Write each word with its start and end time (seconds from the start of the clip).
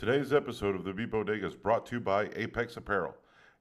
Today's 0.00 0.32
episode 0.32 0.74
of 0.76 0.84
the 0.84 0.94
Beat 0.94 1.10
Bodega 1.10 1.46
is 1.46 1.54
brought 1.54 1.84
to 1.84 1.96
you 1.96 2.00
by 2.00 2.30
Apex 2.34 2.78
Apparel. 2.78 3.14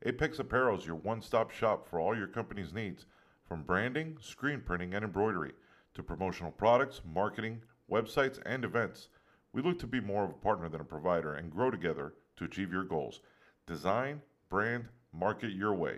Apex 0.06 0.40
Apparel 0.40 0.78
is 0.78 0.86
your 0.86 0.96
one 0.96 1.22
stop 1.22 1.52
shop 1.52 1.86
for 1.86 2.00
all 2.00 2.16
your 2.16 2.28
company's 2.28 2.74
needs, 2.74 3.08
from 3.46 3.64
branding, 3.64 4.18
screen 4.22 4.62
printing, 4.62 4.94
and 4.94 5.04
embroidery 5.04 5.52
to 5.96 6.02
promotional 6.02 6.54
products, 6.54 7.02
marketing, 7.06 7.62
websites, 7.92 8.40
and 8.46 8.64
events. 8.64 9.10
We 9.52 9.62
look 9.62 9.80
to 9.80 9.86
be 9.86 10.00
more 10.00 10.24
of 10.24 10.30
a 10.30 10.36
partner 10.36 10.70
than 10.70 10.80
a 10.80 10.86
provider 10.86 11.36
and 11.36 11.52
grow 11.52 11.72
together 11.72 12.14
to 12.38 12.46
achieve 12.46 12.72
your 12.72 12.86
goals. 12.86 13.20
Design, 13.68 14.22
brand, 14.48 14.86
market 15.12 15.52
your 15.52 15.74
way. 15.74 15.98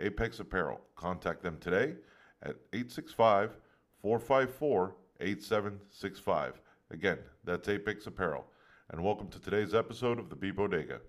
Apex 0.00 0.40
Apparel. 0.40 0.80
Contact 0.96 1.44
them 1.44 1.58
today 1.60 1.94
at 2.42 2.56
865 2.72 3.56
454 4.02 4.96
8765. 5.20 6.60
Again, 6.90 7.18
that's 7.44 7.68
Apex 7.68 8.08
Apparel. 8.08 8.46
And 8.90 9.02
welcome 9.02 9.28
to 9.28 9.40
today's 9.40 9.74
episode 9.74 10.18
of 10.18 10.30
the 10.30 10.36
Beat 10.36 10.56
Bodega. 10.56 11.00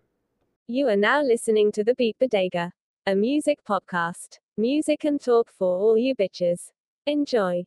You 0.68 0.88
are 0.90 0.96
now 0.96 1.22
listening 1.22 1.72
to 1.74 1.84
the 1.84 1.94
Beat 1.94 2.18
Bodega, 2.20 2.72
a 3.06 3.16
music 3.16 3.60
podcast. 3.70 4.40
Music 4.58 5.04
and 5.04 5.22
talk 5.22 5.52
for 5.58 5.78
all 5.78 5.98
you 5.98 6.16
bitches. 6.16 6.70
Enjoy. 7.06 7.66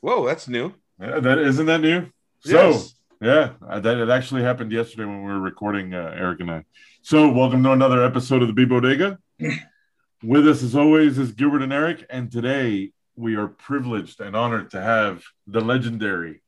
Whoa, 0.00 0.26
that's 0.26 0.48
new. 0.48 0.74
Yeah, 1.00 1.20
that 1.20 1.38
isn't 1.38 1.66
that 1.66 1.80
new. 1.80 2.10
So 2.40 2.70
Yes. 2.70 2.94
yeah, 3.20 3.52
uh, 3.66 3.80
that 3.80 3.98
it 3.98 4.10
actually 4.10 4.42
happened 4.42 4.72
yesterday 4.72 5.04
when 5.04 5.24
we 5.24 5.32
were 5.32 5.40
recording 5.40 5.94
uh, 5.94 6.12
Eric 6.16 6.40
and 6.40 6.50
I. 6.50 6.64
So 7.02 7.30
welcome 7.30 7.62
to 7.62 7.70
another 7.72 8.04
episode 8.04 8.42
of 8.42 8.48
the 8.48 8.54
Beat 8.54 8.68
Bodega. 8.68 9.18
With 10.22 10.48
us 10.48 10.62
as 10.62 10.74
always 10.74 11.18
is 11.18 11.32
Gilbert 11.32 11.62
and 11.62 11.72
Eric, 11.72 12.04
and 12.10 12.32
today 12.32 12.90
we 13.14 13.36
are 13.36 13.46
privileged 13.46 14.20
and 14.20 14.34
honored 14.34 14.72
to 14.72 14.80
have 14.80 15.22
the 15.46 15.60
legendary 15.60 16.42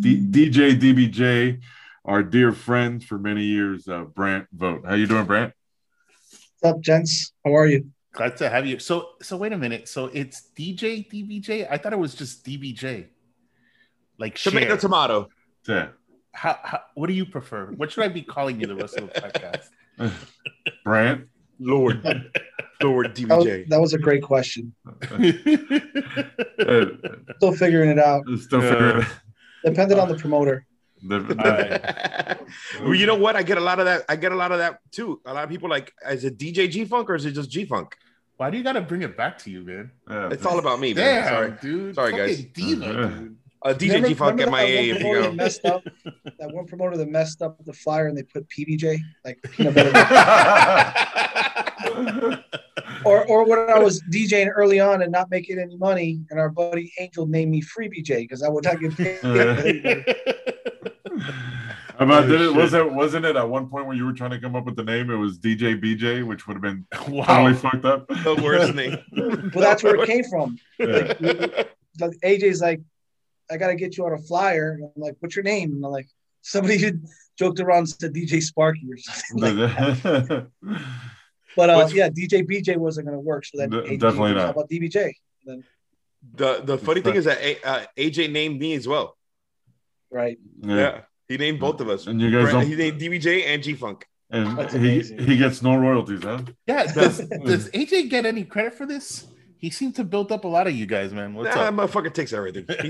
D- 0.00 0.26
DJ 0.30 0.78
DBJ, 0.78 1.60
our 2.04 2.22
dear 2.22 2.52
friend 2.52 3.02
for 3.02 3.18
many 3.18 3.44
years, 3.44 3.86
uh, 3.88 4.02
Brant 4.04 4.46
Vote. 4.52 4.82
How 4.86 4.94
you 4.94 5.06
doing, 5.06 5.24
Brant? 5.24 5.52
What's 6.60 6.74
up, 6.76 6.80
gents? 6.80 7.32
How 7.44 7.54
are 7.56 7.66
you? 7.66 7.86
Glad 8.12 8.36
to 8.38 8.48
have 8.48 8.66
you. 8.66 8.78
So, 8.78 9.10
so 9.22 9.36
wait 9.36 9.52
a 9.52 9.58
minute. 9.58 9.88
So 9.88 10.06
it's 10.06 10.50
DJ 10.56 11.08
DBJ. 11.10 11.66
I 11.70 11.76
thought 11.78 11.92
it 11.92 11.98
was 11.98 12.14
just 12.14 12.44
DBJ. 12.44 13.06
Like 14.18 14.36
Tomato, 14.36 14.66
share. 14.68 14.76
tomato. 14.76 15.28
Yeah. 15.68 15.88
How, 16.32 16.58
how? 16.62 16.80
What 16.94 17.08
do 17.08 17.12
you 17.12 17.26
prefer? 17.26 17.66
What 17.72 17.90
should 17.92 18.04
I 18.04 18.08
be 18.08 18.22
calling 18.22 18.60
you 18.60 18.66
the 18.66 18.76
rest 18.76 18.96
of 18.96 19.12
the 19.12 19.20
podcast? 19.20 20.12
Brant. 20.84 21.26
Lord, 21.60 22.02
Lord 22.82 23.14
That 23.16 23.28
was, 23.36 23.46
DBJ. 23.46 23.68
that 23.68 23.80
was 23.80 23.94
a 23.94 23.98
great 23.98 24.22
question. 24.22 24.74
Uh, 26.56 26.86
Still 27.36 27.52
figuring 27.52 27.90
it 27.90 27.98
out. 27.98 28.24
still 28.38 28.60
figuring 28.60 29.02
it- 29.02 29.08
Depended 29.64 29.98
on 29.98 30.08
the 30.08 30.16
promoter. 30.16 30.66
the- 31.02 31.18
the- 31.20 31.38
Alright. 31.38 32.40
well, 32.82 32.94
you 32.94 33.06
know 33.06 33.14
what? 33.16 33.36
I 33.36 33.42
get 33.42 33.58
a 33.58 33.60
lot 33.60 33.78
of 33.78 33.84
that. 33.86 34.04
I 34.08 34.16
get 34.16 34.32
a 34.32 34.36
lot 34.36 34.52
of 34.52 34.58
that 34.58 34.78
too. 34.90 35.20
A 35.26 35.32
lot 35.34 35.44
of 35.44 35.50
people 35.50 35.68
like, 35.68 35.92
is 36.10 36.24
it 36.24 36.38
DJ 36.38 36.70
G 36.70 36.84
Funk 36.84 37.08
or 37.10 37.14
is 37.14 37.24
it 37.26 37.32
just 37.32 37.50
G 37.50 37.64
Funk? 37.64 37.96
Why 38.36 38.50
do 38.50 38.56
you 38.58 38.64
got 38.64 38.72
to 38.72 38.80
bring 38.80 39.02
it 39.02 39.16
back 39.16 39.38
to 39.38 39.50
you, 39.50 39.62
man? 39.62 39.90
yeah, 40.10 40.28
It's 40.32 40.44
all 40.44 40.58
about 40.58 40.80
me, 40.80 40.92
man. 40.92 41.04
Damn, 41.04 41.28
Sorry. 41.28 41.52
dude. 41.62 41.94
Sorry, 41.94 42.10
Fucking 42.12 42.26
guys. 42.26 42.44
Diva, 42.46 42.84
Uh-huh. 42.90 43.08
dude. 43.08 43.36
Uh, 43.62 43.68
DJ 43.74 43.80
Remember- 43.88 44.08
G 44.08 44.14
Funk 44.14 44.30
remember 44.32 44.50
my 44.52 44.62
A. 44.62 44.90
If 44.90 44.96
you 44.98 45.04
promoter 45.04 45.22
go. 45.22 45.32
messed 45.32 45.64
up. 45.64 45.84
That 46.38 46.50
one 46.52 46.66
promoter 46.66 46.96
that 46.98 47.08
messed 47.08 47.40
up 47.42 47.56
the 47.64 47.72
flyer 47.72 48.08
and 48.08 48.18
they 48.18 48.22
put 48.24 48.46
PBJ 48.48 48.98
like 49.24 49.38
peanut 49.52 49.74
butter. 49.74 49.92
or 53.04 53.26
or 53.26 53.46
when 53.46 53.58
I 53.70 53.78
was 53.78 54.02
DJing 54.02 54.50
early 54.54 54.80
on 54.80 55.02
and 55.02 55.12
not 55.12 55.30
making 55.30 55.58
any 55.58 55.76
money, 55.76 56.20
and 56.30 56.40
our 56.40 56.50
buddy 56.50 56.92
Angel 56.98 57.26
named 57.26 57.50
me 57.50 57.60
Free 57.60 57.88
BJ 57.88 58.18
because 58.20 58.42
I 58.42 58.48
would 58.48 58.64
not 58.64 58.80
get 58.80 58.96
paid. 58.96 59.20
About 61.98 62.24
Oh, 62.24 62.26
did 62.26 62.40
it 62.40 62.48
oh, 62.48 62.52
was 62.54 62.74
it 62.74 62.92
wasn't 62.92 63.24
it 63.24 63.36
at 63.36 63.48
one 63.48 63.68
point 63.68 63.86
when 63.86 63.96
you 63.96 64.04
were 64.04 64.12
trying 64.12 64.32
to 64.32 64.40
come 64.40 64.56
up 64.56 64.64
with 64.64 64.74
the 64.74 64.82
name? 64.82 65.10
It 65.10 65.16
was 65.16 65.38
DJ 65.38 65.80
BJ, 65.80 66.26
which 66.26 66.46
would 66.46 66.54
have 66.54 66.62
been 66.62 66.86
wow. 67.08 67.24
totally 67.24 67.54
fucked 67.54 67.84
up. 67.84 68.08
the 68.08 68.40
worst 68.42 68.74
name. 68.74 68.98
well, 69.54 69.62
that's 69.62 69.82
where 69.82 69.94
it 69.96 70.06
came 70.06 70.24
from. 70.24 70.58
Yeah. 70.78 71.14
Like 72.00 72.10
AJ's 72.24 72.60
like, 72.60 72.80
I 73.48 73.56
gotta 73.56 73.76
get 73.76 73.96
you 73.96 74.04
on 74.06 74.12
a 74.12 74.18
flyer. 74.18 74.72
And 74.72 74.84
I'm 74.84 75.02
like, 75.02 75.14
what's 75.20 75.36
your 75.36 75.44
name? 75.44 75.72
And 75.72 75.84
I'm 75.84 75.92
like, 75.92 76.08
somebody 76.42 76.78
who 76.78 76.98
joked 77.38 77.60
around 77.60 77.86
said 77.86 78.12
DJ 78.12 78.42
Sparky 78.42 78.88
or 78.90 78.96
something 78.96 79.56
like 79.56 79.56
that. 80.12 80.48
But 81.56 81.70
uh, 81.70 81.88
yeah, 81.92 82.08
DJ 82.08 82.46
BJ 82.46 82.76
wasn't 82.76 83.06
gonna 83.06 83.20
work. 83.20 83.44
So 83.46 83.58
then 83.58 83.70
De- 83.70 83.82
AJ 83.82 84.00
definitely 84.00 84.34
not. 84.34 84.44
How 84.46 84.50
about 84.50 84.70
DBJ? 84.70 85.12
Then 85.44 85.64
The 86.34 86.60
the 86.64 86.78
funny 86.78 87.00
thing 87.00 87.14
is 87.16 87.24
that 87.26 87.38
A, 87.40 87.62
uh, 87.66 87.84
AJ 87.96 88.32
named 88.32 88.58
me 88.60 88.74
as 88.74 88.86
well. 88.88 89.16
right. 90.10 90.38
Yeah. 90.60 91.02
He 91.28 91.36
named 91.38 91.58
both 91.60 91.80
of 91.80 91.88
us. 91.88 92.06
And 92.06 92.20
you 92.20 92.30
guys 92.30 92.50
Brent- 92.52 92.68
he 92.68 92.76
don't, 92.76 92.98
named 92.98 93.00
DBJ 93.00 93.46
and 93.46 93.62
G 93.62 93.74
Funk. 93.74 94.06
and 94.30 94.58
That's 94.58 94.74
he, 94.74 94.78
amazing. 94.78 95.18
he 95.20 95.36
gets 95.38 95.62
no 95.62 95.74
royalties, 95.76 96.22
huh? 96.22 96.42
Yeah. 96.66 96.84
Does, 96.92 97.18
does 97.50 97.70
AJ 97.70 98.10
get 98.10 98.26
any 98.26 98.44
credit 98.44 98.74
for 98.74 98.84
this? 98.86 99.26
He 99.56 99.70
seemed 99.70 99.94
to 99.96 100.04
build 100.04 100.30
up 100.32 100.44
a 100.44 100.48
lot 100.48 100.66
of 100.66 100.74
you 100.74 100.84
guys, 100.84 101.14
man. 101.14 101.32
What's 101.32 101.54
Nah, 101.56 101.62
up? 101.62 101.74
motherfucker 101.74 102.12
takes 102.12 102.32
everything. 102.34 102.66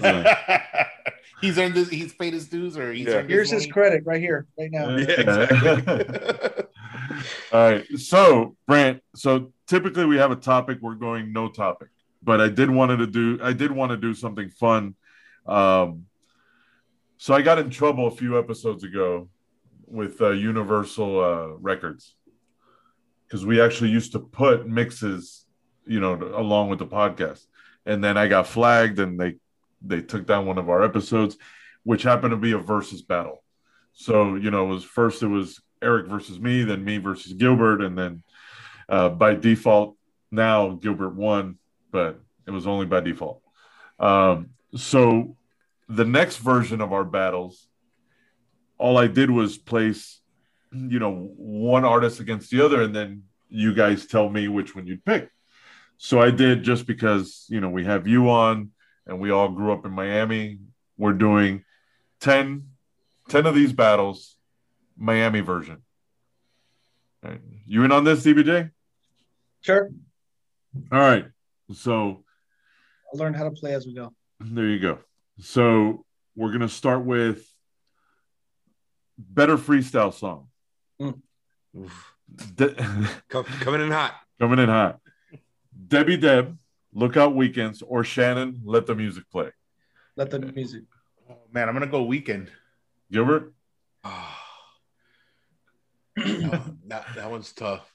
He's- 1.41 1.57
he's 1.57 1.59
earned 1.59 1.75
his, 1.77 1.89
he's 1.91 2.13
paid 2.15 2.33
his 2.33 2.49
dues, 2.49 2.77
or 2.79 2.93
he's 2.93 3.07
Yeah. 3.07 3.17
earned 3.17 3.31
Here's 3.31 3.51
his 3.51 3.63
money? 3.65 3.73
credit 3.73 4.07
right 4.07 4.21
here, 4.21 4.47
right 4.59 4.71
now. 4.71 4.97
yeah, 4.97 5.05
exactly. 5.21 6.65
All 7.53 7.71
right. 7.71 7.87
So, 7.99 8.57
Brant, 8.67 9.03
so 9.15 9.53
typically 9.67 10.05
we 10.07 10.17
have 10.17 10.31
a 10.31 10.37
topic, 10.37 10.79
we're 10.81 10.95
going 10.95 11.33
no 11.33 11.49
topic. 11.49 11.89
But 12.23 12.41
I 12.41 12.49
did 12.49 12.71
wanted 12.71 12.99
to 12.99 13.07
do 13.07 13.39
I 13.43 13.53
did 13.53 13.71
want 13.71 13.91
to 13.91 13.97
do 13.97 14.15
something 14.15 14.49
fun. 14.49 14.95
Um 15.47 16.07
so 17.19 17.35
I 17.35 17.43
got 17.43 17.59
in 17.59 17.71
trouble 17.71 18.07
a 18.07 18.11
few 18.11 18.39
episodes 18.39 18.83
ago 18.85 19.29
with 19.87 20.21
uh, 20.21 20.31
Universal 20.31 21.21
uh, 21.25 21.47
Records 21.61 22.17
because 23.27 23.47
we 23.47 23.61
actually 23.61 23.91
used 23.91 24.13
to 24.13 24.19
put 24.19 24.67
mixes, 24.67 25.47
you 25.87 26.01
know, 26.01 26.15
along 26.15 26.71
with 26.71 26.79
the 26.81 26.87
podcast, 26.87 27.47
and 27.87 28.03
then 28.03 28.17
I 28.19 28.27
got 28.29 28.47
flagged 28.47 28.99
and 28.99 29.19
they 29.21 29.37
they 29.85 30.01
took 30.01 30.27
down 30.27 30.47
one 30.47 30.59
of 30.59 30.69
our 30.69 30.83
episodes, 30.83 31.37
which 31.83 32.03
happened 32.03 32.31
to 32.33 32.37
be 32.37 32.53
a 32.53 32.59
versus 32.59 33.03
battle. 33.03 33.43
So 33.93 34.35
you 34.37 34.51
know, 34.51 34.67
it 34.67 34.75
was 34.75 34.85
first 34.85 35.23
it 35.23 35.29
was 35.29 35.61
Eric 35.83 36.07
versus 36.07 36.41
me, 36.41 36.65
then 36.65 36.85
me 36.85 36.99
versus 36.99 37.33
Gilbert, 37.35 37.83
and 37.83 37.97
then 37.97 38.23
uh, 38.89 39.11
by 39.11 39.35
default 39.35 39.97
now 40.31 40.71
Gilbert 40.71 41.15
won, 41.15 41.59
but 41.91 42.21
it 42.47 42.51
was 42.51 42.67
only 42.67 42.87
by 42.87 43.01
default. 43.01 43.41
Um, 43.99 44.51
so 44.75 45.37
the 45.89 46.05
next 46.05 46.39
version 46.39 46.81
of 46.81 46.93
our 46.93 47.05
battles, 47.05 47.69
all 48.79 48.99
I 48.99 49.07
did 49.07 49.31
was 49.31 49.57
place, 49.57 50.21
you 50.73 50.99
know, 50.99 51.31
one 51.37 51.85
artist 51.85 52.21
against 52.21 52.51
the 52.51 52.65
other, 52.65 52.83
and 52.83 52.95
then 52.95 53.25
you 53.49 53.73
guys 53.73 54.07
tell 54.07 54.29
me 54.29 54.49
which 54.49 54.75
one 54.75 54.87
you'd 54.87 55.05
pick. 55.05 55.31
So 55.97 56.21
I 56.21 56.31
did 56.31 56.65
just 56.65 56.87
because 56.87 57.47
you 57.49 57.61
know 57.61 57.71
we 57.71 57.85
have 57.85 58.09
you 58.09 58.29
on, 58.31 58.71
and 59.07 59.21
we 59.21 59.31
all 59.31 59.49
grew 59.49 59.73
up 59.73 59.85
in 59.85 59.93
Miami. 59.93 60.59
We're 60.97 61.13
doing 61.13 61.65
10, 62.21 62.69
10 63.29 63.47
of 63.47 63.55
these 63.55 63.73
battles, 63.73 64.37
Miami 64.97 65.41
version. 65.41 65.83
All 67.25 67.31
right. 67.31 67.41
You 67.67 67.85
in 67.85 67.93
on 67.93 68.05
this, 68.05 68.25
DBJ? 68.25 68.71
Sure. 69.61 69.91
All 70.93 70.99
right. 70.99 71.27
So 71.73 72.25
I'll 73.13 73.19
learn 73.19 73.35
how 73.35 73.45
to 73.45 73.51
play 73.51 73.73
as 73.75 73.87
we 73.87 73.95
go. 73.95 74.13
there 74.41 74.67
you 74.69 74.79
go. 74.79 74.99
So 75.41 76.05
we're 76.37 76.53
gonna 76.53 76.69
start 76.69 77.05
with 77.05 77.47
better 79.19 79.57
freestyle 79.57 80.13
song. 80.13 80.49
Oof. 81.01 82.15
De- 82.57 82.75
coming 83.29 83.81
in 83.81 83.91
hot. 83.91 84.15
coming 84.39 84.59
in 84.59 84.69
hot. 84.69 85.01
Debbie 85.89 86.17
Deb, 86.17 86.57
Lookout 86.95 87.35
Weekends, 87.35 87.83
or 87.83 88.05
Shannon, 88.05 88.61
Let 88.65 88.87
the 88.87 88.95
Music 88.95 89.25
Play. 89.31 89.51
Let 90.17 90.31
the 90.31 90.39
music. 90.39 90.83
Oh, 91.29 91.39
man, 91.53 91.69
I'm 91.69 91.75
gonna 91.75 91.89
go 91.89 92.05
weekend. 92.05 92.51
Gilbert, 93.11 93.53
Oh, 94.05 94.37
that, 96.87 97.05
that 97.17 97.31
one's 97.31 97.53
tough. 97.53 97.91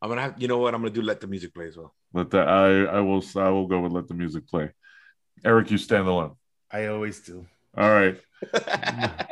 I'm 0.00 0.08
gonna 0.08 0.20
have. 0.20 0.34
You 0.40 0.46
know 0.48 0.58
what? 0.58 0.74
I'm 0.74 0.82
gonna 0.82 0.94
do. 0.94 1.02
Let 1.02 1.20
the 1.20 1.26
music 1.26 1.52
play 1.54 1.66
as 1.68 1.76
well. 1.76 1.94
let 2.12 2.30
that 2.30 2.46
I 2.48 2.84
I 2.84 3.00
will 3.00 3.24
I 3.36 3.48
will 3.48 3.66
go 3.66 3.80
with 3.80 3.92
Let 3.92 4.06
the 4.06 4.14
Music 4.14 4.46
Play. 4.46 4.70
Eric, 5.44 5.70
you 5.70 5.78
stand 5.78 6.06
alone. 6.06 6.36
I 6.70 6.86
always 6.86 7.20
do. 7.20 7.46
All 7.76 7.90
right. 7.90 8.20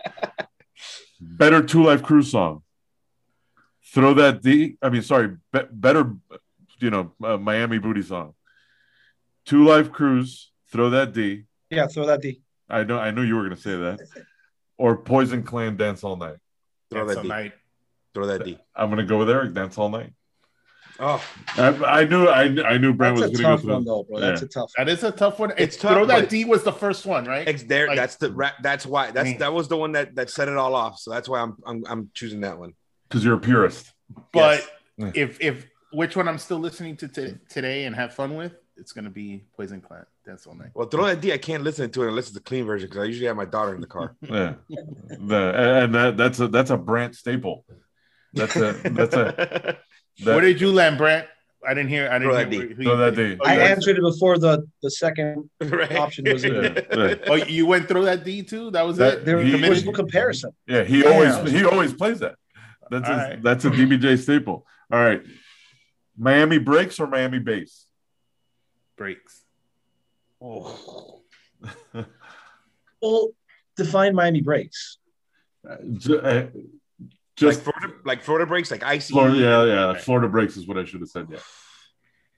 Better 1.20 1.62
Two 1.62 1.84
Live 1.84 2.02
Crew 2.02 2.22
song. 2.22 2.62
Throw 3.94 4.14
that 4.14 4.42
D. 4.42 4.76
I 4.82 4.88
mean, 4.88 5.02
sorry. 5.02 5.36
Be- 5.52 5.68
better, 5.70 6.14
you 6.80 6.90
know, 6.90 7.12
uh, 7.22 7.36
Miami 7.36 7.78
Booty 7.78 8.02
song. 8.02 8.34
Two 9.46 9.64
Life 9.64 9.92
Cruise. 9.92 10.50
Throw 10.70 10.90
that 10.90 11.12
D. 11.12 11.44
Yeah, 11.70 11.86
throw 11.86 12.06
that 12.06 12.20
D. 12.22 12.42
I 12.68 12.84
know. 12.84 12.98
I 12.98 13.10
knew 13.10 13.22
you 13.22 13.34
were 13.36 13.42
going 13.42 13.54
to 13.56 13.60
say 13.60 13.76
that. 13.76 14.00
Or 14.78 14.96
Poison 14.96 15.42
Clan 15.42 15.76
Dance 15.76 16.02
All 16.04 16.16
Night. 16.16 16.36
Throw 16.90 17.04
That's 17.06 17.16
that 17.16 17.20
a 17.20 17.22
D. 17.22 17.28
night. 17.28 17.52
Throw 18.14 18.26
that 18.26 18.44
D. 18.44 18.58
I'm 18.74 18.88
going 18.88 18.98
to 18.98 19.04
go 19.04 19.18
with 19.18 19.30
Eric. 19.30 19.52
Dance 19.54 19.76
All 19.78 19.88
Night. 19.88 20.12
Oh, 21.00 21.24
I, 21.56 21.68
I 22.00 22.04
knew 22.04 22.28
I, 22.28 22.42
I 22.64 22.78
knew 22.78 22.92
Brent 22.92 23.16
That's 23.18 23.30
was 23.32 23.40
going 23.40 23.56
to 23.56 23.56
go 23.56 23.56
through. 23.62 23.72
one 23.74 23.82
through. 23.82 23.84
though, 23.92 24.02
bro. 24.08 24.20
That's 24.20 24.42
Yeah. 24.42 24.46
a 24.46 24.48
tough. 24.48 24.72
That 24.76 24.88
is 24.88 25.02
a 25.02 25.10
tough 25.10 25.38
one. 25.38 25.50
It's 25.52 25.60
It's 25.60 25.76
tough, 25.76 25.92
Throw 25.94 26.04
that 26.06 26.28
D 26.28 26.44
was 26.44 26.62
the 26.64 26.72
first 26.72 27.06
one, 27.06 27.24
right? 27.24 27.48
it's 27.48 27.62
there. 27.64 27.88
Like- 27.88 27.96
that's 27.96 28.16
the. 28.16 28.52
That's 28.62 28.86
why. 28.86 29.10
That's 29.10 29.30
Man. 29.30 29.38
that 29.38 29.52
was 29.52 29.68
the 29.68 29.76
one 29.76 29.92
that 29.92 30.14
that 30.16 30.30
set 30.30 30.48
it 30.48 30.56
all 30.56 30.74
off. 30.74 30.98
So 30.98 31.10
that's 31.10 31.28
why 31.28 31.40
I'm 31.40 31.56
I'm, 31.66 31.84
I'm 31.88 32.10
choosing 32.14 32.40
that 32.42 32.58
one. 32.58 32.74
because 33.08 33.24
you're 33.24 33.34
a 33.34 33.40
purist. 33.40 33.92
But 34.32 34.66
Yes. 34.98 35.12
if 35.14 35.40
if 35.40 35.66
which 35.92 36.14
one 36.16 36.28
I'm 36.28 36.38
still 36.38 36.58
listening 36.58 36.96
to 36.98 37.08
t- 37.08 37.34
today 37.48 37.84
and 37.84 37.96
have 37.96 38.14
fun 38.14 38.36
with, 38.36 38.52
it's 38.76 38.92
gonna 38.92 39.10
be 39.10 39.44
Poison 39.56 39.80
Clan. 39.80 40.04
That's 40.24 40.46
all 40.46 40.54
night. 40.54 40.70
Well, 40.74 40.88
throw 40.88 41.04
that 41.06 41.20
D. 41.20 41.32
I 41.32 41.38
can't 41.38 41.62
listen 41.62 41.90
to 41.90 42.02
it 42.04 42.08
unless 42.08 42.26
it's 42.26 42.34
the 42.34 42.40
clean 42.40 42.64
version 42.64 42.88
because 42.88 43.02
I 43.02 43.06
usually 43.06 43.26
have 43.26 43.36
my 43.36 43.44
daughter 43.44 43.74
in 43.74 43.80
the 43.80 43.86
car. 43.86 44.16
Yeah, 44.22 44.54
the, 44.68 45.82
and 45.84 45.94
that, 45.94 46.16
that's 46.16 46.40
a 46.40 46.48
that's 46.48 46.70
a 46.70 46.76
Brant 46.76 47.14
staple. 47.14 47.64
That's 48.34 48.56
a 48.56 48.72
that's 48.84 49.14
a 49.14 49.76
Where 50.24 50.34
that, 50.36 50.40
did 50.40 50.60
you 50.60 50.72
land, 50.72 50.98
Brent? 50.98 51.26
I 51.66 51.74
didn't 51.74 51.90
hear. 51.90 52.08
I 52.10 52.18
didn't 52.18 52.32
hear. 52.34 52.44
that 52.44 52.50
D. 52.50 52.56
who- 52.56 52.74
who 52.74 52.82
Throw 52.82 52.92
you 52.92 52.98
that 52.98 53.14
picked. 53.14 53.40
D. 53.40 53.44
Oh, 53.44 53.48
I 53.48 53.54
answered 53.56 53.98
it 53.98 54.02
before 54.02 54.38
the 54.38 54.66
the 54.82 54.90
second. 54.90 55.48
right? 55.60 55.94
Option 55.96 56.24
was 56.32 56.42
in 56.44 56.54
yeah, 56.54 56.80
yeah. 56.92 57.14
Oh, 57.28 57.34
you 57.34 57.66
went 57.66 57.86
through 57.88 58.06
that 58.06 58.24
D 58.24 58.42
too. 58.42 58.70
That 58.72 58.86
was 58.86 58.96
That- 58.96 59.18
it. 59.18 59.24
There 59.26 59.40
He- 59.42 59.68
was 59.68 59.84
no 59.84 59.92
comparison. 59.92 60.50
Yeah, 60.66 60.82
he 60.84 61.02
Damn. 61.02 61.12
always 61.12 61.52
he 61.52 61.64
always 61.64 61.92
plays 61.92 62.18
that. 62.20 62.36
That's 62.90 63.08
a, 63.08 63.12
right. 63.12 63.42
that's 63.42 63.64
a 63.64 63.70
DBJ 63.70 64.18
staple. 64.18 64.66
All 64.90 64.98
right, 65.00 65.22
Miami 66.16 66.58
breaks 66.58 66.98
or 67.00 67.06
Miami 67.06 67.38
bass. 69.02 69.44
Oh. 70.40 71.22
Well, 73.00 73.30
define 73.76 74.14
Miami 74.14 74.42
breaks. 74.42 74.98
Uh, 75.68 75.76
ju- 75.98 76.20
uh, 76.20 76.46
like 76.52 76.52
just 77.36 77.62
Florida, 77.62 77.94
like 78.04 78.22
Florida 78.22 78.46
breaks, 78.46 78.70
like 78.70 78.84
icy. 78.84 79.12
Florida, 79.12 79.36
yeah, 79.38 79.64
yeah. 79.64 79.84
Okay. 79.86 79.98
Florida 80.00 80.28
breaks 80.28 80.56
is 80.56 80.68
what 80.68 80.78
I 80.78 80.84
should 80.84 81.00
have 81.00 81.08
said. 81.08 81.26
Yeah, 81.28 81.38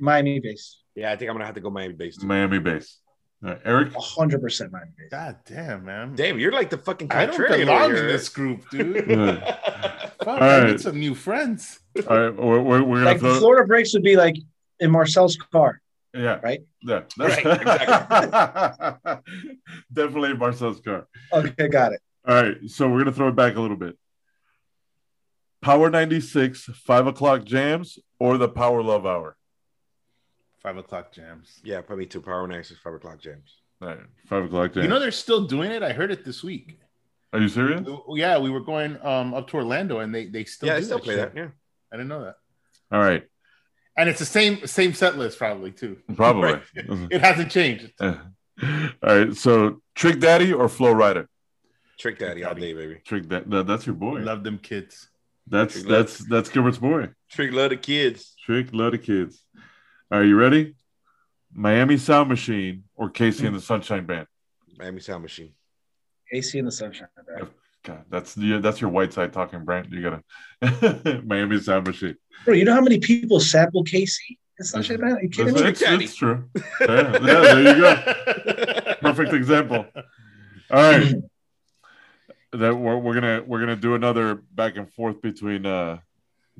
Miami 0.00 0.40
bass. 0.40 0.80
Yeah, 0.94 1.12
I 1.12 1.16
think 1.16 1.28
I'm 1.30 1.34
gonna 1.34 1.44
have 1.44 1.56
to 1.56 1.60
go 1.60 1.68
Miami 1.68 1.92
based. 1.94 2.22
Miami 2.22 2.60
bass. 2.60 2.98
All 3.42 3.50
right, 3.50 3.60
Eric. 3.64 3.92
hundred 3.94 4.40
percent 4.40 4.72
Miami 4.72 4.92
bass. 4.96 5.08
God 5.10 5.36
damn, 5.44 5.84
man. 5.84 6.14
Damn, 6.14 6.38
you're 6.38 6.52
like 6.52 6.70
the 6.70 6.78
fucking 6.78 7.12
I 7.12 7.26
don't 7.26 7.36
belong 7.46 7.90
in 7.90 8.06
this 8.06 8.30
group, 8.30 8.64
dude. 8.70 9.04
Yeah. 9.06 9.56
Fuck, 10.24 10.28
All 10.28 10.42
I 10.42 10.64
need 10.68 10.80
some 10.80 10.98
new 10.98 11.14
friends. 11.14 11.78
All 12.08 12.18
right, 12.18 12.34
we're, 12.34 12.60
we're, 12.60 12.82
we're 12.82 12.96
gonna 12.98 13.04
Like 13.04 13.20
throw. 13.20 13.38
Florida 13.38 13.66
breaks 13.66 13.92
would 13.92 14.02
be 14.02 14.16
like 14.16 14.36
in 14.80 14.90
Marcel's 14.90 15.36
car. 15.36 15.82
Yeah, 16.14 16.40
right? 16.42 16.60
Yeah, 16.82 17.02
Right, 17.18 17.42
Definitely 19.92 20.34
Marcel's 20.34 20.80
car. 20.80 21.06
Okay, 21.32 21.68
got 21.68 21.92
it. 21.92 22.00
All 22.26 22.42
right, 22.42 22.56
so 22.66 22.88
we're 22.88 22.98
gonna 22.98 23.12
throw 23.12 23.28
it 23.28 23.36
back 23.36 23.56
a 23.56 23.60
little 23.60 23.76
bit. 23.76 23.96
Power 25.60 25.90
96, 25.90 26.64
five 26.84 27.06
o'clock 27.06 27.44
jams, 27.44 27.98
or 28.18 28.38
the 28.38 28.48
Power 28.48 28.82
Love 28.82 29.06
Hour. 29.06 29.36
Five 30.62 30.76
o'clock 30.78 31.12
jams. 31.12 31.60
Yeah, 31.64 31.80
probably 31.82 32.06
two 32.06 32.20
power 32.22 32.46
nights 32.46 32.70
or 32.70 32.76
five 32.76 32.94
o'clock 32.94 33.20
jams. 33.20 33.60
All 33.82 33.88
right, 33.88 33.98
five 34.26 34.44
o'clock 34.44 34.72
jams. 34.72 34.84
You 34.84 34.88
know 34.90 34.98
they're 34.98 35.10
still 35.10 35.46
doing 35.46 35.70
it. 35.70 35.82
I 35.82 35.92
heard 35.92 36.10
it 36.10 36.24
this 36.24 36.42
week. 36.42 36.78
Are 37.32 37.40
you 37.40 37.48
serious? 37.48 37.86
Yeah, 38.10 38.38
we 38.38 38.48
were 38.48 38.60
going 38.60 38.96
um 39.04 39.34
up 39.34 39.48
to 39.48 39.56
Orlando, 39.56 39.98
and 39.98 40.14
they 40.14 40.26
they 40.26 40.44
still 40.44 40.68
yeah, 40.68 40.74
do 40.76 40.80
they 40.80 40.84
still 40.86 40.98
that 40.98 41.04
play 41.04 41.14
shit. 41.16 41.34
that. 41.34 41.38
Yeah. 41.38 41.48
I 41.92 41.96
didn't 41.96 42.08
know 42.08 42.24
that. 42.24 42.36
All 42.92 43.00
right, 43.00 43.24
And 43.96 44.08
it's 44.08 44.18
the 44.18 44.26
same 44.26 44.66
same 44.66 44.92
set 44.92 45.16
list 45.16 45.38
probably 45.38 45.70
too. 45.70 45.98
probably. 46.14 46.60
It 47.10 47.20
hasn't 47.20 47.50
changed. 47.50 47.92
All 48.00 48.16
right, 49.02 49.34
so 49.34 49.80
Trick 49.94 50.20
Daddy 50.20 50.52
or 50.52 50.68
Flo 50.68 50.94
Rida? 50.94 51.26
Trick 51.98 52.18
Daddy 52.18 52.44
all 52.44 52.54
day, 52.54 52.72
baby. 52.72 53.00
Trick 53.04 53.28
that, 53.28 53.48
that 53.50 53.66
that's 53.66 53.86
your 53.86 53.94
boy. 53.94 54.20
Love 54.20 54.42
them 54.44 54.58
kids. 54.58 55.08
That's 55.46 55.74
Trick 55.74 55.86
that's 55.86 56.18
that's 56.28 56.48
Gilbert's 56.48 56.78
boy. 56.78 57.10
Trick 57.30 57.52
love 57.52 57.70
the 57.70 57.76
kids. 57.76 58.34
Trick, 58.44 58.68
love 58.72 58.92
the 58.92 58.98
kids. 58.98 59.44
Are 60.10 60.24
you 60.24 60.36
ready? 60.36 60.74
Miami 61.52 61.96
Sound 61.96 62.28
Machine 62.28 62.84
or 62.96 63.10
KC 63.10 63.46
and 63.46 63.56
the 63.56 63.60
Sunshine 63.60 64.06
Band? 64.06 64.26
Miami 64.76 65.00
Sound 65.00 65.22
Machine. 65.22 65.52
AC 66.32 66.58
and 66.58 66.66
the 66.66 66.72
sunshine. 66.72 67.08
Bro. 67.26 67.48
God, 67.84 68.04
that's 68.10 68.36
yeah, 68.36 68.58
that's 68.58 68.80
your 68.80 68.90
white 68.90 69.12
side 69.12 69.32
talking, 69.32 69.64
Brent. 69.64 69.92
You 69.92 70.02
gotta 70.60 71.22
Miami 71.24 71.60
Sound 71.60 71.86
Machine. 71.86 72.16
Bro, 72.44 72.54
you 72.54 72.64
know 72.64 72.74
how 72.74 72.80
many 72.80 72.98
people 72.98 73.40
sample 73.40 73.84
KC? 73.84 74.18
and 74.58 74.66
Sunshine 74.66 75.00
Band? 75.00 75.18
Are 75.18 75.22
you 75.22 75.28
kidding 75.28 75.54
It's, 75.54 75.62
me? 75.62 75.68
it's, 75.68 75.82
it's 75.82 76.16
true. 76.16 76.48
Yeah, 76.80 77.12
yeah, 77.12 77.18
there 77.18 77.76
you 77.76 77.80
go. 77.80 78.94
Perfect 79.00 79.32
example. 79.32 79.86
All 80.70 80.82
right. 80.82 81.14
That 82.52 82.72
we're, 82.76 82.96
we're 82.96 83.14
gonna 83.14 83.42
we're 83.44 83.58
gonna 83.58 83.74
do 83.74 83.96
another 83.96 84.36
back 84.36 84.76
and 84.76 84.88
forth 84.88 85.20
between 85.20 85.66
uh 85.66 85.98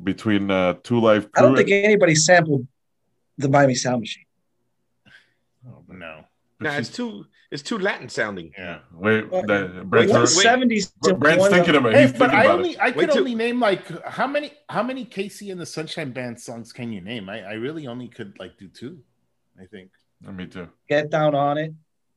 between 0.03 0.51
uh 0.51 0.75
two 0.83 1.01
life 1.01 1.29
I 1.37 1.43
don't 1.43 1.55
think 1.55 1.71
anybody 1.71 2.17
sampled 2.17 2.67
the 3.39 3.49
Miami 3.49 3.77
Sound 3.77 4.01
Machine. 4.01 4.25
Oh, 5.69 5.85
no. 5.87 6.25
Nah, 6.65 6.73
it's 6.79 6.89
too 6.89 7.27
it's 7.51 7.63
too 7.63 7.79
Latin 7.79 8.09
sounding. 8.09 8.53
Yeah. 8.59 8.79
wait, 8.93 9.31
What? 9.31 9.47
that, 9.47 9.75
Wait, 9.75 9.87
Brent's, 9.91 10.13
what's 10.13 10.37
wait. 10.37 10.43
seventies? 10.43 10.87
Brent's 11.19 11.47
thinking 11.49 11.77
about 11.77 11.93
Hey, 11.95 12.03
he's 12.03 12.13
but 12.13 12.19
thinking 12.31 12.39
I 12.39 12.45
about 12.45 12.57
only 12.59 12.71
it. 12.71 12.81
I 12.81 12.91
could 12.91 12.97
Wait 12.97 13.07
till- 13.11 13.19
only 13.19 13.35
name 13.35 13.61
like 13.61 13.87
how 14.05 14.27
many 14.27 14.53
how 14.69 14.83
many 14.83 15.05
KC 15.05 15.53
and 15.53 15.61
the 15.61 15.67
Sunshine 15.67 16.11
Band 16.13 16.41
songs 16.41 16.73
can 16.73 16.93
you 16.93 17.01
name? 17.01 17.29
I, 17.29 17.43
I 17.43 17.53
really 17.55 17.87
only 17.87 18.09
could 18.09 18.39
like 18.41 18.59
do 18.59 18.69
two. 18.69 18.99
I 19.61 19.67
think. 19.67 19.91
Me 20.21 20.47
too. 20.47 20.69
Get 20.89 21.11
down 21.11 21.35
on 21.35 21.59
it. 21.59 21.73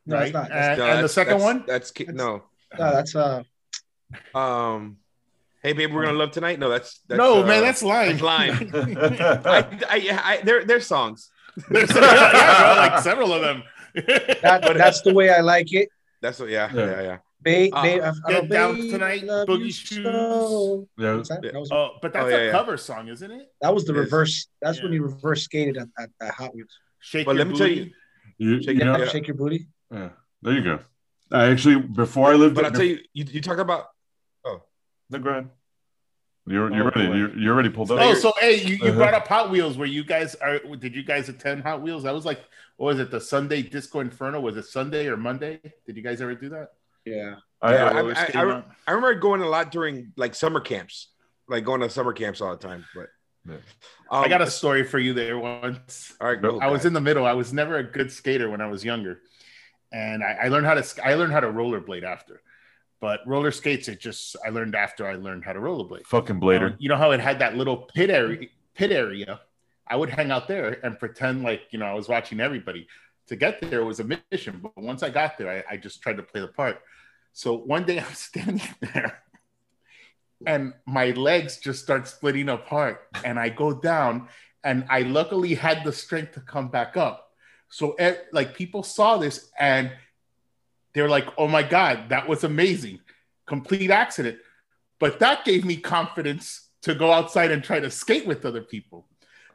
No, 0.06 0.16
right? 0.16 0.26
it's 0.28 0.34
not. 0.34 0.50
That's, 0.50 0.68
and, 0.68 0.80
No, 0.80 0.86
and 0.86 1.04
the 1.04 1.10
second 1.10 1.34
that's- 1.40 1.44
one? 1.46 1.64
That's 1.68 1.92
ki- 1.92 2.08
no. 2.14 2.44
no, 2.80 2.92
that's 2.92 3.16
uh. 3.16 3.44
Um, 4.34 4.98
hey 5.62 5.74
babe, 5.74 5.94
we're 5.94 6.06
gonna 6.06 6.18
love 6.18 6.32
tonight. 6.32 6.60
No, 6.60 6.70
that's, 6.70 7.02
that's 7.08 7.18
no, 7.18 7.44
uh, 7.44 7.46
man, 7.46 7.62
that's 7.62 7.84
lying. 7.84 8.12
that's 8.18 8.22
Lime. 8.24 8.72
I, 8.74 9.80
I, 9.90 10.20
I, 10.24 10.42
they're, 10.44 10.64
they're 10.66 10.80
songs. 10.82 11.30
There's 11.70 11.90
yeah, 11.94 12.74
bro, 12.76 12.82
like 12.96 13.04
several 13.04 13.34
of 13.34 13.42
them. 13.42 13.64
That, 14.42 14.74
that's 14.78 15.02
the 15.02 15.14
way 15.14 15.30
I 15.30 15.42
like 15.42 15.74
it. 15.74 15.90
That's 16.22 16.40
what. 16.40 16.50
Yeah, 16.50 16.72
Yeah. 16.74 16.86
yeah, 16.86 17.02
yeah. 17.02 17.18
Babe, 17.44 17.72
Uh, 17.76 17.82
babe, 17.84 18.02
I, 18.02 18.10
I 18.10 18.32
Get 18.32 18.50
Down 18.50 18.76
babe, 18.76 18.92
Tonight, 18.92 19.22
Boogie 19.24 19.72
Shoes. 19.74 20.04
so. 20.04 20.88
yeah. 20.98 21.16
What's 21.16 21.30
that? 21.30 21.42
That 21.44 21.54
was, 21.54 21.72
oh, 21.72 21.92
but 22.02 22.12
that's 22.12 22.26
Oh, 22.26 22.30
yeah, 22.30 22.36
a 22.38 22.46
yeah. 22.46 22.52
cover 22.52 22.78
song, 22.78 23.08
isn't 23.10 23.30
it? 23.32 23.48
that 23.62 23.74
was 23.74 23.86
the 23.86 23.94
It 23.94 23.98
is. 24.00 24.04
reverse. 24.06 24.48
That's 24.62 24.82
when 24.82 24.92
Yeah. 24.92 24.98
you 24.98 25.04
reverse 25.04 25.44
skated 25.44 25.78
at, 25.78 25.88
at, 26.00 26.10
at 26.20 26.34
Hot 26.34 26.56
Wheels. 26.56 26.70
Shake 27.00 27.26
But 27.28 27.36
your 27.36 27.46
let 27.46 27.48
me 27.52 27.58
tell 27.58 27.68
booty. 27.68 27.94
you, 28.40 28.56
You, 28.56 28.62
Shake 28.64 28.80
you 28.80 28.86
know. 28.86 28.98
Yeah. 28.98 29.06
Shake 29.08 29.28
your 29.28 29.36
booty. 29.38 29.68
yeah. 29.92 30.10
There 30.42 30.54
you 30.54 30.64
go. 30.64 30.80
I 31.32 31.46
actually 31.52 31.78
before 31.80 32.32
I 32.32 32.36
lived 32.36 32.56
but 32.56 32.66
I'll 32.66 32.72
tell 32.72 32.84
you, 32.84 33.00
you, 33.14 33.26
you 33.30 33.42
talk 33.42 33.58
about. 33.60 33.86
oh 34.46 34.64
the 35.10 35.18
ahead. 35.20 35.50
You're, 36.48 36.74
you're 36.74 36.88
Oh, 36.88 36.92
ready. 36.96 37.18
You're, 37.18 37.38
you're 37.38 37.54
already 37.54 37.70
pulled 37.70 37.92
up. 37.92 38.00
Oh, 38.02 38.14
so 38.14 38.32
hey, 38.40 38.56
you, 38.64 38.76
you 38.78 38.84
Uh-huh. 38.86 38.96
brought 38.98 39.14
up 39.14 39.28
Hot 39.28 39.52
Wheels. 39.52 39.78
Where 39.78 39.88
you 39.88 40.04
guys 40.04 40.34
are? 40.36 40.60
Did 40.60 40.96
you 40.96 41.04
guys 41.04 41.28
attend 41.30 41.64
Hot 41.64 41.82
Wheels? 41.82 42.04
That 42.04 42.14
was 42.14 42.26
like, 42.26 42.40
what 42.78 42.88
was 42.88 43.00
it? 43.00 43.12
The 43.12 43.20
Sunday 43.20 43.62
Disco 43.62 44.00
Inferno? 44.00 44.40
Was 44.40 44.56
it 44.56 44.66
Sunday 44.66 45.08
or 45.08 45.18
Monday? 45.18 45.60
Did 45.86 45.98
you 45.98 46.04
guys 46.04 46.22
ever 46.22 46.36
do 46.36 46.50
that? 46.50 46.70
Yeah. 47.06 47.36
I, 47.62 47.74
Yeah, 47.74 47.86
I- 47.86 47.90
I- 47.90 48.42
I- 48.58 48.64
I- 48.88 48.92
remember 48.92 49.16
going 49.20 49.42
a 49.42 49.48
lot 49.50 49.72
during 49.72 50.14
like 50.16 50.36
summer 50.36 50.60
camps, 50.62 51.10
like 51.50 51.66
going 51.66 51.82
to 51.82 51.90
summer 51.90 52.14
camps 52.14 52.40
all 52.40 52.52
the 52.56 52.68
time. 52.68 52.86
But 52.96 53.08
Yeah. 53.46 53.56
um, 54.12 54.24
I 54.24 54.28
got 54.30 54.42
a 54.42 54.50
story 54.50 54.84
for 54.84 55.00
you 55.00 55.14
there 55.14 55.38
once. 55.40 56.14
All 56.22 56.28
right, 56.30 56.42
go. 56.42 56.60
I 56.62 56.68
was 56.68 56.86
in 56.86 56.94
the 56.94 57.02
middle. 57.02 57.26
I 57.26 57.34
was 57.34 57.52
never 57.52 57.78
a 57.78 57.84
good 57.84 58.12
skater 58.12 58.50
when 58.50 58.62
I 58.62 58.68
was 58.68 58.86
younger, 58.86 59.22
and 59.92 60.24
I, 60.24 60.38
I 60.44 60.48
learned 60.50 60.66
how 60.68 60.76
to 60.76 60.86
I 61.06 61.16
learned 61.16 61.34
how 61.34 61.40
to 61.42 61.48
rollerblade 61.48 62.04
after. 62.04 62.42
But 63.00 63.20
roller 63.28 63.52
skates, 63.52 63.88
it 63.88 64.00
just 64.00 64.36
I 64.46 64.50
learned 64.50 64.76
after 64.76 65.08
I 65.08 65.16
learned 65.16 65.46
how 65.46 65.54
to 65.54 65.60
rollerblade. 65.60 66.06
fucking 66.06 66.40
blader. 66.40 66.72
Um, 66.72 66.76
you 66.80 66.90
know 66.90 66.98
how 66.98 67.12
it 67.12 67.20
had 67.20 67.40
that 67.40 67.56
little 67.56 67.78
pit 67.78 68.10
area 68.10 68.48
pit 68.76 68.92
area? 68.92 69.42
I 69.88 69.96
would 69.96 70.10
hang 70.10 70.32
out 70.32 70.48
there 70.48 70.80
and 70.84 70.98
pretend 71.00 71.44
like 71.44 71.62
you 71.72 71.80
know 71.80 71.86
I 71.86 71.94
was 71.94 72.08
watching 72.08 72.40
everybody. 72.40 72.88
To 73.28 73.36
get 73.36 73.60
there 73.60 73.84
was 73.84 74.00
a 74.00 74.06
mission, 74.32 74.62
but 74.64 74.78
once 74.78 75.04
I 75.04 75.10
got 75.10 75.38
there, 75.38 75.66
I, 75.70 75.74
I 75.74 75.78
just 75.78 76.02
tried 76.02 76.16
to 76.16 76.24
play 76.24 76.40
the 76.40 76.48
part. 76.48 76.82
So 77.34 77.54
one 77.56 77.86
day 77.86 78.00
I'm 78.08 78.14
standing 78.14 78.62
there 78.80 79.22
and 80.46 80.74
my 80.86 81.12
legs 81.12 81.58
just 81.58 81.84
start 81.84 82.08
splitting 82.08 82.50
apart 82.50 83.08
and 83.24 83.40
I 83.40 83.50
go 83.50 83.74
down 83.74 84.28
and 84.64 84.86
I 84.90 85.02
luckily 85.02 85.56
had 85.56 85.84
the 85.84 85.94
strength 85.94 86.34
to 86.34 86.42
come 86.42 86.68
back 86.68 86.98
up. 86.98 87.32
So 87.70 87.94
eh, 87.94 88.16
like 88.32 88.56
people 88.56 88.84
saw 88.84 89.18
this 89.18 89.50
and 89.60 89.92
they're 90.98 91.10
like, 91.10 91.28
"Oh 91.38 91.48
my 91.48 91.64
god, 91.64 92.10
that 92.10 92.28
was 92.28 92.44
amazing. 92.44 93.00
Complete 93.46 93.92
accident." 93.92 94.40
But 95.00 95.20
that 95.20 95.46
gave 95.46 95.64
me 95.64 95.78
confidence 95.78 96.70
to 96.82 96.96
go 96.96 97.12
outside 97.12 97.52
and 97.52 97.64
try 97.64 97.80
to 97.80 97.90
skate 97.92 98.26
with 98.26 98.46
other 98.46 98.62
people. 98.62 99.08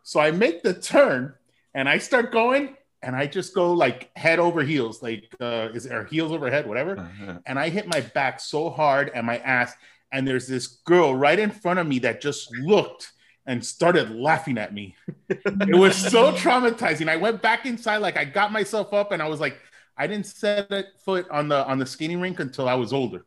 So 0.03 0.21
I 0.21 0.31
make 0.31 0.63
the 0.63 0.75
turn 0.75 1.35
and 1.75 1.89
I 1.89 1.99
start 1.99 2.33
going 2.33 2.77
and 3.03 3.17
I 3.17 3.27
just 3.27 3.55
go 3.55 3.73
like 3.73 4.11
head 4.17 4.39
over 4.39 4.63
heels, 4.63 5.03
like 5.03 5.25
uh, 5.41 5.69
is 5.75 5.87
or 5.87 6.05
heels 6.05 6.31
over 6.33 6.51
head, 6.51 6.67
whatever 6.67 6.99
Uh-huh. 6.99 7.39
and 7.47 7.59
I 7.59 7.69
hit 7.71 7.87
my 7.89 8.01
back 8.01 8.39
so 8.41 8.71
hard 8.71 9.11
and 9.15 9.27
my 9.27 9.39
ass. 9.39 9.75
And 10.13 10.29
there's 10.29 10.47
this 10.47 10.67
girl 10.85 11.15
right 11.15 11.39
in 11.39 11.51
front 11.51 11.79
of 11.79 11.87
me 11.87 11.99
that 12.01 12.21
just 12.21 12.55
looked 12.59 13.13
and 13.47 13.65
started 13.65 14.11
laughing 14.15 14.59
at 14.59 14.73
me. 14.75 14.95
it 15.29 15.75
was 15.77 15.97
so 15.97 16.33
traumatizing. 16.33 17.09
I 17.09 17.17
went 17.17 17.43
back 17.43 17.67
inside, 17.67 17.97
like 17.99 18.17
I 18.17 18.25
got 18.25 18.53
myself 18.53 18.93
up, 18.93 19.11
and 19.11 19.21
I 19.23 19.29
was 19.29 19.41
like, 19.41 19.59
I 20.03 20.07
didn't 20.09 20.27
set 20.27 20.71
a 20.73 20.85
foot 21.05 21.29
on 21.31 21.49
the 21.49 21.65
on 21.67 21.79
the 21.79 21.87
skating 21.87 22.21
rink 22.21 22.41
until 22.41 22.69
I 22.69 22.75
was 22.75 22.93
older. 22.93 23.25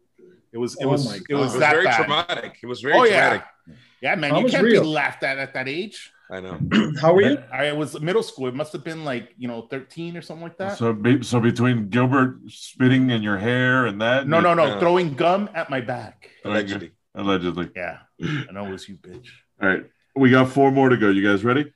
It 0.51 0.57
was 0.57 0.75
it 0.81 0.85
Oh 0.85 0.89
was 0.89 1.05
it 1.05 1.09
was 1.09 1.23
It 1.29 1.35
was 1.35 1.53
that 1.59 1.71
very 1.71 1.85
bad. 1.85 1.97
traumatic. 1.97 2.53
It 2.61 2.67
was 2.67 2.81
very 2.81 2.95
Oh 2.95 3.05
traumatic. 3.05 3.43
yeah, 3.67 3.73
yeah, 4.01 4.15
man. 4.15 4.33
That 4.33 4.41
you 4.43 4.49
can't 4.49 4.63
real. 4.63 4.81
be 4.81 4.87
laughed 4.87 5.23
at 5.23 5.37
at 5.37 5.53
that 5.53 5.67
age. 5.69 6.11
I 6.29 6.39
know. 6.41 6.59
How 7.01 7.13
were 7.13 7.21
you? 7.21 7.37
I 7.53 7.71
was 7.73 7.99
middle 8.01 8.23
school. 8.23 8.47
It 8.47 8.55
must 8.55 8.73
have 8.73 8.83
been 8.83 9.05
like 9.05 9.33
you 9.37 9.47
know 9.47 9.67
13 9.69 10.17
or 10.17 10.21
something 10.21 10.43
like 10.43 10.57
that. 10.57 10.77
So, 10.77 10.91
be- 10.91 11.23
so 11.23 11.39
between 11.39 11.87
Gilbert 11.89 12.39
spitting 12.47 13.09
in 13.11 13.21
your 13.23 13.37
hair 13.37 13.85
and 13.85 14.01
that, 14.01 14.27
no, 14.27 14.39
no, 14.41 14.53
no, 14.53 14.65
Yeah. 14.65 14.73
Uh, 14.73 14.79
throwing 14.79 15.13
gum 15.13 15.49
at 15.53 15.69
my 15.69 15.81
back. 15.81 16.29
Allegedly. 16.43 16.91
allegedly. 17.13 17.69
Yeah, 17.75 17.99
I 18.21 18.51
know 18.51 18.65
it 18.65 18.71
was 18.71 18.89
you, 18.89 18.95
bitch. 18.95 19.27
All 19.61 19.69
right, 19.69 19.83
we 20.15 20.29
got 20.31 20.49
four 20.49 20.71
more 20.71 20.89
to 20.89 20.97
go. 20.97 21.09
You 21.09 21.23
guys 21.25 21.43
ready? 21.45 21.71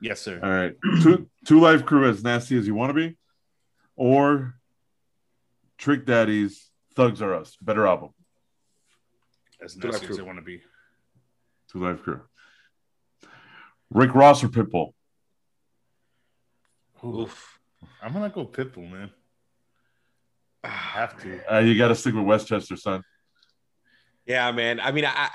Yes, 0.00 0.20
sir. 0.20 0.40
All 0.42 0.50
right, 0.50 0.74
two 1.02 1.28
two 1.46 1.60
live 1.60 1.84
crew 1.86 2.08
as 2.08 2.22
nasty 2.24 2.56
as 2.56 2.66
you 2.66 2.74
want 2.74 2.90
to 2.90 2.94
be, 2.94 3.16
or 3.96 4.54
Trick 5.78 6.06
Daddy's 6.06 6.70
Thugs 6.94 7.20
Are 7.22 7.34
Us. 7.34 7.56
Better 7.60 7.86
album. 7.86 8.10
As 9.62 9.74
Two 9.74 9.88
nasty 9.88 10.06
as 10.06 10.16
Crew. 10.16 10.24
I 10.24 10.26
want 10.26 10.38
to 10.38 10.44
be. 10.44 10.60
Two 11.70 11.80
live 11.80 12.02
crew. 12.02 12.20
Rick 13.90 14.14
Ross 14.14 14.44
or 14.44 14.48
Pitbull. 14.48 14.92
Ooh, 17.04 17.22
Oof. 17.22 17.58
I'm 18.02 18.12
gonna 18.12 18.28
go 18.30 18.46
Pitbull, 18.46 18.90
man. 18.90 19.10
I 20.64 20.68
have 20.68 21.20
to. 21.22 21.54
Uh, 21.54 21.58
you 21.58 21.76
got 21.78 21.88
to 21.88 21.94
stick 21.94 22.14
with 22.14 22.24
Westchester, 22.24 22.76
son. 22.76 23.02
Yeah, 24.26 24.50
man. 24.52 24.80
I 24.80 24.90
mean, 24.90 25.04
I, 25.04 25.12
I 25.14 25.30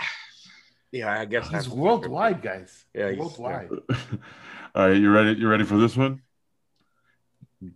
yeah, 0.91 1.21
I 1.21 1.25
guess 1.25 1.43
He's 1.45 1.51
that's 1.51 1.67
worldwide, 1.69 2.41
guys. 2.41 2.85
Yeah, 2.93 3.11
he's- 3.11 3.19
worldwide. 3.19 3.69
All 4.75 4.87
right, 4.87 4.97
you 4.97 5.09
ready? 5.11 5.39
You 5.39 5.47
ready 5.47 5.63
for 5.63 5.77
this 5.77 5.95
one? 5.95 6.21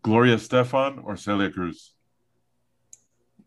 Gloria 0.02 0.36
Estefan 0.36 1.04
or 1.04 1.16
Celia 1.16 1.52
Cruz? 1.52 1.94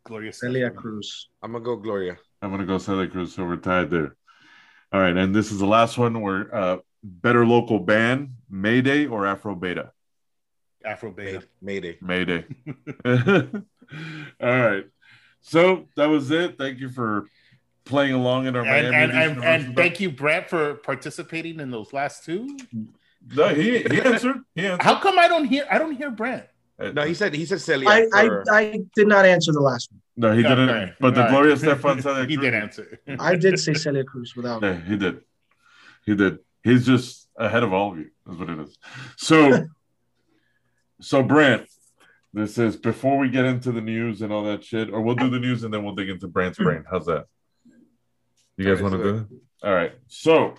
Gloria 0.04 0.32
Celia 0.32 0.70
Cruz. 0.70 1.28
I'm 1.42 1.52
gonna 1.52 1.64
go 1.64 1.76
Gloria. 1.76 2.16
I'm 2.40 2.50
gonna 2.50 2.64
go 2.64 2.78
Celia 2.78 3.08
Cruz, 3.08 3.34
so 3.34 3.44
we're 3.44 3.56
tied 3.56 3.90
there. 3.90 4.16
All 4.92 5.00
right, 5.00 5.16
and 5.16 5.34
this 5.34 5.52
is 5.52 5.58
the 5.58 5.66
last 5.66 5.98
one. 5.98 6.20
Where 6.20 6.54
uh, 6.54 6.78
better 7.02 7.44
local 7.44 7.78
band, 7.78 8.30
Mayday 8.48 9.06
or 9.06 9.24
Afrobeta? 9.24 9.90
Afro 10.84 11.10
Beta. 11.10 11.42
Mayday. 11.60 11.98
Mayday. 12.00 12.44
All 13.04 13.52
right, 14.40 14.84
so 15.40 15.88
that 15.96 16.06
was 16.06 16.30
it. 16.30 16.56
Thank 16.56 16.78
you 16.78 16.88
for 16.88 17.26
playing 17.84 18.14
along 18.14 18.46
in 18.46 18.54
our 18.54 18.64
And, 18.64 18.90
Miami 18.90 18.96
and, 18.96 19.12
and, 19.12 19.44
and 19.44 19.76
thank 19.76 19.98
you, 19.98 20.10
Brent, 20.10 20.48
for 20.48 20.74
participating 20.74 21.58
in 21.58 21.70
those 21.70 21.92
last 21.92 22.24
two. 22.24 22.56
No, 23.34 23.48
he 23.48 23.78
he 23.82 24.00
answered. 24.10 24.36
He 24.54 24.66
answered. 24.66 24.82
How 24.82 24.98
come 25.00 25.18
I 25.18 25.28
don't 25.28 25.44
hear 25.44 25.66
I 25.70 25.78
don't 25.78 25.94
hear 25.96 26.10
Brent? 26.10 26.44
Uh, 26.78 26.90
no, 26.92 27.02
he 27.02 27.14
said 27.14 27.34
he 27.34 27.44
said 27.44 27.60
Celia. 27.60 27.88
I, 27.88 28.06
I, 28.14 28.26
for- 28.26 28.44
I 28.52 28.80
did 28.94 29.08
not 29.08 29.24
answer 29.26 29.52
the 29.52 29.60
last 29.60 29.90
one. 29.92 30.00
No, 30.16 30.34
he 30.36 30.42
No, 30.42 30.48
didn't. 30.50 30.70
okay. 30.70 30.92
But 31.00 31.14
the 31.14 31.26
Gloria 31.28 31.54
Estefan 31.56 32.02
Celia 32.02 32.24
he 32.26 32.36
Cruz- 32.36 32.44
did 32.46 32.54
answer. 32.54 33.00
I 33.20 33.34
did 33.36 33.58
say 33.58 33.74
Celia 33.74 34.04
Cruz 34.04 34.34
without. 34.36 34.62
Yeah, 34.62 34.80
he 34.80 34.96
did. 34.96 35.20
He 36.06 36.14
did. 36.14 36.38
He's 36.62 36.86
just 36.86 37.28
ahead 37.36 37.62
of 37.62 37.72
all 37.72 37.92
of 37.92 37.98
you. 37.98 38.10
Is 38.30 38.36
what 38.38 38.48
it 38.50 38.58
is. 38.60 38.76
So, 39.16 39.66
so 41.00 41.22
Brant, 41.22 41.68
this 42.32 42.58
is 42.58 42.76
before 42.76 43.18
we 43.18 43.28
get 43.28 43.44
into 43.44 43.72
the 43.72 43.80
news 43.80 44.22
and 44.22 44.32
all 44.32 44.44
that 44.44 44.64
shit, 44.64 44.90
or 44.90 45.00
we'll 45.00 45.14
do 45.14 45.30
the 45.30 45.38
news 45.38 45.64
and 45.64 45.72
then 45.72 45.84
we'll 45.84 45.94
dig 45.94 46.08
into 46.08 46.26
Brant's 46.28 46.58
brain. 46.58 46.84
How's 46.90 47.06
that? 47.06 47.26
You 48.56 48.64
guys 48.72 48.82
want 48.82 48.94
to 48.94 49.02
do 49.02 49.16
it? 49.18 49.26
All 49.66 49.74
right. 49.74 49.92
So 50.08 50.54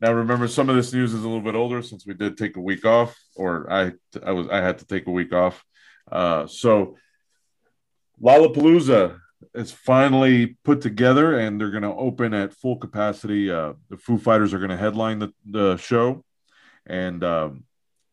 now 0.00 0.12
remember, 0.12 0.46
some 0.46 0.68
of 0.68 0.76
this 0.76 0.92
news 0.92 1.14
is 1.14 1.24
a 1.24 1.28
little 1.28 1.42
bit 1.42 1.54
older 1.54 1.82
since 1.82 2.06
we 2.06 2.14
did 2.14 2.36
take 2.36 2.56
a 2.56 2.60
week 2.60 2.84
off, 2.84 3.16
or 3.34 3.70
I 3.72 3.92
I 4.24 4.32
was 4.32 4.48
I 4.48 4.58
had 4.58 4.78
to 4.78 4.86
take 4.86 5.06
a 5.06 5.12
week 5.12 5.32
off. 5.32 5.64
Uh, 6.10 6.46
so 6.46 6.96
Lollapalooza 8.22 9.18
is 9.54 9.72
finally 9.72 10.58
put 10.64 10.80
together 10.80 11.38
and 11.38 11.60
they're 11.60 11.70
going 11.70 11.82
to 11.82 11.94
open 11.94 12.34
at 12.34 12.54
full 12.54 12.76
capacity. 12.76 13.50
Uh, 13.50 13.74
the 13.88 13.96
Foo 13.96 14.18
Fighters 14.18 14.54
are 14.54 14.58
going 14.58 14.70
to 14.70 14.76
headline 14.76 15.18
the, 15.18 15.32
the 15.44 15.76
show, 15.76 16.24
and 16.86 17.24
um, 17.24 17.64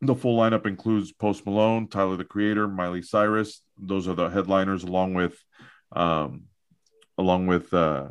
the 0.02 0.16
full 0.16 0.38
lineup 0.38 0.66
includes 0.66 1.12
Post 1.12 1.46
Malone, 1.46 1.88
Tyler 1.88 2.18
the 2.18 2.24
Creator, 2.24 2.68
Miley 2.68 3.02
Cyrus. 3.02 3.62
Those 3.78 4.08
are 4.08 4.16
the 4.16 4.30
headliners, 4.30 4.84
along 4.84 5.16
with 5.16 5.38
um, 5.92 6.44
along 7.18 7.48
with 7.48 7.74
uh, 7.74 8.10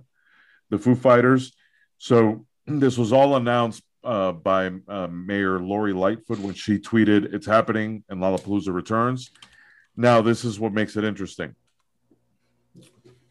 the 0.70 0.78
Foo 0.78 0.94
Fighters. 0.94 1.52
So 1.98 2.46
this 2.66 2.96
was 2.98 3.12
all 3.12 3.36
announced 3.36 3.82
uh, 4.04 4.32
by 4.32 4.70
uh, 4.88 5.06
Mayor 5.08 5.58
Lori 5.60 5.92
Lightfoot 5.92 6.38
when 6.40 6.54
she 6.54 6.78
tweeted, 6.78 7.32
"It's 7.34 7.46
happening 7.46 8.04
and 8.08 8.20
Lollapalooza 8.20 8.72
returns." 8.72 9.30
Now 9.96 10.22
this 10.22 10.44
is 10.44 10.58
what 10.58 10.72
makes 10.72 10.96
it 10.96 11.04
interesting 11.04 11.54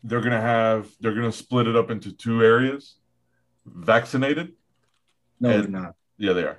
they're 0.04 0.22
gonna 0.22 0.42
have 0.42 0.88
they're 1.00 1.14
gonna 1.14 1.32
split 1.32 1.68
it 1.68 1.76
up 1.76 1.92
into 1.92 2.12
two 2.12 2.44
areas 2.44 2.96
vaccinated 3.66 4.54
No, 5.40 5.50
And- 5.50 5.64
they're 5.64 5.82
not. 5.82 5.96
yeah 6.18 6.34
they 6.34 6.44
are 6.44 6.58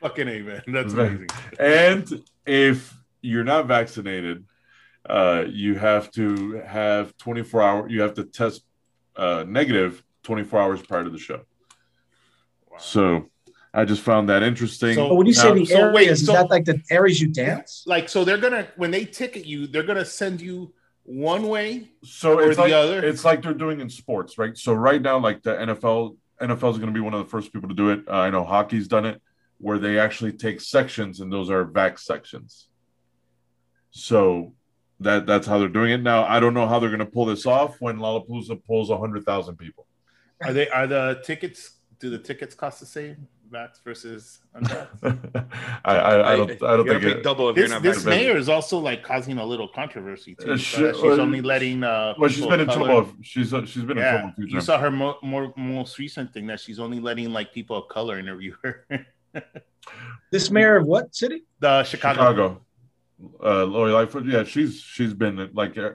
Fucking 0.00 0.28
amen. 0.28 0.62
That's 0.68 0.92
amazing. 0.94 1.26
and 1.58 2.22
if 2.46 2.94
you're 3.20 3.44
not 3.44 3.66
vaccinated 3.66 4.44
uh 5.08 5.44
you 5.48 5.74
have 5.74 6.10
to 6.12 6.60
have 6.66 7.16
24 7.18 7.62
hour 7.62 7.88
you 7.88 8.00
have 8.02 8.14
to 8.14 8.24
test 8.24 8.64
uh 9.16 9.44
negative 9.46 10.02
24 10.22 10.60
hours 10.60 10.82
prior 10.82 11.04
to 11.04 11.10
the 11.10 11.18
show 11.18 11.36
Wow. 11.36 11.44
So 12.80 13.26
i 13.74 13.84
just 13.84 14.02
found 14.02 14.28
that 14.28 14.42
interesting 14.42 14.94
So- 14.94 15.08
But 15.08 15.14
when 15.16 15.26
you 15.26 15.32
say 15.34 15.48
Now- 15.48 15.54
the 15.54 15.64
so 15.66 15.76
areas, 15.78 15.94
wait, 15.94 16.08
is 16.08 16.26
so- 16.26 16.32
that 16.32 16.50
like 16.50 16.64
the 16.64 16.80
areas 16.90 17.20
you 17.20 17.28
dance? 17.28 17.84
Like, 17.86 18.08
so 18.08 18.24
they're 18.24 18.38
gonna 18.38 18.66
when 18.76 18.90
they 18.90 19.04
ticket 19.04 19.44
you, 19.46 19.66
they're 19.66 19.82
gonna 19.82 20.04
send 20.04 20.40
you 20.40 20.72
one 21.04 21.48
way. 21.48 21.90
so 22.04 22.38
or 22.38 22.48
it's 22.48 22.56
the 22.56 22.62
like 22.62 22.72
other? 22.72 23.04
it's 23.04 23.24
like 23.24 23.42
they're 23.42 23.54
doing 23.54 23.80
in 23.80 23.88
sports 23.88 24.36
right 24.38 24.56
so 24.58 24.74
right 24.74 25.00
now 25.00 25.18
like 25.18 25.42
the 25.42 25.54
nfl 25.68 26.16
nfl 26.42 26.70
is 26.70 26.76
going 26.78 26.92
to 26.92 26.92
be 26.92 27.00
one 27.00 27.14
of 27.14 27.20
the 27.24 27.30
first 27.30 27.50
people 27.52 27.68
to 27.68 27.74
do 27.74 27.88
it 27.90 28.00
uh, 28.08 28.12
i 28.26 28.28
know 28.30 28.44
hockey's 28.44 28.86
done 28.88 29.06
it 29.06 29.20
where 29.58 29.78
they 29.78 29.98
actually 29.98 30.32
take 30.32 30.60
sections 30.60 31.20
and 31.20 31.32
those 31.32 31.48
are 31.50 31.64
vac 31.64 31.98
sections 31.98 32.68
so 33.90 34.52
that 35.00 35.26
that's 35.26 35.46
how 35.46 35.58
they're 35.58 35.68
doing 35.68 35.92
it 35.92 36.02
now 36.02 36.24
i 36.24 36.38
don't 36.38 36.54
know 36.54 36.66
how 36.66 36.78
they're 36.78 36.90
going 36.90 36.98
to 37.00 37.06
pull 37.06 37.24
this 37.24 37.46
off 37.46 37.80
when 37.80 37.96
lollapalooza 37.98 38.62
pulls 38.66 38.90
100000 38.90 39.56
people 39.56 39.86
Are 40.42 40.52
they 40.52 40.68
are 40.68 40.86
the 40.86 41.20
tickets? 41.24 41.77
Do 42.00 42.10
the 42.10 42.18
tickets 42.18 42.54
cost 42.54 42.78
the 42.80 42.86
same? 42.86 43.26
Vax 43.50 43.82
versus 43.82 44.38
unvax? 44.54 44.88
I, 45.84 45.96
I, 45.96 46.32
I 46.34 46.36
don't 46.36 46.50
i 46.50 46.56
don't 46.76 46.78
you 46.80 46.84
gotta 46.84 46.86
think 47.00 47.02
pay 47.02 47.10
it, 47.20 47.22
double 47.24 47.48
if 47.48 47.56
This, 47.56 47.62
you're 47.70 47.76
not 47.76 47.82
this 47.82 48.04
mayor 48.04 48.36
is 48.36 48.48
also 48.48 48.78
like 48.78 49.02
causing 49.02 49.38
a 49.38 49.44
little 49.44 49.66
controversy 49.66 50.34
too. 50.36 50.50
Uh, 50.50 50.52
You 50.52 50.58
saw 50.58 50.80
that 50.82 50.94
she- 50.96 51.00
she's 51.00 51.18
uh, 51.18 51.22
only 51.22 51.40
letting. 51.40 51.82
Uh, 51.82 52.14
well 52.18 52.28
she's 52.28 52.46
been 52.46 52.60
in 52.60 52.68
of 52.68 52.74
color- 52.74 52.86
trouble 52.88 53.12
she's 53.22 53.54
uh, 53.54 53.64
she's 53.64 53.82
been 53.84 53.96
in 53.96 54.04
Yeah, 54.04 54.12
trouble 54.12 54.28
a 54.28 54.32
few 54.34 54.46
you 54.46 54.60
saw 54.60 54.78
her 54.78 54.90
mo- 54.90 55.16
more 55.22 55.52
most 55.56 55.98
recent 55.98 56.32
thing 56.34 56.46
that 56.48 56.60
she's 56.60 56.78
only 56.78 57.00
letting 57.00 57.32
like 57.32 57.52
people 57.54 57.76
of 57.76 57.88
color 57.88 58.18
interview 58.18 58.54
her. 58.62 58.86
This 60.30 60.50
mayor 60.50 60.76
of 60.76 60.86
what 60.86 61.14
city? 61.14 61.44
the 61.60 61.82
Chicago. 61.84 62.20
Chicago. 62.20 62.60
Uh, 63.42 63.64
Lori 63.64 63.92
Lightfoot. 63.92 64.26
Yeah, 64.26 64.44
she's 64.44 64.78
she's 64.80 65.14
been 65.14 65.48
like 65.54 65.78
uh, 65.78 65.92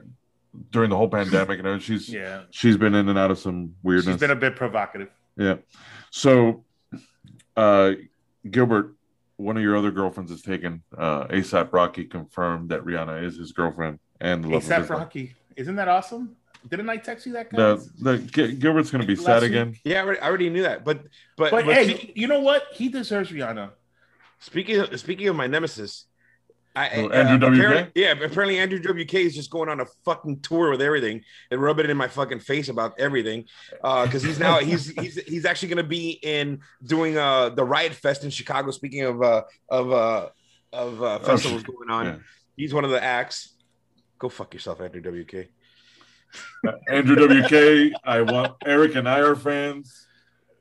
during 0.72 0.90
the 0.90 0.96
whole 0.96 1.08
pandemic, 1.08 1.58
and 1.60 1.68
everything, 1.68 1.80
she's 1.98 2.08
Yeah, 2.12 2.42
she's 2.50 2.76
been 2.76 2.94
in 2.96 3.08
and 3.08 3.16
out 3.18 3.30
of 3.30 3.38
some 3.38 3.74
weirdness. 3.84 4.14
she's 4.14 4.20
been 4.20 4.32
a 4.32 4.36
bit 4.36 4.56
provocative. 4.56 5.08
Yeah. 5.36 5.56
So, 6.10 6.64
uh, 7.56 7.92
Gilbert, 8.50 8.94
one 9.36 9.56
of 9.56 9.62
your 9.62 9.76
other 9.76 9.90
girlfriends 9.90 10.30
is 10.30 10.42
taken. 10.42 10.82
Uh, 10.96 11.24
ASAP 11.26 11.72
Rocky 11.72 12.04
confirmed 12.04 12.68
that 12.70 12.84
Rihanna 12.84 13.24
is 13.24 13.36
his 13.36 13.52
girlfriend 13.52 13.98
and 14.20 14.44
the 14.44 14.48
love 14.48 14.62
of 14.64 14.68
ASAP. 14.68 14.90
Rocky, 14.90 15.34
isn't 15.56 15.76
that 15.76 15.88
awesome? 15.88 16.36
Didn't 16.68 16.88
I 16.88 16.96
text 16.96 17.26
you 17.26 17.32
that? 17.34 17.50
Guys? 17.50 17.90
the 17.92 18.18
G- 18.18 18.54
Gilbert's 18.54 18.90
gonna 18.90 19.04
be 19.04 19.16
Last 19.16 19.24
sad 19.26 19.42
week. 19.42 19.50
again. 19.50 19.76
Yeah, 19.84 19.98
I 20.00 20.04
already, 20.04 20.20
I 20.20 20.28
already 20.28 20.50
knew 20.50 20.62
that. 20.62 20.82
But 20.84 21.02
but, 21.36 21.50
but, 21.50 21.66
but 21.66 21.74
hey, 21.74 22.12
you 22.14 22.26
know 22.26 22.40
what? 22.40 22.62
He 22.72 22.88
deserves 22.88 23.30
Rihanna. 23.30 23.70
speaking 24.38 24.80
of, 24.80 24.98
speaking 24.98 25.28
of 25.28 25.36
my 25.36 25.46
nemesis, 25.46 26.06
I, 26.76 26.90
Oh, 26.96 27.08
Andrew 27.10 27.50
WK? 27.50 27.54
apparently- 27.58 28.02
yeah, 28.02 28.12
apparently 28.12 28.58
Andrew 28.58 28.80
WK 28.80 29.14
is 29.14 29.34
just 29.34 29.50
going 29.50 29.68
on 29.68 29.80
a 29.80 29.86
fucking 30.04 30.40
tour 30.40 30.70
with 30.70 30.82
everything 30.82 31.22
and 31.52 31.62
rubbing 31.62 31.84
it 31.84 31.90
in 31.90 31.96
my 31.96 32.08
fucking 32.08 32.40
face 32.40 32.68
about 32.68 32.98
everything. 32.98 33.44
Because 33.70 34.22
he's 34.24 34.40
now 34.40 34.58
he's 34.58 34.88
he's 34.90 35.14
he's 35.22 35.44
actually 35.44 35.68
going 35.68 35.76
to 35.84 35.88
be 35.88 36.18
in 36.22 36.60
doing 36.84 37.16
uh 37.16 37.50
the 37.50 37.64
Riot 37.64 37.94
Fest 37.94 38.24
in 38.24 38.30
Chicago. 38.30 38.72
Speaking 38.72 39.02
of 39.02 39.22
uh 39.22 39.42
of 39.68 39.92
uh 39.92 40.28
of 40.72 41.00
uh, 41.02 41.18
festivals 41.20 41.62
sh- 41.62 41.66
going 41.66 41.90
on, 41.90 42.06
yeah. 42.06 42.16
he's 42.56 42.74
one 42.74 42.84
of 42.84 42.90
the 42.90 43.02
acts. 43.02 43.54
Go 44.18 44.28
fuck 44.28 44.52
yourself, 44.52 44.80
Andrew 44.80 45.00
WK. 45.00 45.48
Andrew 46.88 47.16
WK. 47.16 47.92
I 48.04 48.22
want 48.22 48.54
Eric 48.66 48.96
and 48.96 49.08
I 49.08 49.20
are 49.20 49.36
fans. 49.36 50.06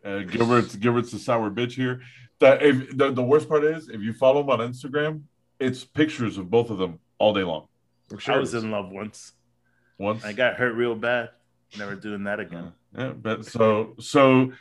Uh, 0.05 0.20
Gilbert's 0.20 0.75
Gilbert's 0.75 1.13
a 1.13 1.20
sour 1.20 1.50
bitch 1.50 1.72
here. 1.72 2.01
That 2.39 2.62
if 2.62 2.96
the, 2.96 3.12
the 3.12 3.24
worst 3.24 3.48
part 3.48 3.63
is 3.63 3.89
if 3.89 4.01
you 4.01 4.13
follow 4.13 4.41
him 4.41 4.50
on 4.50 4.60
Instagram, 4.60 5.22
it's 5.63 5.84
pictures 5.84 6.38
of 6.38 6.50
both 6.50 6.70
of 6.70 6.77
them 6.77 7.00
all 7.17 7.34
day 7.34 7.43
long. 7.43 7.67
I'm 8.12 8.17
sure 8.17 8.36
I 8.36 8.38
was 8.38 8.53
in 8.53 8.70
love 8.72 8.89
once. 8.91 9.32
Once, 9.98 10.24
I 10.25 10.34
got 10.34 10.55
hurt 10.55 10.74
real 10.75 10.96
bad. 10.96 11.29
Never 11.77 11.96
doing 11.96 12.24
that 12.25 12.39
again. 12.39 12.74
yeah, 12.98 13.10
but 13.10 13.46
so 13.46 13.96
so 14.00 14.51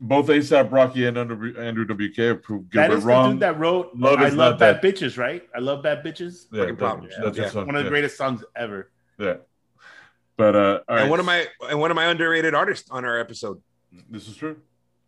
both 0.00 0.26
ASAP 0.26 0.70
Rocky 0.72 1.06
and 1.06 1.16
Andrew, 1.16 1.54
Andrew 1.58 1.84
WK 1.86 2.18
approved 2.36 2.72
That 2.72 2.88
Gilbert 2.88 2.98
is 2.98 3.04
the 3.04 3.28
dude 3.30 3.40
that 3.40 3.58
wrote 3.58 3.92
Love 3.96 4.18
I 4.18 4.26
is 4.26 4.34
love 4.34 4.54
not 4.54 4.58
bad 4.60 4.82
that- 4.82 4.82
bitches, 4.82 5.16
right? 5.16 5.42
I 5.54 5.60
love 5.60 5.82
bad 5.82 6.04
bitches. 6.04 6.46
yeah, 6.52 6.66
that- 6.66 6.78
problem. 6.78 7.08
that's 7.22 7.38
Yeah. 7.38 7.48
song, 7.48 7.66
One 7.66 7.76
of 7.76 7.80
the 7.80 7.84
yeah, 7.86 7.90
greatest 7.90 8.16
songs 8.16 8.44
ever. 8.56 8.90
Yeah, 9.18 9.36
but 10.36 10.56
uh, 10.56 10.80
all 10.88 10.96
right. 10.96 11.02
and 11.02 11.10
one 11.10 11.20
of 11.20 11.26
my 11.26 11.46
and 11.70 11.78
one 11.80 11.90
of 11.90 11.94
my 11.94 12.06
underrated 12.06 12.54
artists 12.54 12.90
on 12.90 13.04
our 13.04 13.18
episode. 13.18 13.62
This 14.10 14.28
is 14.28 14.36
true. 14.36 14.56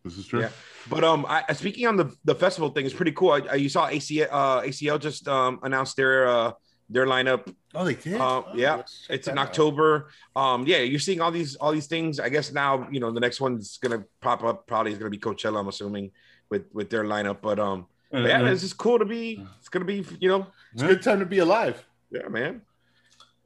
This 0.07 0.17
is 0.17 0.27
true. 0.27 0.41
Yeah. 0.41 0.49
But 0.89 1.03
um, 1.03 1.25
I, 1.27 1.43
speaking 1.53 1.85
on 1.87 1.97
the 1.97 2.15
the 2.25 2.35
festival 2.35 2.69
thing 2.69 2.85
is 2.85 2.93
pretty 2.93 3.11
cool. 3.11 3.31
I, 3.31 3.41
I, 3.51 3.55
you 3.55 3.69
saw 3.69 3.89
ACL 3.89 4.27
uh, 4.31 4.61
ACL 4.61 4.99
just 4.99 5.27
um 5.27 5.59
announced 5.63 5.95
their 5.97 6.27
uh 6.27 6.51
their 6.89 7.05
lineup. 7.05 7.53
Oh, 7.75 7.83
they 7.83 7.95
did. 7.95 8.15
Uh, 8.15 8.43
Oh, 8.47 8.51
yeah, 8.55 8.81
It's 9.09 9.27
in 9.27 9.35
that 9.35 9.41
out. 9.41 9.47
October. 9.49 10.09
Um, 10.37 10.65
yeah, 10.65 10.77
you're 10.77 10.99
seeing 11.01 11.19
all 11.19 11.31
these 11.31 11.55
all 11.57 11.73
these 11.73 11.87
things. 11.87 12.19
I 12.19 12.29
guess 12.29 12.51
now 12.53 12.87
you 12.89 12.99
know 13.01 13.11
the 13.11 13.19
next 13.19 13.41
one's 13.41 13.77
gonna 13.79 14.03
pop 14.21 14.43
up. 14.43 14.65
Probably 14.67 14.93
is 14.93 14.97
gonna 14.97 15.09
be 15.11 15.17
Coachella. 15.19 15.59
I'm 15.59 15.67
assuming 15.67 16.11
with 16.49 16.63
with 16.73 16.89
their 16.89 17.03
lineup. 17.03 17.39
But 17.41 17.59
um, 17.59 17.87
Uh, 18.13 18.19
yeah, 18.19 18.47
it's 18.47 18.61
just 18.61 18.77
cool 18.77 18.97
to 18.99 19.05
be. 19.05 19.43
It's 19.59 19.67
gonna 19.69 19.83
be 19.85 20.05
you 20.21 20.29
know, 20.29 20.47
It's 20.73 20.83
a 20.83 20.87
good 20.87 21.01
time 21.03 21.19
to 21.19 21.25
be 21.25 21.39
alive. 21.39 21.83
yeah, 22.09 22.29
man. 22.29 22.61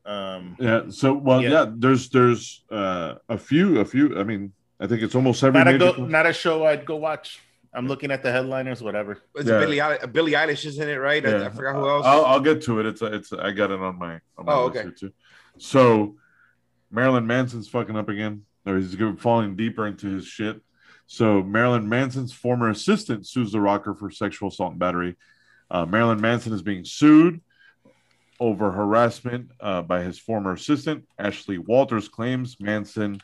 Um, 0.05 0.55
yeah. 0.59 0.83
So 0.89 1.13
well, 1.13 1.41
Yeah. 1.41 1.49
yeah. 1.49 1.65
there's 1.75 2.09
there's 2.09 2.63
uh, 2.71 3.15
a 3.29 3.37
few 3.37 3.79
a 3.79 3.85
few. 3.85 4.19
I 4.19 4.23
mean, 4.23 4.53
I 4.81 4.87
think 4.87 5.01
it's 5.03 5.13
almost 5.15 5.43
every 5.43 5.63
not 5.63 5.73
a 5.73 5.77
go, 5.77 5.91
not 5.93 6.25
a 6.25 6.33
show 6.33 6.65
I'd 6.65 6.85
go 6.85 6.95
watch. 6.95 7.39
I'm 7.73 7.87
looking 7.87 8.11
at 8.11 8.21
the 8.23 8.31
headliners, 8.31 8.81
whatever. 8.81 9.19
It's 9.35 9.47
Yeah. 9.47 9.59
Billie 9.59 9.77
Eilish, 9.77 10.11
Billie 10.11 10.31
Eilish 10.33 10.65
is 10.65 10.77
in 10.79 10.89
it, 10.89 10.95
right? 10.95 11.25
I, 11.25 11.45
I 11.45 11.49
forgot 11.49 11.75
who 11.75 11.87
else. 11.87 12.05
I'll, 12.05 12.25
I'll 12.25 12.39
get 12.41 12.63
to 12.63 12.79
it. 12.81 12.85
It's 12.87 13.01
it's 13.01 13.31
I 13.31 13.51
got 13.51 13.71
it 13.71 13.79
on 13.79 13.97
my 13.97 14.19
on 14.37 14.45
my 14.45 14.51
Oh, 14.53 14.63
okay. 14.65 14.87
too. 14.97 15.13
So 15.59 16.15
Marilyn 16.89 17.27
Manson's 17.27 17.69
fucking 17.69 17.95
up 17.95 18.09
again, 18.09 18.43
or 18.65 18.77
he's 18.77 18.95
go- 18.95 19.15
falling 19.15 19.55
deeper 19.55 19.85
into 19.87 20.07
his 20.07 20.25
shit. 20.25 20.59
So 21.07 21.43
Marilyn 21.43 21.87
Manson's 21.87 22.33
former 22.33 22.69
assistant 22.69 23.27
sues 23.27 23.51
the 23.51 23.61
rocker 23.61 23.93
for 23.93 24.09
sexual 24.09 24.49
assault 24.49 24.71
and 24.71 24.79
battery. 24.79 25.15
Uh, 25.69 25.85
Marilyn 25.85 26.19
Manson 26.19 26.51
is 26.53 26.61
being 26.61 26.83
sued 26.83 27.39
over 28.39 28.71
harassment 28.71 29.51
uh, 29.59 29.81
by 29.81 30.01
his 30.03 30.17
former 30.19 30.53
assistant. 30.53 31.05
Ashley 31.19 31.57
Walters 31.57 32.09
claims 32.09 32.57
Manson 32.59 33.21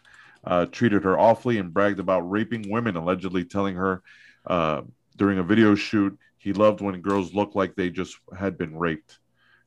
uh, 0.48 0.66
treated 0.68 1.04
her 1.04 1.20
awfully 1.20 1.58
and 1.58 1.74
bragged 1.74 2.00
about 2.00 2.22
raping 2.22 2.70
women, 2.72 2.96
allegedly 2.96 3.44
telling 3.44 3.75
her 3.75 4.01
uh, 4.48 4.82
during 5.18 5.39
a 5.39 5.44
video 5.44 5.75
shoot 5.75 6.18
he 6.38 6.54
loved 6.54 6.80
when 6.80 7.01
girls 7.01 7.34
looked 7.34 7.56
like 7.56 7.75
they 7.75 7.89
just 7.89 8.18
had 8.38 8.58
been 8.58 8.77
raped. 8.77 9.20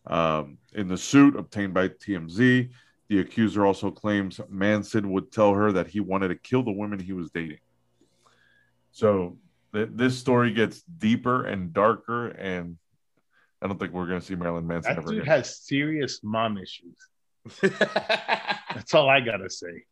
Um, 0.07 0.57
in 0.73 0.89
the 0.89 0.97
suit 0.97 1.37
obtained 1.37 1.75
by 1.75 1.89
TMZ, 1.89 2.71
the 3.09 3.19
accuser 3.19 3.67
also 3.67 3.91
claims 3.91 4.41
Manson 4.49 5.11
would 5.13 5.31
tell 5.31 5.53
her 5.53 5.71
that 5.73 5.87
he 5.89 6.01
wanted 6.01 6.29
to 6.29 6.37
kill 6.37 6.63
the 6.63 6.73
women 6.73 6.99
he 6.99 7.13
was 7.13 7.31
dating. 7.31 7.59
So 8.93 9.37
th- 9.75 9.91
this 9.93 10.17
story 10.17 10.53
gets 10.53 10.81
deeper 10.83 11.45
and 11.45 11.75
darker, 11.75 12.29
and 12.29 12.79
I 13.61 13.67
don't 13.67 13.79
think 13.79 13.93
we're 13.93 14.07
going 14.07 14.21
to 14.21 14.25
see 14.27 14.35
Marilyn 14.35 14.67
Manson 14.67 14.95
That 14.95 15.03
ever 15.03 15.11
dude 15.11 15.23
again. 15.23 15.27
has 15.37 15.59
serious 15.59 16.21
mom 16.23 16.57
issues. 16.57 16.97
That's 17.61 18.95
all 18.95 19.11
I 19.11 19.21
gotta 19.21 19.51
say. 19.51 19.85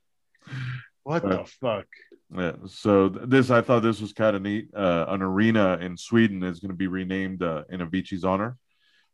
What 1.04 1.22
the 1.22 1.44
fuck? 1.60 1.86
Yeah. 2.34 2.52
So 2.66 3.08
th- 3.08 3.28
this, 3.28 3.50
I 3.50 3.62
thought 3.62 3.82
this 3.82 4.00
was 4.00 4.12
kind 4.12 4.36
of 4.36 4.42
neat. 4.42 4.68
Uh, 4.74 5.06
an 5.08 5.22
arena 5.22 5.78
in 5.80 5.96
Sweden 5.96 6.42
is 6.42 6.60
going 6.60 6.70
to 6.70 6.76
be 6.76 6.86
renamed 6.86 7.42
uh, 7.42 7.64
in 7.70 7.80
Avicii's 7.80 8.24
honor. 8.24 8.56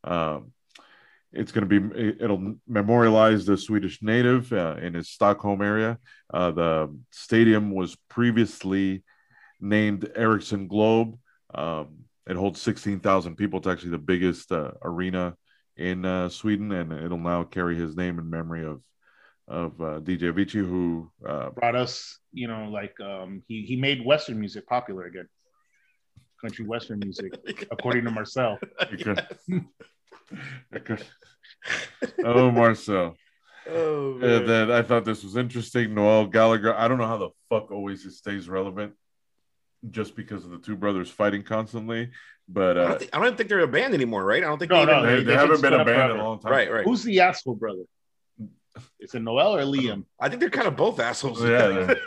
Um, 0.02 0.52
it's 1.32 1.52
going 1.52 1.68
to 1.68 1.80
be, 1.80 1.98
it- 2.00 2.20
it'll 2.22 2.56
memorialize 2.66 3.44
the 3.46 3.56
Swedish 3.56 4.02
native 4.02 4.52
uh, 4.52 4.76
in 4.80 4.94
his 4.94 5.08
Stockholm 5.10 5.62
area. 5.62 5.98
Uh, 6.32 6.50
the 6.50 6.98
stadium 7.10 7.70
was 7.70 7.96
previously 8.08 9.04
named 9.60 10.10
Ericsson 10.16 10.66
Globe. 10.66 11.16
Um, 11.54 11.98
it 12.28 12.36
holds 12.36 12.60
16,000 12.62 13.36
people. 13.36 13.58
It's 13.58 13.68
actually 13.68 13.90
the 13.90 13.98
biggest 13.98 14.50
uh, 14.50 14.72
arena 14.82 15.34
in 15.76 16.04
uh, 16.04 16.28
Sweden, 16.28 16.72
and 16.72 16.92
it'll 16.92 17.18
now 17.18 17.44
carry 17.44 17.76
his 17.76 17.96
name 17.96 18.18
in 18.18 18.28
memory 18.30 18.64
of 18.64 18.80
of 19.48 19.80
uh, 19.80 20.00
DJ 20.00 20.32
Avicii, 20.32 20.66
who 20.66 21.10
uh, 21.28 21.50
Brought 21.50 21.76
us, 21.76 22.18
you 22.32 22.48
know, 22.48 22.68
like 22.70 22.98
um 23.00 23.42
he 23.46 23.62
he 23.62 23.76
made 23.76 24.04
Western 24.04 24.40
music 24.40 24.66
popular 24.66 25.04
again. 25.04 25.28
Country 26.40 26.66
Western 26.66 26.98
music, 26.98 27.32
according 27.70 28.04
to 28.04 28.10
Marcel. 28.10 28.58
Because- 28.90 29.18
because- 30.70 31.02
oh, 32.24 32.50
Marcel. 32.50 33.14
oh, 33.70 34.12
And 34.12 34.20
man. 34.20 34.46
then 34.46 34.70
I 34.70 34.82
thought 34.82 35.04
this 35.04 35.22
was 35.24 35.36
interesting. 35.36 35.94
Noel 35.94 36.26
Gallagher. 36.26 36.74
I 36.74 36.88
don't 36.88 36.98
know 36.98 37.06
how 37.06 37.18
the 37.18 37.30
fuck 37.48 37.70
Oasis 37.70 38.18
stays 38.18 38.48
relevant 38.48 38.92
just 39.90 40.16
because 40.16 40.44
of 40.44 40.50
the 40.50 40.58
two 40.58 40.76
brothers 40.76 41.10
fighting 41.10 41.42
constantly. 41.42 42.10
But 42.48 42.76
I, 42.78 42.80
uh, 42.82 42.88
don't 42.88 42.98
think, 42.98 43.10
I 43.16 43.18
don't 43.24 43.36
think 43.36 43.48
they're 43.48 43.60
a 43.60 43.68
band 43.68 43.94
anymore, 43.94 44.24
right? 44.24 44.42
I 44.42 44.46
don't 44.46 44.58
think 44.58 44.70
No, 44.70 44.84
they 44.84 44.92
no, 44.92 45.02
they, 45.06 45.16
they- 45.16 45.22
they 45.24 45.34
haven't 45.34 45.62
been 45.62 45.72
a 45.74 45.84
band 45.84 46.12
in 46.12 46.18
a 46.18 46.24
long 46.24 46.40
time. 46.40 46.52
right, 46.52 46.70
right. 46.70 46.84
Who's 46.84 47.02
the 47.04 47.20
asshole 47.20 47.54
brother? 47.54 47.82
Is 49.00 49.14
it 49.14 49.20
Noel 49.22 49.56
or 49.56 49.62
Liam? 49.62 50.04
I 50.20 50.28
think 50.28 50.40
they're 50.40 50.50
kind 50.50 50.66
of 50.66 50.76
both 50.76 50.98
assholes. 51.00 51.42
Yeah, 51.42 51.94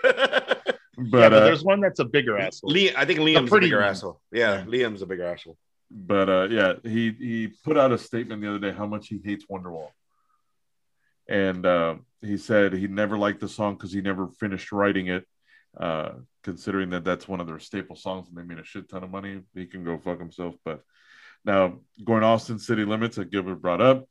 But, 0.99 1.19
yeah, 1.19 1.29
but 1.29 1.33
uh, 1.33 1.39
there's 1.45 1.63
one 1.63 1.79
that's 1.79 1.99
a 1.99 2.05
bigger 2.05 2.39
asshole. 2.39 2.71
Liam, 2.71 2.95
I 2.95 3.05
think 3.05 3.19
Liam's 3.19 3.47
a 3.47 3.51
pretty 3.51 3.67
bigger 3.67 3.79
one. 3.81 3.89
asshole. 3.89 4.19
Yeah, 4.31 4.59
Yeah. 4.59 4.65
Liam's 4.65 5.01
a 5.03 5.05
bigger 5.05 5.25
asshole. 5.25 5.57
but 5.91 6.27
uh, 6.27 6.47
yeah, 6.49 6.73
he 6.83 7.11
he 7.11 7.47
put 7.63 7.77
out 7.77 7.91
a 7.91 7.97
statement 7.97 8.41
the 8.41 8.49
other 8.49 8.59
day 8.59 8.71
how 8.71 8.87
much 8.87 9.07
he 9.07 9.19
hates 9.23 9.45
Wonderwall, 9.45 9.89
and 11.29 11.65
uh, 11.65 11.95
he 12.21 12.37
said 12.37 12.73
he 12.73 12.87
never 12.87 13.17
liked 13.17 13.41
the 13.41 13.47
song 13.47 13.75
because 13.75 13.91
he 13.93 14.01
never 14.01 14.27
finished 14.39 14.71
writing 14.71 15.07
it. 15.07 15.25
Uh, 15.79 16.13
considering 16.43 16.89
that 16.89 17.03
that's 17.03 17.27
one 17.27 17.39
of 17.39 17.45
their 17.45 17.59
staple 17.59 17.95
songs 17.95 18.27
and 18.29 18.35
they 18.37 18.41
made 18.41 18.57
a 18.57 18.63
shit 18.63 18.89
ton 18.89 19.03
of 19.03 19.11
money, 19.11 19.41
he 19.53 19.65
can 19.67 19.83
go 19.83 19.97
fuck 19.99 20.17
himself. 20.17 20.55
But 20.65 20.81
now 21.45 21.81
going 22.03 22.23
Austin 22.23 22.57
City 22.57 22.83
Limits 22.85 23.17
that 23.17 23.29
Gilbert 23.29 23.61
brought 23.61 23.81
up, 23.81 24.07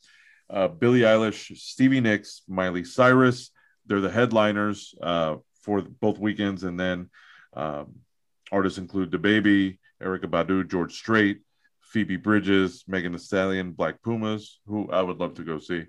uh, 0.50 0.68
Billie 0.68 1.00
Eilish, 1.00 1.56
Stevie 1.56 2.00
Nicks, 2.00 2.42
Miley 2.48 2.84
Cyrus, 2.84 3.50
they're 3.86 4.00
the 4.00 4.10
headliners 4.10 4.94
uh, 5.00 5.36
for 5.62 5.82
both 5.82 6.18
weekends, 6.18 6.64
and 6.64 6.78
then 6.78 7.10
um, 7.54 7.96
artists 8.52 8.78
include 8.78 9.10
the 9.10 9.18
Baby, 9.18 9.78
Erykah 10.02 10.26
Badu, 10.26 10.68
George 10.68 10.94
Strait, 10.94 11.40
Phoebe 11.80 12.16
Bridgers, 12.16 12.84
Megan 12.86 13.12
Thee 13.12 13.18
Stallion, 13.18 13.72
Black 13.72 14.02
Pumas, 14.02 14.60
who 14.66 14.90
I 14.90 15.02
would 15.02 15.18
love 15.18 15.34
to 15.34 15.44
go 15.44 15.58
see. 15.58 15.84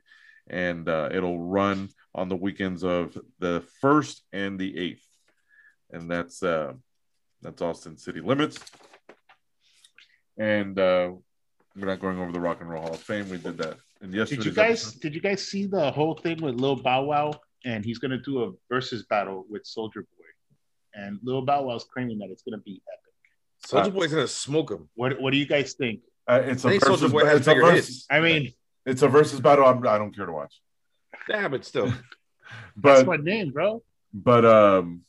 And 0.50 0.88
uh, 0.88 1.10
it'll 1.12 1.40
run 1.40 1.90
on 2.16 2.30
the 2.30 2.36
weekends 2.36 2.84
of 2.84 3.18
the 3.40 3.64
first 3.82 4.24
and 4.32 4.58
the 4.58 4.78
eighth, 4.78 5.06
and 5.92 6.10
that's 6.10 6.42
uh, 6.42 6.74
that's 7.42 7.62
Austin 7.62 7.98
City 7.98 8.22
Limits. 8.22 8.58
And 10.38 10.80
uh, 10.80 11.12
we're 11.76 11.88
not 11.88 12.00
going 12.00 12.20
over 12.20 12.32
the 12.32 12.40
Rock 12.40 12.62
and 12.62 12.70
Roll 12.70 12.84
Hall 12.84 12.94
of 12.94 13.02
Fame. 13.02 13.30
We 13.30 13.38
did 13.38 13.58
that 13.58 13.78
in 14.02 14.12
yesterday's 14.14 14.44
Did 14.44 14.46
you 14.46 14.56
guys 14.56 14.84
episode. 14.86 15.02
did 15.02 15.16
you 15.16 15.22
guys 15.22 15.48
see 15.48 15.66
the 15.66 15.92
whole 15.92 16.16
thing 16.16 16.42
with 16.42 16.56
Lil 16.56 16.76
Bow 16.78 17.04
Wow? 17.04 17.34
And 17.66 17.84
he's 17.84 17.98
gonna 18.00 18.18
do 18.20 18.44
a 18.44 18.52
versus 18.70 19.06
battle 19.06 19.46
with 19.50 19.64
Soulja 19.64 19.96
Boy. 19.96 20.04
And 20.94 21.20
Lil 21.24 21.42
Bow 21.44 21.64
Wow's 21.64 21.84
claiming 21.86 22.20
that 22.20 22.30
it's 22.30 22.44
gonna 22.44 22.60
be 22.62 22.82
epic. 22.94 23.88
Soulja 23.92 23.94
Boy's 23.94 24.12
gonna 24.12 24.28
smoke 24.28 24.72
him. 24.72 24.90
What 24.96 25.20
what 25.22 25.32
do 25.34 25.38
you 25.38 25.48
guys 25.48 25.74
think? 25.74 26.02
Uh, 26.28 26.42
it's 26.46 26.66
a 26.66 26.70
I 26.70 26.80
versus. 26.80 27.12
Boy 27.12 27.26
has 27.26 27.38
It's 27.40 27.48
a 27.48 27.52
bigger 27.52 27.62
versus. 27.64 27.88
hits. 27.88 28.06
I 28.10 28.20
mean, 28.20 28.54
It's 28.86 29.02
a 29.02 29.08
versus 29.08 29.40
battle. 29.40 29.66
I'm, 29.66 29.86
I 29.88 29.98
don't 29.98 30.16
care 30.16 30.26
to 30.26 30.32
watch. 30.32 30.54
Yeah, 31.30 31.48
but 31.48 31.66
still. 31.66 31.88
that's 32.78 33.04
But 33.04 33.06
my 33.08 33.16
name, 33.18 33.52
bro. 33.52 33.82
but 34.14 34.46
um, 34.46 35.02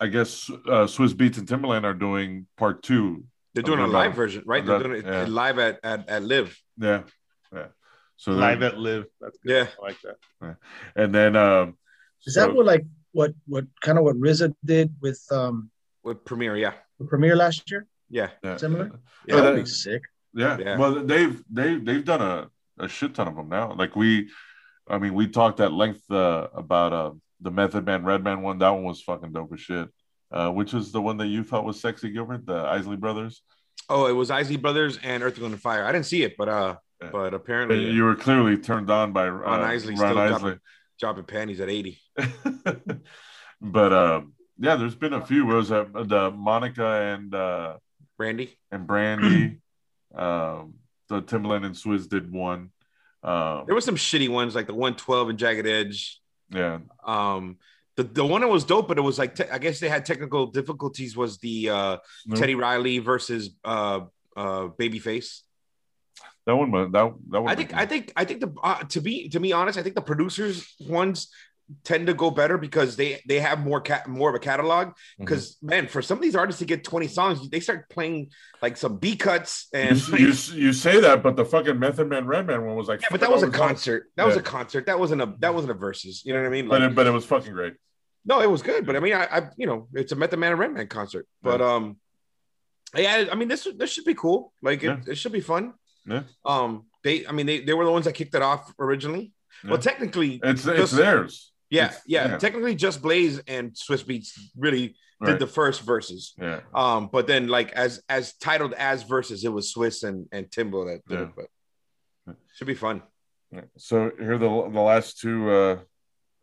I 0.00 0.06
guess 0.08 0.50
uh, 0.50 0.86
Swizz 0.86 1.14
Beatz 1.14 1.38
and 1.38 1.46
Timbaland 1.48 1.84
are 1.84 1.94
doing 1.94 2.46
part 2.56 2.82
two. 2.82 3.24
They're 3.54 3.62
doing 3.62 3.78
a 3.80 3.86
live 3.86 4.10
no. 4.10 4.16
version, 4.16 4.42
right? 4.46 4.64
That- 4.66 4.80
They're 4.80 4.88
doing 4.94 5.06
it 5.06 5.06
yeah. 5.06 5.24
live 5.28 5.58
at, 5.60 5.78
at, 5.84 6.08
at 6.08 6.22
Live. 6.24 6.56
Yeah, 6.76 7.02
yeah. 7.52 7.66
So 8.16 8.32
Live 8.32 8.60
they're- 8.60 8.68
at 8.70 8.78
Live. 8.78 9.06
That's 9.20 9.38
good. 9.38 9.50
Yeah. 9.52 9.66
I 9.80 9.82
like 9.86 9.96
that. 10.02 10.56
and 10.96 11.14
then 11.14 11.36
um, 11.36 11.76
Is 12.26 12.34
so- 12.34 12.40
that 12.46 12.54
what 12.54 12.66
like 12.66 12.84
what 13.12 13.32
what 13.46 13.64
kind 13.82 13.98
of 13.98 14.04
what 14.04 14.16
RZA 14.16 14.54
did 14.64 14.94
with 15.00 15.20
um 15.30 15.70
With 16.02 16.24
Premier, 16.24 16.56
yeah. 16.56 16.74
the 16.98 17.06
premiere 17.06 17.36
last 17.36 17.70
year? 17.70 17.86
Yeah. 18.10 18.30
yeah. 18.42 18.56
Similar? 18.56 18.90
Yeah, 19.26 19.34
Oh, 19.36 19.42
That'd 19.42 19.64
be 19.64 19.70
sick. 19.70 20.02
Yeah. 20.34 20.58
Yeah. 20.58 20.76
Well, 20.78 21.04
they've 21.04 21.42
they 21.50 21.76
they've 21.76 22.04
done 22.04 22.22
a, 22.22 22.48
a 22.84 22.88
shit 22.88 23.14
ton 23.14 23.28
of 23.28 23.36
them 23.36 23.48
now. 23.48 23.74
Like 23.74 23.94
we, 23.96 24.28
I 24.88 24.98
mean, 24.98 25.14
we 25.14 25.28
talked 25.28 25.60
at 25.60 25.72
length 25.72 26.08
uh, 26.10 26.48
about 26.54 26.92
uh, 26.92 27.12
the 27.40 27.50
Method 27.50 27.84
Man 27.86 28.04
Redman 28.04 28.42
one. 28.42 28.58
That 28.58 28.70
one 28.70 28.84
was 28.84 29.00
fucking 29.02 29.32
dope 29.32 29.52
as 29.54 29.60
shit. 29.60 29.88
Uh, 30.32 30.50
which 30.50 30.74
is 30.74 30.90
the 30.90 31.00
one 31.00 31.16
that 31.18 31.28
you 31.28 31.44
thought 31.44 31.64
was 31.64 31.80
sexy, 31.80 32.10
Gilbert? 32.10 32.44
The 32.46 32.56
Isley 32.56 32.96
Brothers. 32.96 33.42
Oh, 33.88 34.06
it 34.06 34.12
was 34.12 34.30
Isley 34.30 34.56
Brothers 34.56 34.98
and 35.04 35.22
Earth, 35.22 35.38
Wind, 35.38 35.52
and 35.54 35.62
Fire. 35.62 35.84
I 35.84 35.92
didn't 35.92 36.06
see 36.06 36.24
it, 36.24 36.34
but 36.36 36.48
uh, 36.48 36.74
Yeah. 36.74 36.74
But 37.12 37.34
apparently 37.34 37.90
you 37.90 38.04
were 38.04 38.16
clearly 38.16 38.58
turned 38.58 38.90
on 38.90 39.12
by 39.12 39.26
uh, 39.28 39.30
Ron 39.30 39.60
Isley 39.62 39.94
Ron 39.94 40.12
still 40.12 40.18
Isley. 40.18 40.58
dropping 40.98 41.24
panties 41.24 41.60
at 41.60 41.68
80. 41.70 41.98
but 43.60 43.92
um, 43.92 44.32
yeah, 44.58 44.76
there's 44.76 44.94
been 44.94 45.12
a 45.12 45.24
few. 45.24 45.46
What 45.46 45.56
was 45.56 45.68
that 45.70 45.92
the 45.92 46.30
Monica 46.30 46.86
and 47.14 47.34
uh, 47.34 47.76
Randy. 48.18 48.56
and 48.70 48.86
Brandy? 48.86 49.58
um, 50.14 50.74
the 51.08 51.22
Timbaland 51.22 51.66
and 51.66 51.74
Swizz 51.74 52.08
did 52.08 52.30
one. 52.32 52.70
Um, 53.22 53.64
There 53.66 53.74
was 53.74 53.84
some 53.84 53.96
shitty 53.96 54.28
ones 54.28 54.54
like 54.54 54.66
the 54.66 54.74
112 54.74 55.30
and 55.30 55.38
Jagged 55.38 55.66
Edge. 55.66 56.20
yeah, 56.50 56.78
Um, 57.04 57.58
the, 57.96 58.02
the 58.04 58.24
one 58.24 58.40
that 58.40 58.48
was 58.48 58.64
dope, 58.64 58.88
but 58.88 58.98
it 58.98 59.02
was 59.02 59.18
like 59.18 59.34
te- 59.36 59.48
I 59.50 59.58
guess 59.58 59.80
they 59.80 59.88
had 59.88 60.04
technical 60.04 60.46
difficulties. 60.46 61.16
Was 61.16 61.38
the 61.38 61.70
uh, 61.70 61.96
Snoop. 62.24 62.38
Teddy 62.38 62.54
Riley 62.54 62.98
versus 62.98 63.50
uh, 63.64 64.00
uh, 64.36 64.68
Babyface? 64.78 65.40
That 66.46 66.56
one. 66.56 66.70
was- 66.70 66.92
That 66.92 67.12
that 67.30 67.40
one. 67.42 67.50
I 67.50 67.54
think 67.54 67.74
I 67.74 67.86
think 67.86 68.12
I 68.16 68.24
think 68.24 68.40
the 68.40 68.52
uh, 68.62 68.82
to 68.84 69.00
be 69.00 69.28
to 69.30 69.40
be 69.40 69.52
honest, 69.52 69.78
I 69.78 69.82
think 69.82 69.94
the 69.94 70.02
producers 70.02 70.74
ones 70.80 71.28
tend 71.82 72.06
to 72.08 72.12
go 72.12 72.30
better 72.30 72.58
because 72.58 72.94
they 72.94 73.22
they 73.26 73.40
have 73.40 73.58
more 73.58 73.80
cat 73.80 74.06
more 74.06 74.28
of 74.28 74.34
a 74.34 74.38
catalog. 74.38 74.88
Mm-hmm. 74.88 75.24
Because 75.24 75.56
man, 75.62 75.88
for 75.88 76.02
some 76.02 76.18
of 76.18 76.22
these 76.22 76.36
artists 76.36 76.58
to 76.58 76.66
get 76.66 76.84
20 76.84 77.08
songs, 77.08 77.48
they 77.48 77.60
start 77.60 77.88
playing 77.88 78.30
like 78.60 78.76
some 78.76 78.98
B 78.98 79.16
cuts 79.16 79.68
and 79.72 79.96
you, 80.08 80.26
you 80.52 80.72
say 80.74 81.00
that, 81.00 81.22
but 81.22 81.36
the 81.36 81.44
fucking 81.46 81.78
Method 81.78 82.08
Man 82.10 82.26
Redman 82.26 82.66
one 82.66 82.76
was 82.76 82.86
like, 82.88 83.00
yeah, 83.00 83.08
but 83.10 83.20
that 83.20 83.30
was 83.32 83.42
a 83.42 83.46
$4 83.46 83.58
long. 83.58 83.68
concert. 83.68 84.10
That 84.16 84.26
was 84.26 84.36
a 84.36 84.42
concert. 84.42 84.84
That 84.86 84.98
wasn't 85.00 85.22
a 85.22 85.34
that 85.38 85.54
wasn't 85.54 85.70
a 85.70 85.74
versus. 85.74 86.22
You 86.26 86.34
know 86.34 86.40
what 86.40 86.46
I 86.48 86.50
mean? 86.50 86.68
But 86.68 86.82
it, 86.82 86.94
but 86.94 87.06
it 87.06 87.10
was 87.12 87.24
fucking 87.24 87.52
great. 87.54 87.74
no, 88.26 88.42
it 88.42 88.50
was 88.50 88.60
good. 88.60 88.84
But 88.84 88.96
I 88.96 89.00
mean, 89.00 89.14
I, 89.14 89.24
I 89.24 89.48
you 89.56 89.66
know, 89.66 89.88
it's 89.94 90.12
a 90.12 90.16
Method 90.16 90.38
Man 90.38 90.50
and 90.52 90.60
Redman 90.60 90.88
concert. 90.88 91.26
But 91.42 91.62
um, 91.62 91.96
yeah, 92.94 93.24
I 93.32 93.34
mean, 93.34 93.48
this 93.48 93.66
this 93.76 93.90
should 93.90 94.04
be 94.04 94.14
cool. 94.14 94.52
Like 94.62 94.82
it, 94.82 94.86
Yeah. 94.86 94.98
it 95.12 95.14
should 95.16 95.32
be 95.32 95.40
fun. 95.40 95.72
Yeah. 96.06 96.22
Um, 96.44 96.84
they, 97.02 97.26
I 97.26 97.32
mean, 97.32 97.46
they, 97.46 97.60
they 97.60 97.72
were 97.74 97.84
the 97.84 97.92
ones 97.92 98.04
that 98.06 98.14
kicked 98.14 98.34
it 98.34 98.42
off 98.42 98.72
originally. 98.78 99.32
Well, 99.66 99.78
technically, 99.78 100.40
It's 100.42 100.66
it's 100.66 100.76
Just- 100.78 100.96
theirs. 100.96 101.52
yeah, 101.70 101.84
It's- 101.86 102.02
yeah, 102.06 102.28
yeah. 102.32 102.38
Technically, 102.38 102.74
just 102.74 103.00
Blaze 103.00 103.40
and 103.46 103.72
Swizz 103.72 104.04
Beatz 104.04 104.38
really 104.56 104.88
did 105.24 105.30
Right. 105.30 105.38
the 105.38 105.46
first 105.46 105.82
verses. 105.82 106.34
yeah. 106.38 106.60
Um, 106.74 107.08
but 107.10 107.26
then 107.26 107.48
like 107.48 107.72
as 107.72 108.02
as 108.08 108.34
titled 108.34 108.74
as 108.74 109.04
verses, 109.04 109.44
it 109.44 109.48
was 109.52 109.70
Swiss 109.70 110.02
and 110.02 110.28
and 110.32 110.50
Timbo 110.50 110.84
that 110.86 111.06
did 111.08 111.18
Yeah. 111.20 111.24
it. 111.26 111.30
But 112.26 112.36
should 112.56 112.66
be 112.66 112.74
fun. 112.74 113.02
So 113.78 114.10
here 114.18 114.34
are 114.34 114.38
the 114.38 114.48
the 114.70 114.80
last 114.80 115.18
two 115.20 115.48
uh, 115.50 115.78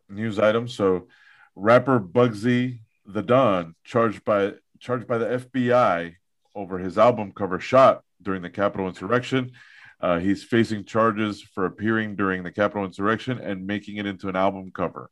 news 0.08 0.38
items. 0.38 0.74
So 0.74 1.08
rapper 1.54 2.00
Bugsy 2.00 2.80
the 3.06 3.22
Don 3.22 3.74
charged 3.84 4.24
by 4.24 4.54
charged 4.80 5.06
by 5.06 5.18
the 5.18 5.26
FBI 5.26 6.16
over 6.54 6.78
his 6.78 6.96
album 6.98 7.32
cover 7.32 7.60
shot 7.60 8.02
during 8.22 8.42
the 8.42 8.50
Capitol 8.50 8.88
insurrection. 8.88 9.52
Uh, 10.00 10.18
he's 10.18 10.42
facing 10.42 10.84
charges 10.84 11.40
for 11.40 11.64
appearing 11.64 12.16
during 12.16 12.42
the 12.42 12.50
Capitol 12.50 12.84
insurrection 12.84 13.38
and 13.38 13.66
making 13.66 13.98
it 13.98 14.06
into 14.06 14.28
an 14.28 14.36
album 14.36 14.72
cover. 14.74 15.10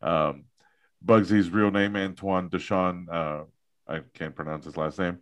Um, 0.00 0.44
Bugsy's 1.04 1.50
real 1.50 1.70
name, 1.70 1.96
Antoine 1.96 2.48
Deshawn, 2.48 3.06
uh, 3.12 3.44
I 3.86 4.00
can't 4.14 4.34
pronounce 4.34 4.64
his 4.64 4.76
last 4.76 4.98
name, 4.98 5.18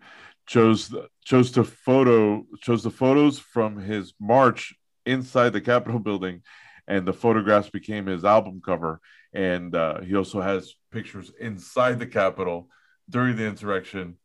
chose 0.46 0.88
the, 0.88 1.08
chose 1.24 1.50
to 1.52 1.64
photo 1.64 2.44
chose 2.60 2.82
the 2.82 2.90
photos 2.90 3.38
from 3.38 3.78
his 3.78 4.14
march 4.20 4.74
inside 5.06 5.50
the 5.50 5.60
Capitol 5.60 5.98
building, 6.08 6.42
and 6.86 7.06
the 7.06 7.12
photographs 7.12 7.70
became 7.70 8.06
his 8.06 8.24
album 8.24 8.60
cover. 8.64 9.00
And 9.32 9.74
uh, 9.74 10.00
he 10.00 10.14
also 10.16 10.40
has 10.40 10.74
pictures 10.92 11.32
inside 11.40 11.98
the 11.98 12.06
Capitol 12.06 12.68
during 13.08 13.36
the 13.36 13.46
insurrection 13.46 14.16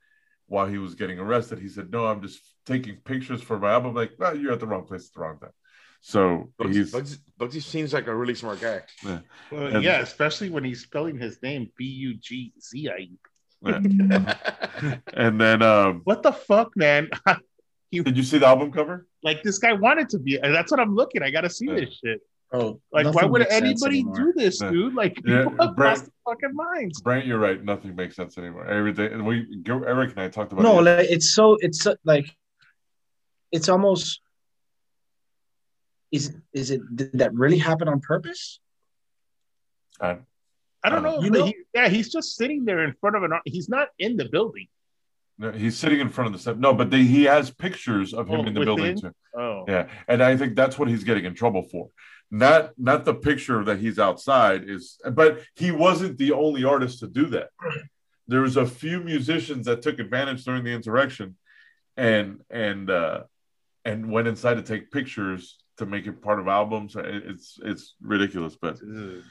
while 0.48 0.66
he 0.68 0.78
was 0.78 0.96
getting 0.96 1.20
arrested. 1.20 1.60
He 1.60 1.70
said, 1.70 1.92
"No, 1.92 2.06
I'm 2.08 2.22
just 2.22 2.40
taking 2.66 2.96
pictures 2.98 3.42
for 3.42 3.58
my 3.60 3.72
album." 3.74 3.94
Like, 3.96 4.12
well, 4.20 4.36
you're 4.38 4.54
at 4.54 4.60
the 4.60 4.68
wrong 4.68 4.86
place 4.86 5.08
at 5.08 5.14
the 5.14 5.22
wrong 5.22 5.40
time. 5.40 5.52
So 6.02 6.52
Bugsy, 6.60 6.74
he's 6.76 6.94
Bugsy, 6.94 7.18
Bugsy 7.40 7.64
seems 7.64 7.92
like 7.94 8.06
a 8.08 8.16
really 8.16 8.36
smart 8.36 8.62
guy. 8.62 8.82
Well, 9.04 9.24
And- 9.76 9.84
yeah, 9.84 10.02
especially 10.02 10.50
when 10.52 10.64
he's 10.64 10.82
spelling 10.84 11.18
his 11.18 11.42
name 11.42 11.72
B 11.78 11.86
U 11.86 12.14
G 12.16 12.54
Z 12.62 12.90
I 12.90 12.98
E. 12.98 13.18
and 15.14 15.40
then 15.42 15.62
um, 15.64 16.02
What 16.04 16.22
the 16.22 16.32
fuck, 16.32 16.76
man? 16.76 17.10
did 17.92 18.16
you 18.18 18.24
see 18.24 18.38
the 18.38 18.46
album 18.46 18.72
cover? 18.72 19.08
like 19.24 19.42
this 19.42 19.58
guy 19.58 19.74
wanted 19.74 20.08
to 20.10 20.20
be. 20.20 20.38
That's 20.38 20.70
what 20.70 20.80
I'm 20.80 20.94
looking. 20.96 21.24
I 21.24 21.32
gotta 21.32 21.50
see 21.50 21.66
Yeah. 21.68 21.76
this 21.76 22.00
shit. 22.04 22.22
Oh, 22.52 22.80
Like, 22.92 23.14
why 23.14 23.26
would 23.26 23.46
anybody 23.48 24.04
do 24.04 24.32
this, 24.36 24.62
Yeah. 24.62 24.70
dude? 24.72 24.94
Like, 24.94 25.20
Yeah, 25.26 25.44
people 25.46 25.66
have 25.66 25.76
Brent- 25.76 26.00
lost 26.00 26.06
their 26.06 26.14
fucking 26.36 26.56
minds. 26.56 27.02
Brent, 27.02 27.26
you're 27.26 27.40
right. 27.40 27.62
Nothing 27.64 27.96
makes 27.96 28.16
sense 28.16 28.38
anymore. 28.38 28.66
Everything. 28.68 29.12
And 29.12 29.26
we, 29.26 29.64
Eric 29.68 30.12
and 30.12 30.20
I 30.22 30.30
talked 30.30 30.54
about. 30.54 30.62
No, 30.62 30.80
it. 30.80 30.84
like 30.84 31.08
it's 31.10 31.32
so 31.32 31.58
it's 31.60 31.82
so, 31.82 31.96
like 32.06 32.34
it's 33.52 33.68
almost 33.68 34.22
is 36.12 36.34
is 36.54 36.72
it 36.72 36.82
did 36.96 37.12
that 37.14 37.34
really 37.34 37.58
happen 37.58 37.88
on 37.88 38.00
purpose? 38.00 38.60
I- 40.00 40.20
I 40.84 40.90
don't 40.90 41.02
know. 41.04 41.22
You 41.22 41.32
know- 41.32 41.46
he- 41.46 41.56
yeah, 41.74 41.88
he's 41.90 42.12
just 42.12 42.36
sitting 42.36 42.64
there 42.64 42.84
in 42.84 42.94
front 43.02 43.16
of 43.16 43.24
an. 43.24 43.32
He's 43.46 43.68
not 43.70 43.90
in 43.98 44.18
the 44.18 44.26
building. 44.30 44.68
No, 45.38 45.52
he's 45.52 45.76
sitting 45.78 46.00
in 46.00 46.08
front 46.10 46.28
of 46.28 46.34
the 46.34 46.40
set. 46.40 46.60
No, 46.60 46.74
but 46.74 46.90
they, 46.92 47.04
he 47.04 47.24
has 47.26 47.52
pictures 47.52 48.14
of 48.14 48.30
him 48.30 48.42
Oh, 48.42 48.44
in 48.46 48.54
the 48.54 48.62
building 48.62 48.98
too. 48.98 49.12
Oh, 49.38 49.66
Yeah, 49.68 49.90
and 50.08 50.24
I 50.24 50.38
think 50.38 50.56
that's 50.56 50.80
what 50.80 50.88
he's 50.88 51.04
getting 51.04 51.26
in 51.26 51.34
trouble 51.34 51.64
for. 51.64 51.90
Not 52.32 52.72
not 52.78 53.06
the 53.06 53.14
picture 53.14 53.64
that 53.64 53.80
he's 53.80 54.00
outside 54.00 54.68
is, 54.68 55.00
but 55.12 55.42
he 55.56 55.72
wasn't 55.72 56.18
the 56.18 56.32
only 56.32 56.64
artist 56.64 57.00
to 57.00 57.08
do 57.08 57.28
that. 57.28 57.50
There 58.28 58.42
was 58.42 58.58
a 58.58 58.66
few 58.66 59.00
musicians 59.00 59.68
that 59.68 59.82
took 59.84 60.00
advantage 60.00 60.44
during 60.44 60.64
the 60.64 60.74
insurrection, 60.74 61.38
and 61.96 62.42
and 62.50 62.90
uh, 62.90 63.24
and 63.86 64.12
went 64.12 64.28
inside 64.28 64.56
to 64.56 64.64
take 64.64 64.92
pictures 64.92 65.58
to 65.78 65.86
make 65.86 66.08
it 66.08 66.22
part 66.22 66.40
of 66.40 66.48
albums. 66.48 66.96
It's 66.98 67.60
it's 67.64 67.96
ridiculous, 68.02 68.58
but 68.60 68.80
Ugh. 68.82 69.22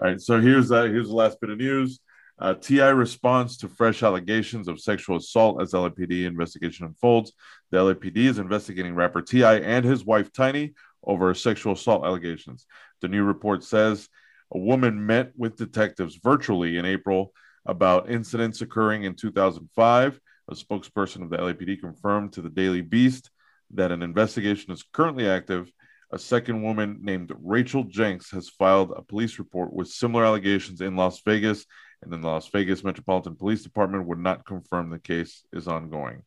all 0.00 0.08
right, 0.08 0.20
so 0.20 0.40
here's 0.40 0.70
uh, 0.70 0.82
here's 0.84 1.08
the 1.08 1.14
last 1.14 1.40
bit 1.40 1.50
of 1.50 1.58
news. 1.58 2.00
Uh, 2.36 2.52
T.I. 2.52 2.88
responds 2.88 3.56
to 3.58 3.68
fresh 3.68 4.02
allegations 4.02 4.66
of 4.66 4.80
sexual 4.80 5.16
assault 5.16 5.62
as 5.62 5.70
LAPD 5.70 6.24
investigation 6.24 6.84
unfolds. 6.84 7.32
The 7.70 7.78
LAPD 7.78 8.16
is 8.16 8.40
investigating 8.40 8.96
rapper 8.96 9.22
T.I. 9.22 9.58
and 9.58 9.84
his 9.84 10.04
wife 10.04 10.32
Tiny 10.32 10.74
over 11.06 11.34
sexual 11.34 11.74
assault 11.74 12.04
allegations. 12.04 12.66
The 13.00 13.08
new 13.08 13.24
report 13.24 13.64
says 13.64 14.08
a 14.52 14.58
woman 14.58 15.06
met 15.06 15.32
with 15.36 15.56
detectives 15.56 16.18
virtually 16.22 16.78
in 16.78 16.84
April 16.84 17.32
about 17.66 18.10
incidents 18.10 18.60
occurring 18.60 19.04
in 19.04 19.14
2005. 19.14 20.20
A 20.48 20.54
spokesperson 20.54 21.22
of 21.22 21.30
the 21.30 21.38
LAPD 21.38 21.80
confirmed 21.80 22.34
to 22.34 22.42
the 22.42 22.50
Daily 22.50 22.82
Beast 22.82 23.30
that 23.70 23.92
an 23.92 24.02
investigation 24.02 24.72
is 24.72 24.84
currently 24.92 25.28
active. 25.28 25.70
A 26.10 26.18
second 26.18 26.62
woman 26.62 26.98
named 27.02 27.32
Rachel 27.42 27.84
Jenks 27.84 28.30
has 28.30 28.48
filed 28.48 28.92
a 28.94 29.02
police 29.02 29.38
report 29.38 29.72
with 29.72 29.88
similar 29.88 30.24
allegations 30.24 30.80
in 30.80 30.96
Las 30.96 31.20
Vegas, 31.24 31.64
and 32.02 32.12
then 32.12 32.20
the 32.20 32.28
Las 32.28 32.48
Vegas 32.48 32.84
Metropolitan 32.84 33.34
Police 33.34 33.62
Department 33.62 34.06
would 34.06 34.18
not 34.18 34.44
confirm 34.44 34.90
the 34.90 34.98
case 34.98 35.44
is 35.52 35.66
ongoing. 35.66 36.22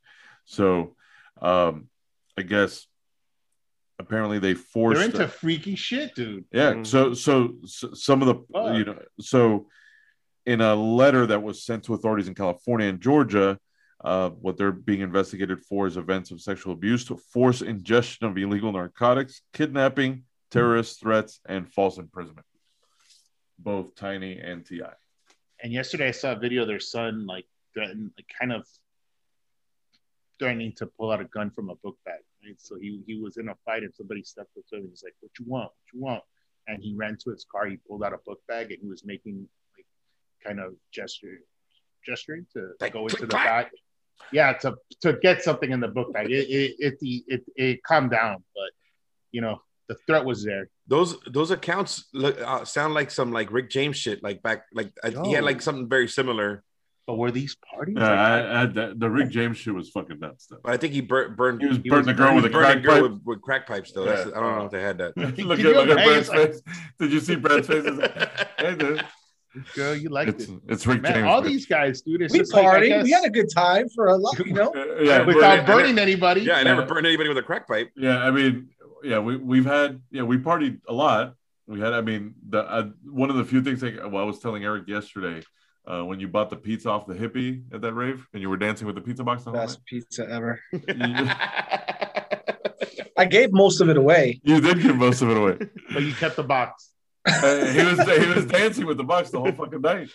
So, 0.45 0.95
um, 1.41 1.87
I 2.37 2.41
guess 2.41 2.87
apparently 3.99 4.39
they 4.39 4.53
forced. 4.53 4.97
they're 4.99 5.05
into 5.09 5.27
freaky 5.27 5.75
shit, 5.75 6.15
dude. 6.15 6.45
Yeah. 6.51 6.73
Mhm. 6.73 6.85
So, 6.87 7.13
so, 7.13 7.55
so 7.65 7.93
some 7.93 8.21
of 8.21 8.27
the, 8.27 8.35
Fuck. 8.53 8.77
you 8.77 8.85
know, 8.85 8.99
so 9.19 9.67
in 10.45 10.61
a 10.61 10.75
letter 10.75 11.25
that 11.27 11.41
was 11.43 11.63
sent 11.63 11.83
to 11.85 11.93
authorities 11.93 12.27
in 12.27 12.35
California 12.35 12.87
and 12.87 13.01
Georgia, 13.01 13.59
uh, 14.03 14.29
what 14.29 14.57
they're 14.57 14.71
being 14.71 15.01
investigated 15.01 15.59
for 15.61 15.87
is 15.87 15.97
events 15.97 16.31
of 16.31 16.39
sexual 16.41 16.73
abuse, 16.73 17.03
to 17.05 17.17
force 17.17 17.61
ingestion 17.61 18.27
of 18.27 18.37
illegal 18.37 18.71
narcotics, 18.71 19.41
kidnapping, 19.53 20.23
terrorist 20.51 20.99
threats, 21.01 21.39
and 21.47 21.67
false 21.73 21.97
imprisonment. 21.97 22.45
Both 23.59 23.95
Tiny 23.95 24.39
and 24.39 24.65
Ti. 24.65 24.81
And 25.63 25.73
yesterday 25.73 26.09
I 26.09 26.11
saw 26.11 26.33
a 26.33 26.39
video 26.39 26.61
of 26.61 26.67
their 26.67 26.79
son 26.79 27.25
like 27.25 27.45
threatened, 27.73 28.11
like 28.15 28.27
kind 28.39 28.53
of 28.53 28.67
threatening 30.39 30.73
to 30.77 30.85
pull 30.85 31.11
out 31.11 31.21
a 31.21 31.25
gun 31.25 31.49
from 31.51 31.69
a 31.69 31.75
book 31.75 31.97
bag. 32.05 32.19
Right? 32.45 32.55
So 32.59 32.77
he 32.77 33.01
he 33.07 33.19
was 33.19 33.37
in 33.37 33.49
a 33.49 33.55
fight 33.65 33.83
and 33.83 33.93
somebody 33.93 34.23
stepped 34.23 34.55
up 34.57 34.63
to 34.69 34.77
him. 34.77 34.87
He's 34.89 35.03
like, 35.03 35.15
"What 35.21 35.31
you 35.39 35.45
want? 35.47 35.65
What 35.65 35.93
you 35.93 36.01
want?" 36.01 36.23
And 36.67 36.81
he 36.83 36.93
ran 36.95 37.17
to 37.23 37.31
his 37.31 37.45
car. 37.51 37.67
He 37.67 37.77
pulled 37.87 38.03
out 38.03 38.13
a 38.13 38.17
book 38.25 38.39
bag 38.47 38.71
and 38.71 38.79
he 38.81 38.87
was 38.87 39.03
making 39.05 39.47
like 39.77 39.85
kind 40.45 40.59
of 40.59 40.73
gesture, 40.91 41.39
gesturing 42.05 42.45
to 42.53 42.71
Like, 42.81 42.93
go 42.93 43.03
into 43.07 43.21
the 43.21 43.27
clack. 43.27 43.71
bag. 43.71 43.71
Yeah, 44.31 44.53
to 44.53 44.75
to 45.01 45.13
get 45.21 45.43
something 45.43 45.71
in 45.71 45.79
the 45.79 45.87
book 45.87 46.11
bag. 46.13 46.29
It 46.31 46.49
it 46.49 46.75
it, 46.79 46.97
it, 47.01 47.23
it, 47.27 47.43
it 47.55 47.83
calmed 47.83 48.11
down, 48.11 48.43
but 48.55 48.71
you 49.31 49.41
know 49.41 49.61
the 49.87 49.95
threat 50.05 50.25
was 50.25 50.43
there. 50.43 50.69
Those 50.87 51.17
those 51.27 51.51
accounts 51.51 52.07
look 52.13 52.39
uh, 52.41 52.65
sound 52.65 52.93
like 52.93 53.11
some 53.11 53.31
like 53.31 53.51
Rick 53.51 53.69
James 53.69 53.95
shit. 53.97 54.21
Like 54.23 54.41
back, 54.41 54.65
like 54.73 54.91
I, 55.03 55.09
he 55.25 55.33
had 55.33 55.43
like 55.43 55.61
something 55.61 55.87
very 55.87 56.07
similar. 56.07 56.63
But 57.07 57.17
were 57.17 57.31
these 57.31 57.55
parties? 57.73 57.95
Yeah, 57.97 58.09
like, 58.09 58.19
I, 58.19 58.61
I, 58.61 58.65
the, 58.65 58.93
the 58.97 59.09
Rick 59.09 59.29
James 59.29 59.57
shit 59.57 59.73
was 59.73 59.89
fucking 59.89 60.19
nuts. 60.19 60.47
Though. 60.47 60.57
But 60.61 60.73
I 60.73 60.77
think 60.77 60.93
he 60.93 60.99
bur- 60.99 61.29
burned. 61.29 61.61
He 61.61 61.67
was 61.67 61.77
he 61.77 61.89
burning 61.89 62.05
the 62.05 62.13
girl 62.13 62.35
with 62.35 62.43
a 62.45 62.49
burning 62.49 62.81
crack 62.81 62.83
girl 62.83 62.93
pipe. 63.01 63.11
with, 63.11 63.21
with 63.23 63.41
crack 63.41 63.65
pipes 63.65 63.93
though. 63.93 64.03
Yeah. 64.05 64.15
That's, 64.15 64.27
I 64.35 64.39
don't 64.41 64.57
know 64.59 64.65
if 64.65 64.71
they 64.71 64.81
had 64.81 64.97
that. 64.97 65.15
look 65.17 65.29
at 65.39 65.39
look 65.39 65.59
at 65.59 65.67
imagine? 65.89 65.95
Brad's 65.95 66.29
face. 66.29 66.61
Did 66.99 67.13
you 67.13 67.19
see 67.21 67.35
Brad's 67.35 67.65
face? 67.67 67.85
Hey, 68.59 68.75
dude. 68.75 69.05
girl, 69.73 69.95
you 69.95 70.09
liked 70.09 70.31
It's 70.41 70.49
it. 70.49 70.59
it's 70.67 70.85
Rick 70.85 71.01
Man, 71.01 71.13
James. 71.13 71.27
all 71.27 71.41
man. 71.41 71.49
these 71.49 71.65
guys, 71.65 72.01
dude. 72.01 72.21
It's 72.21 72.33
We 72.33 72.39
just 72.39 72.53
like, 72.53 72.83
guess, 72.83 73.03
we 73.05 73.11
had 73.11 73.23
a 73.23 73.29
good 73.29 73.49
time 73.55 73.87
for 73.89 74.07
a 74.07 74.15
lot, 74.17 74.37
you 74.45 74.51
know. 74.53 74.71
Uh, 74.75 75.01
yeah, 75.01 75.21
without 75.23 75.65
but- 75.65 75.75
burning 75.77 75.97
anybody. 75.99 76.41
Yeah, 76.41 76.57
I 76.57 76.63
never 76.63 76.81
Yeah. 76.81 76.87
burned 76.87 77.07
anybody 77.07 77.29
with 77.29 77.37
a 77.37 77.43
crack 77.43 77.69
pipe. 77.69 77.89
Yeah, 77.95 78.17
I 78.21 78.31
mean, 78.31 78.67
yeah, 79.03 79.19
we 79.19 79.37
we've 79.37 79.65
had 79.65 80.01
yeah, 80.11 80.23
we 80.23 80.37
partied 80.37 80.81
a 80.89 80.93
lot. 80.93 81.35
We 81.67 81.79
had, 81.79 81.93
I 81.93 82.01
mean, 82.01 82.33
the 82.49 82.59
uh, 82.69 82.89
one 83.05 83.29
of 83.29 83.37
the 83.37 83.45
few 83.45 83.61
things. 83.61 83.81
Like, 83.81 83.95
well, 84.03 84.17
I 84.17 84.25
was 84.25 84.39
telling 84.39 84.63
Eric 84.65 84.87
yesterday 84.89 85.41
uh, 85.87 86.03
when 86.03 86.19
you 86.19 86.27
bought 86.27 86.49
the 86.49 86.55
pizza 86.57 86.89
off 86.89 87.07
the 87.07 87.13
hippie 87.13 87.63
at 87.73 87.81
that 87.81 87.93
rave, 87.93 88.27
and 88.33 88.41
you 88.41 88.49
were 88.49 88.57
dancing 88.57 88.85
with 88.85 88.95
the 88.95 89.01
pizza 89.01 89.23
box. 89.23 89.43
the 89.43 89.51
whole 89.51 89.59
Best 89.59 89.85
pizza 89.85 90.29
ever. 90.29 90.59
I 93.17 93.25
gave 93.25 93.51
most 93.51 93.81
of 93.81 93.89
it 93.89 93.97
away. 93.97 94.39
You 94.43 94.61
did 94.61 94.81
give 94.81 94.95
most 94.95 95.21
of 95.21 95.29
it 95.29 95.37
away. 95.37 95.57
But 95.93 96.03
you 96.03 96.13
kept 96.13 96.35
the 96.35 96.43
box. 96.43 96.91
Uh, 97.25 97.65
he 97.65 97.83
was 97.83 97.99
he 98.07 98.27
was 98.27 98.45
dancing 98.45 98.85
with 98.85 98.97
the 98.97 99.03
box 99.03 99.31
the 99.31 99.39
whole 99.39 99.51
fucking 99.51 99.81
night. 99.81 100.09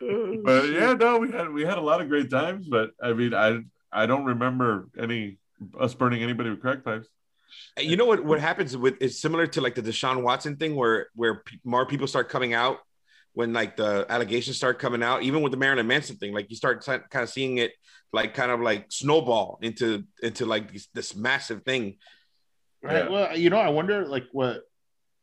But 0.00 0.68
yeah, 0.68 0.92
no, 0.94 1.18
we 1.18 1.30
had 1.32 1.50
we 1.50 1.64
had 1.64 1.78
a 1.78 1.80
lot 1.80 2.00
of 2.00 2.08
great 2.08 2.30
times. 2.30 2.68
But 2.68 2.90
I 3.02 3.12
mean, 3.12 3.34
I 3.34 3.60
I 3.92 4.06
don't 4.06 4.24
remember 4.24 4.88
any 4.98 5.38
us 5.78 5.94
burning 5.94 6.22
anybody 6.22 6.50
with 6.50 6.60
crack 6.60 6.84
pipes. 6.84 7.08
you 7.78 7.96
know 7.96 8.04
what? 8.04 8.24
What 8.24 8.40
happens 8.40 8.76
with 8.76 8.96
it's 9.00 9.20
similar 9.20 9.46
to 9.48 9.60
like 9.60 9.74
the 9.74 9.82
Deshaun 9.82 10.22
Watson 10.22 10.56
thing, 10.56 10.76
where 10.76 11.08
where 11.14 11.42
pe- 11.44 11.56
more 11.64 11.86
people 11.86 12.06
start 12.06 12.28
coming 12.28 12.52
out 12.52 12.78
when 13.34 13.52
like 13.52 13.76
the 13.76 14.06
allegations 14.08 14.56
start 14.56 14.78
coming 14.78 15.02
out, 15.02 15.22
even 15.22 15.42
with 15.42 15.50
the 15.52 15.58
Marilyn 15.58 15.86
Manson 15.86 16.16
thing, 16.16 16.32
like 16.32 16.48
you 16.50 16.56
start 16.56 16.82
t- 16.82 16.92
kind 17.10 17.22
of 17.22 17.28
seeing 17.28 17.58
it 17.58 17.72
like 18.12 18.32
kind 18.34 18.50
of 18.50 18.60
like 18.60 18.86
snowball 18.90 19.58
into 19.60 20.04
into 20.22 20.46
like 20.46 20.72
this, 20.72 20.88
this 20.94 21.14
massive 21.16 21.62
thing. 21.64 21.96
Right. 22.82 23.04
Yeah. 23.04 23.08
Well, 23.08 23.36
you 23.36 23.50
know, 23.50 23.58
I 23.58 23.68
wonder 23.70 24.06
like 24.06 24.24
what 24.32 24.62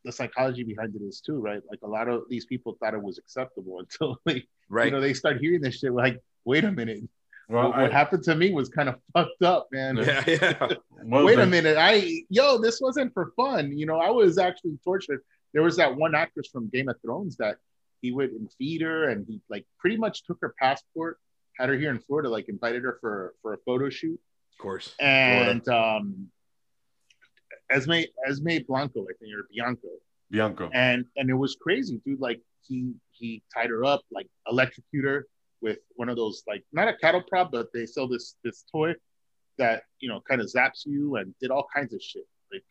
the 0.04 0.12
psychology 0.12 0.63
behind 0.63 0.95
it 0.95 1.02
is 1.04 1.21
too, 1.21 1.39
right? 1.39 1.62
Like 1.69 1.80
a 1.84 1.88
lot 1.88 2.08
of 2.10 2.24
these 2.30 2.45
people 2.45 2.76
thought 2.80 2.93
it 2.93 3.02
was 3.02 3.17
acceptable 3.17 3.80
until 3.84 4.17
like 4.26 4.45
Right. 4.69 4.86
you 4.86 4.91
know 4.91 5.02
they 5.02 5.13
start 5.13 5.38
hearing 5.39 5.62
this 5.62 5.80
shit. 5.80 5.91
Like, 5.93 6.19
wait 6.45 6.63
a 6.63 6.71
minute, 6.71 7.02
Well, 7.50 7.69
what, 7.69 7.78
what 7.78 7.91
I, 7.91 7.93
happened 7.93 8.24
to 8.24 8.36
me 8.36 8.52
was 8.54 8.69
kind 8.69 8.88
of 8.89 8.95
fucked 9.13 9.43
up, 9.43 9.67
man. 9.71 9.97
yeah, 9.97 10.24
yeah. 10.28 10.67
well, 11.04 11.26
wait 11.26 11.39
a 11.39 11.45
minute, 11.45 11.78
I 11.78 12.24
yo, 12.30 12.58
this 12.58 12.80
wasn't 12.82 13.13
for 13.13 13.32
fun. 13.36 13.78
You 13.78 13.86
know, 13.86 14.00
I 14.00 14.10
was 14.10 14.38
actually 14.38 14.78
tortured. 14.84 15.21
There 15.54 15.62
was 15.63 15.76
that 15.78 15.95
one 15.95 16.15
actress 16.15 16.47
from 16.52 16.69
Game 16.69 16.88
of 16.89 16.95
Thrones 17.02 17.36
that 17.38 17.58
he 18.02 18.12
would 18.12 18.32
and 18.32 18.52
feed 18.58 18.82
her, 18.82 19.10
and 19.10 19.26
he 19.28 19.42
like 19.50 19.66
pretty 19.80 19.98
much 19.98 20.24
took 20.26 20.38
her 20.42 20.54
passport, 20.60 21.20
had 21.60 21.70
her 21.70 21.76
here 21.76 21.92
in 21.92 22.00
Florida, 22.00 22.30
like 22.30 22.50
invited 22.50 22.84
her 22.84 22.98
for 23.02 23.34
for 23.42 23.54
a 23.54 23.58
photo 23.66 23.90
shoot, 23.90 24.20
Of 24.54 24.58
course. 24.62 24.96
and 25.00 25.68
um, 25.70 26.28
Esme 27.70 28.02
Esme 28.28 28.58
Blanco, 28.68 29.02
I 29.04 29.14
think, 29.20 29.34
or 29.36 29.48
Bianco, 29.54 29.88
Bianco. 30.30 30.70
and 30.74 31.06
and 31.16 31.30
it 31.30 31.34
was 31.36 31.56
crazy, 31.62 32.02
dude. 32.06 32.20
Like 32.20 32.42
he 32.68 32.94
he 33.12 33.44
tied 33.54 33.70
her 33.70 33.86
up, 33.86 34.02
like 34.12 34.28
electrocute 34.50 35.06
her 35.06 35.28
with 35.62 35.78
one 35.96 36.10
of 36.10 36.16
those 36.18 36.44
like 36.48 36.64
not 36.74 36.88
a 36.88 36.94
cattle 36.98 37.22
prod, 37.30 37.52
but 37.52 37.68
they 37.74 37.86
sell 37.86 38.08
this 38.08 38.36
this 38.44 38.66
toy 38.72 38.94
that 39.58 39.84
you 40.00 40.10
know 40.10 40.22
kind 40.28 40.42
of 40.42 40.48
zaps 40.48 40.86
you 40.86 41.18
and 41.18 41.34
did 41.40 41.52
all 41.52 41.68
kinds 41.74 41.94
of 41.94 42.02
shit. 42.02 42.24
Like 42.52 42.64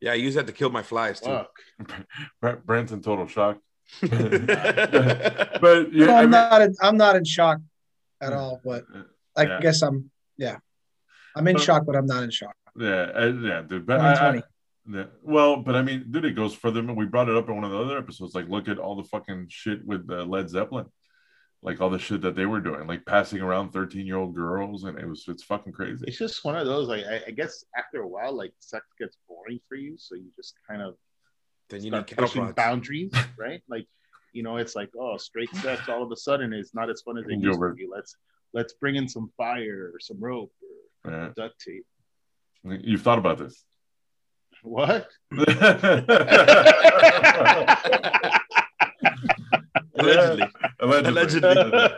Yeah, 0.00 0.12
I 0.12 0.14
use 0.14 0.34
that 0.34 0.46
to 0.46 0.52
kill 0.52 0.70
my 0.70 0.82
flies 0.82 1.20
too. 1.20 1.26
fuck. 1.26 2.06
Bra- 2.66 2.84
total 2.84 3.26
shock. 3.26 3.58
Yeah, 4.02 5.58
But 5.60 5.92
yeah, 5.92 6.06
No, 6.06 6.14
I 6.14 6.18
I'm 6.18 6.22
mean, 6.24 6.30
not. 6.30 6.62
In, 6.62 6.74
I'm 6.82 6.96
not 6.96 7.16
in 7.16 7.24
shock 7.24 7.58
at 8.20 8.32
all. 8.32 8.60
But 8.64 8.84
I 9.36 9.42
Yeah. 9.44 9.60
guess 9.60 9.82
I'm. 9.82 10.10
Yeah, 10.36 10.58
I'm 11.34 11.46
in 11.48 11.56
Uh, 11.56 11.60
shock, 11.60 11.84
but 11.86 11.96
I'm 11.96 12.06
not 12.06 12.22
in 12.22 12.30
shock. 12.30 12.54
yeah, 12.78 13.10
uh, 13.14 13.26
yeah, 13.26 13.62
dude. 13.62 13.86
But 13.86 14.00
I, 14.00 14.12
I, 14.36 14.42
yeah. 14.90 15.04
well, 15.22 15.56
but 15.56 15.74
I 15.74 15.82
mean, 15.82 16.06
dude, 16.10 16.24
it 16.24 16.36
goes 16.36 16.54
further. 16.54 16.82
We 16.82 17.06
brought 17.06 17.28
it 17.28 17.36
up 17.36 17.48
in 17.48 17.54
one 17.56 17.64
of 17.64 17.70
the 17.72 17.78
other 17.78 17.98
episodes. 17.98 18.34
Like, 18.34 18.48
look 18.48 18.68
at 18.68 18.78
all 18.78 18.96
the 18.96 19.04
fucking 19.04 19.46
shit 19.50 19.84
with 19.84 20.08
uh, 20.10 20.24
Led 20.24 20.48
Zeppelin, 20.48 20.86
like 21.62 21.80
all 21.80 21.90
the 21.90 21.98
shit 21.98 22.20
that 22.22 22.36
they 22.36 22.46
were 22.46 22.60
doing, 22.60 22.86
like 22.86 23.04
passing 23.04 23.40
around 23.40 23.72
thirteen-year-old 23.72 24.34
girls, 24.34 24.84
and 24.84 24.96
it 24.98 25.06
was 25.08 25.24
it's 25.28 25.42
fucking 25.42 25.72
crazy. 25.72 26.04
It's 26.06 26.18
just 26.18 26.44
one 26.44 26.56
of 26.56 26.66
those. 26.66 26.86
Like 26.88 27.04
I, 27.04 27.22
I 27.26 27.30
guess 27.32 27.64
after 27.76 28.00
a 28.02 28.06
while, 28.08 28.32
like 28.32 28.52
sex 28.60 28.84
gets 28.98 29.16
boring 29.28 29.58
for 29.68 29.74
you, 29.74 29.96
so 29.98 30.14
you 30.14 30.30
just 30.36 30.54
kind 30.68 30.82
of 30.82 30.94
then 31.70 31.80
you 31.84 31.90
need 31.90 31.96
start 31.96 32.06
cattle 32.06 32.24
pushing 32.26 32.42
prods. 32.42 32.54
boundaries, 32.56 33.12
right? 33.38 33.62
Like 33.68 33.86
you 34.32 34.42
know, 34.42 34.56
it's 34.58 34.74
like 34.76 34.90
oh, 34.98 35.16
straight 35.16 35.54
sex 35.56 35.88
all 35.88 36.02
of 36.02 36.10
a 36.12 36.16
sudden 36.16 36.52
is 36.52 36.72
not 36.74 36.90
as 36.90 37.02
fun 37.02 37.18
as 37.18 37.24
it 37.26 37.40
used 37.40 37.60
to 37.60 37.74
be. 37.74 37.86
Let's 37.90 38.14
let's 38.52 38.72
bring 38.74 38.96
in 38.96 39.08
some 39.08 39.30
fire 39.36 39.90
or 39.94 40.00
some 40.00 40.18
rope 40.20 40.52
or 41.04 41.10
Yeah. 41.12 41.30
duct 41.36 41.60
tape. 41.60 41.86
You've 42.64 43.02
thought 43.02 43.18
about 43.18 43.38
this. 43.38 43.64
What? 44.62 45.08
Allegedly. 49.98 50.48
Allegedly. 50.80 51.08
Allegedly. 51.10 51.88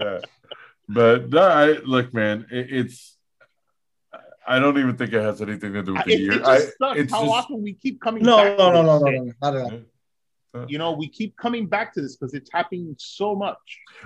yeah. 0.00 0.18
But 0.88 1.30
no, 1.30 1.42
I 1.42 1.72
look, 1.84 2.14
man, 2.14 2.46
it, 2.50 2.66
it's. 2.70 3.15
I 4.48 4.58
don't 4.58 4.78
even 4.78 4.96
think 4.96 5.12
it 5.12 5.22
has 5.22 5.42
anything 5.42 5.72
to 5.72 5.82
do 5.82 5.94
with 5.94 6.04
the 6.04 6.12
it, 6.14 6.20
year. 6.20 6.32
it 6.32 6.44
just 6.44 6.78
sucks 6.78 6.98
it's 7.00 7.12
how 7.12 7.22
just- 7.22 7.32
often 7.32 7.62
we 7.62 7.74
keep 7.74 8.00
coming. 8.00 8.22
No, 8.22 8.36
back 8.36 8.58
no, 8.58 8.70
to 8.70 8.82
no, 8.82 8.92
this 8.94 9.02
no, 9.02 9.10
no, 9.10 9.24
no, 9.24 9.32
not 9.42 9.56
at 9.56 9.62
all. 9.72 9.80
You 10.68 10.78
know, 10.78 10.92
we 10.92 11.06
keep 11.08 11.36
coming 11.36 11.66
back 11.66 11.92
to 11.94 12.00
this 12.00 12.16
because 12.16 12.32
it's 12.32 12.48
happening 12.50 12.94
so 12.98 13.34
much. 13.34 13.58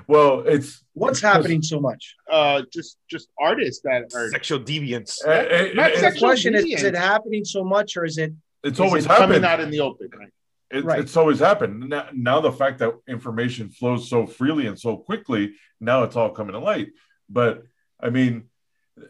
well, 0.08 0.40
it's 0.40 0.82
What's 0.94 1.20
happening 1.20 1.62
so 1.62 1.78
much? 1.78 2.16
Uh, 2.28 2.62
just 2.72 2.96
just 3.08 3.28
artists 3.38 3.82
that 3.84 4.12
are 4.16 4.30
Sexual 4.30 4.60
deviants. 4.60 5.24
uh, 5.24 5.30
it- 5.30 5.76
Not 5.76 5.90
it's, 5.90 6.00
The 6.00 6.06
sexual 6.10 6.28
question 6.28 6.54
is: 6.56 6.64
deviance. 6.64 6.74
Is 6.78 6.82
it 6.82 6.94
happening 6.96 7.44
so 7.44 7.62
much, 7.62 7.96
or 7.96 8.04
is 8.04 8.18
it? 8.18 8.32
it's 8.64 8.74
is 8.74 8.80
always 8.80 9.04
it 9.04 9.08
coming 9.10 9.44
out 9.44 9.60
in 9.60 9.70
the 9.70 9.80
open. 9.80 10.08
Right? 10.18 10.28
It's, 10.72 10.84
Right. 10.84 10.98
it's 11.00 11.16
always 11.16 11.38
happened. 11.38 11.88
Now, 11.88 12.08
now 12.12 12.40
the 12.40 12.52
fact 12.52 12.78
that 12.80 12.94
information 13.08 13.70
flows 13.70 14.08
so 14.08 14.26
freely 14.26 14.66
and 14.66 14.78
so 14.78 14.96
quickly, 14.96 15.54
now 15.80 16.02
it's 16.04 16.16
all 16.16 16.30
coming 16.30 16.52
to 16.52 16.58
light. 16.58 16.88
But 17.28 17.62
I 18.00 18.10
mean, 18.10 18.44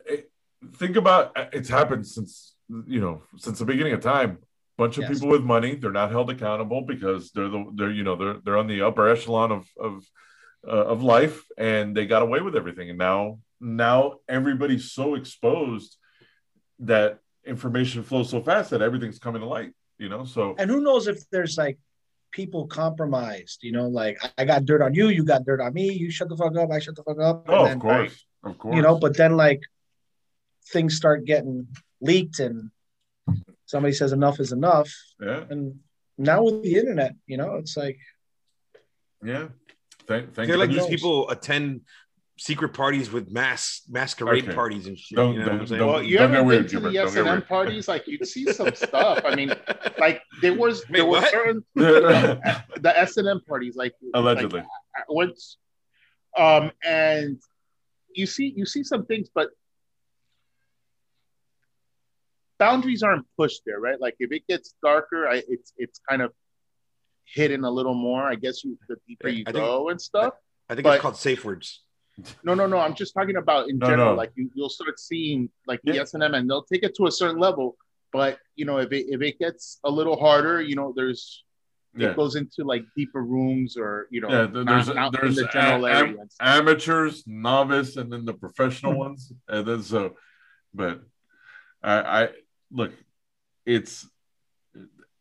it, 0.06 0.29
think 0.76 0.96
about 0.96 1.32
it's 1.52 1.68
happened 1.68 2.06
since 2.06 2.54
you 2.86 3.00
know 3.00 3.22
since 3.36 3.58
the 3.58 3.64
beginning 3.64 3.92
of 3.92 4.00
time. 4.00 4.38
Bunch 4.76 4.96
of 4.96 5.02
Yes. 5.02 5.14
people 5.14 5.28
with 5.28 5.42
money, 5.42 5.74
they're 5.74 5.90
not 5.92 6.10
held 6.10 6.30
accountable 6.30 6.80
because 6.82 7.30
they're 7.32 7.48
the 7.50 7.70
they're 7.74 7.90
you 7.90 8.02
know 8.02 8.16
they're 8.16 8.36
they're 8.44 8.56
on 8.56 8.66
the 8.66 8.80
upper 8.82 9.08
echelon 9.08 9.52
of 9.52 9.66
of 9.78 10.04
uh, 10.66 10.70
of 10.92 11.02
life, 11.02 11.44
and 11.58 11.96
they 11.96 12.06
got 12.06 12.22
away 12.22 12.40
with 12.40 12.56
everything. 12.56 12.88
And 12.90 12.98
now 12.98 13.40
now 13.60 14.18
everybody's 14.28 14.90
so 14.92 15.14
exposed 15.16 15.96
that 16.80 17.18
information 17.44 18.02
flows 18.02 18.30
so 18.30 18.40
fast 18.42 18.70
that 18.70 18.80
everything's 18.82 19.18
coming 19.18 19.40
to 19.42 19.46
light. 19.48 19.72
You 19.98 20.08
know, 20.08 20.24
so 20.24 20.54
And 20.58 20.70
who 20.70 20.80
knows 20.80 21.08
if 21.08 21.28
there's 21.30 21.58
like 21.58 21.78
people 22.30 22.66
compromised? 22.66 23.62
You 23.62 23.72
know, 23.72 23.86
like 23.88 24.18
I 24.38 24.46
got 24.46 24.64
dirt 24.64 24.80
on 24.80 24.94
you, 24.94 25.08
you 25.08 25.24
got 25.24 25.44
dirt 25.44 25.60
on 25.60 25.74
me. 25.74 25.92
You 25.92 26.10
shut 26.10 26.30
the 26.30 26.36
fuck 26.38 26.56
up, 26.56 26.70
I 26.70 26.78
shut 26.78 26.96
the 26.96 27.02
fuck 27.02 27.18
up. 27.20 27.46
and 27.48 27.54
Oh, 27.54 27.64
then, 27.66 27.76
of 27.76 27.82
course, 27.82 28.24
of 28.44 28.56
course. 28.58 28.76
You 28.76 28.80
know, 28.82 28.98
but 28.98 29.14
then 29.16 29.36
like 29.36 29.60
things 30.72 30.96
start 30.96 31.24
getting 31.24 31.66
leaked, 32.00 32.40
and 32.40 32.70
somebody 33.66 33.92
says 33.94 34.12
enough 34.12 34.40
is 34.40 34.52
enough. 34.52 34.92
yeah, 35.20 35.44
And 35.50 35.80
now 36.18 36.42
with 36.42 36.62
the 36.62 36.76
internet, 36.76 37.14
you 37.26 37.36
know, 37.36 37.56
it's 37.56 37.76
like 37.76 37.98
yeah. 39.24 39.48
Thank, 40.06 40.30
I 40.30 40.32
thank 40.32 40.50
feel 40.50 40.58
like 40.58 40.70
these 40.70 40.86
people 40.86 41.28
attend 41.30 41.82
secret 42.38 42.72
parties 42.72 43.12
with 43.12 43.30
mass 43.30 43.82
masquerade 43.88 44.44
Okay. 44.44 44.54
parties 44.54 44.86
and 44.86 44.98
shit. 44.98 45.14
Don't- 45.16 45.34
you 45.34 45.40
know 45.40 45.52
what 45.52 45.60
I'm 45.60 45.66
saying? 45.66 45.86
Well, 45.86 46.02
you 46.02 46.16
don't 46.18 46.24
ever 46.24 46.32
get 46.32 46.38
been 46.38 46.46
weird, 46.48 46.68
to 46.68 46.80
the 46.80 46.90
Gilbert, 46.90 46.94
don't 46.94 47.04
get 47.04 47.06
S 47.12 47.16
and 47.16 47.28
M 47.28 47.42
parties? 47.42 47.86
Like 47.88 48.06
you'd 48.08 48.26
see 48.26 48.50
some 48.52 48.74
stuff. 48.86 49.22
I 49.24 49.34
mean, 49.36 49.52
like 49.98 50.22
there 50.40 50.54
was 50.54 50.82
there 50.84 51.04
Wait, 51.04 51.10
was 51.10 51.22
what? 51.22 51.30
certain 51.30 51.64
the 51.74 52.92
S 52.96 53.16
and 53.18 53.28
M 53.28 53.40
parties, 53.46 53.76
like 53.76 53.92
Allegedly, 54.14 54.60
like, 54.60 55.08
once, 55.08 55.58
um, 56.36 56.72
and 56.82 57.38
you 58.14 58.26
see 58.26 58.52
you 58.56 58.64
see 58.66 58.82
some 58.82 59.04
things, 59.06 59.28
but 59.34 59.50
boundaries 62.60 63.02
aren't 63.02 63.26
pushed 63.36 63.62
there, 63.66 63.80
right? 63.80 64.00
Like 64.00 64.14
if 64.20 64.30
it 64.30 64.42
gets 64.48 64.74
darker, 64.82 65.20
I, 65.34 65.36
it's 65.48 65.72
it's 65.84 65.98
kind 66.08 66.22
of 66.22 66.30
hidden 67.24 67.64
a 67.64 67.70
little 67.78 67.94
more. 68.08 68.22
I 68.22 68.36
guess 68.36 68.62
you 68.64 68.78
the 68.88 68.96
deeper 69.08 69.28
you 69.28 69.42
I 69.48 69.52
think- 69.52 69.64
go 69.64 69.88
and 69.88 70.00
stuff. 70.00 70.34
I 70.68 70.74
think 70.74 70.84
but- 70.84 70.94
it's 70.94 71.02
called 71.02 71.16
safe 71.16 71.44
words. 71.44 71.68
No, 72.44 72.52
no, 72.54 72.66
no. 72.66 72.78
I'm 72.78 72.94
just 72.94 73.14
talking 73.14 73.36
about 73.36 73.70
in 73.70 73.78
No, 73.78 73.86
general. 73.86 74.10
no. 74.12 74.14
Like 74.22 74.32
you, 74.36 74.50
you'll 74.54 74.68
start 74.68 75.00
seeing 75.00 75.48
like 75.66 75.80
the 75.84 75.98
S 75.98 76.12
and 76.14 76.22
M, 76.22 76.34
and 76.34 76.48
they'll 76.48 76.64
take 76.72 76.82
it 76.82 76.94
to 76.96 77.06
a 77.06 77.10
certain 77.20 77.38
level. 77.48 77.76
But 78.12 78.38
you 78.56 78.66
know, 78.66 78.76
if 78.78 78.92
it 78.92 79.06
if 79.08 79.20
it 79.22 79.38
gets 79.38 79.78
a 79.84 79.90
little 79.90 80.18
harder, 80.26 80.60
you 80.60 80.76
know, 80.76 80.92
there's 80.94 81.22
yeah. 81.96 82.10
it 82.10 82.16
goes 82.16 82.34
into 82.36 82.60
like 82.72 82.84
deeper 82.94 83.22
rooms 83.22 83.76
or 83.78 84.06
you 84.10 84.20
know, 84.20 84.28
Yeah, 84.28 84.46
there- 84.52 84.64
not, 84.64 84.84
there's- 84.84 84.94
not 84.94 85.12
there's 85.14 85.38
in 85.38 85.44
the 85.44 85.50
general 85.50 85.86
a- 85.86 85.92
area. 85.92 86.16
and. 86.20 86.30
Amateurs, 86.40 87.24
novice, 87.26 87.96
and 87.96 88.12
then 88.12 88.24
the 88.26 88.34
professional 88.34 88.94
ones, 89.04 89.32
and 89.48 89.66
then 89.66 89.82
so. 89.82 90.16
But 90.74 91.00
I, 91.82 91.94
I 92.24 92.28
look, 92.72 92.92
it's 93.66 94.06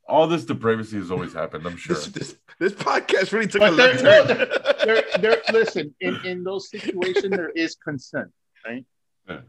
all 0.07 0.27
this 0.27 0.45
depravity 0.45 0.97
has 0.97 1.11
always 1.11 1.33
happened. 1.33 1.65
I'm 1.67 1.77
sure. 1.83 1.95
This, 1.95 2.07
this 2.07 2.35
this 2.59 2.73
podcast 2.73 3.31
really 3.31 3.47
took 3.47 3.61
But 3.61 3.73
a 3.73 3.75
there- 3.75 3.93
left 3.93 4.03
no, 4.03 4.25
turn. 4.35 4.49
there, 4.85 5.03
there, 5.19 5.41
listen, 5.53 5.93
in, 6.01 6.15
in 6.25 6.43
those 6.43 6.69
situations, 6.69 7.29
there 7.29 7.49
is 7.49 7.75
consent, 7.75 8.29
right? 8.65 8.85
Yeah. 9.29 9.41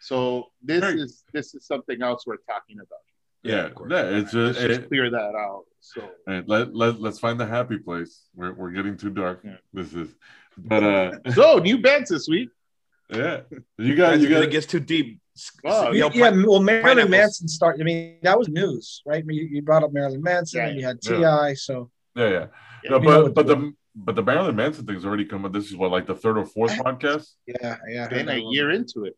So 0.00 0.50
this 0.62 0.82
Right. 0.82 0.96
is 0.96 1.24
this 1.32 1.54
is 1.54 1.66
something 1.66 2.02
else 2.02 2.26
we're 2.26 2.36
talking 2.48 2.76
about. 2.76 3.00
yeah, 3.42 3.66
of 3.66 3.74
course. 3.74 3.90
yeah. 3.92 4.04
It's 4.18 4.32
Let's 4.34 4.58
just, 4.58 4.68
just 4.78 4.88
clear 4.88 5.10
that 5.10 5.34
out. 5.34 5.64
So 5.80 6.00
All 6.02 6.10
right, 6.26 6.48
let, 6.48 6.74
let, 6.74 6.98
let's 7.00 7.18
find 7.18 7.38
the 7.38 7.46
happy 7.46 7.78
place. 7.78 8.22
We're, 8.34 8.52
we're 8.54 8.70
getting 8.70 8.96
too 8.96 9.10
dark. 9.10 9.40
Yeah. 9.44 9.56
This 9.74 9.92
is, 9.92 10.08
but 10.56 10.82
uh, 10.82 11.12
so 11.34 11.58
new 11.58 11.78
bands 11.78 12.08
this 12.10 12.26
week. 12.28 12.48
yeah, 13.10 13.42
you 13.78 13.94
guys, 13.94 14.22
you 14.22 14.28
Guys, 14.28 14.36
got 14.36 14.42
it 14.44 14.50
gets 14.50 14.66
too 14.66 14.80
deep. 14.80 15.20
Oh, 15.64 15.90
Yo, 15.92 16.10
yeah, 16.10 16.30
well, 16.30 16.60
Marilyn. 16.60 17.10
Manson 17.10 17.48
started. 17.48 17.80
I 17.80 17.84
mean, 17.84 18.18
that 18.22 18.38
was 18.38 18.48
news, 18.48 19.02
right? 19.04 19.22
I 19.22 19.26
mean, 19.26 19.36
you, 19.38 19.44
you 19.50 19.62
brought 19.62 19.82
up 19.82 19.92
Marilyn 19.92 20.22
Manson, 20.22 20.60
Yeah, 20.60 20.66
and 20.68 20.80
you 20.80 20.86
had 20.86 20.98
yeah. 21.02 21.48
Ti. 21.48 21.54
So 21.56 21.90
yeah, 22.14 22.28
yeah. 22.28 22.46
Yeah, 22.84 22.90
No, 22.90 23.00
but 23.00 23.34
but 23.34 23.46
the 23.46 23.72
but 23.96 24.14
the 24.14 24.22
Marilyn 24.22 24.54
Manson 24.54 24.86
thing's 24.86 25.04
already 25.04 25.24
come. 25.24 25.50
This 25.52 25.66
is 25.70 25.76
what 25.76 25.90
like 25.90 26.06
the 26.06 26.14
third 26.14 26.38
or 26.38 26.44
fourth 26.46 26.72
podcast. 26.72 27.26
yeah, 27.46 27.76
yeah. 27.88 28.08
Been 28.08 28.28
a 28.28 28.36
year 28.38 28.70
into 28.70 29.04
it. 29.04 29.16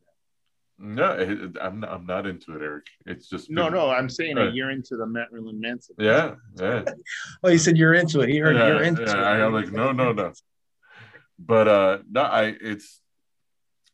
No, 0.79 1.13
it, 1.13 1.57
I'm 1.61 1.81
not, 1.81 1.91
I'm 1.91 2.05
not 2.07 2.27
into 2.27 2.55
it, 2.55 2.63
Eric. 2.63 2.85
It's 3.07 3.29
just 3.29 3.51
No, 3.51 3.65
been- 3.65 3.75
no, 3.75 3.91
I'm 3.91 4.11
saying 4.11 4.37
a 4.37 4.51
year 4.51 4.71
into 4.71 4.97
the 4.97 5.07
Marilyn 5.07 5.59
Manson. 5.61 5.97
Yeah, 5.99 6.35
yeah. 6.61 6.85
Oh, 7.43 7.49
you 7.49 7.57
said 7.59 7.77
you're 7.79 7.95
into 7.95 8.21
it. 8.21 8.29
He 8.29 8.39
heard 8.39 8.57
yeah, 8.57 8.69
you're 8.69 8.83
into 8.83 9.03
yeah, 9.03 9.13
it. 9.13 9.43
I'm 9.43 9.53
like, 9.55 9.73
no, 9.73 9.93
no, 9.93 10.13
no. 10.13 10.33
But 11.39 11.69
uh, 11.69 11.99
no, 12.11 12.23
I 12.23 12.55
it's 12.61 13.01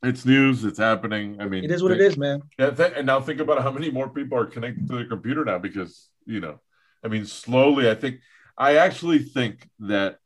it's 0.02 0.24
news. 0.24 0.64
It's 0.64 0.78
happening. 0.78 1.40
I 1.40 1.46
mean, 1.46 1.64
It 1.64 1.70
is 1.70 1.82
what 1.82 1.92
it 1.92 2.00
is, 2.00 2.16
man. 2.16 2.42
Yeah, 2.58 2.70
th- 2.70 2.92
and 2.96 3.06
now 3.06 3.20
think 3.20 3.40
about 3.40 3.62
how 3.62 3.70
many 3.70 3.90
more 3.90 4.08
people 4.08 4.38
are 4.38 4.46
connected 4.46 4.88
to 4.88 4.96
their 4.96 5.06
computer 5.06 5.44
now 5.44 5.58
because 5.58 6.08
you 6.26 6.40
know, 6.40 6.60
I 7.04 7.08
mean, 7.08 7.24
slowly. 7.24 7.90
I 7.90 7.94
think 7.94 8.20
I 8.56 8.76
actually 8.76 9.20
think 9.20 9.68
that 9.80 10.18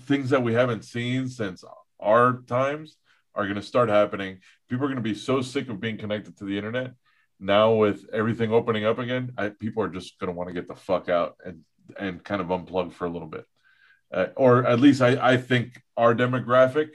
things 0.00 0.30
that 0.30 0.42
we 0.42 0.54
haven't 0.54 0.84
seen 0.84 1.28
since 1.28 1.64
our 2.00 2.42
times 2.42 2.96
are 3.34 3.44
going 3.44 3.56
to 3.56 3.62
start 3.62 3.88
happening. 3.88 4.38
People 4.68 4.84
are 4.84 4.88
going 4.88 4.96
to 4.96 5.02
be 5.02 5.14
so 5.14 5.42
sick 5.42 5.68
of 5.68 5.80
being 5.80 5.98
connected 5.98 6.36
to 6.38 6.44
the 6.44 6.56
internet. 6.56 6.92
Now 7.40 7.74
with 7.74 8.06
everything 8.12 8.52
opening 8.52 8.84
up 8.84 8.98
again, 8.98 9.32
I, 9.36 9.48
people 9.48 9.82
are 9.82 9.88
just 9.88 10.18
going 10.18 10.28
to 10.28 10.36
want 10.36 10.48
to 10.48 10.54
get 10.54 10.68
the 10.68 10.76
fuck 10.76 11.08
out 11.08 11.36
and 11.44 11.60
and 11.98 12.22
kind 12.22 12.40
of 12.40 12.48
unplug 12.48 12.92
for 12.92 13.06
a 13.06 13.10
little 13.10 13.28
bit, 13.28 13.44
uh, 14.12 14.26
or 14.36 14.64
at 14.64 14.80
least 14.80 15.02
I 15.02 15.32
I 15.32 15.36
think 15.36 15.82
our 15.96 16.14
demographic, 16.14 16.90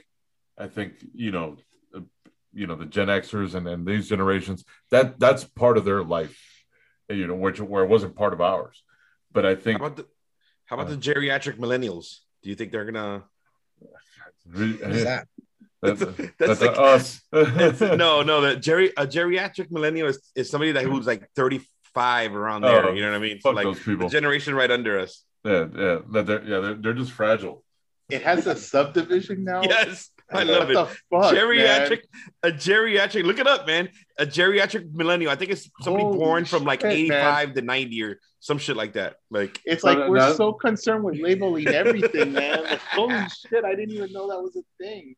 I 0.56 0.68
think 0.68 0.94
you 1.14 1.30
know, 1.30 1.58
you 2.58 2.66
know 2.66 2.74
the 2.74 2.84
Gen 2.84 3.08
Xers 3.08 3.54
and 3.54 3.66
and 3.68 3.86
these 3.86 4.08
generations 4.08 4.64
that 4.90 5.18
that's 5.20 5.44
part 5.44 5.78
of 5.78 5.84
their 5.84 6.02
life, 6.02 6.38
you 7.08 7.26
know, 7.26 7.34
which 7.34 7.60
where 7.60 7.84
it 7.84 7.88
wasn't 7.88 8.16
part 8.16 8.32
of 8.32 8.40
ours. 8.40 8.82
But 9.32 9.46
I 9.46 9.54
think 9.54 9.80
How 9.80 9.86
about 9.86 9.96
the 9.96 10.06
how 10.66 10.76
about 10.76 10.88
uh, 10.88 10.90
the 10.90 10.96
geriatric 10.96 11.58
millennials? 11.58 12.18
Do 12.42 12.50
you 12.50 12.56
think 12.56 12.72
they're 12.72 12.84
gonna? 12.84 13.24
What 13.78 14.62
is 14.62 15.04
that? 15.04 15.28
That's, 15.80 16.00
That's 16.00 16.30
that's, 16.38 16.60
like- 16.60 16.78
us. 16.78 17.22
no, 17.80 18.22
no. 18.22 18.40
The 18.40 18.56
geri 18.56 18.88
a 18.96 19.06
geriatric 19.06 19.70
millennial 19.70 20.08
is, 20.08 20.18
is 20.34 20.50
somebody 20.50 20.72
that 20.72 20.84
who's 20.84 21.06
like 21.06 21.30
thirty 21.36 21.60
five 21.94 22.34
around 22.34 22.62
there. 22.62 22.88
Oh, 22.88 22.92
you 22.92 23.02
know 23.02 23.10
what 23.12 23.16
I 23.16 23.20
mean? 23.20 23.40
So 23.40 23.50
fuck 23.50 23.56
like 23.56 23.64
those 23.64 23.78
people. 23.78 24.08
the 24.08 24.12
generation 24.12 24.54
right 24.54 24.70
under 24.70 24.98
us. 24.98 25.22
Yeah, 25.44 25.66
yeah, 25.74 25.98
that 26.10 26.26
they're, 26.26 26.42
yeah, 26.42 26.58
they're, 26.58 26.74
they're 26.74 26.94
just 26.94 27.12
fragile. 27.12 27.62
It 28.08 28.22
has 28.22 28.46
a 28.46 28.56
subdivision 28.56 29.44
now. 29.44 29.62
Yes, 29.68 30.10
I 30.30 30.34
What 30.44 30.46
love 30.46 30.70
it. 30.70 30.74
the 30.74 30.86
fuck, 31.10 31.34
geriatric, 31.34 32.00
a 32.42 32.50
geriatric. 32.50 33.24
Look 33.24 33.38
it 33.38 33.46
up, 33.46 33.66
man. 33.66 33.88
A 34.18 34.26
geriatric 34.26 34.92
millennial. 34.92 35.30
I 35.30 35.36
think 35.36 35.50
it's 35.50 35.70
somebody 35.80 36.04
Holy 36.04 36.18
born 36.18 36.44
from 36.44 36.64
like 36.64 36.80
shit, 36.80 36.88
man. 36.88 36.92
eighty-five 36.98 37.54
to 37.54 37.62
ninety 37.62 38.02
or 38.02 38.18
some 38.40 38.58
shit 38.58 38.76
like 38.76 38.92
that. 38.92 39.16
Like, 39.30 39.60
It's 39.64 39.82
like 39.84 39.98
that- 39.98 40.10
we're 40.10 40.18
that- 40.20 40.36
so 40.36 40.52
concerned 40.52 41.04
with 41.04 41.18
labeling 41.18 41.66
everything, 41.82 42.32
man. 42.32 42.62
Like, 42.64 42.78
holy 42.92 43.14
shit, 43.48 43.64
I 43.64 43.74
didn't 43.74 43.94
even 43.94 44.12
know 44.12 44.28
that 44.28 44.40
was 44.40 44.54
a 44.56 44.62
thing. 44.82 45.16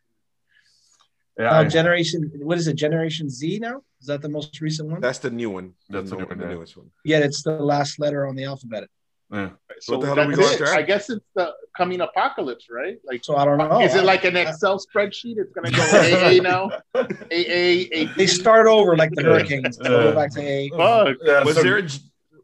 Yeah, 1.38 1.50
Uh, 1.58 1.60
I- 1.62 1.64
generation, 1.68 2.30
what 2.36 2.58
is 2.58 2.68
it? 2.68 2.74
Generation 2.76 3.28
Z 3.30 3.58
now? 3.60 3.82
Is 4.00 4.06
that 4.06 4.22
the 4.22 4.28
most 4.28 4.60
recent 4.60 4.88
one? 4.90 5.00
that's 5.00 5.18
the 5.18 5.30
new 5.30 5.50
one. 5.50 5.74
That's 5.88 6.10
the 6.10 6.16
new 6.16 6.22
the, 6.22 6.28
one, 6.28 6.38
the 6.38 6.46
newest 6.46 6.76
one. 6.76 6.90
yeah, 7.04 7.18
it's 7.18 7.42
the 7.42 7.52
last 7.52 7.98
letter 7.98 8.26
on 8.26 8.34
the 8.36 8.44
alphabet. 8.44 8.84
Yeah. 9.32 9.50
So 9.80 9.96
the 9.98 10.06
hell 10.06 10.20
are 10.20 10.26
we 10.28 10.34
that's 10.34 10.48
going 10.56 10.62
it. 10.62 10.68
after? 10.68 10.74
I 10.78 10.82
guess 10.82 11.08
it's 11.08 11.24
the 11.34 11.52
coming 11.76 12.00
apocalypse, 12.00 12.66
right? 12.70 12.98
Like, 13.04 13.24
So 13.24 13.36
I 13.36 13.44
don't 13.44 13.58
know. 13.58 13.80
is 13.80 13.94
it 13.94 14.04
like 14.04 14.24
an 14.24 14.36
Excel 14.36 14.78
spreadsheet? 14.78 15.36
It's 15.38 15.52
gonna 15.52 15.70
go 15.70 15.82
AA 16.38 16.42
now. 16.42 16.70
AA, 16.94 17.08
A. 17.30 18.04
They 18.16 18.26
start 18.26 18.66
over 18.66 18.96
like 18.96 19.10
the 19.12 19.22
Hurricanes. 19.22 19.78
They 19.78 19.88
go 19.88 20.12
back 20.14 20.32
to 20.34 20.40
A. 20.42 20.68
Fuck. 20.70 21.16
Yeah, 21.22 21.44
Was 21.44 21.56
so- 21.56 21.62
there 21.62 21.78
a 21.78 21.88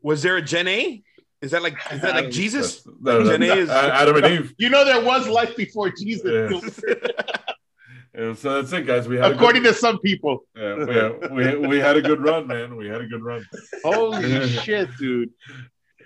was 0.03 0.22
there 0.22 0.37
a 0.37 0.42
Gen 0.42 0.68
A? 0.68 1.03
Is 1.42 1.51
that 1.51 1.62
like 1.62 1.77
is 1.92 2.01
that 2.01 2.14
like 2.14 2.31
Jesus? 2.31 2.83
That 3.03 3.18
was- 3.18 3.29
Gen 3.29 3.42
A 3.42 3.46
is- 3.55 3.68
Adam 3.70 4.16
and 4.16 4.27
Eve. 4.27 4.55
You 4.57 4.70
know 4.70 4.85
there 4.85 5.03
was 5.05 5.29
life 5.29 5.55
before 5.57 5.90
Jesus, 5.90 6.25
Yeah. 6.87 6.94
Yeah, 8.18 8.33
so 8.33 8.55
that's 8.62 8.72
it, 8.72 8.87
guys. 8.87 9.07
We 9.07 9.18
had 9.18 9.33
according 9.33 9.66
a 9.66 9.68
to 9.68 9.75
some 9.75 9.99
people. 9.99 10.44
yeah, 10.57 11.11
we, 11.31 11.55
we, 11.57 11.66
we 11.66 11.79
had 11.79 11.99
a 11.99 12.01
good 12.01 12.25
run, 12.25 12.46
man. 12.46 12.75
We 12.77 12.88
had 12.88 13.03
a 13.03 13.07
good 13.07 13.22
run. 13.22 13.44
Holy 13.85 14.49
shit, 14.49 14.88
dude! 14.96 15.33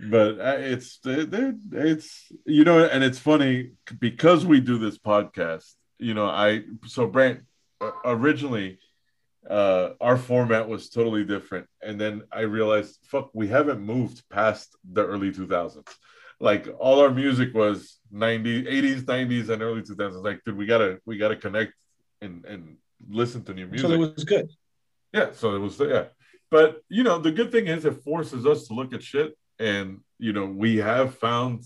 But 0.09 0.41
uh, 0.41 0.57
it's 0.59 0.99
it's 1.05 2.33
you 2.47 2.65
know 2.65 2.85
and 2.85 3.05
it's 3.05 3.19
funny 3.19 3.73
because 3.99 4.47
we 4.47 4.61
do 4.61 4.79
this 4.79 4.99
podcast 4.99 5.75
you 5.99 6.15
know 6.15 6.27
i 6.27 6.63
so 6.87 7.07
brant 7.07 7.41
uh, 7.81 7.91
originally 8.05 8.79
uh 9.49 9.91
our 10.01 10.17
format 10.17 10.69
was 10.69 10.91
totally 10.91 11.25
different 11.25 11.67
and 11.83 12.01
then 12.01 12.23
i 12.33 12.41
realized 12.41 12.99
fuck 13.05 13.31
we 13.35 13.49
haven't 13.49 13.81
moved 13.81 14.23
past 14.31 14.77
the 14.93 15.05
early 15.05 15.31
2000s 15.33 15.87
like 16.41 16.69
all 16.79 17.01
our 17.01 17.11
music 17.11 17.53
was 17.55 17.99
90s 18.13 18.67
80s 18.67 19.03
90s 19.03 19.49
and 19.51 19.63
early 19.63 19.83
2000s 19.83 20.23
like 20.25 20.41
dude 20.45 20.57
we 20.57 20.67
gotta 20.67 20.99
we 21.05 21.17
gotta 21.19 21.37
connect 21.37 21.73
and 22.23 22.45
and 22.45 22.77
listen 23.09 23.43
to 23.45 23.55
new 23.55 23.67
music 23.67 23.89
So 23.89 23.95
it 23.95 23.99
was 23.99 24.25
good. 24.25 24.51
yeah, 25.13 25.33
so 25.33 25.55
it 25.57 25.59
was 25.59 25.79
yeah. 25.81 26.07
But 26.51 26.83
you 26.89 27.03
know, 27.03 27.19
the 27.19 27.33
good 27.33 27.51
thing 27.53 27.67
is 27.69 27.85
it 27.85 28.03
forces 28.05 28.45
us 28.45 28.67
to 28.69 28.75
look 28.75 28.93
at 28.93 29.03
shit 29.03 29.37
and 29.61 30.01
you 30.19 30.33
know, 30.33 30.47
we 30.47 30.79
have 30.79 31.17
found 31.19 31.65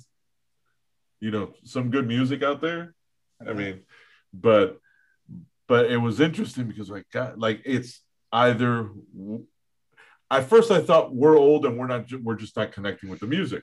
you 1.21 1.31
know 1.31 1.55
some 1.65 1.91
good 1.91 2.07
music 2.07 2.43
out 2.43 2.61
there. 2.61 2.95
I 3.47 3.53
mean, 3.53 3.81
but 4.33 4.79
but 5.67 5.91
it 5.91 5.97
was 5.97 6.21
interesting 6.21 6.67
because 6.67 6.91
like 6.91 7.07
God, 7.13 7.39
like 7.39 7.63
it's 7.65 8.03
either 8.33 8.91
at 10.31 10.49
first 10.49 10.71
I 10.71 10.81
thought 10.81 11.15
we're 11.15 11.39
old 11.39 11.65
and 11.65 11.79
we're 11.79 11.87
not 11.87 12.13
we're 12.23 12.37
just 12.37 12.57
not 12.57 12.73
connecting 12.73 13.11
with 13.11 13.21
the 13.21 13.27
music. 13.27 13.63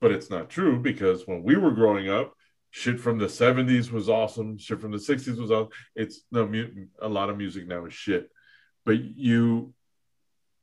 But 0.00 0.12
it's 0.12 0.30
not 0.30 0.50
true 0.50 0.78
because 0.78 1.26
when 1.26 1.42
we 1.42 1.56
were 1.56 1.70
growing 1.70 2.10
up, 2.10 2.34
shit 2.70 3.00
from 3.00 3.18
the 3.18 3.26
70s 3.26 3.90
was 3.90 4.08
awesome, 4.08 4.58
shit 4.58 4.80
from 4.80 4.90
the 4.90 4.98
60s 4.98 5.38
was 5.38 5.50
awesome. 5.50 5.70
It's 5.96 6.22
no 6.30 6.50
a 7.00 7.08
lot 7.08 7.30
of 7.30 7.38
music 7.38 7.66
now 7.66 7.86
is 7.86 7.94
shit 7.94 8.30
but 8.84 9.02
you 9.02 9.72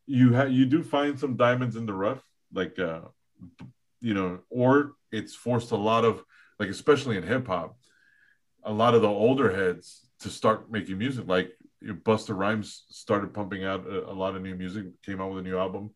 you 0.06 0.34
have 0.34 0.52
you 0.52 0.66
do 0.66 0.84
find 0.84 1.20
some 1.20 1.36
diamonds 1.36 1.76
in 1.76 1.86
the 1.86 1.94
rough 1.94 2.24
like 2.54 2.78
uh 2.80 3.02
you 4.00 4.14
know 4.14 4.40
or 4.50 4.94
it's 5.12 5.36
forced 5.36 5.72
a 5.72 5.76
lot 5.76 6.06
of 6.06 6.24
like 6.60 6.70
especially 6.70 7.18
in 7.18 7.24
hip 7.24 7.48
hop 7.48 7.76
a 8.64 8.72
lot 8.72 8.94
of 8.94 9.02
the 9.02 9.08
older 9.08 9.54
heads 9.56 10.08
to 10.20 10.30
start 10.30 10.72
making 10.72 10.98
music. 10.98 11.28
Like 11.28 11.52
Busta 11.84 12.36
Rhymes 12.36 12.86
started 12.90 13.34
pumping 13.34 13.64
out 13.64 13.86
a, 13.88 14.10
a 14.10 14.14
lot 14.14 14.36
of 14.36 14.42
new 14.42 14.56
music 14.56 14.86
came 15.04 15.22
out 15.22 15.32
with 15.32 15.40
a 15.40 15.48
new 15.48 15.58
album. 15.58 15.92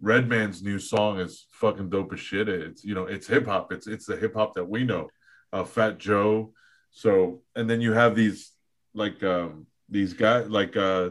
Redman's 0.00 0.62
new 0.62 0.78
song 0.78 1.20
is 1.20 1.46
fucking 1.52 1.90
dope 1.90 2.12
as 2.12 2.20
shit. 2.20 2.48
It's 2.48 2.84
you 2.84 2.94
know 2.94 3.04
it's 3.06 3.26
hip 3.26 3.46
hop. 3.46 3.72
It's 3.72 3.86
it's 3.86 4.06
the 4.06 4.16
hip 4.16 4.34
hop 4.34 4.54
that 4.54 4.68
we 4.68 4.84
know 4.84 5.08
uh 5.52 5.64
Fat 5.64 5.98
Joe. 5.98 6.52
So 6.90 7.42
and 7.56 7.68
then 7.68 7.80
you 7.80 7.92
have 7.92 8.14
these 8.14 8.52
like 8.94 9.22
um 9.22 9.66
these 9.88 10.12
guys 10.12 10.48
like 10.48 10.76
uh 10.76 11.10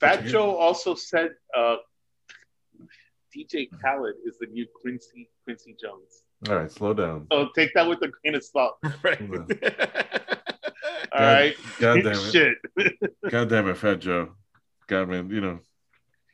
Fat 0.00 0.24
Joe 0.26 0.56
also 0.56 0.94
said 0.94 1.30
uh, 1.56 1.76
DJ 3.36 3.68
Khaled 3.82 4.14
is 4.26 4.36
the 4.38 4.46
new 4.46 4.66
Quincy 4.80 5.28
Quincy 5.44 5.76
Jones. 5.80 6.22
All 6.48 6.56
right, 6.56 6.70
slow 6.70 6.94
down. 6.94 7.26
So 7.32 7.48
take 7.54 7.72
that 7.74 7.88
with 7.88 8.02
a 8.02 8.08
grain 8.08 8.34
of 8.34 8.44
salt. 8.44 8.76
Right. 9.02 9.20
All 11.12 11.20
right. 11.20 11.54
God 11.78 11.94
damn 12.02 12.06
it. 12.06 12.32
Shit. 12.32 12.56
God 13.30 13.48
damn 13.48 13.68
it, 13.68 13.76
Fat 13.76 14.00
Joe. 14.00 14.30
God 14.86 15.08
man, 15.08 15.30
you 15.30 15.40
know. 15.40 15.60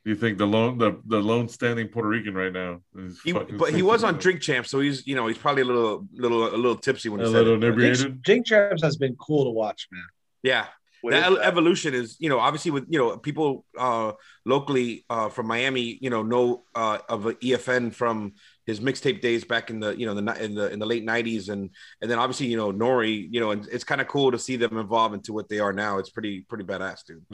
You 0.05 0.15
think 0.15 0.39
the 0.39 0.47
lone 0.47 0.79
the, 0.79 0.99
the 1.07 1.21
lone 1.21 1.49
standing 1.49 1.89
Puerto 1.89 2.09
Rican 2.09 2.35
right 2.35 2.53
now 2.53 2.81
is 2.97 3.21
He, 3.23 3.33
but 3.33 3.75
he 3.75 3.83
was 3.83 4.03
on 4.03 4.15
sexy. 4.15 4.23
Drink 4.23 4.41
Champ, 4.41 4.67
so 4.67 4.81
he's 4.81 5.07
you 5.07 5.15
know 5.15 5.27
he's 5.27 5.37
probably 5.37 5.61
a 5.63 5.67
little 5.67 6.07
little 6.15 6.47
a 6.49 6.57
little 6.57 6.77
tipsy 6.77 7.11
when 7.11 7.21
a 7.21 7.25
he 7.25 7.33
said 7.33 7.39
little 7.45 7.53
it. 7.55 7.65
inebriated. 7.65 8.25
Jake 8.25 8.47
Champs 8.47 8.83
has 8.83 8.97
been 8.97 9.15
cool 9.17 9.45
to 9.45 9.51
watch, 9.51 9.89
man. 9.93 10.03
Yeah, 10.43 10.67
What 11.03 11.13
that 11.13 11.31
is 11.33 11.39
that? 11.39 11.47
evolution 11.47 11.95
is 11.95 12.17
you 12.21 12.29
know 12.29 12.39
obviously 12.39 12.71
with 12.71 12.87
you 12.89 12.99
know 12.99 13.17
people 13.17 13.65
uh 13.79 14.13
locally 14.45 15.05
uh 15.09 15.29
from 15.31 15.47
miami 15.47 15.99
you 16.01 16.11
know 16.11 16.23
know 16.23 16.65
uh 16.75 16.99
of 17.09 17.23
efn 17.25 17.93
from 17.95 18.35
his 18.67 18.81
mixtape 18.81 19.21
days 19.21 19.45
back 19.45 19.71
in 19.71 19.81
the 19.81 19.91
you 19.99 20.07
know 20.07 20.15
the 20.15 20.23
ni- 20.23 20.41
in 20.45 20.55
the 20.55 20.71
in 20.71 20.79
the 20.79 20.87
late 20.87 21.05
90s 21.07 21.49
and 21.49 21.71
and 22.01 22.11
then 22.11 22.19
obviously 22.19 22.47
you 22.47 22.57
know 22.57 22.71
N.O.R.E. 22.71 23.29
you 23.31 23.41
know 23.41 23.51
and 23.51 23.67
it's 23.73 23.85
kind 23.85 24.01
of 24.01 24.09
cool 24.09 24.31
to 24.31 24.39
see 24.39 24.57
them 24.57 24.77
evolve 24.79 25.15
into 25.15 25.33
what 25.33 25.49
they 25.49 25.59
are 25.59 25.73
now 25.73 25.99
it's 25.99 26.11
pretty 26.11 26.41
pretty 26.49 26.65
badass 26.65 27.05
dude 27.07 27.25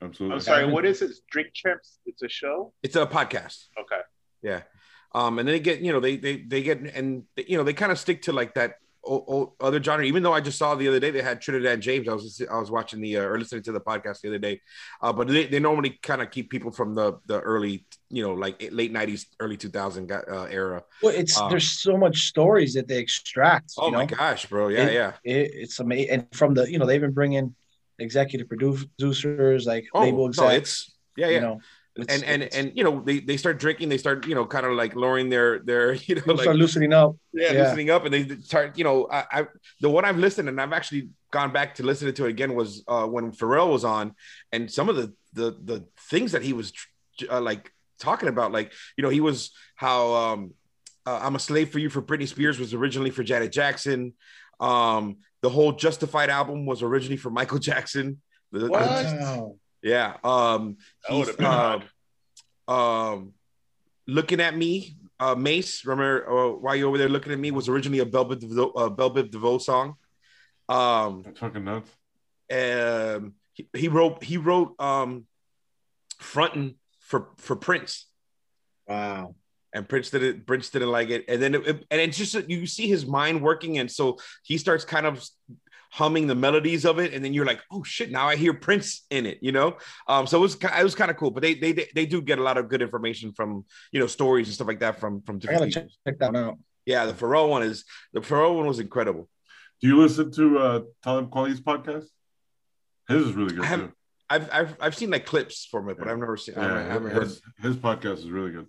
Absolutely. 0.00 0.34
I'm 0.34 0.40
sorry. 0.40 0.66
What 0.66 0.84
is 0.84 1.00
it? 1.00 1.12
Drink 1.30 1.52
Champs? 1.54 2.00
It's 2.06 2.22
a 2.22 2.28
show. 2.28 2.72
it's 2.82 2.96
a 2.96 3.06
podcast 3.06 3.66
Okay. 3.80 4.00
yeah 4.42 4.62
um 5.14 5.38
and 5.38 5.46
they 5.48 5.60
get 5.60 5.80
you 5.80 5.92
know 5.92 6.00
they 6.00 6.16
they 6.16 6.38
they 6.42 6.62
get 6.62 6.80
and 6.80 7.24
you 7.36 7.56
know 7.56 7.64
they 7.64 7.72
kind 7.74 7.92
of 7.92 7.98
stick 7.98 8.22
to 8.22 8.32
like 8.32 8.54
that 8.54 8.76
o- 9.04 9.24
o- 9.34 9.54
other 9.60 9.82
genre 9.82 10.04
even 10.04 10.22
though 10.22 10.32
i 10.32 10.40
just 10.40 10.58
saw 10.58 10.74
the 10.74 10.86
other 10.88 11.00
day 11.00 11.10
they 11.10 11.22
had 11.22 11.40
trinidad 11.40 11.80
james 11.80 12.08
i 12.08 12.12
was 12.14 12.40
i 12.50 12.58
was 12.58 12.70
watching 12.70 13.00
the 13.00 13.16
uh, 13.16 13.22
or 13.22 13.38
listening 13.38 13.62
to 13.62 13.72
the 13.72 13.80
podcast 13.80 14.20
the 14.20 14.28
other 14.28 14.38
day 14.38 14.60
uh 15.02 15.12
but 15.12 15.26
they, 15.28 15.46
they 15.46 15.58
normally 15.60 15.98
kind 16.02 16.22
of 16.22 16.30
keep 16.30 16.50
people 16.50 16.70
from 16.70 16.94
the 16.94 17.18
the 17.26 17.40
early 17.40 17.84
you 18.10 18.22
know 18.22 18.34
like 18.34 18.62
late 18.70 18.92
90s 18.92 19.26
early 19.40 19.56
2000 19.56 20.10
uh, 20.12 20.44
era 20.50 20.82
Well, 21.02 21.14
it's 21.14 21.36
Um, 21.38 21.50
there's 21.50 21.70
so 21.70 21.96
much 21.96 22.16
stories 22.28 22.74
that 22.74 22.86
they 22.88 22.98
extract. 22.98 23.72
oh 23.78 23.86
you 23.86 23.92
my 23.92 24.04
know? 24.06 24.16
gosh 24.16 24.46
bro 24.46 24.68
yeah 24.68 24.86
It- 24.86 24.94
yeah 24.94 25.12
It, 25.24 25.50
it's 25.62 25.78
amazing, 25.80 26.10
and 26.10 26.26
from 26.32 26.54
the 26.54 26.70
you 26.70 26.78
know 26.78 26.86
they 26.86 26.94
even 26.96 27.12
bring 27.12 27.32
in 27.32 27.54
executive 27.98 28.48
producers 28.48 29.66
like 29.66 29.84
oh 29.94 30.02
label 30.02 30.24
no 30.24 30.28
execs. 30.48 30.58
it's 30.58 30.94
yeah 31.16 31.26
yeah 31.28 31.34
You 31.36 31.40
know, 31.40 31.60
it's- 31.96 32.14
and 32.14 32.24
and 32.24 32.42
it's- 32.42 32.58
and 32.58 32.76
you 32.76 32.84
know 32.84 33.00
they 33.04 33.20
they 33.20 33.36
start 33.36 33.58
drinking 33.58 33.88
they 33.88 33.98
start 33.98 34.26
you 34.26 34.34
know 34.34 34.46
kind 34.46 34.64
of 34.66 34.72
like 34.72 34.94
lowering 34.96 35.28
their 35.28 35.58
their 35.60 35.92
you 36.08 36.14
know 36.14 36.20
people 36.22 36.34
like 36.36 36.44
start 36.44 36.56
loosening 36.56 36.92
up. 36.92 37.16
yeah, 37.32 37.52
Yeah. 37.52 37.62
listening 37.64 37.90
up 37.90 38.04
and 38.04 38.12
they 38.14 38.24
start 38.40 38.78
you 38.78 38.84
know 38.84 39.08
I, 39.10 39.24
I 39.32 39.46
the 39.80 39.90
one 39.90 40.04
i've 40.04 40.18
listened 40.18 40.48
and 40.48 40.60
i've 40.60 40.72
actually 40.72 41.10
gone 41.30 41.52
back 41.52 41.74
to 41.76 41.82
listen 41.82 42.12
to 42.12 42.24
it 42.26 42.30
again 42.30 42.54
was 42.54 42.82
uh 42.88 43.06
when 43.06 43.32
pharrell 43.32 43.70
was 43.70 43.84
on 43.84 44.14
and 44.52 44.70
some 44.70 44.88
of 44.88 44.96
the 44.96 45.12
the 45.34 45.56
the 45.64 45.84
things 46.10 46.32
that 46.32 46.42
he 46.42 46.52
was 46.52 46.72
uh, 47.30 47.40
like 47.40 47.70
talking 47.98 48.28
about 48.28 48.52
like 48.52 48.72
you 48.96 49.02
know 49.02 49.10
he 49.10 49.20
was 49.20 49.50
how 49.76 50.12
um 50.14 50.54
uh, 51.06 51.20
i'm 51.22 51.36
a 51.36 51.38
slave 51.38 51.68
for 51.70 51.78
you 51.78 51.88
for 51.90 52.00
britney 52.02 52.26
spears 52.28 52.58
was 52.58 52.72
originally 52.74 53.10
for 53.10 53.22
janet 53.22 53.52
jackson 53.52 54.12
um 54.60 55.16
the 55.42 55.48
whole 55.50 55.72
justified 55.72 56.30
album 56.30 56.64
was 56.66 56.82
originally 56.82 57.16
for 57.16 57.30
michael 57.30 57.58
jackson 57.70 58.20
The- 58.52 58.68
What? 58.68 58.80
Wow. 58.82 59.56
Yeah 59.82 60.16
um 60.22 60.76
he's 61.08 61.26
would've 61.26 61.40
um, 61.44 61.82
um 62.68 63.32
looking 64.06 64.40
at 64.40 64.56
me 64.56 64.96
uh, 65.20 65.36
Mase, 65.36 65.84
remember 65.84 66.28
uh, 66.28 66.50
why 66.56 66.74
you 66.74 66.88
over 66.88 66.98
there 66.98 67.08
looking 67.08 67.32
at 67.32 67.38
me 67.38 67.52
was 67.52 67.68
originally 67.68 68.00
a 68.00 68.04
Bell 68.04 68.24
Biv 68.28 68.40
DeVoe, 68.40 68.72
uh, 68.72 68.88
Bell 68.88 69.08
Biv 69.14 69.30
DeVoe 69.30 69.58
song. 69.58 69.94
Um, 70.68 71.22
That's 71.24 71.38
fucking 71.38 71.62
nuts. 71.64 71.88
um, 72.52 73.34
he, 73.52 73.68
he 73.76 73.86
wrote 73.86 74.24
he 74.24 74.36
wrote 74.36 74.74
um, 74.80 75.26
fronting 76.18 76.74
for 76.98 77.28
for 77.38 77.54
Prince, 77.54 78.06
Wow. 78.88 79.36
and 79.72 79.88
Prince 79.88 80.10
didn't 80.10 80.44
Prince 80.44 80.70
didn't 80.70 80.90
like 80.90 81.10
it, 81.10 81.24
and 81.28 81.40
then 81.40 81.54
it, 81.54 81.68
it- 81.68 81.86
and 81.92 82.00
it's 82.00 82.18
just 82.18 82.34
you 82.50 82.66
see 82.66 82.88
his 82.88 83.06
mind 83.06 83.42
working, 83.42 83.78
and 83.78 83.88
so 83.88 84.18
he 84.42 84.58
starts 84.58 84.84
kind 84.84 85.06
of 85.06 85.24
humming 85.92 86.26
the 86.26 86.34
melodies 86.34 86.86
of 86.86 86.98
it, 86.98 87.12
and 87.12 87.22
then 87.24 87.34
you're 87.34 87.44
like, 87.44 87.60
oh 87.70 87.82
shit, 87.84 88.10
now 88.10 88.26
I 88.26 88.34
hear 88.36 88.54
Prince 88.54 89.04
in 89.10 89.26
it, 89.26 89.38
you 89.42 89.52
know. 89.52 89.76
Um, 90.08 90.26
so 90.26 90.38
it 90.38 90.40
was 90.40 90.54
it 90.56 90.82
was 90.84 90.94
kind 90.94 91.10
of 91.10 91.16
cool, 91.18 91.30
but 91.30 91.42
they 91.42 91.54
they 91.54 91.72
they 91.94 92.06
do 92.06 92.22
get 92.22 92.38
a 92.38 92.42
lot 92.42 92.56
of 92.58 92.68
good 92.68 92.80
information 92.82 93.32
from 93.32 93.64
you 93.92 94.00
know 94.00 94.06
stories 94.06 94.46
and 94.48 94.54
stuff 94.54 94.66
like 94.68 94.80
that 94.80 94.98
from 94.98 95.20
from 95.22 95.36
I 95.36 95.38
different 95.38 95.60
gotta 95.60 95.70
check, 95.70 95.82
people. 95.84 95.96
check 96.06 96.18
that 96.20 96.34
out. 96.36 96.58
Yeah, 96.86 97.06
the 97.06 97.12
Pharrell 97.12 97.48
one 97.48 97.62
is 97.62 97.84
the 98.12 98.20
Pharrell 98.20 98.56
one 98.56 98.66
was 98.66 98.80
incredible. 98.80 99.28
Do 99.80 99.88
you 99.88 100.00
listen 100.00 100.30
to 100.32 100.58
uh, 100.58 100.80
Talib 101.04 101.30
Kweli's 101.30 101.60
podcast? 101.60 102.06
His 103.08 103.26
is 103.26 103.32
really 103.34 103.50
good 103.54 103.60
I 103.64 103.68
too. 103.68 103.68
haven't- 103.70 103.94
I've, 104.30 104.48
I've 104.50 104.76
I've 104.80 104.94
seen 104.96 105.10
like 105.10 105.26
clips 105.26 105.66
from 105.70 105.90
it, 105.90 105.98
but 105.98 106.08
I've 106.08 106.16
never 106.18 106.38
seen. 106.38 106.54
I 106.56 106.62
haven't- 106.62 106.76
I 106.78 106.80
Yeah, 106.86 106.92
haven't 106.94 107.10
heard. 107.10 107.22
his, 107.24 107.42
his 107.60 107.76
podcast 107.76 108.18
is 108.24 108.30
really 108.30 108.50
good. 108.52 108.66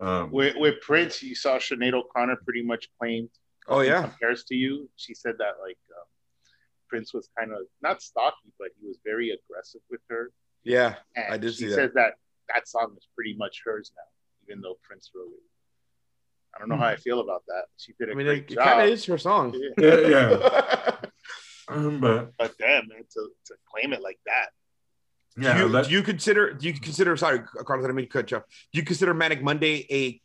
Um, 0.00 0.30
With, 0.32 0.56
with 0.56 0.80
Prince, 0.80 1.22
you 1.22 1.34
saw 1.34 1.58
Sinead 1.58 1.92
O'Connor 1.92 2.36
pretty 2.44 2.62
much 2.62 2.88
claimed 2.98 3.28
Oh 3.68 3.80
yeah, 3.80 4.02
compares 4.02 4.44
to 4.44 4.54
you. 4.54 4.88
She 4.96 5.14
said 5.14 5.34
that 5.38 5.54
like 5.62 5.76
um, 5.98 6.06
Prince 6.94 7.12
was 7.14 7.28
kind 7.38 7.50
of 7.52 7.58
not 7.82 8.02
stocky, 8.02 8.52
but 8.58 8.68
he 8.80 8.86
was 8.86 8.98
very 9.04 9.30
aggressive 9.30 9.80
with 9.90 10.00
her. 10.10 10.30
yeah. 10.62 10.94
And 11.16 11.34
I 11.34 11.36
did 11.38 11.52
she 11.54 11.64
see 11.64 11.66
that. 11.70 11.74
says 11.74 11.90
that 11.94 12.12
that 12.54 12.68
song 12.68 12.94
is 12.96 13.06
pretty 13.14 13.34
much 13.36 13.62
hers 13.64 13.90
now, 13.96 14.02
even 14.46 14.60
though 14.62 14.76
Prince 14.82 15.10
wrote 15.14 15.26
it. 15.32 15.42
I 16.54 16.58
don't 16.60 16.68
know 16.68 16.76
how 16.76 16.86
I 16.86 16.96
feel 16.96 17.18
about 17.20 17.42
that. 17.48 17.64
She 17.76 17.92
did 17.98 18.10
a 18.10 18.12
I 18.12 18.14
mean, 18.14 18.26
great 18.26 18.44
it, 18.44 18.52
it 18.52 18.54
job. 18.54 18.64
kind 18.64 18.80
of 18.82 18.88
is 18.90 19.04
her 19.06 19.18
song. 19.18 19.54
Yeah. 19.78 19.84
yeah, 19.90 20.08
yeah. 20.08 20.96
Um, 21.66 21.98
but 21.98 22.32
But 22.38 22.52
damn, 22.58 22.86
man, 22.88 23.04
to, 23.14 23.28
to 23.46 23.54
claim 23.72 23.94
it 23.94 24.02
like 24.02 24.18
that. 24.26 24.48
yeah, 25.38 25.54
do, 25.54 25.60
you, 25.60 25.68
let- 25.68 25.86
do 25.86 25.90
you 25.92 26.02
consider? 26.02 26.52
Do 26.52 26.66
you 26.68 26.74
consider? 26.74 27.16
Sorry, 27.16 27.38
Carlos, 27.40 27.84
I 27.84 27.88
didn't 27.88 27.96
mean 27.96 28.04
to 28.06 28.12
cut 28.12 28.30
you 28.30 28.36
off. 28.36 28.42
Do 28.72 28.78
you 28.80 28.84
consider 28.84 29.14
Manic 29.14 29.42
Monday 29.42 29.86
a 29.90 30.20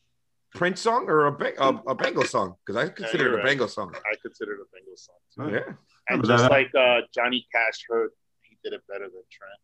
Prince 0.57 0.81
song 0.81 1.05
or 1.07 1.27
a 1.27 1.31
Ba- 1.31 1.53
a, 1.63 1.69
a 1.91 1.95
Bangle 1.95 2.25
song? 2.25 2.55
Because 2.65 2.75
I 2.83 2.89
consider 2.89 3.23
you're 3.23 3.31
it 3.31 3.35
a 3.35 3.37
right. 3.37 3.45
Bangle 3.45 3.69
song. 3.69 3.93
I 3.95 4.15
consider 4.21 4.51
it 4.55 4.59
a 4.59 4.65
Bengals 4.75 4.99
song. 5.07 5.15
Too. 5.33 5.41
Huh. 5.55 5.61
Yeah, 5.67 5.73
And 6.09 6.25
just 6.25 6.43
that- 6.43 6.51
like 6.51 6.71
uh, 6.75 7.01
Johnny 7.13 7.45
Cash 7.53 7.79
heard, 7.89 8.11
he 8.41 8.57
did 8.63 8.73
it 8.73 8.81
better 8.87 9.05
than 9.05 9.23
Trent. 9.31 9.59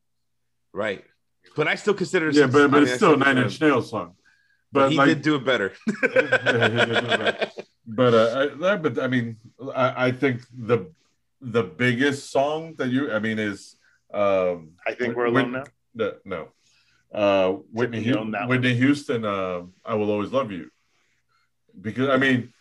right. 0.73 1.03
But 1.55 1.67
I 1.67 1.75
still 1.75 1.93
consider. 1.93 2.31
yeah, 2.31 2.47
but, 2.47 2.71
but 2.71 2.83
it's 2.83 2.93
I 2.93 2.95
still 2.97 3.13
consider 3.13 3.33
Nine 3.35 3.43
Inch 3.45 3.61
Nails 3.61 3.89
song. 3.91 4.15
But 4.71 4.79
But 4.81 4.91
he 4.91 4.97
like, 4.97 5.07
did 5.09 5.21
do 5.21 5.35
it 5.35 5.45
better. 5.45 5.73
Yeah, 5.87 6.69
he 6.69 6.75
did 6.75 6.87
do 6.89 6.95
it 6.95 7.07
better. 7.07 7.51
but 7.87 8.13
uh, 8.13 8.49
I, 8.65 8.75
but 8.77 8.99
I 8.99 9.07
mean, 9.07 9.37
I, 9.73 10.07
I 10.07 10.11
think 10.11 10.41
the 10.51 10.91
the 11.39 11.63
biggest 11.63 12.31
song 12.31 12.73
that 12.79 12.89
you, 12.89 13.11
I 13.11 13.19
mean, 13.19 13.37
is 13.39 13.75
um, 14.13 14.71
I 14.85 14.93
think 14.95 15.15
we're 15.15 15.29
Whit- 15.29 15.43
alone 15.45 15.51
now. 15.51 15.63
the- 15.93 16.19
no, 16.25 16.49
uh, 17.13 17.51
Whitney 17.71 17.99
Tiffany 17.99 18.13
Hu- 18.13 18.19
owned 18.21 18.33
that 18.33 18.49
Whitney 18.49 18.73
Houston. 18.73 19.23
Uh, 19.23 19.61
I 19.85 19.93
will 19.93 20.09
always 20.09 20.31
love 20.31 20.51
you, 20.51 20.71
because 21.79 22.09
I 22.09 22.17
mean, 22.17 22.51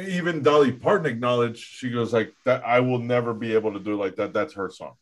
even 0.00 0.42
Dolly 0.42 0.72
Parton 0.72 1.06
acknowledged 1.06 1.58
she 1.58 1.90
goes 1.90 2.12
like 2.12 2.32
that. 2.44 2.64
I 2.64 2.80
will 2.80 2.98
never 2.98 3.34
be 3.34 3.54
able 3.54 3.72
to 3.72 3.80
do 3.80 3.94
it 3.94 3.96
like 3.96 4.16
that. 4.16 4.32
That's 4.32 4.54
her 4.54 4.70
song. 4.70 4.94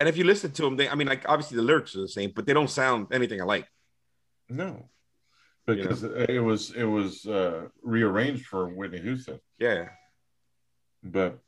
and 0.00 0.08
if 0.08 0.16
you 0.16 0.24
listen 0.24 0.50
to 0.52 0.62
them, 0.62 0.76
they, 0.76 0.88
I 0.88 0.94
mean, 0.94 1.08
like 1.08 1.28
obviously 1.28 1.56
the 1.56 1.62
lyrics 1.62 1.94
are 1.96 2.00
the 2.00 2.08
same, 2.08 2.32
but 2.34 2.46
they 2.46 2.52
don't 2.52 2.70
sound 2.70 3.08
anything 3.12 3.40
alike. 3.40 3.66
No, 4.48 4.88
because 5.66 6.02
it 6.02 6.42
was 6.42 6.70
it 6.72 6.84
was 6.84 7.26
uh, 7.26 7.68
rearranged 7.82 8.46
for 8.46 8.68
Whitney 8.68 9.00
Houston. 9.00 9.40
Yeah. 9.58 9.88
But 11.02 11.38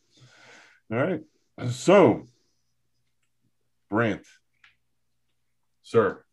all 0.90 0.98
right. 0.98 1.22
So 1.70 2.26
Brant, 3.90 4.26
sir, 5.82 6.24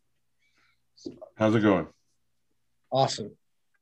how's 1.36 1.54
it 1.54 1.60
going? 1.60 1.86
Awesome. 2.90 3.30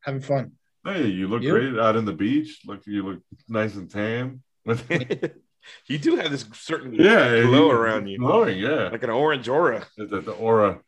Having 0.03 0.21
fun. 0.23 0.53
Hey, 0.85 1.09
you 1.09 1.29
look 1.29 1.43
You? 1.43 1.51
great 1.53 1.79
out 1.79 1.97
in 1.97 2.05
the 2.05 2.13
beach. 2.13 2.61
Look, 2.67 2.87
you 2.87 3.03
look 3.05 3.21
nice 3.49 3.75
and 3.77 3.91
tan. 3.91 4.43
you 5.87 5.99
do 5.99 6.17
have 6.17 6.31
this 6.31 6.47
certain 6.55 6.95
yeah, 6.95 7.43
glow 7.43 7.67
you- 7.67 7.71
around 7.73 8.07
you, 8.09 8.19
glowing. 8.19 8.59
Yeah, 8.59 8.89
like 8.89 9.03
an 9.03 9.11
orange 9.11 9.49
aura. 9.49 9.87
the, 9.97 10.07
the 10.21 10.33
aura. 10.33 10.81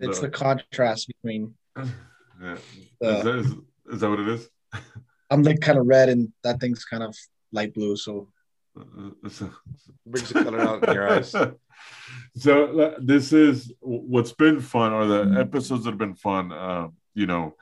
It's 0.00 0.20
The- 0.20 0.26
the 0.26 0.32
contrast 0.32 1.08
between 1.08 1.54
Yeah. 2.42 2.56
Uh, 3.02 3.06
is, 3.08 3.24
that, 3.24 3.34
is, 3.36 3.46
is 3.92 4.00
that 4.00 4.10
what 4.10 4.20
it 4.20 4.28
is? 4.28 4.48
I'm 5.30 5.42
like 5.42 5.60
kind 5.60 5.78
of 5.78 5.86
red 5.86 6.08
and 6.08 6.32
that 6.44 6.60
thing's 6.60 6.84
kind 6.84 7.02
of 7.02 7.16
light 7.52 7.72
blue. 7.72 7.96
So 7.96 8.28
Brings 8.74 10.28
the 10.30 10.42
color 10.44 10.60
out 10.60 10.86
in 10.88 10.94
your 10.94 11.08
eyes. 11.10 11.34
so 12.36 12.80
uh, 12.80 12.94
this 13.00 13.32
is 13.32 13.72
what's 13.80 14.32
been 14.32 14.60
fun 14.60 14.92
are 14.92 15.06
the 15.06 15.38
episodes 15.40 15.84
that 15.84 15.90
have 15.90 15.98
been 15.98 16.14
fun 16.14 16.50
uh, 16.52 16.88
you 17.14 17.26
know 17.26 17.54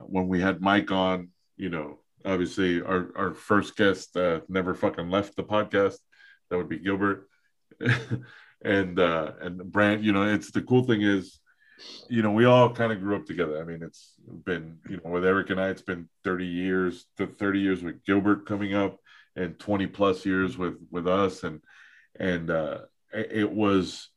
when 0.00 0.28
we 0.28 0.40
had 0.40 0.60
mike 0.60 0.90
on 0.90 1.28
you 1.56 1.68
know 1.68 1.98
obviously 2.24 2.80
our, 2.82 3.10
our 3.16 3.34
first 3.34 3.76
guest 3.76 4.16
uh, 4.16 4.40
never 4.48 4.74
fucking 4.74 5.10
left 5.10 5.36
the 5.36 5.44
podcast. 5.44 5.96
That 6.50 6.56
would 6.56 6.68
be 6.68 6.78
gilbert. 6.78 7.28
And 8.66 8.98
uh 8.98 9.32
and 9.42 9.70
brant 9.70 10.02
you 10.02 10.12
know 10.12 10.22
it's 10.22 10.50
the 10.50 10.62
cool 10.62 10.84
thing 10.84 11.02
is 11.02 11.38
you 12.08 12.22
know 12.22 12.30
we 12.30 12.46
all 12.46 12.72
kind 12.72 12.92
of 12.92 13.00
grew 13.00 13.14
up 13.14 13.26
together. 13.26 13.60
I 13.60 13.64
mean 13.64 13.82
it's 13.82 14.14
been 14.46 14.78
you 14.88 14.98
know 15.04 15.10
with 15.10 15.26
eric 15.26 15.50
and 15.50 15.60
i 15.60 15.68
it's 15.68 15.82
been 15.82 16.08
30 16.22 16.46
years 16.46 17.04
to 17.18 17.26
30 17.26 17.60
years 17.60 17.82
with 17.82 18.02
gilbert 18.06 18.46
coming 18.46 18.72
up 18.72 18.98
and 19.36 19.58
20 19.58 19.86
plus 19.88 20.24
years 20.24 20.56
with 20.56 20.76
with 20.90 21.06
us. 21.06 21.42
And 21.42 21.60
and 22.18 22.50
uh 22.50 22.78
it 23.12 23.52
was 23.52 24.08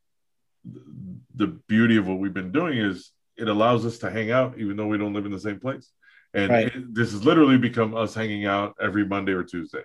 the 1.36 1.48
beauty 1.68 1.98
of 1.98 2.08
what 2.08 2.20
we've 2.20 2.34
been 2.34 2.54
doing 2.54 2.78
is 2.78 3.12
it 3.38 3.48
allows 3.48 3.86
us 3.86 4.00
to 4.00 4.10
hang 4.10 4.32
out 4.32 4.58
even 4.58 4.76
though 4.78 4.88
we 4.88 4.98
don't 4.98 5.14
live 5.14 5.26
in 5.26 5.32
the 5.32 5.40
same 5.40 5.60
place 5.60 5.92
and 6.34 6.52
Right. 6.52 6.68
it- 6.76 6.94
this 6.94 7.12
has 7.12 7.24
literally 7.24 7.58
become 7.58 7.96
us 7.96 8.14
hanging 8.14 8.46
out 8.46 8.76
every 8.82 9.06
monday 9.06 9.32
or 9.34 9.44
tuesday 9.44 9.84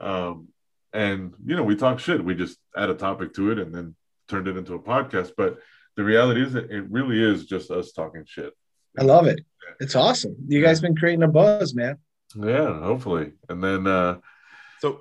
um 0.00 0.48
and 0.92 1.32
you 1.44 1.56
know 1.56 1.62
we 1.62 1.74
talk 1.76 1.98
shit 1.98 2.22
we 2.24 2.34
just 2.34 2.58
add 2.76 2.90
a 2.90 2.94
topic 2.94 3.34
to 3.34 3.50
it 3.50 3.58
and 3.58 3.74
then 3.74 3.94
turned 4.28 4.48
it 4.48 4.56
into 4.56 4.74
a 4.74 4.78
podcast 4.78 5.32
but 5.36 5.58
the 5.96 6.04
reality 6.04 6.42
is 6.42 6.52
that 6.52 6.70
it 6.70 6.84
really 6.90 7.22
is 7.22 7.46
just 7.46 7.70
us 7.70 7.92
talking 7.92 8.24
shit 8.26 8.52
I 8.98 9.02
love 9.04 9.26
it. 9.26 9.40
It's 9.78 9.94
awesome. 9.94 10.34
You 10.48 10.62
guys 10.62 10.80
been 10.80 10.96
creating 10.96 11.22
a 11.22 11.28
buzz, 11.28 11.74
man. 11.74 11.98
yeah 12.34 12.80
hopefully 12.80 13.32
and 13.50 13.62
then 13.62 13.86
uh 13.86 14.18
So, 14.80 15.00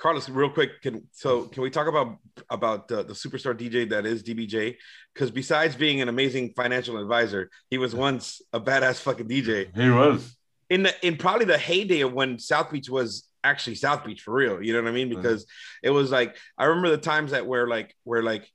Carlos, 0.00 0.28
real 0.30 0.48
quick, 0.48 0.80
can 0.80 1.06
so 1.12 1.42
mm-hmm. 1.42 1.50
can 1.50 1.62
we 1.62 1.70
talk 1.70 1.86
about 1.86 2.16
about 2.48 2.90
uh, 2.90 3.02
the 3.02 3.12
superstar 3.12 3.54
DJ 3.54 3.88
that 3.90 4.06
is 4.06 4.22
DBJ? 4.22 4.76
Because 5.14 5.30
besides 5.30 5.76
being 5.76 6.00
an 6.00 6.08
amazing 6.08 6.54
financial 6.56 6.96
advisor, 6.96 7.50
he 7.68 7.76
was 7.76 7.94
once 7.94 8.40
a 8.52 8.60
badass 8.60 9.00
fucking 9.00 9.28
DJ 9.28 9.76
he 9.76 9.90
was 9.90 10.36
in 10.70 10.84
the 10.84 11.06
in 11.06 11.16
probably 11.16 11.44
the 11.44 11.58
heyday 11.58 12.00
of 12.00 12.12
when 12.12 12.38
South 12.38 12.70
Beach 12.70 12.88
was 12.88 13.28
actually 13.44 13.74
South 13.74 14.04
Beach 14.04 14.22
for 14.22 14.32
real. 14.32 14.62
You 14.62 14.72
know 14.72 14.82
what 14.82 14.88
I 14.88 14.92
mean? 14.92 15.10
Mm-hmm. 15.10 15.20
Because 15.20 15.44
it 15.82 15.90
was 15.90 16.10
like 16.10 16.36
I 16.56 16.64
remember 16.64 16.90
the 16.90 16.98
times 16.98 17.32
that 17.32 17.46
where 17.46 17.68
like 17.68 17.94
where 18.04 18.22
like 18.22 18.48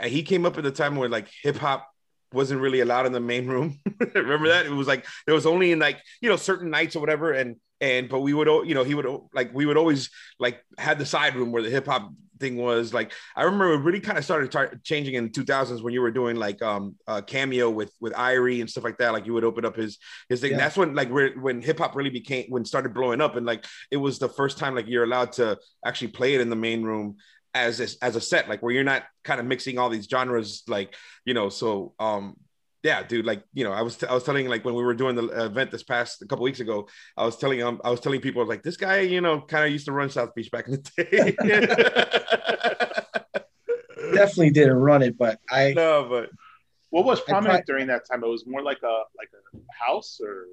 uh, 0.00 0.06
he 0.06 0.22
came 0.22 0.46
up 0.46 0.56
at 0.56 0.64
the 0.64 0.70
time 0.70 0.94
where 0.94 1.08
like 1.08 1.28
hip 1.42 1.56
hop 1.56 1.90
wasn't 2.32 2.60
really 2.60 2.80
allowed 2.80 3.06
in 3.06 3.12
the 3.12 3.20
main 3.20 3.48
room. 3.48 3.80
remember 4.14 4.48
that? 4.48 4.66
It 4.66 4.70
was 4.70 4.86
like 4.86 5.06
there 5.24 5.34
was 5.34 5.46
only 5.46 5.72
in 5.72 5.80
like 5.80 6.00
you 6.20 6.28
know 6.28 6.36
certain 6.36 6.70
nights 6.70 6.94
or 6.94 7.00
whatever, 7.00 7.32
and 7.32 7.56
and 7.80 8.08
but 8.08 8.20
we 8.20 8.32
would 8.32 8.48
you 8.66 8.74
know 8.74 8.84
he 8.84 8.94
would 8.94 9.06
like 9.34 9.52
we 9.54 9.66
would 9.66 9.76
always 9.76 10.10
like 10.38 10.62
had 10.78 10.98
the 10.98 11.06
side 11.06 11.34
room 11.34 11.52
where 11.52 11.62
the 11.62 11.70
hip 11.70 11.86
hop 11.86 12.10
thing 12.38 12.56
was. 12.56 12.92
Like 12.92 13.12
I 13.34 13.42
remember 13.42 13.72
it 13.72 13.78
really 13.78 14.00
kind 14.00 14.18
of 14.18 14.24
started 14.24 14.50
tar- 14.50 14.80
changing 14.84 15.14
in 15.14 15.24
the 15.24 15.30
2000s 15.30 15.82
when 15.82 15.92
you 15.92 16.00
were 16.00 16.10
doing 16.10 16.36
like 16.36 16.62
um 16.62 16.96
uh, 17.06 17.20
cameo 17.20 17.70
with 17.70 17.92
with 18.00 18.12
Irie 18.14 18.60
and 18.60 18.70
stuff 18.70 18.84
like 18.84 18.98
that. 18.98 19.12
Like 19.12 19.26
you 19.26 19.34
would 19.34 19.44
open 19.44 19.64
up 19.64 19.76
his 19.76 19.98
his 20.28 20.40
thing. 20.40 20.52
Yeah. 20.52 20.58
that's 20.58 20.76
when 20.76 20.94
like 20.94 21.10
where, 21.10 21.32
when 21.32 21.62
hip 21.62 21.78
hop 21.78 21.94
really 21.96 22.10
became 22.10 22.46
when 22.48 22.64
started 22.64 22.94
blowing 22.94 23.20
up. 23.20 23.36
And 23.36 23.46
like 23.46 23.64
it 23.90 23.96
was 23.96 24.18
the 24.18 24.28
first 24.28 24.58
time 24.58 24.74
like 24.74 24.86
you're 24.88 25.04
allowed 25.04 25.32
to 25.32 25.58
actually 25.84 26.08
play 26.08 26.34
it 26.34 26.40
in 26.40 26.50
the 26.50 26.56
main 26.56 26.82
room 26.82 27.16
as 27.54 27.80
a, 27.80 28.04
as 28.04 28.16
a 28.16 28.20
set 28.20 28.50
like 28.50 28.62
where 28.62 28.72
you're 28.72 28.84
not 28.84 29.04
kind 29.24 29.40
of 29.40 29.46
mixing 29.46 29.78
all 29.78 29.88
these 29.88 30.06
genres 30.06 30.62
like 30.68 30.94
you 31.24 31.32
know 31.32 31.48
so 31.48 31.94
um 31.98 32.36
yeah 32.86 33.02
dude 33.02 33.26
like 33.26 33.42
you 33.52 33.64
know 33.64 33.72
i 33.72 33.82
was 33.82 33.94
I 34.04 34.14
was 34.14 34.24
telling 34.24 34.48
like 34.48 34.64
when 34.64 34.74
we 34.74 34.84
were 34.88 34.94
doing 34.94 35.16
the 35.20 35.26
event 35.44 35.70
this 35.70 35.82
past 35.82 36.22
a 36.22 36.26
couple 36.26 36.44
weeks 36.44 36.60
ago 36.60 36.86
i 37.16 37.24
was 37.24 37.36
telling 37.36 37.62
um 37.62 37.80
i 37.84 37.90
was 37.90 38.00
telling 38.00 38.20
people 38.20 38.46
like 38.46 38.62
this 38.62 38.76
guy 38.76 39.00
you 39.00 39.20
know 39.20 39.40
kind 39.40 39.64
of 39.66 39.70
used 39.72 39.86
to 39.86 39.92
run 39.92 40.08
south 40.08 40.34
beach 40.36 40.50
back 40.50 40.66
in 40.68 40.72
the 40.74 40.82
day 40.96 41.34
Definitely 44.14 44.50
didn't 44.50 44.76
run 44.76 45.02
it, 45.02 45.18
but 45.18 45.40
I 45.50 45.72
no 45.74 46.06
but 46.08 46.30
What 46.90 47.04
was 47.04 47.20
prominent 47.20 47.66
tried- 47.66 47.66
during 47.66 47.86
that 47.88 48.02
time? 48.08 48.22
It 48.22 48.28
was 48.28 48.46
more 48.46 48.62
like 48.62 48.82
a 48.82 48.96
like 49.18 49.30
a 49.34 49.58
house 49.84 50.20
or 50.22 50.46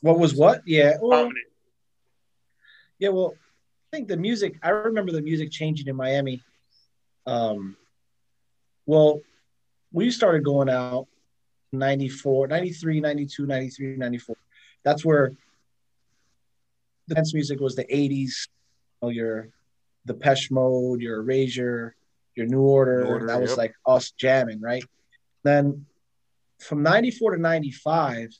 what 0.00 0.18
was 0.18 0.34
what? 0.34 0.62
Yeah. 0.66 0.96
Well. 1.00 1.30
Yeah, 2.98 3.10
well, 3.10 3.32
I 3.92 3.96
think 3.96 4.08
the 4.08 4.16
music. 4.16 4.58
I 4.62 4.70
remember 4.70 5.12
the 5.12 5.22
music 5.22 5.50
changing 5.50 5.88
in 5.88 5.96
Miami. 5.96 6.42
Um, 7.26 7.76
well, 8.84 9.20
we 9.92 10.10
started 10.10 10.44
going 10.44 10.68
out, 10.68 11.06
94, 11.72 12.48
93, 12.48 13.00
92, 13.00 13.46
93, 13.46 13.96
94. 13.96 14.36
That's 14.82 15.04
where 15.04 15.32
the 17.08 17.14
dance 17.14 17.34
music 17.34 17.60
was 17.60 17.76
the 17.76 17.84
80s. 17.84 18.48
You 19.02 19.08
know, 19.08 19.08
your 19.10 19.48
Depeche 20.06 20.50
Mode, 20.50 21.00
your 21.00 21.20
Erasure, 21.20 21.94
your 22.34 22.46
New 22.46 22.62
Order. 22.62 23.04
New 23.04 23.10
Order, 23.10 23.26
that 23.26 23.40
was 23.40 23.50
yep. 23.50 23.58
like 23.58 23.74
us 23.86 24.10
jamming, 24.12 24.60
right? 24.60 24.84
Then 25.42 25.86
from 26.58 26.82
94 26.82 27.36
to 27.36 27.42
95, 27.42 28.30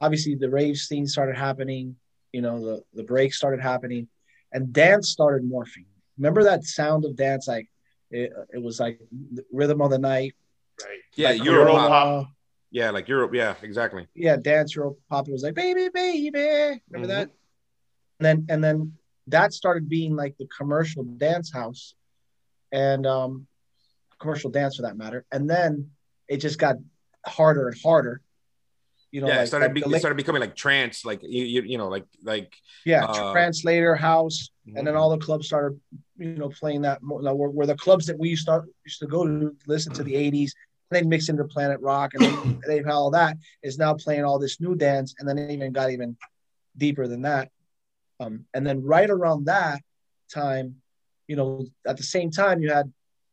obviously 0.00 0.34
the 0.34 0.50
rave 0.50 0.76
scene 0.76 1.06
started 1.06 1.36
happening, 1.36 1.96
you 2.32 2.42
know, 2.42 2.64
the, 2.64 2.82
the 2.94 3.04
break 3.04 3.32
started 3.34 3.60
happening, 3.60 4.08
and 4.52 4.72
dance 4.72 5.10
started 5.10 5.48
morphing. 5.48 5.86
Remember 6.18 6.44
that 6.44 6.64
sound 6.64 7.04
of 7.04 7.16
dance? 7.16 7.48
Like 7.48 7.68
it, 8.10 8.32
it 8.52 8.62
was 8.62 8.78
like 8.78 9.00
the 9.10 9.44
rhythm 9.52 9.80
of 9.80 9.90
the 9.90 9.98
night. 9.98 10.34
Right. 10.84 10.98
Yeah, 11.14 11.30
like 11.30 11.44
Euro 11.44 11.74
pop. 11.74 12.26
Yeah, 12.70 12.90
like 12.90 13.08
Europe. 13.08 13.34
Yeah, 13.34 13.54
exactly. 13.62 14.06
yeah, 14.14 14.36
dance 14.36 14.74
Euro 14.76 14.96
pop. 15.10 15.28
It 15.28 15.32
was 15.32 15.42
like 15.42 15.54
baby, 15.54 15.88
baby. 15.92 16.82
Remember 16.90 17.06
Mhm. 17.06 17.16
that? 17.16 17.30
And 18.20 18.26
then 18.26 18.46
and 18.48 18.64
then 18.64 18.94
that 19.28 19.52
started 19.52 19.88
being 19.88 20.16
like 20.16 20.36
the 20.38 20.46
commercial 20.46 21.04
dance 21.04 21.52
house, 21.52 21.94
and 22.72 23.06
um, 23.06 23.46
commercial 24.18 24.50
dance 24.50 24.76
for 24.76 24.82
that 24.82 24.96
matter. 24.96 25.24
And 25.30 25.48
then 25.48 25.90
it 26.28 26.38
just 26.38 26.58
got 26.58 26.76
harder 27.26 27.68
and 27.68 27.76
harder. 27.82 28.20
You 29.10 29.20
know, 29.20 29.26
yeah, 29.28 29.36
like, 29.36 29.44
it 29.44 29.46
started. 29.48 29.66
like 29.66 29.74
be, 29.74 29.94
it 29.94 29.98
started 29.98 30.16
becoming 30.16 30.40
like 30.40 30.56
trance, 30.56 31.04
like 31.04 31.20
you, 31.22 31.44
you, 31.44 31.62
you 31.62 31.78
know, 31.78 31.88
like 31.88 32.06
like. 32.22 32.54
yeah, 32.86 33.04
uh, 33.04 33.32
translator 33.32 33.94
house, 33.94 34.50
and 34.66 34.74
Mm-hmm. 34.76 34.86
then 34.86 34.96
all 34.96 35.10
the 35.10 35.18
clubs 35.18 35.46
started, 35.46 35.78
you 36.16 36.34
know, 36.36 36.48
playing 36.48 36.82
that 36.82 37.02
more. 37.02 37.20
Where, 37.34 37.50
where 37.50 37.66
the 37.66 37.76
clubs 37.76 38.06
that 38.06 38.18
we 38.18 38.30
used 38.30 38.46
to 38.46 38.62
used 38.86 39.00
to 39.00 39.06
go 39.06 39.26
to 39.26 39.54
listen 39.66 39.92
to 39.92 40.02
the 40.02 40.14
'80s, 40.14 40.52
and 40.92 41.04
they 41.04 41.08
mixed 41.08 41.28
into 41.28 41.44
Planet 41.44 41.80
Rock, 41.80 42.14
and 42.14 42.24
they've 42.66 42.84
had 42.84 42.92
all 42.92 43.10
that 43.12 43.36
is 43.62 43.78
now 43.78 43.94
playing 43.94 44.24
all 44.24 44.38
this 44.38 44.60
new 44.60 44.74
dance, 44.74 45.14
and 45.18 45.28
then 45.28 45.38
it 45.38 45.50
even 45.50 45.72
got 45.72 45.90
even 45.90 46.16
deeper 46.76 47.06
than 47.06 47.22
that. 47.22 47.50
Um, 48.20 48.44
and 48.54 48.66
then 48.66 48.82
right 48.82 49.08
around 49.08 49.46
that 49.46 49.82
time, 50.32 50.76
you 51.26 51.36
know, 51.36 51.66
at 51.86 51.96
the 51.96 52.02
same 52.02 52.30
time, 52.30 52.60
you 52.62 52.70
had, 52.70 52.92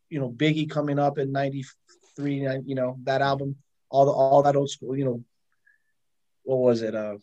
you 0.10 0.20
know, 0.20 0.30
Biggie 0.32 0.70
coming 0.70 0.98
up 1.00 1.18
in 1.18 1.32
'93, 1.32 2.48
you 2.66 2.76
know, 2.76 2.98
that 3.04 3.22
album, 3.22 3.58
all 3.90 4.06
the 4.06 4.12
all 4.12 4.42
that 4.44 4.56
old 4.56 4.70
school, 4.70 4.96
you 4.96 5.06
know, 5.06 5.24
what 6.44 6.60
was 6.60 6.82
it? 6.82 6.96
Uh, 6.96 7.18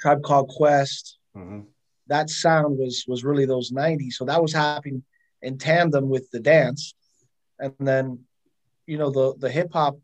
Tribe 0.00 0.22
Called 0.22 0.48
Quest 0.48 1.18
Mhm. 1.36 1.66
that 2.08 2.28
sound 2.28 2.76
was 2.78 3.04
was 3.06 3.22
really 3.22 3.46
those 3.46 3.70
90s 3.70 4.16
so 4.16 4.24
that 4.24 4.42
was 4.42 4.52
happening 4.52 5.04
in 5.42 5.58
tandem 5.58 6.08
with 6.08 6.28
the 6.32 6.40
dance 6.40 6.94
and 7.60 7.74
then 7.78 8.24
you 8.90 8.98
know 8.98 9.10
the 9.10 9.34
the 9.38 9.50
hip 9.50 9.72
hop 9.72 9.96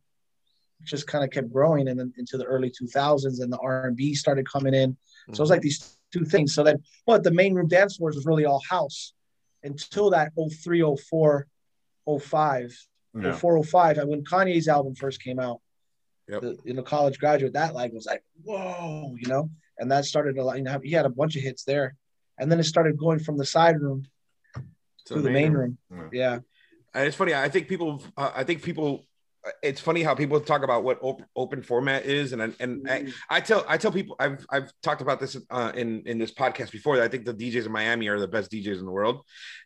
just 0.85 1.09
kind 1.09 1.25
of 1.25 1.31
kept 1.31 1.53
growing 1.53 1.89
and 1.89 1.99
then 1.99 2.13
into 2.19 2.37
the 2.39 2.45
early 2.45 2.71
2000s 2.71 3.41
and 3.41 3.53
the 3.53 3.59
R&B 3.59 4.15
started 4.15 4.47
coming 4.49 4.75
in. 4.75 4.95
So 4.95 5.31
it 5.31 5.31
was 5.31 5.39
mm-hmm. 5.39 5.55
like 5.55 5.63
these 5.63 5.99
two 6.13 6.25
things. 6.25 6.55
So 6.55 6.63
then 6.63 6.83
but 7.07 7.25
the 7.25 7.33
main 7.33 7.55
room 7.55 7.67
dance 7.67 7.97
floors 7.97 8.15
was 8.15 8.27
really 8.27 8.45
all 8.45 8.63
house 8.71 9.13
until 9.65 10.11
that 10.11 10.33
03 10.63 10.97
04 11.11 11.47
05 12.21 12.87
Yeah. 13.21 13.33
04 13.33 13.65
05 13.65 13.99
and 13.99 14.09
when 14.09 14.23
Kanye's 14.23 14.69
album 14.69 14.95
first 14.95 15.23
came 15.23 15.41
out 15.41 15.61
Yep. 16.29 16.41
the, 16.43 16.59
you 16.65 16.75
know 16.75 16.83
college 16.83 17.19
graduate 17.19 17.55
that 17.55 17.75
like 17.75 17.93
was 17.93 18.07
like 18.07 18.23
whoa 18.45 19.17
you 19.19 19.29
know? 19.29 19.51
And 19.79 19.91
that 19.91 20.05
started 20.05 20.39
a 20.39 20.45
lot 20.45 20.59
you 20.59 20.63
know 20.63 20.79
he 20.79 20.93
had 20.93 21.07
a 21.07 21.17
bunch 21.21 21.35
of 21.35 21.43
hits 21.43 21.65
there. 21.65 21.97
And 22.39 22.53
then 22.53 22.61
it 22.61 22.65
started 22.65 22.99
going 22.99 23.19
from 23.19 23.37
the 23.37 23.47
side 23.47 23.81
room 23.81 24.07
So 25.07 25.17
to 25.17 25.23
the 25.23 25.31
main 25.31 25.53
room. 25.55 25.79
Yeah. 25.91 26.09
yeah 26.13 26.39
And 26.97 27.07
it's 27.07 27.17
funny. 27.17 27.35
I 27.35 27.49
think 27.51 27.69
people. 27.69 28.03
Uh, 28.17 28.33
I 28.35 28.43
think 28.45 28.63
people. 28.63 29.07
It's 29.63 29.81
funny 29.81 30.03
how 30.03 30.17
people 30.17 30.41
talk 30.41 30.65
about 30.65 30.83
what 30.83 30.99
op- 31.03 31.23
open 31.37 31.63
format 31.63 32.05
is, 32.05 32.33
and 32.33 32.57
and 32.59 32.91
I, 32.91 33.07
I 33.31 33.41
tell 33.41 33.65
I 33.69 33.77
tell 33.77 33.93
people 33.93 34.17
I've 34.19 34.45
I've 34.51 34.73
talked 34.83 35.03
about 35.03 35.21
this 35.21 35.37
uh, 35.51 35.71
in 35.73 36.03
in 36.07 36.19
this 36.19 36.33
podcast 36.33 36.73
before. 36.73 36.97
That 36.97 37.05
I 37.05 37.09
think 37.09 37.27
the 37.27 37.35
DJs 37.35 37.67
in 37.67 37.71
Miami 37.71 38.09
are 38.09 38.19
the 38.19 38.27
best 38.27 38.51
DJs 38.51 38.81
in 38.81 38.87
the 38.87 38.91
world, 38.91 39.21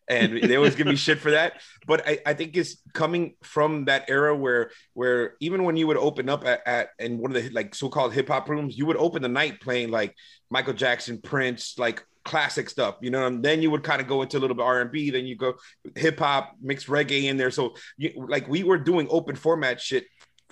and 0.07 0.43
they 0.43 0.57
always 0.57 0.75
give 0.75 0.87
me 0.87 0.97
shit 0.97 1.19
for 1.19 1.31
that. 1.31 1.63
But 1.87 2.07
I, 2.07 2.19
I 2.27 2.35
think 2.35 2.59
it's 2.59 2.83
coming 2.93 3.37
from 3.43 3.87
that 3.87 4.11
era 4.11 4.37
where 4.37 4.71
where 4.93 5.37
even 5.41 5.65
when 5.65 5.79
you 5.79 5.87
would 5.87 5.97
open 5.97 6.29
up 6.29 6.45
at, 6.45 6.61
at 6.67 6.89
in 6.99 7.17
one 7.17 7.35
of 7.35 7.43
the 7.43 7.49
like 7.51 7.75
so 7.75 7.89
called 7.89 8.13
hip 8.13 8.29
hop 8.29 8.51
rooms, 8.51 8.77
you 8.77 8.85
would 8.85 8.99
open 8.99 9.23
the 9.23 9.29
night 9.29 9.63
playing 9.63 9.91
like 9.91 10.15
Michael 10.51 10.75
Jackson, 10.75 11.23
Prince, 11.23 11.79
like 11.79 12.05
classic 12.25 12.69
stuff, 12.71 12.97
you 13.01 13.11
know. 13.11 13.29
Then 13.41 13.63
you 13.63 13.71
would 13.71 13.83
kind 13.83 14.01
of 14.01 14.09
go 14.09 14.23
into 14.23 14.39
a 14.39 14.41
little 14.41 14.57
bit 14.57 14.63
R 14.63 14.81
and 14.81 14.91
B. 14.91 15.11
Then 15.11 15.27
you 15.27 15.37
go 15.37 15.55
hip 15.97 16.19
hop, 16.19 16.57
mix 16.61 16.87
reggae 16.87 17.25
in 17.25 17.37
there. 17.37 17.51
So 17.51 17.75
you, 17.97 18.27
like 18.29 18.49
we 18.49 18.63
were 18.63 18.79
doing 18.79 19.07
open 19.11 19.37
format 19.37 19.81
shit 19.81 20.05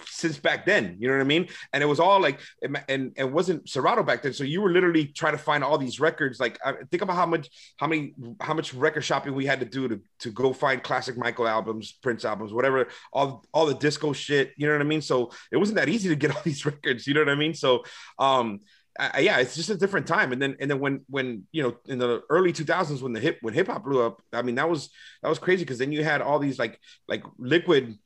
since 0.07 0.39
back 0.39 0.67
then, 0.67 0.97
you 0.99 1.09
know 1.09 1.15
what 1.15 1.21
I 1.21 1.27
mean? 1.27 1.49
And 1.73 1.83
it 1.83 1.87
was 1.87 2.01
all 2.01 2.21
like, 2.21 2.41
and 2.63 2.83
and 2.89 3.13
it 3.17 3.31
wasn't 3.31 3.69
Serato 3.69 4.03
back 4.03 4.23
then. 4.23 4.33
So 4.33 4.45
you 4.45 4.61
were 4.61 4.71
literally 4.71 5.07
trying 5.07 5.33
to 5.33 5.39
find 5.39 5.65
all 5.65 5.79
these 5.79 6.01
records. 6.01 6.41
Like, 6.41 6.59
I, 6.65 6.75
think 6.91 7.03
about 7.03 7.17
how 7.17 7.27
much, 7.27 7.49
how 7.77 7.87
many, 7.87 8.15
how 8.41 8.55
much 8.55 8.75
record 8.75 9.03
shopping 9.03 9.35
we 9.35 9.47
had 9.47 9.61
to 9.61 9.67
do 9.67 9.89
to 9.89 10.01
to 10.21 10.31
go 10.31 10.53
find 10.53 10.83
classic 10.83 11.17
Michael 11.17 11.49
albums, 11.49 11.93
Prince 11.93 12.25
albums, 12.25 12.53
whatever, 12.53 12.89
all 13.13 13.45
all 13.53 13.67
the 13.67 13.75
disco 13.75 14.13
shit. 14.13 14.53
You 14.57 14.67
know 14.67 14.75
what 14.75 14.83
I 14.83 14.85
mean? 14.85 15.03
So 15.03 15.31
it 15.53 15.57
wasn't 15.57 15.77
that 15.77 15.89
easy 15.89 16.09
to 16.09 16.17
get 16.17 16.31
all 16.37 16.43
these 16.45 16.65
records. 16.65 17.07
You 17.07 17.15
know 17.15 17.21
what 17.21 17.31
I 17.31 17.37
mean? 17.37 17.55
So, 17.55 17.85
um, 18.19 18.61
I, 18.99 19.21
yeah, 19.21 19.39
it's 19.39 19.55
just 19.55 19.71
a 19.71 19.77
different 19.77 20.07
time. 20.07 20.33
And 20.33 20.43
then 20.43 20.57
and 20.61 20.71
then 20.71 20.81
when 20.81 21.03
when 21.09 21.47
you 21.53 21.63
know 21.63 21.77
in 21.87 21.99
the 21.99 22.23
early 22.31 22.53
2000s 22.53 23.01
when 23.01 23.13
the 23.13 23.21
hip 23.21 23.39
when 23.43 23.55
hip 23.55 23.69
hop 23.69 23.85
blew 23.85 24.03
up, 24.03 24.21
I 24.33 24.43
mean 24.43 24.57
that 24.57 24.69
was 24.69 24.91
that 25.23 25.29
was 25.29 25.39
crazy 25.39 25.65
because 25.65 25.79
then 25.79 25.93
you 25.93 26.03
had 26.03 26.21
all 26.21 26.39
these 26.39 26.59
like 26.59 26.81
like 27.07 27.23
liquid, 27.39 27.97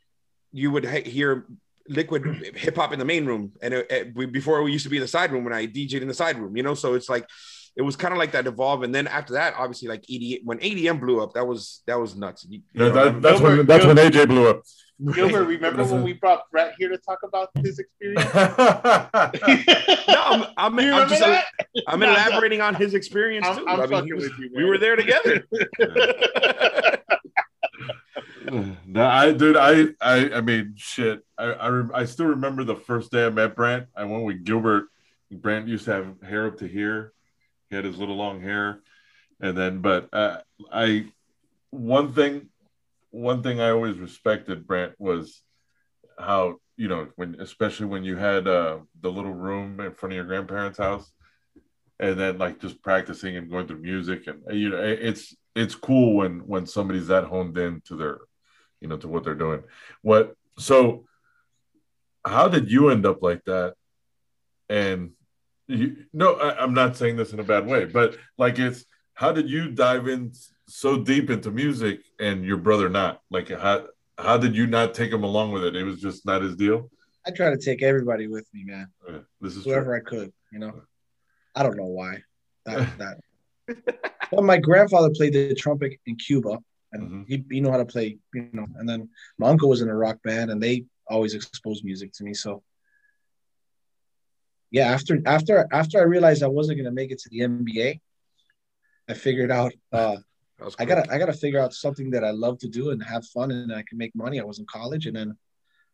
you 0.52 0.70
would 0.70 0.84
he- 0.86 1.08
hear 1.10 1.46
liquid 1.88 2.24
hip 2.56 2.76
hop 2.76 2.92
in 2.92 2.98
the 2.98 3.04
main 3.04 3.24
room, 3.24 3.52
and 3.62 3.74
it, 3.74 3.86
it- 3.90 4.32
before 4.32 4.62
we 4.62 4.72
used 4.72 4.84
to 4.84 4.90
be 4.90 4.96
in 4.98 5.02
the 5.02 5.08
side 5.08 5.32
room 5.32 5.44
when 5.44 5.54
I 5.54 5.66
DJed 5.66 6.02
in 6.02 6.08
the 6.08 6.14
side 6.14 6.38
room, 6.38 6.56
you 6.56 6.62
know. 6.62 6.74
So 6.74 6.94
it's 6.94 7.08
like 7.08 7.26
it 7.76 7.82
was 7.82 7.96
kind 7.96 8.12
of 8.12 8.18
like 8.18 8.32
that 8.32 8.46
evolve, 8.46 8.82
and 8.82 8.94
then 8.94 9.06
after 9.06 9.34
that, 9.34 9.54
obviously 9.56 9.88
like 9.88 10.02
EDM 10.02 10.40
when 10.44 10.58
ADM 10.58 11.00
blew 11.00 11.22
up, 11.22 11.32
that 11.34 11.46
was 11.46 11.82
that 11.86 11.98
was 11.98 12.14
nuts. 12.16 12.46
You- 12.48 12.62
you 12.72 12.86
Yeah, 12.86 12.92
know, 12.92 13.04
that, 13.12 13.22
that's 13.22 13.40
when 13.40 13.56
Gilbert- 13.56 13.66
that's 13.66 13.86
when 13.86 13.96
AJ 13.96 14.28
blew 14.28 14.48
up. 14.48 14.62
Gilbert, 15.14 15.46
remember 15.46 15.82
when 15.84 16.02
we 16.04 16.12
brought 16.12 16.48
Brett 16.52 16.74
here 16.78 16.88
to 16.88 16.98
talk 16.98 17.18
about 17.24 17.48
his 17.56 17.80
experience? 17.80 18.24
no, 18.34 20.20
I'm 20.22 20.44
I'm, 20.56 20.78
You 20.78 20.92
I'm 20.92 21.08
just 21.08 21.20
that? 21.20 21.46
I'm 21.88 21.98
No, 21.98 22.06
no. 22.06 22.12
elaborating 22.12 22.60
on 22.60 22.74
his 22.76 22.94
experience 22.94 23.46
I'm, 23.48 23.56
too. 23.56 23.66
I'm 23.66 23.80
I 23.80 23.82
mean, 23.82 23.88
fucking 23.90 24.06
he 24.06 24.12
was- 24.12 24.24
with 24.24 24.38
you. 24.38 24.50
we 24.54 24.64
were 24.64 24.78
there 24.78 24.94
together. 24.96 25.44
no, 28.86 29.06
I 29.06 29.32
dude, 29.32 29.56
I, 29.56 29.86
I, 30.00 30.30
I 30.34 30.40
mean, 30.40 30.74
shit. 30.76 31.24
I, 31.38 31.44
I, 31.46 31.68
rem- 31.68 31.92
I 31.94 32.04
still 32.04 32.26
remember 32.26 32.64
the 32.64 32.76
first 32.76 33.10
day 33.10 33.26
I 33.26 33.30
met 33.30 33.56
Brant. 33.56 33.86
I 33.96 34.04
went 34.04 34.24
with 34.24 34.44
Gilbert. 34.44 34.86
Brant 35.30 35.68
used 35.68 35.86
to 35.86 35.92
have 35.92 36.22
hair 36.22 36.46
up 36.46 36.58
to 36.58 36.66
here. 36.68 37.12
He 37.72 37.76
had 37.76 37.86
his 37.86 37.96
little 37.96 38.16
long 38.16 38.42
hair, 38.42 38.80
and 39.40 39.56
then, 39.56 39.78
but 39.78 40.10
uh, 40.12 40.40
I, 40.70 41.06
one 41.70 42.12
thing, 42.12 42.50
one 43.10 43.42
thing 43.42 43.62
I 43.62 43.70
always 43.70 43.96
respected 43.96 44.66
Brant 44.66 44.92
was 44.98 45.40
how 46.18 46.56
you 46.76 46.88
know 46.88 47.08
when, 47.16 47.40
especially 47.40 47.86
when 47.86 48.04
you 48.04 48.16
had 48.16 48.46
uh, 48.46 48.80
the 49.00 49.10
little 49.10 49.32
room 49.32 49.80
in 49.80 49.94
front 49.94 50.12
of 50.12 50.16
your 50.16 50.26
grandparents' 50.26 50.76
house, 50.76 51.10
and 51.98 52.20
then 52.20 52.36
like 52.36 52.60
just 52.60 52.82
practicing 52.82 53.38
and 53.38 53.50
going 53.50 53.66
through 53.66 53.78
music, 53.78 54.26
and 54.26 54.42
you 54.54 54.68
know, 54.68 54.76
it's 54.76 55.34
it's 55.56 55.74
cool 55.74 56.16
when 56.16 56.40
when 56.40 56.66
somebody's 56.66 57.06
that 57.06 57.24
honed 57.24 57.56
in 57.56 57.80
to 57.86 57.96
their 57.96 58.18
you 58.82 58.88
know 58.88 58.98
to 58.98 59.08
what 59.08 59.24
they're 59.24 59.34
doing. 59.34 59.62
What 60.02 60.36
so 60.58 61.06
how 62.22 62.48
did 62.48 62.70
you 62.70 62.90
end 62.90 63.06
up 63.06 63.22
like 63.22 63.42
that? 63.46 63.76
And 64.68 65.12
you 65.72 65.96
no 66.12 66.34
I, 66.34 66.62
i'm 66.62 66.74
not 66.74 66.96
saying 66.96 67.16
this 67.16 67.32
in 67.32 67.40
a 67.40 67.44
bad 67.44 67.66
way 67.66 67.84
but 67.84 68.16
like 68.38 68.58
it's 68.58 68.84
how 69.14 69.30
did 69.32 69.48
you 69.50 69.70
dive 69.70 70.08
in 70.08 70.32
so 70.68 70.98
deep 70.98 71.28
into 71.30 71.50
music 71.50 72.00
and 72.18 72.44
your 72.44 72.56
brother 72.56 72.88
not? 72.88 73.20
Like 73.30 73.50
how 73.50 73.86
how 74.16 74.38
did 74.38 74.56
you 74.56 74.66
not 74.66 74.94
take 74.94 75.12
him 75.12 75.22
along 75.22 75.52
with 75.52 75.64
it? 75.64 75.76
It 75.76 75.84
was 75.84 76.00
just 76.00 76.24
not 76.24 76.40
his 76.42 76.56
deal? 76.56 76.90
I 77.26 77.30
try 77.30 77.50
to 77.50 77.58
take 77.58 77.82
everybody 77.82 78.26
with 78.26 78.48
me 78.54 78.64
man. 78.64 78.86
Okay, 79.06 79.22
this 79.40 79.54
is 79.56 79.64
whoever 79.64 79.84
true. 79.86 79.96
i 79.96 80.00
could 80.24 80.32
you 80.50 80.58
know? 80.60 80.82
I 81.54 81.62
don't 81.62 81.76
know 81.76 81.86
why. 81.86 82.22
That 82.64 82.88
that. 82.98 83.18
But 84.30 84.44
my 84.44 84.56
grandfather 84.58 85.10
played 85.10 85.34
the 85.34 85.54
trumpet 85.54 85.92
in 86.06 86.16
cuba 86.16 86.58
and 86.92 87.02
Mhm. 87.10 87.24
he, 87.28 87.44
he 87.50 87.60
knew 87.60 87.70
how 87.70 87.76
to 87.78 87.84
play 87.84 88.18
you 88.34 88.48
know 88.52 88.66
and 88.76 88.88
then 88.88 89.08
my 89.38 89.48
uncle 89.48 89.68
was 89.68 89.82
in 89.82 89.88
a 89.90 89.94
rock 89.96 90.18
band 90.22 90.50
and 90.50 90.62
they 90.62 90.84
always 91.06 91.34
exposed 91.34 91.84
music 91.84 92.12
to 92.14 92.24
me 92.24 92.32
so 92.34 92.62
yeah 94.72 94.86
after 94.90 95.20
after 95.26 95.68
after 95.72 96.00
i 96.00 96.02
realized 96.02 96.42
i 96.42 96.48
wasn't 96.48 96.76
going 96.76 96.84
to 96.84 96.90
make 97.00 97.12
it 97.12 97.18
to 97.20 97.28
the 97.30 97.40
nba 97.40 98.00
i 99.08 99.14
figured 99.14 99.52
out 99.52 99.72
uh 99.92 100.16
I 100.78 100.84
gotta 100.84 101.04
I 101.12 101.18
gotta 101.18 101.32
figure 101.32 101.58
out 101.58 101.74
something 101.74 102.10
that 102.12 102.22
I 102.22 102.30
love 102.30 102.56
to 102.58 102.68
do 102.68 102.90
and 102.90 103.02
have 103.02 103.26
fun 103.26 103.50
and 103.50 103.72
I 103.74 103.82
can 103.88 103.98
make 103.98 104.14
money. 104.14 104.38
I 104.38 104.44
was 104.44 104.60
in 104.60 104.66
college 104.66 105.06
and 105.06 105.16
then 105.16 105.36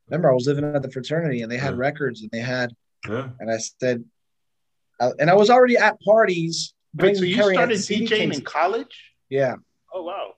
remember 0.09 0.31
I 0.31 0.35
was 0.35 0.47
living 0.47 0.65
at 0.67 0.83
the 0.83 0.91
fraternity 0.91 1.41
and 1.41 1.51
they 1.51 1.57
had 1.57 1.73
Yeah. 1.73 1.87
records 1.89 2.21
and 2.21 2.31
they 2.31 2.41
had 2.41 2.75
yeah 3.09 3.29
and 3.41 3.51
I 3.51 3.57
said 3.81 4.05
uh, 5.01 5.13
and 5.19 5.31
I 5.31 5.35
was 5.35 5.49
already 5.49 5.79
at 5.79 5.99
parties 6.03 6.75
Wait, 6.95 7.17
so 7.17 7.25
you 7.25 7.43
started 7.43 7.79
CD 7.79 8.07
DJing 8.07 8.35
in 8.35 8.43
college? 8.43 8.95
Yeah, 9.31 9.55
Oh 9.95 10.03
wow. 10.03 10.35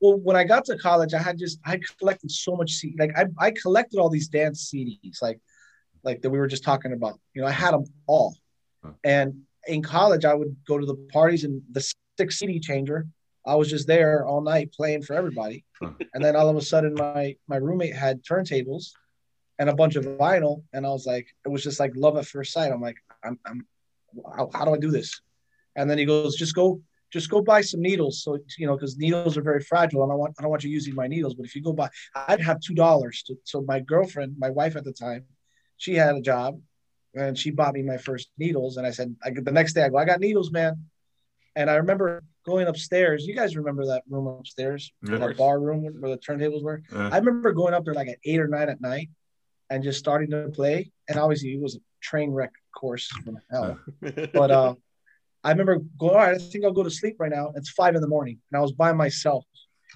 well, 0.00 0.16
when 0.18 0.36
I 0.36 0.44
got 0.44 0.64
to 0.66 0.78
college, 0.78 1.12
I 1.12 1.22
had 1.28 1.36
just 1.38 1.58
I 1.64 1.80
collected 1.98 2.30
so 2.30 2.54
much 2.54 2.70
CD. 2.72 2.94
Like 2.98 3.18
I, 3.18 3.24
I 3.46 3.50
collected 3.50 3.98
all 3.98 4.10
these 4.10 4.28
dance 4.28 4.70
CDs, 4.72 5.20
like 5.20 5.40
like 6.04 6.22
that 6.22 6.30
we 6.30 6.38
were 6.38 6.46
just 6.46 6.64
talking 6.64 6.92
about. 6.92 7.18
You 7.34 7.42
know, 7.42 7.48
I 7.48 7.52
had 7.52 7.72
them 7.72 7.84
all. 8.06 8.34
Huh. 8.82 8.92
And 9.04 9.42
in 9.66 9.82
college, 9.82 10.24
I 10.24 10.34
would 10.34 10.56
go 10.66 10.78
to 10.78 10.86
the 10.86 10.96
parties 11.12 11.44
and 11.44 11.62
the 11.70 11.86
six 12.18 12.38
CD 12.38 12.60
changer. 12.60 13.06
I 13.44 13.56
was 13.56 13.68
just 13.68 13.86
there 13.86 14.24
all 14.24 14.40
night 14.40 14.72
playing 14.72 15.02
for 15.02 15.14
everybody. 15.14 15.64
Huh. 15.80 15.92
And 16.14 16.24
then 16.24 16.36
all 16.36 16.48
of 16.48 16.56
a 16.56 16.62
sudden, 16.62 16.94
my 16.94 17.36
my 17.48 17.56
roommate 17.56 17.94
had 17.94 18.22
turntables 18.22 18.90
and 19.58 19.68
a 19.70 19.74
bunch 19.74 19.96
of 19.96 20.04
vinyl, 20.04 20.62
and 20.72 20.86
I 20.86 20.90
was 20.90 21.06
like, 21.06 21.28
it 21.44 21.48
was 21.48 21.62
just 21.62 21.78
like 21.78 21.92
love 21.94 22.16
at 22.16 22.26
first 22.26 22.52
sight. 22.52 22.72
I'm 22.72 22.80
like, 22.80 22.96
I'm, 23.22 23.38
I'm 23.46 23.66
how, 24.36 24.50
how 24.52 24.64
do 24.64 24.74
I 24.74 24.78
do 24.78 24.90
this? 24.90 25.20
And 25.76 25.88
then 25.88 25.98
he 25.98 26.04
goes, 26.04 26.36
just 26.36 26.54
go, 26.54 26.80
just 27.12 27.30
go 27.30 27.40
buy 27.40 27.60
some 27.60 27.80
needles. 27.80 28.22
So 28.22 28.38
you 28.58 28.66
know, 28.66 28.76
because 28.76 28.96
needles 28.96 29.36
are 29.36 29.42
very 29.42 29.62
fragile, 29.62 30.02
and 30.02 30.12
I 30.12 30.14
want 30.14 30.34
I 30.38 30.42
don't 30.42 30.50
want 30.50 30.64
you 30.64 30.70
using 30.70 30.94
my 30.94 31.06
needles. 31.06 31.34
But 31.34 31.46
if 31.46 31.54
you 31.54 31.62
go 31.62 31.72
buy, 31.72 31.90
I'd 32.14 32.40
have 32.40 32.60
two 32.60 32.74
dollars. 32.74 33.24
So 33.44 33.62
my 33.62 33.80
girlfriend, 33.80 34.36
my 34.38 34.50
wife 34.50 34.76
at 34.76 34.84
the 34.84 34.92
time, 34.92 35.24
she 35.82 35.96
had 35.96 36.14
a 36.14 36.20
job, 36.20 36.60
and 37.12 37.36
she 37.36 37.50
bought 37.50 37.74
me 37.74 37.82
my 37.82 37.96
first 37.96 38.30
needles. 38.38 38.76
And 38.76 38.86
I 38.86 38.92
said, 38.92 39.16
I 39.24 39.30
the 39.30 39.50
next 39.50 39.72
day 39.72 39.82
I 39.82 39.88
go, 39.88 39.96
I 39.96 40.04
got 40.04 40.20
needles, 40.20 40.52
man. 40.52 40.84
And 41.56 41.68
I 41.68 41.74
remember 41.74 42.22
going 42.46 42.68
upstairs. 42.68 43.26
You 43.26 43.34
guys 43.34 43.56
remember 43.56 43.86
that 43.86 44.04
room 44.08 44.28
upstairs, 44.28 44.92
Yeah. 45.02 45.18
that 45.18 45.36
bar 45.36 45.58
room 45.58 45.82
where 45.82 46.10
the 46.12 46.18
turntables 46.18 46.62
were? 46.62 46.82
Yeah. 46.92 47.08
I 47.12 47.18
remember 47.18 47.52
going 47.52 47.74
up 47.74 47.84
there 47.84 47.94
like 47.94 48.08
at 48.08 48.18
eight 48.24 48.38
or 48.38 48.46
nine 48.46 48.68
at 48.68 48.80
night 48.80 49.10
and 49.70 49.82
just 49.82 49.98
starting 49.98 50.30
to 50.30 50.50
play. 50.50 50.92
And 51.08 51.18
obviously, 51.18 51.52
it 51.52 51.60
was 51.60 51.74
a 51.74 51.80
train 52.00 52.30
wreck 52.30 52.52
course 52.80 53.08
from 53.24 53.38
hell. 53.50 53.80
But 54.32 54.50
uh, 54.52 54.74
I 55.42 55.50
remember 55.50 55.78
going, 55.98 56.12
all 56.12 56.18
right, 56.18 56.36
I 56.36 56.38
think 56.38 56.64
I'll 56.64 56.72
go 56.72 56.84
to 56.84 56.90
sleep 56.90 57.16
right 57.18 57.32
now. 57.32 57.50
It's 57.56 57.70
five 57.70 57.96
in 57.96 58.00
the 58.00 58.08
morning. 58.16 58.38
And 58.52 58.58
I 58.58 58.62
was 58.62 58.70
by 58.72 58.92
myself. 58.92 59.44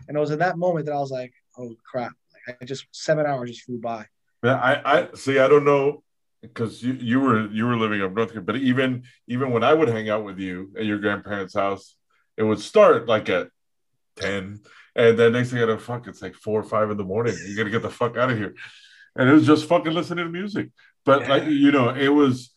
And 0.09 0.17
it 0.17 0.21
was 0.21 0.33
in 0.33 0.41
that 0.41 0.59
moment 0.59 0.87
that 0.87 0.97
I 0.97 0.99
was 0.99 1.13
like, 1.13 1.33
oh 1.57 1.77
crap. 1.89 2.13
Like 2.49 2.59
I 2.61 2.65
just, 2.65 2.87
seven 2.91 3.25
hours 3.25 3.51
just 3.51 3.63
flew 3.63 3.79
by. 3.81 4.07
Yeah, 4.47 4.57
I, 4.57 4.99
I 4.99 5.09
see. 5.15 5.39
I 5.39 5.49
don't 5.49 5.65
know 5.65 6.03
because 6.43 6.83
you, 6.83 6.93
you 6.95 7.21
were 7.21 7.47
you 7.51 7.67
were 7.67 7.77
living 7.77 8.03
up 8.03 8.13
north, 8.13 8.33
but 8.45 8.57
even 8.57 9.05
even 9.29 9.51
when 9.51 9.65
I 9.65 9.75
would 9.75 9.89
hang 9.89 10.09
out 10.09 10.25
with 10.25 10.39
you 10.39 10.73
at 10.79 10.85
your 10.85 10.99
grandparents' 10.99 11.55
house, 11.55 11.97
it 12.37 12.43
would 12.43 12.61
start 12.61 13.09
like 13.09 13.29
at 13.29 13.49
ten, 14.17 14.61
and 14.95 15.19
then 15.19 15.33
next 15.33 15.51
thing 15.51 15.59
you 15.61 15.67
know, 15.67 15.79
fuck, 15.79 16.07
it's 16.07 16.23
like 16.23 16.35
four 16.35 16.61
or 16.61 16.65
five 16.65 16.91
in 16.91 16.97
the 16.97 17.05
morning. 17.05 17.37
You 17.45 17.57
gotta 17.57 17.71
get 17.71 17.83
the 17.83 17.91
fuck 17.91 18.17
out 18.17 18.31
of 18.31 18.39
here, 18.39 18.55
and 19.17 19.29
it 19.29 19.33
was 19.33 19.47
just 19.47 19.67
fucking 19.67 19.93
listening 19.93 20.25
to 20.27 20.31
music. 20.31 20.71
But 21.05 21.29
like 21.29 21.45
you 21.45 21.73
know, 21.73 21.91
it 21.91 22.09
was, 22.09 22.53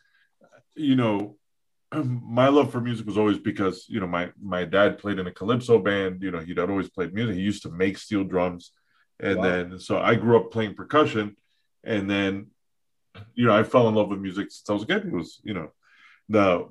you 0.75 0.95
know, 0.95 1.37
my 1.93 2.49
love 2.49 2.71
for 2.71 2.81
music 2.81 3.05
was 3.07 3.17
always 3.17 3.39
because 3.39 3.85
you 3.89 3.99
know 3.99 4.07
my 4.07 4.31
my 4.41 4.65
dad 4.65 4.97
played 4.99 5.19
in 5.19 5.27
a 5.27 5.31
calypso 5.31 5.79
band. 5.79 6.21
You 6.21 6.31
know, 6.31 6.39
he'd 6.39 6.59
always 6.59 6.89
played 6.89 7.13
music. 7.13 7.35
He 7.35 7.41
used 7.41 7.63
to 7.63 7.71
make 7.71 7.97
steel 7.97 8.23
drums, 8.23 8.71
and 9.19 9.37
Wow. 9.37 9.43
then 9.43 9.79
so 9.79 9.99
I 9.99 10.15
grew 10.15 10.37
up 10.37 10.51
playing 10.51 10.75
percussion, 10.75 11.35
and 11.84 12.09
then 12.09 12.47
you 13.36 13.45
know 13.47 13.55
I 13.55 13.63
fell 13.63 13.88
in 13.89 13.95
love 13.95 14.09
with 14.09 14.19
music 14.19 14.51
since 14.51 14.69
I 14.69 14.73
was 14.73 14.84
a 14.84 14.86
kid. 14.88 15.05
It 15.05 15.11
was 15.11 15.39
you 15.43 15.53
know 15.53 15.71
the 16.30 16.67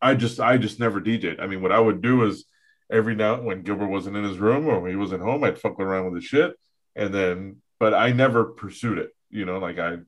I 0.00 0.14
just 0.14 0.40
I 0.40 0.56
just 0.58 0.78
never 0.80 1.00
DJed. 1.00 1.40
I 1.40 1.46
mean, 1.46 1.62
what 1.62 1.72
I 1.72 1.80
would 1.80 2.02
do 2.02 2.24
is 2.24 2.44
every 2.92 3.14
now 3.14 3.40
when 3.40 3.62
Gilbert 3.62 3.86
wasn't 3.88 4.16
in 4.16 4.24
his 4.24 4.38
room 4.38 4.66
or 4.66 4.80
when 4.80 4.90
he 4.90 4.96
wasn't 4.96 5.22
home, 5.22 5.42
I'd 5.44 5.58
fuck 5.58 5.80
around 5.80 6.06
with 6.06 6.16
his 6.16 6.24
shit, 6.24 6.54
and 6.94 7.12
then 7.14 7.62
but 7.80 7.94
I 7.94 8.12
never 8.12 8.44
pursued 8.44 8.98
it. 8.98 9.10
You 9.30 9.44
know, 9.46 9.58
like 9.58 9.78
I 9.78 9.98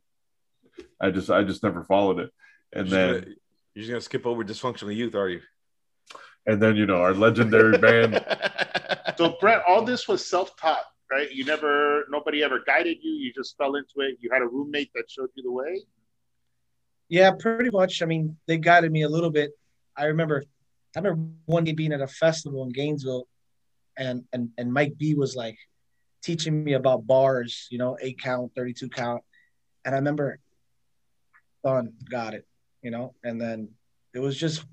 I 1.01 1.11
just 1.11 1.31
I 1.31 1.43
just 1.45 1.63
never 1.63 1.83
followed 1.85 2.19
it, 2.21 2.31
and 2.73 2.89
You're 2.89 2.99
then. 3.13 3.21
gonna- 3.23 3.35
you're 3.75 3.83
just 3.83 3.91
gonna 3.91 4.01
skip 4.01 4.25
over 4.27 4.43
dysfunctional 4.43 4.95
youth, 4.97 5.15
are 5.15 5.29
you? 5.29 5.43
and 6.47 6.63
then 6.63 6.77
you 6.77 6.87
know 6.87 6.97
our 7.03 7.13
legendary 7.15 7.77
band. 7.79 8.25
So 9.19 9.35
Brett, 9.41 9.63
all 9.67 9.83
this 9.83 10.07
was 10.07 10.25
self-taught, 10.27 10.85
right? 11.11 11.31
You 11.31 11.45
never, 11.45 12.05
nobody 12.11 12.43
ever 12.43 12.61
guided 12.67 12.99
you. 13.03 13.13
You 13.13 13.33
just 13.33 13.57
fell 13.57 13.77
into 13.77 14.01
it. 14.01 14.17
You 14.21 14.31
had 14.33 14.43
a 14.43 14.47
roommate 14.47 14.91
that 14.95 15.11
showed 15.11 15.31
you 15.35 15.43
the 15.43 15.53
way. 15.53 15.81
Yeah, 17.09 17.33
pretty 17.39 17.71
much. 17.71 18.03
I 18.03 18.07
mean, 18.07 18.37
they 18.47 18.59
guided 18.59 18.91
me 18.91 19.03
a 19.03 19.09
little 19.09 19.31
bit. 19.31 19.53
I 19.97 20.07
remember, 20.07 20.45
I 20.97 20.99
remember 20.99 21.23
one 21.47 21.65
day 21.65 21.73
being 21.73 21.93
at 21.93 22.01
a 22.01 22.09
festival 22.09 22.65
in 22.65 22.71
Gainesville, 22.71 23.29
and 23.97 24.25
and 24.33 24.51
and 24.59 24.73
Mike 24.73 24.99
B 24.99 25.15
was 25.15 25.37
like 25.37 25.57
teaching 26.23 26.65
me 26.65 26.73
about 26.73 27.07
bars, 27.07 27.69
you 27.71 27.79
know, 27.79 27.97
eight 28.01 28.19
count, 28.21 28.53
thirty 28.57 28.73
two 28.73 28.89
count, 28.89 29.23
and 29.85 29.95
I 29.95 29.99
remember, 29.99 30.41
done, 31.65 31.93
got 32.11 32.35
it, 32.35 32.47
you 32.83 32.91
know, 32.91 33.15
and 33.23 33.41
then 33.41 33.69
it 34.13 34.19
was 34.19 34.37
just 34.37 34.65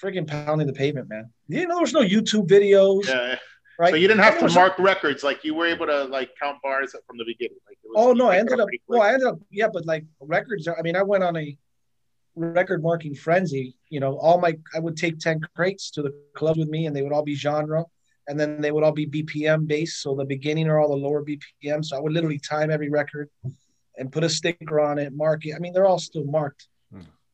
freaking 0.00 0.26
pounding 0.26 0.66
the 0.66 0.72
pavement, 0.72 1.08
man. 1.08 1.30
You 1.48 1.66
know, 1.66 1.74
there 1.74 1.82
was 1.82 1.92
no 1.92 2.02
YouTube 2.02 2.46
videos, 2.48 3.08
Yeah. 3.08 3.36
Right? 3.78 3.90
So 3.90 3.96
you 3.96 4.08
didn't 4.08 4.22
have 4.22 4.38
to 4.40 4.48
mark 4.48 4.78
records. 4.78 5.22
Like 5.22 5.44
you 5.44 5.54
were 5.54 5.66
able 5.66 5.86
to 5.86 6.04
like 6.04 6.30
count 6.40 6.58
bars 6.62 6.92
from 7.06 7.18
the 7.18 7.24
beginning. 7.24 7.58
Like 7.66 7.78
it 7.82 7.88
was, 7.88 7.94
Oh 7.96 8.12
no, 8.12 8.28
I 8.28 8.38
ended 8.38 8.60
up. 8.60 8.68
Well. 8.86 9.02
I 9.02 9.12
ended 9.12 9.28
up. 9.28 9.38
Yeah, 9.50 9.68
but 9.72 9.86
like 9.86 10.04
records. 10.20 10.68
are- 10.68 10.78
I 10.78 10.82
mean, 10.82 10.96
I 10.96 11.02
went 11.02 11.24
on 11.24 11.36
a 11.36 11.56
record 12.34 12.82
marking 12.82 13.14
frenzy. 13.14 13.76
You 13.88 14.00
know, 14.00 14.18
all 14.18 14.40
my 14.40 14.56
I 14.74 14.78
would 14.78 14.96
take 14.96 15.18
ten 15.18 15.40
crates 15.54 15.90
to 15.92 16.02
the 16.02 16.14
club 16.34 16.56
with 16.56 16.68
me, 16.68 16.86
and 16.86 16.94
they 16.96 17.02
would 17.02 17.12
all 17.12 17.22
be 17.24 17.34
genre, 17.34 17.84
and 18.28 18.38
then 18.38 18.60
they 18.60 18.72
would 18.72 18.84
all 18.84 18.92
be 18.92 19.06
BPM 19.06 19.66
based. 19.66 20.02
So 20.02 20.14
the 20.14 20.24
beginning 20.24 20.68
are 20.68 20.78
all 20.78 20.88
the 20.88 20.96
lower 20.96 21.24
BPM. 21.24 21.84
So 21.84 21.96
I 21.96 22.00
would 22.00 22.12
literally 22.12 22.38
time 22.38 22.70
every 22.70 22.90
record 22.90 23.28
and 23.98 24.10
put 24.10 24.24
a 24.24 24.28
sticker 24.28 24.80
on 24.80 24.98
it, 24.98 25.12
mark 25.14 25.44
it. 25.46 25.54
I 25.54 25.58
mean, 25.58 25.72
they're 25.72 25.86
all 25.86 25.98
still 25.98 26.24
marked. 26.24 26.68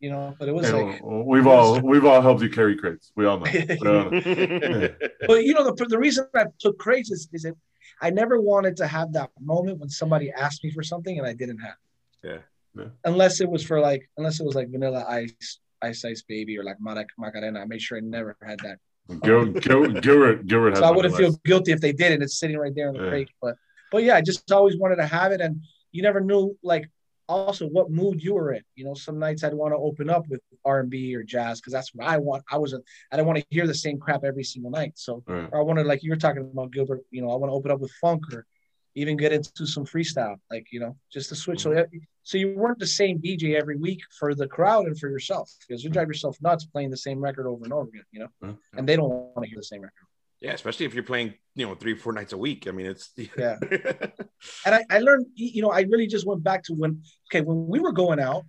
You 0.00 0.10
know, 0.10 0.34
but 0.38 0.48
it 0.48 0.52
was 0.54 0.66
Hey, 0.66 0.72
like. 0.80 1.02
well, 1.04 1.24
we've 1.24 1.46
all 1.46 1.80
we've 1.80 2.04
all 2.04 2.20
helped 2.22 2.40
you 2.42 2.48
carry 2.50 2.76
crates. 2.76 3.10
We 3.16 3.26
all 3.26 3.40
know. 3.40 3.50
We 3.52 3.88
all 3.88 4.10
know. 4.10 4.90
But 5.26 5.44
you 5.44 5.54
know, 5.54 5.64
the 5.64 5.86
the 5.88 5.98
reason 5.98 6.26
I 6.34 6.44
took 6.60 6.78
crates 6.78 7.10
is 7.10 7.28
is 7.32 7.42
that 7.42 7.54
I 8.00 8.10
never 8.10 8.40
wanted 8.40 8.76
to 8.76 8.86
have 8.86 9.12
that 9.14 9.30
moment 9.40 9.80
when 9.80 9.88
somebody 9.88 10.30
asked 10.30 10.62
me 10.62 10.70
for 10.70 10.82
something 10.84 11.18
and 11.18 11.26
I 11.26 11.32
didn't 11.32 11.58
have. 11.58 11.74
Yeah. 12.22 12.38
Yeah. 12.76 12.84
Unless 13.04 13.40
it 13.40 13.48
was 13.50 13.64
for 13.64 13.80
like, 13.80 14.08
unless 14.18 14.38
it 14.38 14.46
was 14.46 14.54
like 14.54 14.68
Vanilla 14.70 15.04
Ice, 15.08 15.58
Ice 15.82 16.04
Ice 16.04 16.22
Baby, 16.22 16.56
or 16.58 16.62
like 16.64 16.76
Marac 16.80 17.06
Macarena. 17.18 17.58
I 17.60 17.64
made 17.64 17.82
sure 17.82 17.98
I 17.98 18.00
never 18.02 18.36
had 18.42 18.60
that. 18.60 18.78
Gil, 19.22 19.46
Gil, 19.46 19.92
Gilbert, 20.00 20.46
Gilbert 20.46 20.70
has 20.70 20.78
So 20.80 20.84
I 20.84 20.90
wouldn't 20.92 21.16
feel 21.16 21.32
guilty 21.44 21.72
if 21.72 21.80
they 21.80 21.92
did 21.92 22.12
it. 22.12 22.22
It's 22.22 22.38
sitting 22.38 22.56
right 22.58 22.74
there 22.74 22.88
in 22.90 22.94
the 22.94 23.02
Yeah. 23.04 23.08
crate. 23.10 23.30
But 23.42 23.56
but 23.90 24.04
yeah, 24.04 24.14
I 24.16 24.20
just 24.20 24.52
always 24.52 24.76
wanted 24.76 24.96
to 24.96 25.06
have 25.06 25.32
it, 25.32 25.40
and 25.40 25.62
you 25.92 26.02
never 26.02 26.20
knew 26.20 26.56
like 26.62 26.88
also 27.28 27.66
what 27.68 27.90
mood 27.90 28.22
you 28.22 28.34
were 28.34 28.52
in. 28.52 28.62
You 28.74 28.84
know, 28.84 28.94
some 28.94 29.18
nights 29.18 29.44
I'd 29.44 29.54
want 29.54 29.72
to 29.72 29.78
open 29.78 30.08
up 30.08 30.26
with 30.28 30.40
R 30.64 30.80
and 30.80 30.90
B 30.90 31.14
or 31.14 31.22
jazz 31.22 31.60
because 31.60 31.72
that's 31.72 31.94
what 31.94 32.06
I 32.06 32.18
want. 32.18 32.44
I 32.50 32.58
was 32.58 32.72
a, 32.72 32.80
I 33.12 33.16
didn't 33.16 33.26
want 33.26 33.38
to 33.38 33.46
hear 33.50 33.66
the 33.66 33.74
same 33.74 33.98
crap 33.98 34.24
every 34.24 34.44
single 34.44 34.70
night. 34.70 34.92
So 34.96 35.22
Right. 35.26 35.48
or 35.52 35.60
I 35.60 35.62
wanted 35.62 35.86
like 35.86 36.02
you 36.02 36.10
were 36.10 36.16
talking 36.16 36.42
about 36.42 36.72
Gilbert. 36.72 37.02
You 37.10 37.22
know, 37.22 37.30
I 37.30 37.36
want 37.36 37.50
to 37.50 37.54
open 37.54 37.70
up 37.70 37.80
with 37.80 37.92
funk 38.00 38.22
or 38.32 38.46
even 38.94 39.16
get 39.16 39.32
into 39.32 39.66
some 39.66 39.84
freestyle, 39.84 40.36
like 40.50 40.66
you 40.72 40.80
know, 40.80 40.96
just 41.12 41.28
to 41.28 41.34
switch. 41.34 41.62
So 41.62 41.70
mm-hmm. 41.70 41.98
so 42.22 42.38
you 42.38 42.54
weren't 42.56 42.78
the 42.78 42.86
same 42.86 43.18
DJ 43.20 43.54
every 43.54 43.76
week 43.76 44.00
for 44.18 44.34
the 44.34 44.48
crowd 44.48 44.86
and 44.86 44.98
for 44.98 45.08
yourself 45.08 45.52
because 45.66 45.84
you 45.84 45.90
mm-hmm. 45.90 45.94
drive 45.94 46.08
yourself 46.08 46.36
nuts 46.40 46.64
playing 46.64 46.90
the 46.90 46.96
same 46.96 47.20
record 47.20 47.46
over 47.46 47.64
and 47.64 47.72
over 47.72 47.88
again. 47.88 48.04
You 48.10 48.20
know, 48.20 48.28
Yeah. 48.42 48.52
and 48.76 48.88
they 48.88 48.96
don't 48.96 49.10
want 49.10 49.42
to 49.42 49.48
hear 49.48 49.58
the 49.58 49.64
same 49.64 49.82
record. 49.82 50.06
Yeah, 50.40 50.52
especially 50.52 50.86
if 50.86 50.94
you're 50.94 51.02
playing, 51.04 51.34
you 51.54 51.66
know, 51.66 51.74
three, 51.74 51.94
four 51.94 52.12
nights 52.12 52.32
a 52.32 52.38
week. 52.38 52.66
I 52.68 52.70
mean, 52.70 52.86
it's 52.86 53.10
Yeah. 53.38 53.56
and 54.66 54.74
I, 54.74 54.84
I 54.90 54.98
learned, 55.00 55.26
you 55.34 55.62
know, 55.62 55.70
I 55.70 55.80
really 55.82 56.06
just 56.06 56.26
went 56.26 56.42
back 56.44 56.62
to 56.64 56.74
when, 56.74 57.02
okay, 57.30 57.40
when 57.40 57.66
we 57.66 57.80
were 57.80 57.92
going 57.92 58.20
out, 58.20 58.44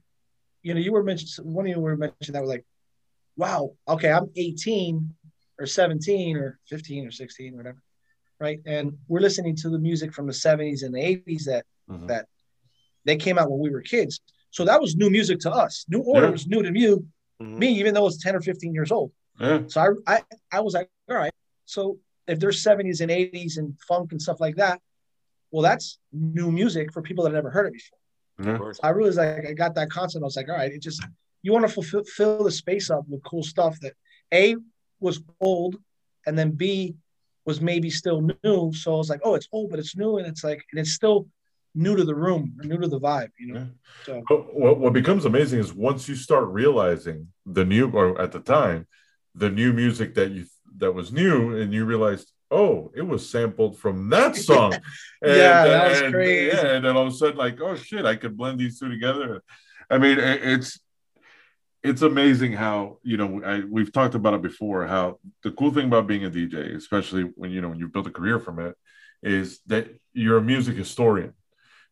you 0.61 0.73
know, 0.73 0.79
you 0.79 0.91
were 0.91 1.03
mentioned 1.03 1.45
one 1.45 1.65
of 1.65 1.69
you 1.69 1.79
were 1.79 1.97
mentioned 1.97 2.35
that 2.35 2.41
was 2.41 2.49
like, 2.49 2.65
wow, 3.37 3.71
okay, 3.87 4.11
I'm 4.11 4.29
18 4.35 5.15
or 5.59 5.65
17 5.65 6.37
or 6.37 6.59
15 6.67 7.07
or 7.07 7.11
16 7.11 7.55
whatever, 7.57 7.81
right? 8.39 8.59
And 8.65 8.97
we're 9.07 9.21
listening 9.21 9.55
to 9.57 9.69
the 9.69 9.79
music 9.79 10.13
from 10.13 10.27
the 10.27 10.33
70s 10.33 10.83
and 10.83 10.93
the 10.93 10.99
80s 10.99 11.45
that 11.45 11.65
Mhm. 11.89 12.07
that 12.07 12.27
they 13.05 13.15
came 13.15 13.39
out 13.39 13.49
when 13.49 13.59
we 13.59 13.71
were 13.71 13.81
kids. 13.81 14.19
So 14.51 14.63
that 14.65 14.79
was 14.81 14.95
new 14.95 15.09
music 15.09 15.39
to 15.39 15.51
us. 15.51 15.85
New 15.89 16.01
Order 16.01 16.27
Yeah. 16.27 16.31
was 16.33 16.45
new 16.47 16.61
to 16.61 16.77
you, 16.77 17.07
Mhm. 17.41 17.57
me, 17.57 17.67
even 17.79 17.93
though 17.93 18.01
I 18.01 18.03
was 18.03 18.17
10 18.17 18.35
or 18.35 18.41
15 18.41 18.73
years 18.73 18.91
old. 18.91 19.11
Yeah. 19.39 19.63
So 19.67 19.81
I, 20.05 20.15
I, 20.17 20.23
I 20.51 20.59
was 20.59 20.73
like, 20.73 20.89
all 21.09 21.15
right. 21.15 21.31
So 21.69 21.99
if 22.27 22.39
there's 22.39 22.63
70s 22.63 23.01
and 23.01 23.11
80s 23.11 23.57
and 23.57 23.79
funk 23.87 24.11
and 24.11 24.21
stuff 24.21 24.39
like 24.39 24.55
that, 24.55 24.81
well, 25.51 25.61
that's 25.61 25.99
new 26.11 26.51
music 26.51 26.91
for 26.91 27.01
people 27.01 27.23
that 27.23 27.29
have 27.29 27.43
never 27.43 27.51
heard 27.51 27.67
it 27.67 27.73
before. 27.73 27.99
Yeah. 28.43 28.53
Of 28.53 28.59
course. 28.59 28.79
I 28.81 28.89
realized 28.89 29.17
like, 29.17 29.47
I 29.47 29.53
got 29.53 29.75
that 29.75 29.89
concept. 29.91 30.23
I 30.23 30.25
was 30.25 30.35
like, 30.35 30.49
all 30.49 30.55
right, 30.55 30.71
it 30.71 30.81
just 30.81 31.05
you 31.43 31.53
want 31.53 31.67
to 31.67 31.71
fulfill 31.71 32.03
fill 32.03 32.43
the 32.43 32.51
space 32.51 32.89
up 32.89 33.05
with 33.07 33.23
cool 33.23 33.43
stuff 33.43 33.79
that 33.81 33.93
A 34.33 34.55
was 34.99 35.21
old, 35.39 35.77
and 36.25 36.37
then 36.37 36.51
B 36.51 36.95
was 37.45 37.61
maybe 37.61 37.89
still 37.89 38.21
new. 38.43 38.73
So 38.73 38.93
I 38.93 38.97
was 38.97 39.09
like, 39.09 39.21
oh, 39.23 39.35
it's 39.35 39.47
old, 39.51 39.69
but 39.69 39.79
it's 39.79 39.95
new, 39.95 40.17
and 40.17 40.27
it's 40.27 40.43
like, 40.43 40.63
and 40.71 40.79
it's 40.79 40.93
still 40.93 41.27
new 41.75 41.95
to 41.95 42.03
the 42.03 42.15
room, 42.15 42.55
new 42.63 42.77
to 42.77 42.87
the 42.87 42.99
vibe, 42.99 43.29
you 43.39 43.53
know. 43.53 43.67
Yeah. 44.07 44.21
So 44.25 44.41
what, 44.53 44.79
what 44.79 44.93
becomes 44.93 45.25
amazing 45.25 45.59
is 45.59 45.73
once 45.73 46.07
you 46.09 46.15
start 46.15 46.47
realizing 46.47 47.27
the 47.45 47.65
new, 47.65 47.89
or 47.91 48.19
at 48.19 48.31
the 48.31 48.39
time, 48.39 48.87
the 49.35 49.49
new 49.49 49.71
music 49.71 50.15
that 50.15 50.31
you 50.31 50.45
that 50.79 50.91
was 50.91 51.11
new, 51.11 51.57
and 51.57 51.73
you 51.73 51.85
realized, 51.85 52.31
oh, 52.51 52.91
it 52.95 53.01
was 53.01 53.29
sampled 53.29 53.77
from 53.77 54.09
that 54.09 54.35
song. 54.49 54.73
Yeah, 55.21 55.63
that 55.65 55.85
uh, 55.85 55.89
was 55.89 55.97
and, 55.99 56.07
uh, 56.07 56.11
crazy. 56.11 56.47
Yeah, 56.47 56.75
and 56.75 56.85
then 56.85 56.97
all 56.97 57.07
of 57.07 57.13
a 57.13 57.15
sudden, 57.15 57.37
like, 57.37 57.61
oh 57.61 57.75
shit, 57.75 58.05
I 58.05 58.15
could 58.15 58.37
blend 58.37 58.59
these 58.59 58.79
two 58.79 58.89
together. 58.89 59.43
I 59.89 59.97
mean, 59.97 60.19
it's 60.19 60.79
it's 61.83 62.01
amazing 62.01 62.53
how 62.53 62.97
you 63.03 63.17
know 63.17 63.41
I, 63.43 63.61
we've 63.61 63.91
talked 63.91 64.15
about 64.15 64.33
it 64.33 64.41
before. 64.41 64.85
How 64.87 65.19
the 65.43 65.51
cool 65.51 65.71
thing 65.71 65.87
about 65.87 66.07
being 66.07 66.25
a 66.25 66.29
DJ, 66.29 66.75
especially 66.75 67.23
when 67.35 67.51
you 67.51 67.61
know 67.61 67.69
when 67.69 67.79
you 67.79 67.87
build 67.87 68.07
a 68.07 68.11
career 68.11 68.39
from 68.39 68.59
it, 68.59 68.75
is 69.23 69.59
that 69.67 69.87
you're 70.13 70.37
a 70.37 70.41
music 70.41 70.75
historian 70.75 71.33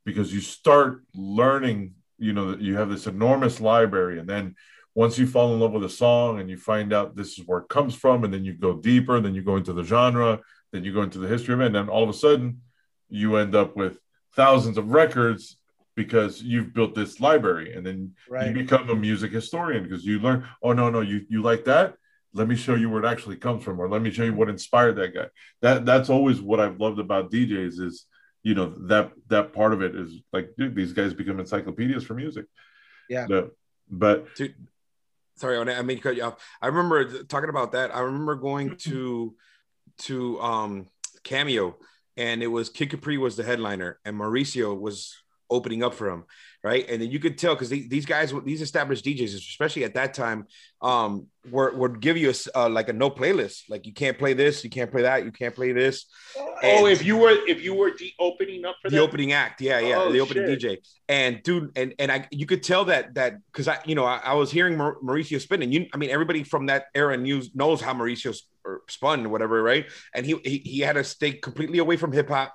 because 0.05 0.33
you 0.33 0.41
start 0.41 1.03
learning. 1.13 1.93
You 2.19 2.33
know 2.33 2.51
that 2.51 2.61
you 2.61 2.75
have 2.77 2.89
this 2.89 3.07
enormous 3.07 3.61
library, 3.61 4.19
and 4.19 4.27
then 4.27 4.55
once 4.97 5.15
you 5.19 5.27
fall 5.27 5.53
in 5.53 5.59
love 5.59 5.73
with 5.73 5.83
a 5.83 5.89
song 6.05 6.39
and 6.39 6.49
you 6.49 6.57
find 6.57 6.91
out 6.91 7.15
this 7.15 7.37
is 7.37 7.45
where 7.45 7.59
it 7.59 7.69
comes 7.69 7.93
from, 7.93 8.23
and 8.23 8.33
then 8.33 8.43
you 8.43 8.53
go 8.53 8.73
deeper, 8.73 9.19
then 9.21 9.35
you 9.35 9.43
go 9.43 9.55
into 9.55 9.71
the 9.71 9.83
genre, 9.83 10.39
then 10.71 10.83
you 10.83 10.91
go 10.91 11.03
into 11.03 11.19
the 11.19 11.27
history 11.27 11.53
of 11.53 11.61
it, 11.61 11.67
and 11.67 11.75
then 11.75 11.87
all 11.87 12.01
of 12.01 12.09
a 12.09 12.13
sudden 12.13 12.61
you 13.07 13.35
end 13.35 13.53
up 13.53 13.75
with 13.77 13.99
thousands 14.35 14.75
of 14.75 14.89
records 14.89 15.57
because 15.95 16.41
you've 16.41 16.73
built 16.73 16.95
this 16.95 17.19
library 17.19 17.73
and 17.75 17.85
then 17.85 18.13
Right. 18.27 18.47
you 18.47 18.53
become 18.53 18.89
a 18.89 18.95
music 18.95 19.31
historian 19.31 19.83
because 19.83 20.03
you 20.03 20.17
learn 20.19 20.45
oh 20.63 20.73
no 20.73 20.89
no 20.89 21.01
you 21.01 21.25
you 21.29 21.41
like 21.43 21.63
that 21.65 21.93
let 22.33 22.47
me 22.47 22.55
show 22.55 22.75
you 22.75 22.89
where 22.89 23.03
it 23.03 23.07
actually 23.07 23.37
comes 23.37 23.63
from 23.63 23.79
or 23.79 23.87
let 23.89 24.01
me 24.01 24.11
show 24.11 24.23
you 24.23 24.33
what 24.33 24.49
inspired 24.49 24.95
that 24.97 25.13
guy 25.15 25.27
that 25.61 25.85
that's 25.85 26.09
always 26.09 26.39
what 26.41 26.59
i've 26.59 26.79
loved 26.79 26.99
about 26.99 27.31
djs 27.31 27.79
is 27.87 28.05
you 28.43 28.53
know 28.53 28.67
that 28.91 29.11
that 29.27 29.53
part 29.53 29.73
of 29.73 29.81
it 29.81 29.95
is 29.95 30.09
like 30.33 30.51
dude 30.57 30.75
these 30.75 30.93
guys 30.93 31.13
become 31.15 31.39
encyclopedias 31.39 32.03
for 32.03 32.13
music 32.13 32.45
Yeah. 33.09 33.25
but, 33.27 33.45
but 33.89 34.35
Dude, 34.35 34.53
sorry, 35.38 35.57
I 35.57 35.81
mean 35.81 35.99
cut 35.99 36.15
you 36.15 36.23
off. 36.23 36.43
I 36.61 36.67
remember 36.67 37.23
talking 37.23 37.49
about 37.49 37.71
that. 37.71 37.95
I 37.95 38.01
remember 38.01 38.35
going 38.35 38.75
to 38.77 39.35
to 39.99 40.39
um 40.41 40.88
Cameo, 41.23 41.77
and 42.15 42.43
it 42.43 42.47
was 42.47 42.69
Kid 42.69 42.89
Capri 42.89 43.17
was 43.17 43.35
the 43.35 43.43
headliner, 43.43 43.99
and 44.05 44.15
Mauricio 44.15 44.79
was 44.79 45.15
opening 45.49 45.83
up 45.83 45.93
for 45.93 46.09
him, 46.09 46.25
right? 46.64 46.89
And 46.89 47.01
then 47.01 47.12
you 47.12 47.20
could 47.20 47.38
tell 47.38 47.55
because 47.55 47.70
these 47.70 48.05
guys, 48.05 48.34
these 48.43 48.62
established 48.62 49.05
DJs, 49.05 49.36
especially 49.36 49.84
at 49.84 49.93
that 49.93 50.14
time, 50.14 50.47
um, 50.82 51.28
were 51.49 51.74
would 51.76 51.99
give 52.01 52.18
you 52.18 52.32
a 52.32 52.58
uh, 52.58 52.70
like 52.70 52.89
a 52.89 52.93
no 52.93 53.10
playlist, 53.10 53.64
like 53.70 53.86
you 53.86 53.93
can't 53.93 54.18
play 54.18 54.34
this, 54.34 54.64
you 54.64 54.70
can't 54.70 54.91
play 54.91 55.03
that, 55.03 55.24
you 55.24 55.32
can't 55.32 55.55
play 55.55 55.72
this. 55.72 56.05
Oh, 56.64 56.88
if 56.88 57.05
you 57.05 57.18
were 57.18 57.32
if 57.47 57.62
you 57.64 57.74
were 57.74 57.91
the 57.97 58.12
opening 58.20 58.66
up 58.66 58.76
for 58.82 58.89
the 58.89 58.99
opening 58.99 59.32
act 59.32 59.62
yeah 59.62 59.80
yeah 59.80 59.97
Oh, 59.99 60.12
the 60.12 60.20
opening 60.20 60.47
shit. 60.47 60.62
dj 60.62 60.78
and 61.08 61.41
dude 61.43 61.72
and 61.78 61.93
and 61.99 62.12
i 62.12 62.28
you 62.32 62.47
could 62.47 62.64
tell 62.64 62.86
that 62.86 63.14
that 63.14 63.38
because 63.51 63.68
i 63.68 63.78
you 63.86 63.93
know 63.93 64.05
I, 64.05 64.18
I 64.18 64.34
was 64.34 64.49
hearing 64.51 64.76
Maur- 64.76 64.97
mauricio 65.03 65.39
spin 65.39 65.62
and 65.62 65.72
you 65.72 65.86
i 65.93 65.97
mean 65.97 66.10
everybody 66.10 66.43
from 66.43 66.66
that 66.66 66.86
era 66.95 67.16
knew 67.16 67.43
knows 67.53 67.80
how 67.80 67.93
mauricio 67.93 68.36
spun 68.89 69.26
or 69.28 69.30
whatever 69.30 69.62
right 69.62 69.86
and 70.16 70.26
he 70.26 70.36
he, 70.43 70.58
he 70.58 70.80
had 70.80 70.93
to 70.93 71.03
stay 71.03 71.32
completely 71.32 71.78
away 71.78 71.95
from 71.95 72.12
hip-hop 72.12 72.51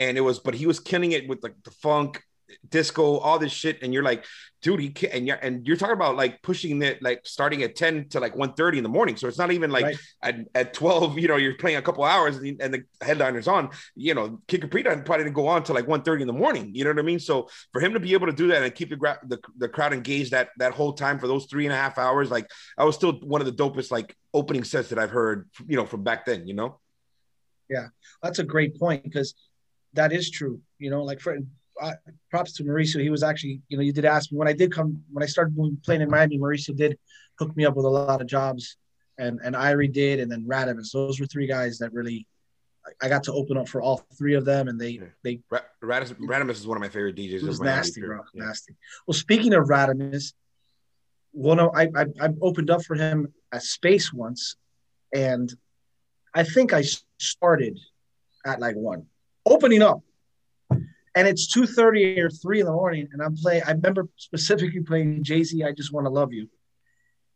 and 0.00 0.18
it 0.18 0.20
was 0.20 0.38
but 0.38 0.52
he 0.54 0.66
was 0.66 0.78
killing 0.78 1.12
it 1.12 1.26
with 1.26 1.42
like 1.42 1.54
the 1.64 1.70
funk 1.70 2.22
disco 2.68 3.18
all 3.18 3.38
this 3.38 3.52
shit 3.52 3.82
and 3.82 3.92
you're 3.92 4.02
like 4.02 4.24
dude 4.62 4.80
he 4.80 4.90
can 4.90 5.10
and 5.10 5.26
you're 5.26 5.36
and 5.36 5.66
you're 5.66 5.76
talking 5.76 5.94
about 5.94 6.16
like 6.16 6.40
pushing 6.42 6.80
it 6.82 7.02
like 7.02 7.20
starting 7.24 7.62
at 7.62 7.74
10 7.76 8.08
to 8.08 8.20
like 8.20 8.36
1 8.36 8.54
in 8.74 8.82
the 8.82 8.88
morning 8.88 9.16
so 9.16 9.26
it's 9.28 9.38
not 9.38 9.50
even 9.50 9.70
like 9.70 9.84
Right. 9.84 9.98
at, 10.22 10.36
at 10.54 10.74
12 10.74 11.18
you 11.18 11.28
know 11.28 11.36
you're 11.36 11.54
playing 11.56 11.76
a 11.76 11.82
couple 11.82 12.04
hours 12.04 12.36
and 12.36 12.44
the, 12.44 12.56
and 12.60 12.74
the 12.74 12.84
headliner's 13.00 13.48
on 13.48 13.70
you 13.94 14.14
know 14.14 14.40
Kid 14.48 14.60
Capri 14.62 14.82
didn't- 14.82 15.04
probably 15.04 15.24
didn't 15.24 15.34
go 15.34 15.48
on 15.48 15.62
to 15.64 15.72
like 15.72 15.86
1 15.88 16.02
in 16.20 16.26
the 16.26 16.32
morning 16.32 16.70
you 16.74 16.84
know 16.84 16.90
what 16.90 16.98
I 16.98 17.02
mean 17.02 17.20
so 17.20 17.48
for 17.72 17.80
him 17.80 17.92
to 17.94 18.00
be 18.00 18.12
able 18.12 18.26
to 18.26 18.32
do 18.32 18.48
that 18.48 18.62
and 18.62 18.74
keep 18.74 18.90
the, 18.90 18.96
gra- 18.96 19.20
the 19.26 19.38
the 19.56 19.68
crowd 19.68 19.92
engaged 19.92 20.30
that 20.32 20.50
that 20.58 20.72
whole 20.72 20.92
time 20.92 21.18
for 21.18 21.26
those 21.26 21.46
three 21.46 21.66
and 21.66 21.72
a 21.72 21.76
half 21.76 21.98
hours 21.98 22.30
like 22.30 22.48
I 22.78 22.84
was 22.84 22.94
still 22.94 23.12
one 23.20 23.40
of 23.40 23.46
the 23.46 23.52
dopest 23.52 23.90
like 23.90 24.16
opening 24.32 24.64
sets 24.64 24.88
that 24.90 24.98
I've 24.98 25.10
heard 25.10 25.48
you 25.66 25.76
know 25.76 25.86
from 25.86 26.02
back 26.04 26.24
then 26.26 26.46
you 26.46 26.54
know 26.54 26.80
Yeah, 27.68 27.88
That's 28.22 28.38
a 28.38 28.44
great 28.44 28.78
point 28.78 29.02
because 29.02 29.34
that 29.94 30.12
is 30.12 30.30
true. 30.30 30.60
You 30.78 30.90
know, 30.90 31.02
like 31.02 31.20
for 31.20 31.36
uh, 31.80 31.92
props 32.30 32.52
to 32.54 32.64
Mauricio. 32.64 33.00
He 33.02 33.10
was 33.10 33.22
actually, 33.22 33.60
you 33.68 33.76
know, 33.76 33.82
you 33.82 33.92
did 33.92 34.04
ask 34.04 34.32
me 34.32 34.38
when 34.38 34.48
I 34.48 34.52
did 34.52 34.72
come 34.72 35.02
when 35.12 35.22
I 35.22 35.26
started 35.26 35.56
playing 35.84 36.00
in 36.02 36.10
Miami. 36.10 36.38
Mauricio 36.38 36.74
did 36.76 36.98
hook 37.38 37.56
me 37.56 37.64
up 37.66 37.76
with 37.76 37.84
a 37.86 37.88
lot 37.88 38.20
of 38.20 38.26
jobs, 38.26 38.76
and 39.18 39.40
and 39.44 39.54
Irie 39.54 39.92
did, 39.92 40.20
and 40.20 40.30
then 40.30 40.44
Radimus. 40.44 40.92
Those 40.92 41.20
were 41.20 41.26
three 41.26 41.46
guys 41.46 41.78
that 41.78 41.92
really 41.92 42.26
I- 43.02 43.08
got 43.08 43.24
to 43.24 43.32
open 43.32 43.56
up 43.56 43.68
for 43.68 43.82
all 43.82 43.98
three 44.16 44.34
of 44.34 44.44
them, 44.44 44.68
and 44.68 44.80
they 44.80 45.00
they 45.22 45.40
Ra- 45.50 45.60
Radimus, 45.82 46.14
Radimus 46.20 46.50
is 46.52 46.66
one 46.66 46.76
of 46.76 46.80
my 46.80 46.88
favorite 46.88 47.16
DJs 47.16 47.42
it 47.42 47.42
was 47.42 47.60
nasty, 47.60 48.00
bro, 48.00 48.20
Yeah. 48.32 48.44
nasty. 48.44 48.74
Well, 49.06 49.14
speaking 49.14 49.54
of 49.54 49.64
Radimus, 49.68 50.32
well, 51.32 51.56
no, 51.56 51.70
I, 51.74 51.84
I 51.94 52.06
I 52.20 52.28
opened 52.40 52.70
up 52.70 52.84
for 52.84 52.94
him 52.94 53.32
at 53.52 53.62
Space 53.62 54.12
once, 54.12 54.56
and 55.14 55.52
I 56.34 56.42
think 56.44 56.72
I 56.72 56.82
started 57.18 57.78
at 58.44 58.60
like 58.60 58.76
one, 58.76 59.06
opening 59.44 59.82
up, 59.82 60.00
and 61.16 61.26
it's 61.26 61.52
two 61.52 61.66
thirty 61.66 62.20
or 62.20 62.30
three 62.30 62.60
in 62.60 62.66
the 62.66 62.72
morning, 62.72 63.08
and 63.12 63.20
I'm 63.20 63.34
playing. 63.34 63.62
I 63.66 63.72
remember 63.72 64.08
specifically 64.16 64.82
playing 64.82 65.24
Jay 65.24 65.42
Z. 65.42 65.64
I 65.64 65.72
just 65.72 65.92
want 65.92 66.06
to 66.06 66.10
love 66.10 66.32
you. 66.32 66.48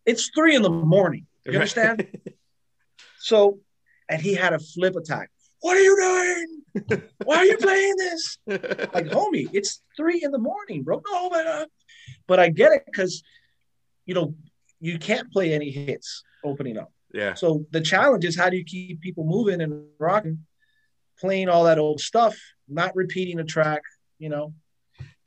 It's 0.07 0.31
three 0.37 0.55
in 0.55 0.63
the 0.63 0.71
morning. 0.71 1.27
You 1.45 1.55
understand? 1.55 2.07
So, 3.23 3.59
and 4.09 4.21
he 4.21 4.35
had 4.35 4.55
a 4.55 4.59
flip 4.59 4.97
attack. 4.97 5.31
What 5.61 5.77
are 5.77 5.81
you 5.81 5.95
doing? 6.01 7.01
Why 7.25 7.37
are 7.37 7.45
you 7.45 7.59
playing 7.59 7.97
this? 7.99 8.39
Like, 8.47 9.07
homie, 9.07 9.49
it's 9.53 9.83
three 9.95 10.23
in 10.25 10.31
the 10.31 10.39
morning, 10.39 10.83
bro. 10.85 11.03
No, 11.13 11.29
but, 11.29 11.47
uh, 11.47 11.67
but 12.27 12.41
I 12.41 12.49
get 12.49 12.73
it 12.73 12.85
because, 12.87 13.23
you 14.07 14.15
know, 14.15 14.35
you 14.81 14.99
can't 14.99 15.31
play 15.31 15.53
any 15.53 15.71
hits 15.71 16.23
opening 16.43 16.79
up. 16.79 16.93
yeah 17.13 17.35
So 17.35 17.67
the 17.73 17.83
challenge 17.83 18.25
is 18.25 18.39
how 18.39 18.49
do 18.49 18.57
you 18.57 18.65
keep 18.65 19.03
people 19.03 19.25
moving 19.25 19.61
and 19.61 19.85
rocking, 19.99 20.47
playing 21.21 21.51
all 21.51 21.65
that 21.65 21.79
old 21.79 22.01
stuff, 22.01 22.39
not 22.71 22.95
repeating 22.97 23.41
a 23.41 23.45
track, 23.45 23.83
you 24.19 24.29
know? 24.29 24.55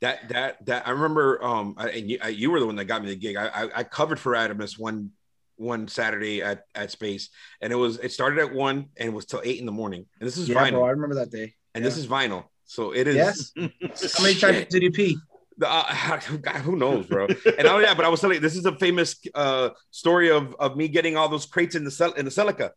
that 0.00 0.28
that 0.28 0.66
that 0.66 0.86
I 0.86 0.90
remember 0.90 1.42
um 1.42 1.74
I- 1.78 1.88
and 1.90 2.10
you, 2.10 2.18
I, 2.22 2.28
you 2.28 2.50
were 2.50 2.60
the 2.60 2.66
one 2.66 2.76
that 2.76 2.84
got 2.86 3.02
me 3.02 3.08
the 3.08 3.16
gig. 3.16 3.36
I 3.36 3.46
I, 3.46 3.68
I 3.76 3.84
covered 3.84 4.18
for 4.18 4.32
Adamus 4.32 4.78
one 4.78 5.10
one 5.56 5.86
Saturday 5.88 6.42
at 6.42 6.64
at 6.74 6.90
Space 6.90 7.30
and 7.60 7.72
it 7.72 7.76
was 7.76 7.98
it 7.98 8.12
started 8.12 8.38
at 8.40 8.52
one 8.52 8.86
and 8.96 9.14
was 9.14 9.24
till 9.24 9.40
eight 9.44 9.60
in 9.60 9.66
the 9.66 9.72
morning. 9.72 10.04
And 10.20 10.26
this 10.26 10.36
is 10.36 10.48
Yeah, 10.48 10.56
vinyl. 10.56 10.72
bro. 10.72 10.84
I 10.84 10.90
remember 10.90 11.14
that 11.16 11.30
day. 11.30 11.54
and 11.74 11.84
this 11.84 11.96
is 11.96 12.06
vinyl. 12.06 12.44
So 12.66 12.92
it 12.92 13.06
is 13.06 13.16
Yes. 13.16 13.52
How 14.16 14.22
many 14.22 14.34
times 14.34 14.66
did 14.68 14.82
you 14.82 14.90
pee? 14.90 15.16
Uh, 15.62 16.18
God, 16.42 16.56
who 16.66 16.76
knows, 16.76 17.06
bro? 17.06 17.28
And 17.58 17.68
oh 17.68 17.78
yeah, 17.78 17.94
but 17.94 18.04
I 18.04 18.08
was 18.08 18.20
telling 18.20 18.34
you, 18.34 18.40
this 18.40 18.56
is 18.56 18.66
a 18.66 18.76
famous 18.78 19.16
uh, 19.34 19.70
story 19.90 20.30
of 20.30 20.54
of 20.58 20.76
me 20.76 20.88
getting 20.88 21.16
all 21.16 21.28
those 21.28 21.46
crates 21.46 21.76
in 21.76 21.84
the 21.84 21.90
cel- 21.92 22.12
in 22.14 22.24
the 22.24 22.30
Celica, 22.32 22.70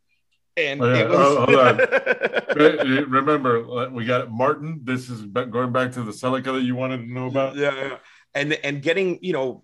and 0.57 0.81
Oh, 0.81 0.93
yeah. 0.93 1.05
was. 1.05 1.17
Oh, 1.19 1.45
hold 1.45 1.59
on. 1.59 3.05
Remember 3.09 3.63
uh, 3.69 3.89
we 3.89 4.05
got 4.05 4.21
it. 4.21 4.31
Martin. 4.31 4.81
This 4.83 5.09
is 5.09 5.21
going 5.23 5.71
back 5.71 5.91
to 5.93 6.01
the 6.03 6.11
Celica 6.11 6.45
that 6.53 6.63
you 6.63 6.75
wanted 6.75 6.97
to 7.05 7.11
know 7.13 7.27
about. 7.27 7.55
yeah, 7.55 7.73
yeah. 7.75 7.97
and 8.33 8.53
and 8.53 8.81
getting 8.81 9.19
you 9.21 9.33
know 9.33 9.63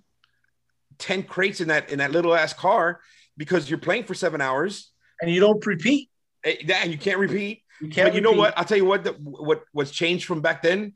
ten 1.00 1.24
crates 1.24 1.60
in 1.62 1.68
that 1.70 1.90
in 1.90 2.00
that 2.00 2.12
little 2.12 2.36
ass 2.36 2.54
car 2.54 3.00
because 3.38 3.70
you're 3.70 3.80
playing 3.80 4.04
for 4.04 4.14
seven 4.14 4.42
hours, 4.42 4.92
And 5.22 5.32
you 5.32 5.40
don't 5.40 5.66
repeat. 5.66 6.10
eh, 6.44 6.56
and 6.72 6.92
you 6.92 6.98
can't 6.98 7.18
repeat. 7.18 7.64
You 7.82 7.90
can't. 7.90 8.10
but 8.10 8.16
you 8.16 8.22
know 8.22 8.32
what? 8.32 8.54
I'll 8.58 8.66
tell 8.66 8.78
you 8.78 8.86
what. 8.86 9.04
The, 9.04 9.14
what 9.14 9.64
what's 9.72 9.92
changed 9.92 10.26
from 10.26 10.42
back 10.42 10.62
then, 10.62 10.94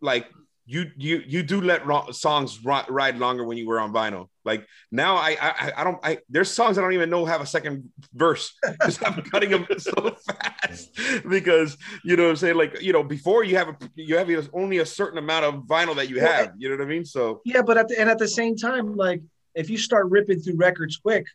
like 0.00 0.26
you 0.66 0.90
you 0.96 1.22
you 1.26 1.42
do 1.44 1.60
let 1.60 1.86
ro- 1.86 2.10
songs 2.10 2.58
ri- 2.64 2.88
ride 2.88 3.18
longer 3.18 3.44
when 3.44 3.56
you 3.56 3.68
were 3.68 3.78
on 3.78 3.92
vinyl. 3.92 4.28
Like 4.44 4.66
now, 4.90 5.16
I 5.16 5.36
I, 5.40 5.72
I 5.76 5.84
don't. 5.84 5.98
I 6.02 6.18
there's 6.28 6.50
songs 6.50 6.76
I 6.76 6.80
don't 6.80 6.92
even 6.92 7.08
know 7.08 7.24
have 7.24 7.40
a 7.40 7.46
second 7.46 7.88
verse 8.12 8.52
because 8.72 9.00
I'm 9.02 9.22
cutting 9.22 9.50
them 9.50 9.66
so 9.78 10.16
fast 10.42 10.90
because 11.28 11.78
you 12.04 12.16
know 12.16 12.24
what 12.24 12.30
I'm 12.30 12.36
saying. 12.36 12.56
Like 12.56 12.82
you 12.82 12.92
know, 12.92 13.04
before 13.04 13.44
you 13.44 13.56
have 13.56 13.68
a 13.68 13.76
you 13.94 14.16
have 14.16 14.50
only 14.52 14.78
a 14.78 14.86
certain 14.86 15.18
amount 15.18 15.44
of 15.44 15.54
vinyl 15.66 15.94
that 15.96 16.10
you 16.10 16.20
have. 16.20 16.52
You 16.58 16.68
know 16.68 16.76
what 16.76 16.84
I 16.84 16.88
mean? 16.88 17.04
So 17.04 17.42
Yeah, 17.44 17.62
but 17.62 17.78
at 17.78 17.88
the, 17.88 18.00
and 18.00 18.10
at 18.10 18.18
the 18.18 18.28
same 18.28 18.56
time, 18.56 18.96
like 18.96 19.22
if 19.54 19.70
you 19.70 19.78
start 19.78 20.10
ripping 20.10 20.40
through 20.40 20.56
records 20.56 20.96
quick, 20.96 21.26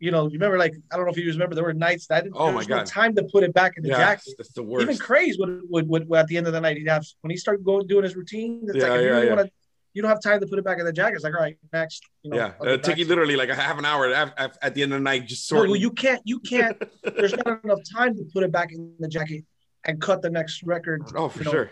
you 0.00 0.10
know, 0.10 0.26
you 0.26 0.32
remember 0.34 0.58
like 0.58 0.74
I 0.92 0.96
don't 0.96 1.06
know 1.06 1.12
if 1.12 1.18
you 1.18 1.30
remember 1.30 1.54
there 1.54 1.64
were 1.64 1.74
nights 1.74 2.06
that 2.06 2.18
I 2.18 2.20
didn't, 2.22 2.36
Oh 2.36 2.44
there 2.46 2.52
my 2.52 2.58
was 2.58 2.68
no 2.68 2.84
time 2.84 3.14
to 3.16 3.24
put 3.24 3.42
it 3.42 3.52
back 3.52 3.72
in 3.76 3.82
the 3.82 3.90
yeah, 3.90 3.98
jacket. 3.98 4.34
that's 4.36 4.52
the 4.52 4.62
worst. 4.62 4.82
Even 4.82 4.96
Craze 4.96 5.38
would, 5.38 5.62
would 5.68 5.88
would 5.88 6.18
at 6.18 6.26
the 6.28 6.36
end 6.36 6.46
of 6.46 6.52
the 6.52 6.60
night 6.60 6.76
he'd 6.76 6.88
have 6.88 7.04
when 7.22 7.30
he 7.30 7.36
started 7.36 7.64
going 7.64 7.86
doing 7.86 8.04
his 8.04 8.14
routine. 8.14 8.64
It's 8.68 8.76
Yeah, 8.76 8.84
like 8.84 8.92
if 8.92 9.00
you 9.00 9.06
yeah, 9.06 9.12
really 9.12 9.26
yeah. 9.26 9.34
want 9.34 9.46
to, 9.46 9.52
you 9.94 10.02
don't 10.02 10.08
have 10.08 10.22
time 10.22 10.40
to 10.40 10.46
put 10.46 10.58
it 10.58 10.64
back 10.64 10.78
in 10.78 10.84
the 10.84 10.92
jacket. 10.92 11.16
It's 11.16 11.24
like 11.24 11.34
all 11.34 11.40
right, 11.40 11.58
next. 11.72 12.04
You 12.22 12.30
know, 12.30 12.36
yeah, 12.36 12.52
it'll 12.62 12.78
take 12.78 12.98
you 12.98 13.06
literally 13.06 13.34
like 13.34 13.48
a 13.48 13.54
half 13.54 13.78
an 13.78 13.84
hour 13.84 14.08
at, 14.12 14.56
at, 14.62 14.74
the 14.74 14.82
end 14.82 14.92
of 14.92 15.00
the 15.00 15.04
night 15.04 15.26
just 15.26 15.50
Well, 15.50 15.74
you 15.74 15.90
can't 15.90 16.22
you 16.24 16.38
can't. 16.40 16.80
There's 17.02 17.34
not 17.36 17.64
enough 17.64 17.80
time 17.92 18.16
to 18.16 18.24
put 18.32 18.44
it 18.44 18.52
back 18.52 18.72
in 18.72 18.94
the 19.00 19.08
jacket 19.08 19.44
and 19.84 20.00
cut 20.00 20.22
the 20.22 20.30
next 20.30 20.62
record. 20.62 21.02
oh, 21.16 21.28
for 21.28 21.38
you 21.38 21.44
know, 21.44 21.50
sure. 21.50 21.70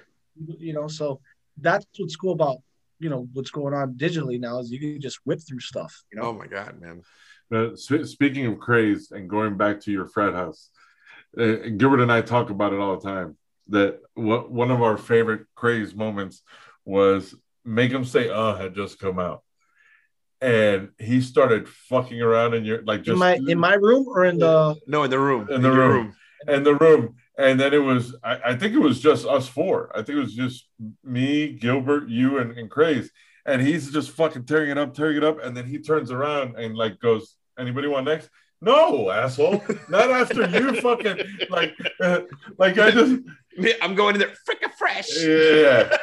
You 0.58 0.72
know, 0.72 0.88
so 0.88 1.20
that's 1.58 1.86
what's 1.96 2.16
cool 2.16 2.32
about 2.32 2.56
you 2.98 3.10
know 3.10 3.28
what's 3.32 3.50
going 3.50 3.74
on 3.74 3.94
digitally 3.94 4.40
now 4.40 4.58
is 4.58 4.70
you 4.70 4.80
can 4.80 5.00
just 5.00 5.20
whip 5.24 5.40
through 5.46 5.60
stuff. 5.60 6.02
You 6.10 6.20
know. 6.20 6.28
Oh 6.28 6.32
my 6.32 6.46
god, 6.46 6.80
man. 6.80 7.02
Sp- 7.50 8.04
speaking 8.06 8.46
of 8.46 8.58
craze 8.58 9.10
and 9.12 9.28
going 9.30 9.56
back 9.56 9.80
to 9.82 9.92
your 9.92 10.06
frat 10.06 10.34
house, 10.34 10.70
uh, 11.38 11.68
Gilbert 11.76 12.00
and 12.00 12.10
I 12.12 12.22
talk 12.22 12.50
about 12.50 12.72
it 12.72 12.80
all 12.80 12.96
the 12.98 13.08
time. 13.08 13.36
That 13.68 14.00
what 14.14 14.50
one 14.50 14.70
of 14.70 14.82
our 14.82 14.96
favorite 14.96 15.46
craze 15.54 15.94
moments 15.94 16.42
was 16.84 17.34
"Make 17.64 17.92
'Em 17.92 18.04
Say 18.04 18.28
Uh" 18.30 18.54
had 18.56 18.74
just 18.74 18.98
come 19.00 19.18
out, 19.18 19.42
and 20.40 20.90
he 20.98 21.20
started 21.20 21.68
fucking 21.68 22.20
around 22.20 22.54
in 22.54 22.64
your 22.64 22.82
like 22.82 23.02
just 23.02 23.14
in 23.14 23.18
my 23.18 23.34
in 23.34 23.58
my 23.58 23.74
room 23.74 24.06
or 24.08 24.24
in 24.24 24.38
the 24.38 24.76
No, 24.86 25.02
in 25.04 25.10
the 25.10 25.18
room. 25.18 25.48
In 25.50 25.62
the 25.62 25.72
your 25.72 25.88
room. 25.88 26.14
in 26.48 26.62
the 26.62 26.74
room, 26.74 27.16
and 27.38 27.58
then 27.58 27.74
it 27.74 27.82
was 27.82 28.14
I, 28.22 28.40
I 28.52 28.56
think 28.56 28.74
it 28.74 28.78
was 28.78 29.00
just 29.00 29.26
us 29.26 29.48
four. 29.48 29.90
I 29.94 30.02
think 30.02 30.16
it 30.18 30.20
was 30.22 30.34
just 30.34 30.68
me, 31.02 31.52
Gilbert, 31.52 32.08
you, 32.08 32.38
and, 32.38 32.56
and 32.56 32.70
Craze. 32.70 33.10
And 33.46 33.62
he's 33.62 33.90
just 33.92 34.10
fucking 34.10 34.44
tearing 34.44 34.70
it 34.70 34.78
up, 34.78 34.94
tearing 34.94 35.16
it 35.16 35.24
up, 35.24 35.42
and 35.42 35.56
then 35.56 35.66
he 35.66 35.78
turns 35.78 36.10
around 36.10 36.56
and 36.56 36.76
like 36.76 36.98
goes, 36.98 37.36
"Anybody 37.58 37.88
want 37.88 38.06
next?" 38.06 38.28
No, 38.60 39.10
asshole, 39.10 39.62
not 39.88 40.10
after 40.10 40.48
you 40.48 40.80
fucking 40.80 41.18
like, 41.50 41.74
uh, 42.00 42.20
like 42.58 42.78
I 42.78 42.90
just 42.90 43.22
I'm 43.82 43.94
going 43.94 44.16
in 44.16 44.20
there, 44.20 44.34
freaking 44.48 44.72
fresh. 44.76 45.08
yeah. 45.22 45.96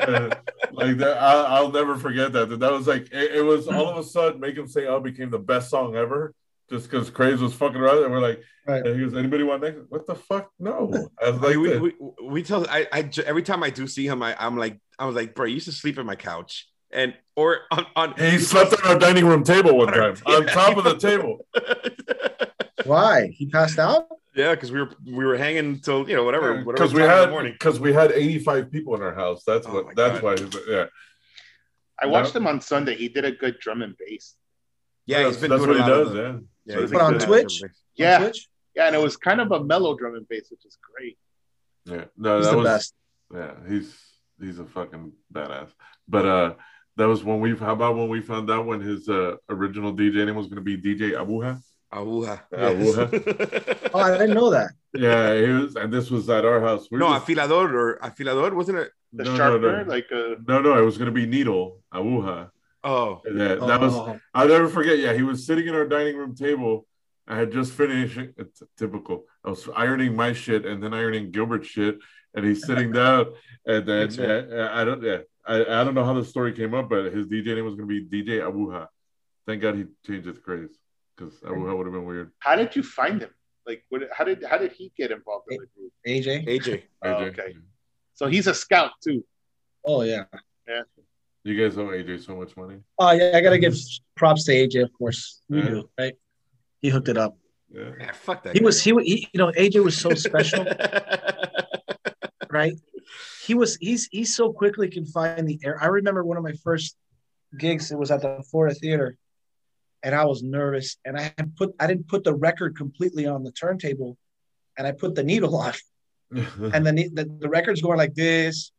Uh, 0.00 0.30
like 0.72 0.96
that, 0.96 1.18
I'll, 1.20 1.46
I'll 1.46 1.72
never 1.72 1.96
forget 1.96 2.32
that. 2.32 2.48
That 2.58 2.72
was 2.72 2.86
like 2.86 3.12
it, 3.12 3.36
it 3.36 3.42
was 3.42 3.68
all 3.68 3.88
of 3.88 3.98
a 3.98 4.04
sudden 4.04 4.40
make 4.40 4.56
him 4.56 4.66
say 4.66 4.86
"Oh" 4.86 5.00
became 5.00 5.30
the 5.30 5.38
best 5.38 5.70
song 5.70 5.94
ever, 5.94 6.34
just 6.70 6.90
because 6.90 7.10
Craze 7.10 7.40
was 7.40 7.52
fucking 7.54 7.76
around, 7.80 8.02
and 8.04 8.12
we're 8.12 8.20
like, 8.20 8.42
Right. 8.66 8.84
and 8.86 8.94
he 8.94 9.04
goes, 9.04 9.14
"Anybody 9.16 9.42
want 9.42 9.62
next?" 9.62 9.78
What 9.88 10.06
the 10.06 10.14
fuck? 10.14 10.50
No, 10.58 10.90
I 11.22 11.30
was 11.30 11.40
like, 11.40 11.42
Like, 11.42 11.56
we, 11.56 11.68
this. 11.68 11.80
we, 11.80 11.92
we 12.28 12.42
tell 12.42 12.66
I, 12.68 12.86
I 12.92 13.02
j- 13.02 13.24
every 13.24 13.42
time 13.42 13.62
I 13.62 13.70
do 13.70 13.86
see 13.86 14.06
him, 14.06 14.22
I, 14.22 14.36
I'm 14.38 14.56
like 14.56 14.78
I 14.98 15.06
was 15.06 15.16
like, 15.16 15.34
bro, 15.34 15.46
you 15.46 15.54
used 15.54 15.66
to 15.66 15.72
sleep 15.72 15.98
in 15.98 16.06
my 16.06 16.16
couch 16.16 16.68
and 16.92 17.14
or 17.36 17.60
on, 17.70 17.86
on 17.96 18.14
he 18.18 18.38
slept 18.38 18.72
on 18.74 18.90
our 18.92 18.98
dining 18.98 19.24
room 19.26 19.42
table 19.44 19.76
one 19.76 19.88
On 19.88 19.98
our 20.00 20.12
time, 20.14 20.22
on 20.34 20.46
top 20.46 20.76
of 20.76 20.84
the 20.84 20.96
table. 20.98 21.46
Why? 22.84 23.28
He 23.32 23.46
passed 23.46 23.78
out? 23.78 24.06
yeah, 24.34 24.54
because 24.54 24.70
we 24.72 24.80
were 24.80 24.90
we 25.04 25.24
were 25.24 25.36
hanging 25.36 25.66
until 25.66 26.08
you 26.08 26.14
know 26.16 26.24
whatever 26.24 26.62
whatever 26.62 26.72
Because 26.72 26.94
we 26.94 27.00
time 27.00 27.24
in 27.24 27.30
the 27.44 27.44
had 27.50 27.52
because 27.52 27.80
we 27.80 27.92
had 27.92 28.12
85 28.12 28.70
people 28.70 28.94
in 28.94 29.02
our 29.02 29.14
house. 29.14 29.42
That's 29.46 29.66
Oh 29.66 29.72
what. 29.82 29.96
That's 29.96 30.20
God. 30.20 30.22
why. 30.22 30.36
he's- 30.36 30.56
Yeah. 30.68 30.86
I 32.02 32.06
watched 32.06 32.34
him 32.34 32.46
on 32.46 32.60
Sunday. 32.62 32.94
He 32.96 33.08
did 33.08 33.24
a 33.26 33.32
good 33.32 33.58
drum 33.60 33.82
and 33.82 33.94
bass. 33.98 34.34
Yeah, 35.06 35.26
he's 35.26 35.36
been 35.36 35.50
that's 35.50 35.62
doing 35.64 35.78
what 35.78 35.80
a 35.80 35.84
he 35.84 36.04
does. 36.04 36.12
the, 36.12 36.22
yeah. 36.22 36.38
Yeah, 36.74 36.80
he's 36.80 36.90
But 36.90 37.00
on 37.02 37.18
Twitch? 37.18 37.60
that. 37.60 37.70
Yeah, 37.96 38.14
On 38.16 38.20
Twitch? 38.22 38.48
yeah, 38.76 38.86
and 38.86 38.96
it 38.96 39.02
was 39.02 39.16
kind 39.16 39.40
of 39.40 39.50
a 39.52 39.62
mellow 39.64 39.96
drum 39.96 40.14
and 40.14 40.26
bass, 40.28 40.46
which 40.50 40.64
is 40.64 40.78
great. 40.92 41.18
Yeah. 41.84 42.04
No, 42.16 42.36
He's 42.38 42.46
that 42.46 42.50
the 42.52 42.56
was 42.58 42.66
best. 42.66 42.94
yeah. 43.34 43.52
He's 43.68 43.98
he's 44.40 44.58
a 44.58 44.64
fucking 44.66 45.12
badass. 45.32 45.68
But 46.08 46.26
uh, 46.26 46.54
that 46.96 47.06
was 47.06 47.24
when 47.24 47.40
we. 47.40 47.56
How 47.56 47.72
about 47.72 47.96
when 47.96 48.08
we 48.08 48.20
found 48.20 48.50
out 48.50 48.66
when 48.66 48.80
his 48.80 49.08
uh 49.08 49.36
original 49.48 49.92
DJ 49.94 50.26
name 50.26 50.34
was 50.36 50.46
going 50.46 50.62
to 50.64 50.68
be 50.70 50.76
DJ 50.76 51.12
Abuja? 51.12 51.60
Aguja. 51.92 52.40
Aguja. 52.52 53.90
Oh, 53.94 53.98
I 53.98 54.16
didn't 54.18 54.34
know 54.34 54.50
that. 54.50 54.70
Yeah, 54.94 55.34
he 55.34 55.48
was, 55.48 55.74
and 55.74 55.92
this 55.92 56.10
was 56.10 56.30
at 56.30 56.44
our 56.44 56.60
house. 56.60 56.86
We 56.90 56.98
no, 56.98 57.06
was- 57.06 57.22
afilador 57.22 57.72
or 57.72 57.98
afilador, 58.02 58.52
wasn't 58.54 58.78
it? 58.78 58.90
The 59.12 59.24
no, 59.24 59.30
no, 59.32 59.36
sharpener, 59.36 59.84
no. 59.84 59.90
like 59.90 60.06
uh, 60.12 60.36
No, 60.46 60.60
no, 60.60 60.78
it 60.78 60.84
was 60.84 60.96
going 60.98 61.06
to 61.12 61.12
be 61.12 61.26
Needle 61.26 61.80
Abuja. 61.92 62.50
Oh, 62.82 63.20
That, 63.24 63.60
that 63.60 63.80
was 63.80 63.94
Oh, 63.94 64.18
I'll 64.34 64.48
never 64.48 64.68
forget. 64.68 64.98
Yeah, 64.98 65.12
he 65.12 65.22
was 65.22 65.46
sitting 65.46 65.66
in 65.66 65.74
our 65.74 65.86
dining 65.86 66.16
room 66.16 66.34
table. 66.34 66.86
I 67.26 67.36
had 67.36 67.52
just 67.52 67.72
finished. 67.72 68.18
It's 68.38 68.62
typical. 68.76 69.24
I 69.44 69.50
was 69.50 69.68
ironing 69.74 70.16
my 70.16 70.32
shit 70.32 70.66
and 70.66 70.82
then 70.82 70.92
ironing 70.94 71.30
Gilbert's 71.30 71.68
shit, 71.68 71.98
and 72.34 72.44
he's 72.44 72.66
sitting 72.66 72.90
down. 72.92 73.26
And 73.66 73.86
then 73.86 74.08
That's 74.08 74.18
uh, 74.18 74.70
I 74.72 74.84
don't. 74.84 75.02
Yeah, 75.02 75.18
I, 75.46 75.60
I 75.60 75.84
don't 75.84 75.94
know 75.94 76.04
how 76.04 76.14
the 76.14 76.24
story 76.24 76.52
came 76.52 76.74
up, 76.74 76.88
but 76.88 77.12
his 77.12 77.26
DJ 77.26 77.54
name 77.54 77.64
was 77.64 77.74
going 77.74 77.88
to 77.88 78.08
be 78.08 78.24
DJ 78.24 78.40
Abuha. 78.40 78.88
Thank 79.46 79.62
God 79.62 79.76
he 79.76 79.84
changed 80.06 80.26
his 80.26 80.38
craze 80.38 80.76
because 81.16 81.38
Abuja 81.40 81.76
would 81.76 81.86
have 81.86 81.92
been 81.92 82.04
weird. 82.04 82.32
how 82.38 82.56
did 82.56 82.74
you 82.74 82.82
find 82.82 83.22
him? 83.22 83.30
Like, 83.66 83.84
what? 83.90 84.02
How 84.12 84.24
did 84.24 84.42
how 84.42 84.58
did 84.58 84.72
he 84.72 84.90
get 84.96 85.10
involved 85.10 85.46
in 85.50 85.58
the 85.58 85.66
group? 85.76 85.92
AJ. 86.06 86.48
AJ. 86.48 86.82
Oh, 87.02 87.08
AJ. 87.08 87.28
okay. 87.28 87.54
So 88.14 88.26
he's 88.26 88.46
a 88.46 88.54
scout 88.54 88.92
too. 89.02 89.24
Oh 89.84 90.02
yeah. 90.02 90.24
yeah. 90.66 90.82
You 91.44 91.56
guys 91.56 91.78
owe 91.78 91.86
AJ 91.88 92.24
so 92.26 92.36
much 92.36 92.56
money. 92.56 92.78
Oh 92.98 93.10
yeah. 93.12 93.32
I 93.36 93.40
gotta 93.40 93.58
give 93.58 93.74
props 94.16 94.44
to 94.44 94.52
AJ, 94.52 94.82
of 94.82 94.92
course. 94.92 95.40
We 95.48 95.58
Yeah. 95.58 95.68
do, 95.68 95.90
right? 95.98 96.14
He 96.82 96.88
hooked 96.90 97.08
it 97.08 97.16
up. 97.16 97.36
Yeah. 97.70 97.90
Yeah, 97.98 98.12
fuck 98.12 98.42
that. 98.42 98.52
He 98.54 98.60
guy. 98.60 98.64
was 98.64 98.82
he, 98.82 98.90
he 99.04 99.28
you 99.32 99.38
know 99.38 99.50
AJ 99.52 99.82
was 99.84 99.96
so 99.96 100.12
special, 100.14 100.64
right? 102.50 102.74
He 103.46 103.54
was 103.54 103.76
he's 103.76 104.08
he 104.10 104.24
so 104.24 104.52
quickly 104.52 104.88
can 104.90 105.06
find 105.06 105.46
the 105.48 105.58
air. 105.64 105.82
I 105.82 105.86
remember 105.86 106.24
one 106.24 106.36
of 106.36 106.42
my 106.44 106.52
first 106.64 106.96
gigs. 107.58 107.90
It 107.90 107.98
was 107.98 108.10
at 108.10 108.22
the 108.22 108.42
Florida 108.50 108.74
Theater, 108.74 109.16
and 110.02 110.14
I 110.14 110.24
was 110.24 110.42
nervous. 110.42 110.96
And 111.04 111.16
I 111.16 111.32
had 111.38 111.56
put 111.56 111.74
I 111.80 111.86
didn't 111.86 112.08
put 112.08 112.24
the 112.24 112.34
record 112.34 112.76
completely 112.76 113.26
on 113.26 113.44
the 113.44 113.52
turntable, 113.52 114.16
and 114.76 114.86
I 114.86 114.92
put 114.92 115.14
the 115.14 115.22
needle 115.24 115.56
on, 115.56 115.72
and 116.30 116.86
then 116.86 116.96
the, 116.96 117.08
the, 117.12 117.24
the 117.40 117.48
record's 117.48 117.80
going 117.82 117.98
like 117.98 118.14
this, 118.14 118.72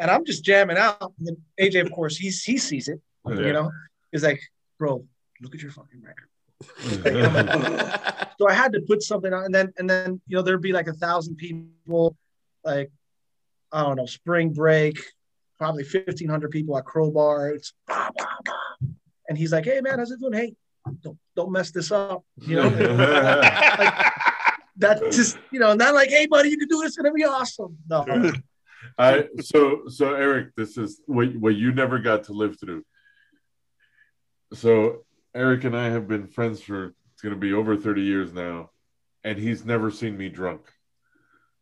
and 0.00 0.10
I'm 0.10 0.24
just 0.24 0.42
jamming 0.42 0.78
out. 0.78 1.12
And 1.18 1.28
then 1.28 1.36
AJ, 1.60 1.82
of 1.82 1.92
course, 1.92 2.16
he's 2.16 2.42
he 2.42 2.56
sees 2.58 2.88
it. 2.88 3.00
You 3.28 3.52
know, 3.52 3.70
he's 4.10 4.24
like, 4.24 4.40
"Bro, 4.78 5.04
look 5.42 5.54
at 5.54 5.62
your 5.62 5.70
fucking 5.70 6.02
record." 6.02 6.26
so 8.38 8.48
I 8.48 8.52
had 8.52 8.72
to 8.72 8.80
put 8.80 9.02
something 9.02 9.32
on, 9.32 9.44
and 9.44 9.54
then 9.54 9.72
and 9.76 9.88
then 9.88 10.20
you 10.26 10.36
know 10.36 10.42
there'd 10.42 10.62
be 10.62 10.72
like 10.72 10.88
a 10.88 10.94
thousand 10.94 11.36
people, 11.36 12.16
like 12.64 12.90
I 13.70 13.82
don't 13.82 13.96
know, 13.96 14.06
spring 14.06 14.52
break, 14.52 14.98
probably 15.58 15.84
fifteen 15.84 16.28
hundred 16.28 16.50
people 16.50 16.76
at 16.78 16.86
Crowbar. 16.86 17.50
It's 17.50 17.74
bah, 17.86 18.10
bah, 18.16 18.26
bah. 18.44 18.86
and 19.28 19.36
he's 19.36 19.52
like, 19.52 19.66
"Hey 19.66 19.82
man, 19.82 19.98
how's 19.98 20.10
it 20.10 20.18
doing? 20.18 20.32
Hey, 20.32 20.54
don't 21.02 21.18
don't 21.36 21.52
mess 21.52 21.70
this 21.72 21.92
up." 21.92 22.24
You 22.38 22.56
know, 22.56 22.68
like, 23.78 24.12
that's 24.76 25.14
just 25.14 25.36
you 25.50 25.60
know, 25.60 25.74
not 25.74 25.94
like, 25.94 26.08
"Hey 26.08 26.26
buddy, 26.26 26.48
you 26.48 26.56
can 26.56 26.68
do 26.68 26.78
this. 26.78 26.88
It's 26.88 26.96
gonna 26.96 27.12
be 27.12 27.24
awesome." 27.24 27.76
No, 27.86 28.32
I 28.98 29.26
so 29.40 29.82
so 29.88 30.14
Eric, 30.14 30.54
this 30.56 30.76
is 30.76 31.00
what 31.06 31.34
what 31.36 31.54
you 31.54 31.72
never 31.72 31.98
got 31.98 32.24
to 32.24 32.32
live 32.32 32.58
through. 32.58 32.84
So 34.52 35.04
Eric 35.34 35.64
and 35.64 35.76
I 35.76 35.86
have 35.90 36.08
been 36.08 36.26
friends 36.26 36.60
for 36.60 36.94
it's 37.12 37.22
gonna 37.22 37.36
be 37.36 37.52
over 37.52 37.76
30 37.76 38.02
years 38.02 38.32
now, 38.32 38.70
and 39.24 39.38
he's 39.38 39.64
never 39.64 39.90
seen 39.90 40.16
me 40.16 40.28
drunk. 40.28 40.62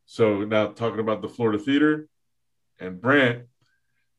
So 0.06 0.44
now 0.44 0.68
talking 0.68 1.00
about 1.00 1.20
the 1.20 1.28
Florida 1.28 1.58
Theater 1.58 2.08
and 2.78 3.00
Brant. 3.00 3.44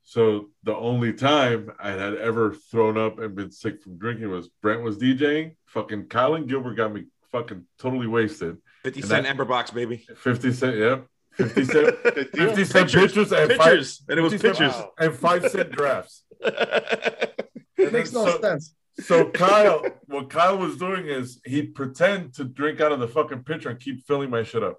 So 0.03 0.49
the 0.63 0.75
only 0.75 1.13
time 1.13 1.71
I 1.79 1.91
had 1.91 2.15
ever 2.15 2.53
thrown 2.53 2.97
up 2.97 3.19
and 3.19 3.35
been 3.35 3.51
sick 3.51 3.81
from 3.81 3.97
drinking 3.97 4.29
was 4.29 4.49
Brent 4.61 4.81
was 4.81 4.97
DJing. 4.97 5.55
Fucking 5.67 6.05
Colin 6.07 6.45
Gilbert 6.47 6.75
got 6.75 6.93
me 6.93 7.05
fucking 7.31 7.65
totally 7.77 8.07
wasted. 8.07 8.57
50 8.83 9.01
And 9.01 9.09
cent 9.09 9.23
that- 9.23 9.29
Amber 9.29 9.45
Box, 9.45 9.71
baby. 9.71 10.05
50 10.15 10.51
cent, 10.51 10.77
yep. 10.77 11.07
50 11.47 11.63
cent, 11.65 12.03
Good 12.03 12.31
deal. 12.31 12.47
50 12.49 12.65
cent 12.65 12.85
Pictures, 12.91 13.01
pictures 13.01 13.31
and 13.31 13.51
five, 13.53 13.87
And 14.09 14.19
it 14.19 14.21
was 14.21 14.33
50 14.33 14.37
cent- 14.47 14.57
pictures. 14.57 14.73
Wow. 14.73 14.91
and 14.99 15.13
five 15.15 15.49
cent 15.49 15.71
drafts. 15.71 16.23
it 16.41 17.93
makes 17.93 18.11
no 18.13 18.25
so, 18.25 18.41
sense. 18.41 18.73
so 18.99 19.29
Kyle, 19.29 19.85
what 20.07 20.29
Kyle 20.29 20.57
was 20.57 20.77
doing 20.77 21.07
is 21.07 21.39
he'd 21.45 21.75
pretend 21.75 22.33
to 22.35 22.43
drink 22.43 22.81
out 22.81 22.91
of 22.91 22.99
the 22.99 23.07
fucking 23.07 23.43
pitcher 23.43 23.69
and 23.69 23.79
keep 23.79 24.05
filling 24.05 24.29
my 24.29 24.43
shit 24.43 24.63
up. 24.63 24.77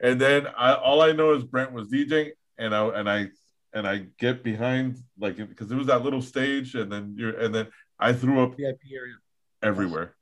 And 0.00 0.20
then 0.20 0.46
I 0.56 0.74
all 0.74 1.02
I 1.02 1.12
know 1.12 1.32
is 1.34 1.44
Brent 1.44 1.72
was 1.72 1.88
DJing 1.88 2.30
and 2.58 2.74
I 2.74 2.86
and 2.88 3.08
I 3.10 3.28
and 3.72 3.86
I 3.86 4.06
get 4.18 4.42
behind 4.42 4.96
like 5.18 5.36
because 5.36 5.70
it 5.70 5.76
was 5.76 5.88
that 5.88 6.02
little 6.02 6.22
stage 6.22 6.74
and 6.74 6.90
then 6.90 7.14
you're 7.18 7.38
and 7.38 7.54
then 7.54 7.66
I 7.98 8.12
threw 8.14 8.42
up 8.42 8.56
VIP 8.56 8.80
area. 8.94 9.14
everywhere. 9.62 10.14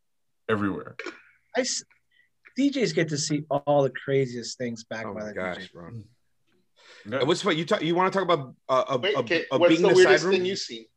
Everywhere. 0.48 0.96
I 1.56 1.60
s- 1.60 1.84
DJs 2.58 2.94
get 2.94 3.08
to 3.10 3.18
see 3.18 3.44
all 3.50 3.82
the 3.82 3.90
craziest 3.90 4.58
things 4.58 4.84
back 4.84 5.06
Oh 5.06 5.14
by 5.14 5.24
the 5.26 5.32
gosh, 5.34 5.56
DJ. 5.58 5.72
bro. 5.72 5.90
Yeah. 7.08 7.18
And 7.20 7.28
What's 7.28 7.44
what 7.44 7.56
you 7.56 7.64
talk? 7.64 7.82
You 7.82 7.94
want 7.94 8.12
to 8.12 8.18
talk 8.18 8.24
about 8.28 8.54
uh, 8.68 8.84
a, 8.90 8.98
Wait, 8.98 9.14
a, 9.14 9.18
okay, 9.20 9.44
a 9.52 9.58
what's 9.58 9.70
being 9.70 9.82
the 9.82 9.88
in 9.88 9.94
the 9.94 10.00
side 10.02 10.06
weirdest 10.06 10.24
room? 10.24 10.34
thing 10.34 10.44
you 10.44 10.56
see? 10.56 10.88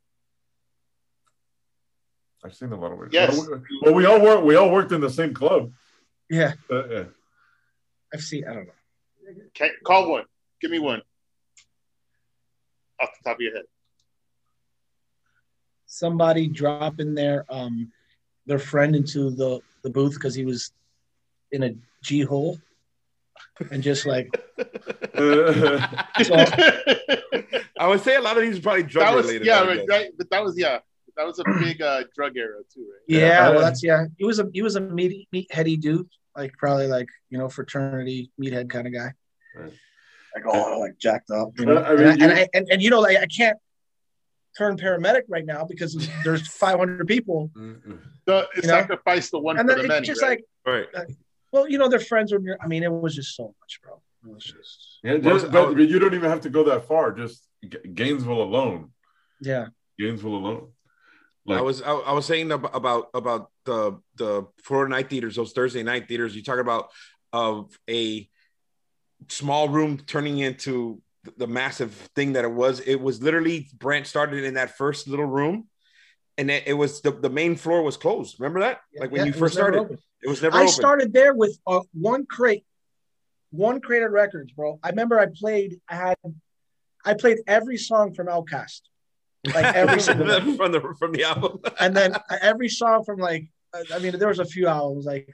I've 2.44 2.56
seen 2.56 2.72
a 2.72 2.80
lot 2.80 2.92
of 2.92 2.98
weird. 2.98 3.14
Yes. 3.14 3.38
Well, 3.84 3.94
we, 3.94 4.06
all 4.06 4.20
work. 4.20 4.44
We 4.44 4.56
all 4.56 4.72
worked 4.72 4.92
in 4.92 5.00
the 5.02 5.10
same 5.12 5.34
club. 5.34 5.72
Yeah, 6.30 6.54
Uh, 6.72 6.88
yeah. 6.88 7.04
I've 8.14 8.22
seen. 8.24 8.48
I 8.48 8.54
don't 8.56 8.66
know. 8.66 8.74
Okay, 9.56 9.70
call 9.86 10.10
one. 10.10 10.24
Give 10.60 10.72
me 10.72 10.80
one. 10.80 11.02
Off 13.00 13.10
the 13.24 13.30
top 13.30 13.38
of 13.38 13.42
your 13.42 13.54
head. 13.56 13.66
somebody 15.86 16.48
dropping 16.48 17.14
their 17.14 17.46
um 17.50 17.92
their 18.46 18.60
friend 18.60 18.96
into 18.96 19.30
the 19.32 19.60
the 19.84 19.90
booth 19.90 20.14
because 20.14 20.34
he 20.34 20.46
was 20.46 20.72
in 21.52 21.64
a 21.64 21.74
G 22.04 22.22
hole, 22.22 22.60
and 23.72 23.82
just 23.84 24.06
like 24.06 24.30
so, 24.68 26.36
I 27.80 27.88
would 27.88 28.02
say 28.02 28.16
a 28.16 28.22
lot 28.22 28.38
of 28.38 28.44
these 28.44 28.58
are 28.60 28.62
probably 28.62 28.84
drug 28.84 29.06
that 29.08 29.16
was 29.16 29.26
related. 29.28 29.48
yeah, 29.48 29.64
right, 29.64 29.86
right, 29.88 30.10
but 30.18 30.30
that 30.30 30.44
was 30.44 30.58
yeah, 30.58 30.80
that 31.18 31.26
was 31.26 31.40
a 31.40 31.44
big 31.60 31.82
uh, 31.82 32.04
drug 32.16 32.38
era 32.38 32.60
too, 32.74 32.82
right? 32.82 33.02
yeah, 33.08 33.20
Yeah. 33.20 33.50
well 33.52 33.62
that's 33.62 33.84
yeah. 33.84 34.06
He 34.18 34.26
was 34.26 34.40
a 34.40 34.50
he 34.54 34.62
was 34.62 34.76
a 34.76 34.82
meat 34.82 35.28
meatheady 35.34 35.80
dude, 35.80 36.08
like 36.36 36.54
probably 36.58 36.88
like 36.88 37.08
you 37.30 37.38
know 37.38 37.50
fraternity 37.50 38.32
meathead 38.42 38.70
kind 38.70 38.88
of 38.88 38.94
guy. 38.94 39.12
Right. 39.56 39.74
Like 40.36 40.46
oh, 40.48 40.80
like 40.80 40.98
jacked 40.98 41.30
up. 41.32 41.50
You 41.60 41.66
know? 41.66 41.78
Uh, 41.78 41.82
I 41.82 41.96
mean, 41.96 42.08
and, 42.08 42.08
I, 42.08 42.12
and, 42.12 42.22
you- 42.22 42.28
I, 42.38 42.48
and 42.54 42.68
and 42.72 42.82
you 42.82 42.90
know 42.90 43.02
like 43.02 43.18
I 43.18 43.26
can't 43.26 43.58
turn 44.58 44.78
paramedic 44.78 45.24
right 45.30 45.46
now 45.46 45.64
because 45.66 45.96
there's 46.26 46.46
500 46.54 47.08
people, 47.08 47.50
The, 47.56 48.48
You 48.56 48.62
know? 48.64 48.68
sacrifice 48.68 49.30
the 49.30 49.40
one 49.40 49.58
and 49.58 49.70
for 49.70 49.76
then 49.76 49.88
the 49.88 49.94
it's 49.94 49.94
many. 49.94 50.08
just 50.08 50.22
right? 50.22 50.42
Right. 50.66 50.88
like 50.94 51.08
well 51.52 51.70
you 51.70 51.78
know 51.78 51.88
their 51.90 52.00
friends 52.00 52.32
were 52.32 52.40
near. 52.40 52.58
I 52.62 52.68
mean 52.68 52.84
it 52.84 52.92
was 52.92 53.16
just 53.16 53.36
so 53.36 53.54
much, 53.62 53.80
bro. 53.84 54.02
It 54.26 54.34
was 54.34 54.44
just 54.44 55.00
Yeah, 55.04 55.18
just, 55.18 55.46
I 55.48 55.50
but, 55.50 55.74
but 55.76 55.88
you 55.90 56.00
don't 56.00 56.14
even 56.14 56.30
have 56.30 56.42
to 56.42 56.50
go 56.50 56.64
that 56.66 56.88
far. 56.88 57.12
Just 57.12 57.48
G- 57.68 57.78
Gainesville 57.94 58.42
alone. 58.42 58.92
yeah. 59.42 59.68
Gainesville 60.00 60.36
alone. 60.36 60.68
Like, 61.46 61.60
I 61.60 61.62
was 61.62 61.82
I, 61.82 61.92
I 61.94 62.14
was 62.14 62.26
saying 62.28 62.52
about 62.52 63.10
about 63.14 63.50
the 63.66 64.00
the 64.16 64.46
Florida 64.64 64.92
night 64.92 65.10
theaters, 65.10 65.36
those 65.36 65.54
Thursday 65.54 65.82
night 65.84 66.08
theaters. 66.08 66.36
You 66.36 66.44
talk 66.44 66.60
about 66.60 66.90
of 67.34 67.76
a 67.90 68.30
small 69.30 69.70
room 69.70 69.98
turning 70.06 70.38
into 70.40 71.02
the, 71.24 71.34
the 71.38 71.48
massive 71.48 71.94
thing 72.16 72.34
that 72.34 72.44
it 72.46 72.52
was. 72.52 72.80
It 72.82 73.02
was 73.02 73.22
literally 73.24 73.70
Brent 73.78 74.06
started 74.06 74.44
in 74.44 74.54
that 74.56 74.78
first 74.78 75.08
little 75.08 75.26
room, 75.26 75.68
and 76.38 76.52
it, 76.52 76.64
it 76.68 76.74
was 76.74 77.02
the, 77.02 77.12
the 77.12 77.30
main 77.30 77.56
floor 77.56 77.82
was 77.82 77.98
closed. 77.98 78.40
Remember 78.40 78.60
that? 78.62 78.82
Like 79.00 79.12
when 79.12 79.22
Yeah, 79.22 79.26
you 79.28 79.34
first 79.34 79.56
started, 79.56 79.80
open. 79.80 79.98
It 80.24 80.30
was 80.30 80.42
never 80.42 80.58
I 80.58 80.62
open. 80.62 80.74
started 80.74 81.14
there 81.14 81.34
with 81.34 81.58
uh, 81.66 81.82
one 81.94 82.26
crate, 82.26 82.66
one 83.52 83.82
crate 83.82 84.04
of 84.04 84.12
records, 84.12 84.52
bro. 84.52 84.80
I 84.84 84.90
remember 84.90 85.20
I 85.20 85.28
played. 85.34 85.80
I 85.90 85.96
had, 85.96 86.18
I 87.06 87.14
played 87.16 87.40
every 87.48 87.78
song 87.78 88.14
from 88.14 88.28
OutKast, 88.28 88.82
like 89.54 89.76
every 89.76 90.00
single 90.08 90.28
from 90.56 90.72
the 90.72 90.96
from 91.00 91.12
the 91.14 91.24
album. 91.24 91.60
and 91.80 91.96
then 91.96 92.16
every 92.42 92.70
song 92.70 93.04
from 93.04 93.20
like, 93.20 93.48
I 93.94 94.00
mean, 94.00 94.18
there 94.20 94.28
was 94.28 94.40
a 94.40 94.46
few 94.46 94.68
albums 94.68 95.06
like 95.06 95.28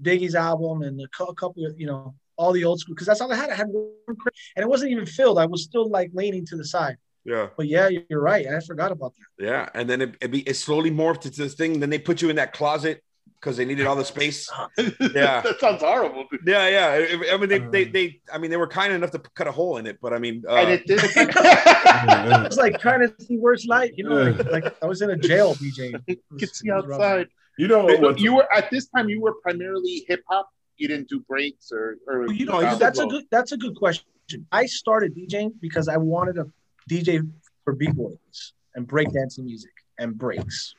Biggie's 0.00 0.34
album 0.34 0.82
and 0.82 1.00
a 1.00 1.22
a 1.24 1.34
couple 1.34 1.64
of 1.66 1.78
you 1.80 1.86
know 1.86 2.14
all 2.36 2.52
the 2.52 2.64
old 2.64 2.78
school 2.80 2.94
because 2.94 3.06
that's 3.06 3.20
all 3.22 3.32
I 3.32 3.36
had. 3.36 3.48
I 3.50 3.54
had 3.54 3.68
one 3.68 4.16
crate, 4.18 4.34
and 4.56 4.62
it 4.62 4.68
wasn't 4.68 4.90
even 4.92 5.06
filled. 5.06 5.38
I 5.38 5.46
was 5.46 5.64
still 5.64 5.88
like 5.88 6.10
leaning 6.12 6.44
to 6.46 6.56
the 6.56 6.66
side. 6.66 6.96
yeah, 7.24 7.48
But 7.56 7.66
yeah, 7.66 7.88
you're 8.10 8.20
right. 8.20 8.46
I 8.46 8.60
forgot 8.60 8.92
about 8.92 9.14
that. 9.14 9.44
yeah, 9.46 9.68
and 9.74 9.88
then 9.88 10.02
it 10.02 10.16
it, 10.20 10.30
be, 10.30 10.40
it 10.40 10.54
slowly 10.54 10.90
morphed 10.90 11.24
into 11.24 11.38
this 11.42 11.54
thing. 11.54 11.80
Then 11.80 11.88
they 11.88 11.98
put 11.98 12.20
you 12.20 12.28
in 12.28 12.36
that 12.36 12.52
closet 12.52 13.02
because 13.34 13.56
they 13.56 13.64
needed 13.64 13.86
all 13.86 13.96
the 13.96 14.04
space. 14.04 14.50
Yeah. 14.78 15.40
that 15.42 15.56
sounds 15.60 15.82
horrible. 15.82 16.26
dude. 16.30 16.40
Yeah, 16.46 16.68
yeah. 16.68 17.16
I- 17.30 17.34
I 17.34 17.36
mean, 17.36 17.48
they, 17.48 17.58
they, 17.58 17.84
they, 17.84 18.20
I 18.32 18.38
mean, 18.38 18.50
they 18.50 18.56
were 18.56 18.66
kind 18.66 18.92
enough 18.92 19.10
to 19.12 19.18
cut 19.18 19.46
a 19.46 19.52
hole 19.52 19.76
in 19.78 19.86
it, 19.86 19.98
but 20.00 20.12
I 20.12 20.18
mean, 20.18 20.42
uh, 20.48 20.54
and 20.56 20.70
it 20.70 20.86
did. 20.86 21.00
It's 22.46 22.56
like 22.56 22.78
trying 22.80 23.00
to 23.00 23.12
see 23.24 23.36
worst 23.38 23.68
light. 23.68 23.92
You 23.96 24.04
know, 24.08 24.22
like, 24.30 24.50
like 24.52 24.82
I 24.82 24.86
was 24.86 25.02
in 25.02 25.10
a 25.10 25.16
jail, 25.16 25.54
DJ. 25.54 25.94
It 26.06 26.20
was- 26.30 26.40
Get 26.40 26.54
see 26.54 26.68
it 26.68 26.72
rough. 26.72 26.84
outside. 26.92 27.26
You 27.58 27.68
know 27.68 27.86
But 27.86 28.00
what? 28.00 28.18
you 28.20 28.34
were 28.36 28.48
at 28.54 28.70
this 28.70 28.86
time. 28.88 29.08
You 29.08 29.20
were 29.20 29.34
primarily 29.42 30.04
hip 30.08 30.22
hop. 30.28 30.48
You 30.76 30.88
didn't 30.88 31.08
do 31.08 31.20
breaks 31.20 31.72
or 31.72 31.96
or. 32.06 32.30
You 32.32 32.44
know, 32.46 32.60
you 32.60 32.76
that's 32.76 32.98
a 32.98 33.06
good 33.06 33.24
that's 33.30 33.52
a 33.52 33.56
good 33.56 33.74
question. 33.76 34.04
I 34.52 34.66
started 34.66 35.16
DJing 35.16 35.52
because 35.60 35.88
I 35.88 35.96
wanted 35.96 36.34
to 36.34 36.52
DJ 36.90 37.26
for 37.64 37.72
b-boys 37.74 38.52
and 38.74 38.86
breakdancing 38.86 39.44
music 39.44 39.70
and 39.98 40.18
breaks. 40.18 40.74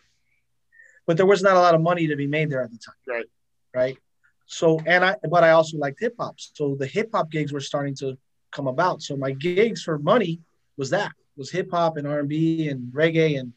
But 1.08 1.18
there 1.18 1.26
was 1.26 1.42
not 1.42 1.56
a 1.56 1.60
lot 1.60 1.74
of 1.74 1.82
money 1.82 2.08
to 2.08 2.16
be 2.16 2.28
made 2.28 2.50
there 2.50 2.62
at 2.62 2.70
the 2.70 2.78
time. 2.78 2.96
Right. 3.08 3.26
Right. 3.74 3.98
So 4.46 4.80
and 4.86 5.04
I 5.04 5.16
but 5.30 5.44
I 5.44 5.52
also 5.52 5.78
liked 5.78 6.00
hip 6.00 6.16
hop. 6.20 6.36
So 6.38 6.76
the 6.76 6.88
hip 6.88 7.10
hop 7.14 7.32
gigs 7.32 7.52
were 7.52 7.60
starting 7.60 7.96
to 7.96 8.18
come 8.52 8.68
about. 8.68 9.02
So 9.02 9.16
my 9.16 9.32
gigs 9.32 9.84
for 9.84 9.98
money 9.98 10.42
was 10.78 10.90
that 10.92 11.12
was 11.36 11.52
hip 11.52 11.70
hop 11.72 11.98
and 11.98 12.08
R 12.08 12.20
and 12.20 12.30
B 12.30 12.70
and 12.70 12.92
reggae 12.94 13.40
and 13.40 13.54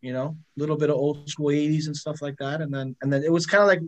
you 0.00 0.12
know 0.12 0.36
a 0.56 0.60
little 0.60 0.76
bit 0.76 0.90
of 0.90 0.96
old 0.96 1.28
school 1.28 1.48
80s 1.48 1.86
and 1.86 1.96
stuff 1.96 2.22
like 2.22 2.36
that. 2.38 2.60
And 2.60 2.72
then 2.72 2.96
and 3.02 3.12
then 3.12 3.22
it 3.22 3.32
was 3.32 3.46
kind 3.46 3.62
of 3.62 3.68
like 3.68 3.80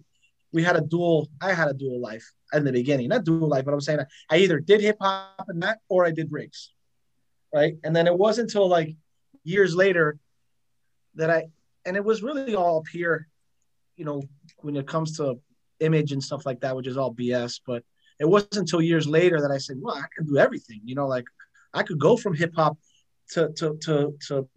we 0.53 0.63
had 0.63 0.77
a 0.77 0.81
dual 0.81 1.29
I 1.41 1.53
had 1.53 1.69
a 1.69 1.75
dual 1.75 2.01
life 2.01 2.31
in 2.53 2.65
the 2.65 2.73
beginning. 2.73 3.09
Not 3.09 3.25
dual 3.25 3.49
life, 3.49 3.65
but 3.65 3.75
I'm 3.75 3.81
saying 3.81 4.01
I 4.31 4.39
either 4.39 4.61
did 4.61 4.81
hip 4.81 4.97
hop 5.01 5.47
and 5.49 5.63
that 5.63 5.79
or 5.89 6.07
I 6.07 6.11
did 6.11 6.31
breaks. 6.31 6.71
Right. 7.53 7.77
And 7.85 7.95
then 7.95 8.07
it 8.07 8.17
wasn't 8.17 8.51
until 8.51 8.69
like 8.69 8.97
years 9.45 9.77
later 9.77 10.19
that 11.17 11.31
I 11.31 11.49
and 11.87 11.97
it 11.97 12.05
was 12.05 12.23
really 12.23 12.55
all 12.55 12.79
up 12.79 12.89
here, 12.91 13.29
you 13.97 14.05
know, 14.05 14.23
when 14.59 14.77
it 14.77 14.87
comes 14.87 15.17
to 15.19 15.39
image 15.81 16.13
and 16.13 16.23
stuff 16.23 16.47
like 16.47 16.61
that, 16.61 16.77
which 16.77 16.87
is 16.87 16.97
all 16.97 17.15
BS. 17.15 17.61
But 17.67 17.83
it 18.19 18.29
wasn't 18.29 18.57
until 18.57 18.81
years 18.81 19.07
later 19.07 19.41
that 19.41 19.51
I 19.51 19.59
said, 19.59 19.77
well, 19.81 19.97
I 19.97 20.07
can 20.17 20.27
do 20.27 20.39
everything. 20.39 20.81
You 20.85 20.95
know, 20.95 21.07
like 21.07 21.27
I 21.73 21.83
could 21.83 21.99
go 21.99 22.17
from 22.17 22.35
hip 22.35 22.55
hop 22.55 22.79
to 23.31 23.51
to 23.57 23.77
to 23.83 24.15
to 24.29 24.49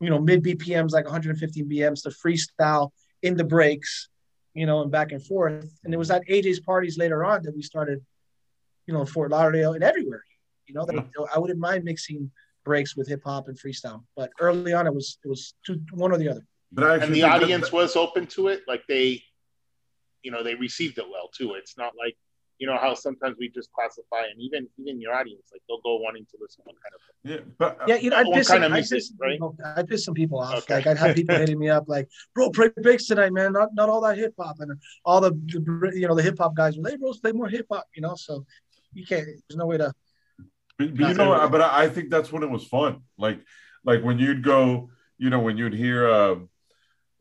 you 0.00 0.10
know 0.10 0.20
mid 0.20 0.42
BPMs 0.42 0.92
like 0.92 1.04
150 1.04 1.64
BPMs 1.64 2.02
to 2.02 2.10
freestyle 2.10 2.90
in 3.22 3.36
the 3.36 3.44
breaks, 3.44 4.08
you 4.54 4.66
know, 4.66 4.82
and 4.82 4.90
back 4.90 5.12
and 5.12 5.24
forth. 5.24 5.78
And 5.84 5.92
it 5.92 5.96
was 5.96 6.10
at 6.10 6.26
AJ's 6.28 6.60
parties 6.60 6.98
later 6.98 7.24
on 7.24 7.42
that 7.42 7.54
we 7.54 7.62
started, 7.62 8.04
you 8.86 8.94
know, 8.94 9.00
in 9.00 9.06
Fort 9.06 9.30
Lauderdale 9.30 9.72
and 9.72 9.84
everywhere. 9.84 10.22
You 10.66 10.74
know, 10.74 10.84
that 10.84 11.04
I 11.32 11.38
wouldn't 11.38 11.60
mind 11.60 11.84
mixing 11.84 12.30
breaks 12.64 12.96
with 12.96 13.08
hip 13.08 13.22
hop 13.24 13.48
and 13.48 13.58
freestyle. 13.58 14.02
But 14.16 14.30
early 14.40 14.72
on, 14.72 14.86
it 14.86 14.94
was 14.94 15.18
it 15.24 15.28
was 15.28 15.54
two, 15.64 15.80
one 15.92 16.12
or 16.12 16.18
the 16.18 16.28
other. 16.28 16.44
But 16.72 16.84
I 16.84 16.94
and 16.94 17.02
the 17.04 17.20
think 17.20 17.22
that- 17.22 17.42
audience 17.42 17.72
was 17.72 17.96
open 17.96 18.26
to 18.28 18.48
it. 18.48 18.62
Like 18.66 18.82
they, 18.88 19.22
you 20.22 20.30
know, 20.30 20.42
they 20.42 20.54
received 20.54 20.98
it 20.98 21.04
well 21.08 21.28
too. 21.36 21.54
It's 21.54 21.76
not 21.78 21.92
like 21.98 22.16
you 22.58 22.66
know 22.66 22.78
how 22.78 22.94
sometimes 22.94 23.36
we 23.38 23.50
just 23.50 23.70
classify 23.72 24.24
and 24.32 24.40
even 24.40 24.66
even 24.78 24.98
your 24.98 25.12
audience 25.14 25.42
like 25.52 25.60
they'll 25.68 25.80
go 25.82 25.96
wanting 25.98 26.24
to 26.24 26.38
listen 26.40 26.64
to 26.64 26.70
one 26.70 26.76
kind 26.82 26.94
of 26.94 27.00
Yeah, 27.46 27.52
but 27.58 27.86
Yeah, 27.86 27.96
you 27.96 28.08
know, 28.08 28.16
I'd 28.16 28.26
What 28.26 28.36
piss, 28.36 28.48
kind 28.48 28.62
some, 28.62 28.72
of 28.72 28.78
I'd, 28.78 28.88
piss 28.88 29.08
some 29.08 29.16
right? 29.20 29.32
people, 29.32 29.56
I'd 29.76 29.86
piss 29.88 30.04
some 30.06 30.14
people 30.14 30.40
off. 30.40 30.54
Okay. 30.60 30.76
Like 30.76 30.86
I'd 30.86 30.96
have 30.96 31.14
people 31.14 31.36
hitting 31.42 31.58
me 31.58 31.68
up 31.68 31.84
like, 31.86 32.08
"Bro, 32.34 32.50
play 32.52 32.70
breaks 32.82 33.06
tonight, 33.06 33.32
man. 33.34 33.52
Not 33.52 33.74
not 33.74 33.90
all 33.90 34.00
that 34.02 34.16
hip 34.16 34.32
hop." 34.38 34.56
And 34.60 34.72
all 35.04 35.20
the, 35.20 35.32
the 35.32 35.92
you 35.94 36.08
know 36.08 36.14
the 36.14 36.22
hip 36.22 36.38
hop 36.38 36.54
guys 36.56 36.78
were, 36.78 36.88
"Hey, 36.88 36.96
bros, 36.96 37.18
play 37.20 37.32
more 37.32 37.48
hip 37.48 37.66
hop." 37.70 37.84
You 37.94 38.00
know, 38.02 38.14
so 38.16 38.46
you 38.94 39.04
can't. 39.04 39.26
There's 39.26 39.56
no 39.56 39.66
way 39.66 39.76
to. 39.76 39.92
But, 40.78 40.94
but 40.96 41.08
you 41.08 41.14
know, 41.14 41.32
everyone. 41.34 41.50
but 41.52 41.60
I 41.60 41.84
I 41.84 41.88
think 41.90 42.08
that's 42.10 42.32
when 42.32 42.42
it 42.42 42.48
was 42.50 42.64
fun. 42.64 43.02
Like, 43.18 43.40
like 43.84 44.02
when 44.02 44.18
you'd 44.18 44.42
go, 44.42 44.88
you 45.18 45.28
know, 45.28 45.40
when 45.40 45.58
you'd 45.58 45.74
hear, 45.74 46.08
uh, 46.08 46.36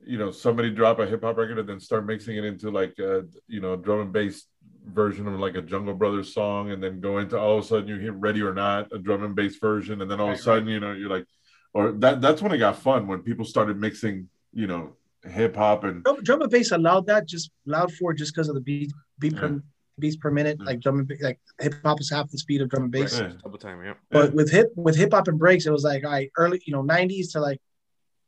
you 0.06 0.18
know, 0.18 0.32
somebody 0.32 0.70
drop 0.70 1.00
a 1.00 1.06
hip 1.06 1.24
hop 1.24 1.38
record 1.38 1.60
and 1.60 1.68
then 1.68 1.80
start 1.80 2.06
mixing 2.06 2.38
it 2.38 2.46
into 2.46 2.70
like, 2.70 2.94
uh, 3.00 3.22
you 3.48 3.60
know, 3.60 3.76
drum 3.76 4.02
and 4.02 4.14
bass 4.14 4.46
version 4.86 5.28
of 5.28 5.40
like 5.40 5.56
a 5.56 5.62
Jungle 5.62 5.94
Brothers 5.94 6.34
song, 6.34 6.72
and 6.72 6.82
then 6.82 7.00
go 7.00 7.18
into 7.18 7.40
all 7.40 7.58
of 7.58 7.64
a 7.64 7.68
sudden 7.68 7.88
you 7.88 7.98
hear 7.98 8.14
Ready 8.14 8.42
or 8.42 8.54
Not, 8.54 8.92
a 8.92 9.00
drum 9.00 9.24
and 9.24 9.36
bass 9.36 9.58
version, 9.58 10.02
and 10.02 10.10
then 10.10 10.20
all 10.20 10.30
of 10.30 10.40
a 10.40 10.42
sudden, 10.42 10.68
you 10.68 10.80
know, 10.80 10.94
you're 10.94 11.10
like, 11.10 11.26
or 11.74 11.92
that 11.94 12.22
that's 12.22 12.42
when 12.42 12.52
it 12.52 12.60
got 12.60 12.78
fun 12.78 13.08
when 13.08 13.22
people 13.22 13.46
started 13.46 13.80
mixing, 13.80 14.30
you 14.54 14.68
know, 14.68 14.96
hip 15.24 15.56
hop 15.56 15.84
and 15.84 16.04
Drum, 16.04 16.24
drum 16.24 16.42
and 16.42 16.52
bass 16.52 16.72
allowed 16.72 17.08
that 17.08 17.28
just 17.28 17.52
allowed 17.68 17.92
for 17.94 18.14
just 18.14 18.34
because 18.34 18.48
of 18.48 18.56
the 18.56 18.62
beat 18.62 18.94
beat 19.20 19.36
per, 19.36 19.62
beats 20.00 20.16
per 20.16 20.32
minute. 20.32 20.58
Yeah. 20.60 20.66
Like 20.66 20.82
drum 20.82 21.00
and 21.00 21.12
like 21.22 21.40
hip 21.60 21.76
hop 21.84 22.00
is 22.00 22.10
half 22.10 22.30
the 22.30 22.38
speed 22.38 22.62
of 22.62 22.70
drum 22.70 22.84
and 22.84 22.92
bass. 22.92 23.20
Yeah. 23.20 23.34
double 23.44 23.58
time, 23.58 23.84
yeah. 23.84 23.94
But 24.12 24.34
with 24.34 24.52
hip 24.52 24.72
with 24.76 24.96
hip 24.96 25.14
hop 25.14 25.28
and 25.28 25.40
breaks, 25.40 25.66
it 25.66 25.72
was 25.72 25.84
like 25.84 26.06
I 26.06 26.30
early 26.38 26.62
you 26.66 26.74
know 26.74 26.84
90s 26.84 27.32
to 27.34 27.40
like 27.40 27.60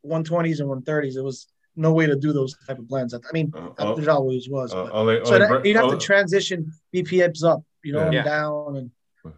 120s 0.06 0.60
and 0.60 0.70
130s. 0.86 1.16
It 1.16 1.24
was 1.24 1.48
no 1.78 1.94
way 1.94 2.06
to 2.08 2.16
do 2.16 2.34
those 2.34 2.56
type 2.68 2.80
of 2.80 2.88
blends. 2.88 3.14
I 3.14 3.20
mean, 3.34 3.54
uh, 3.56 3.70
uh, 3.78 3.96
there 3.96 4.10
always 4.12 4.50
was. 4.50 4.74
uh, 4.74 4.84
but- 4.86 4.92
only- 4.94 5.22
so 5.26 5.36
only 5.36 5.48
that, 5.48 5.66
you'd 5.66 5.76
have 5.78 5.92
to 5.92 5.98
transition 5.98 6.72
BPMs 6.94 7.44
up, 7.44 7.64
you 7.84 7.94
know, 7.94 8.10
Yeah. 8.12 8.20
and 8.20 8.26
down 8.26 8.76
and 8.78 8.92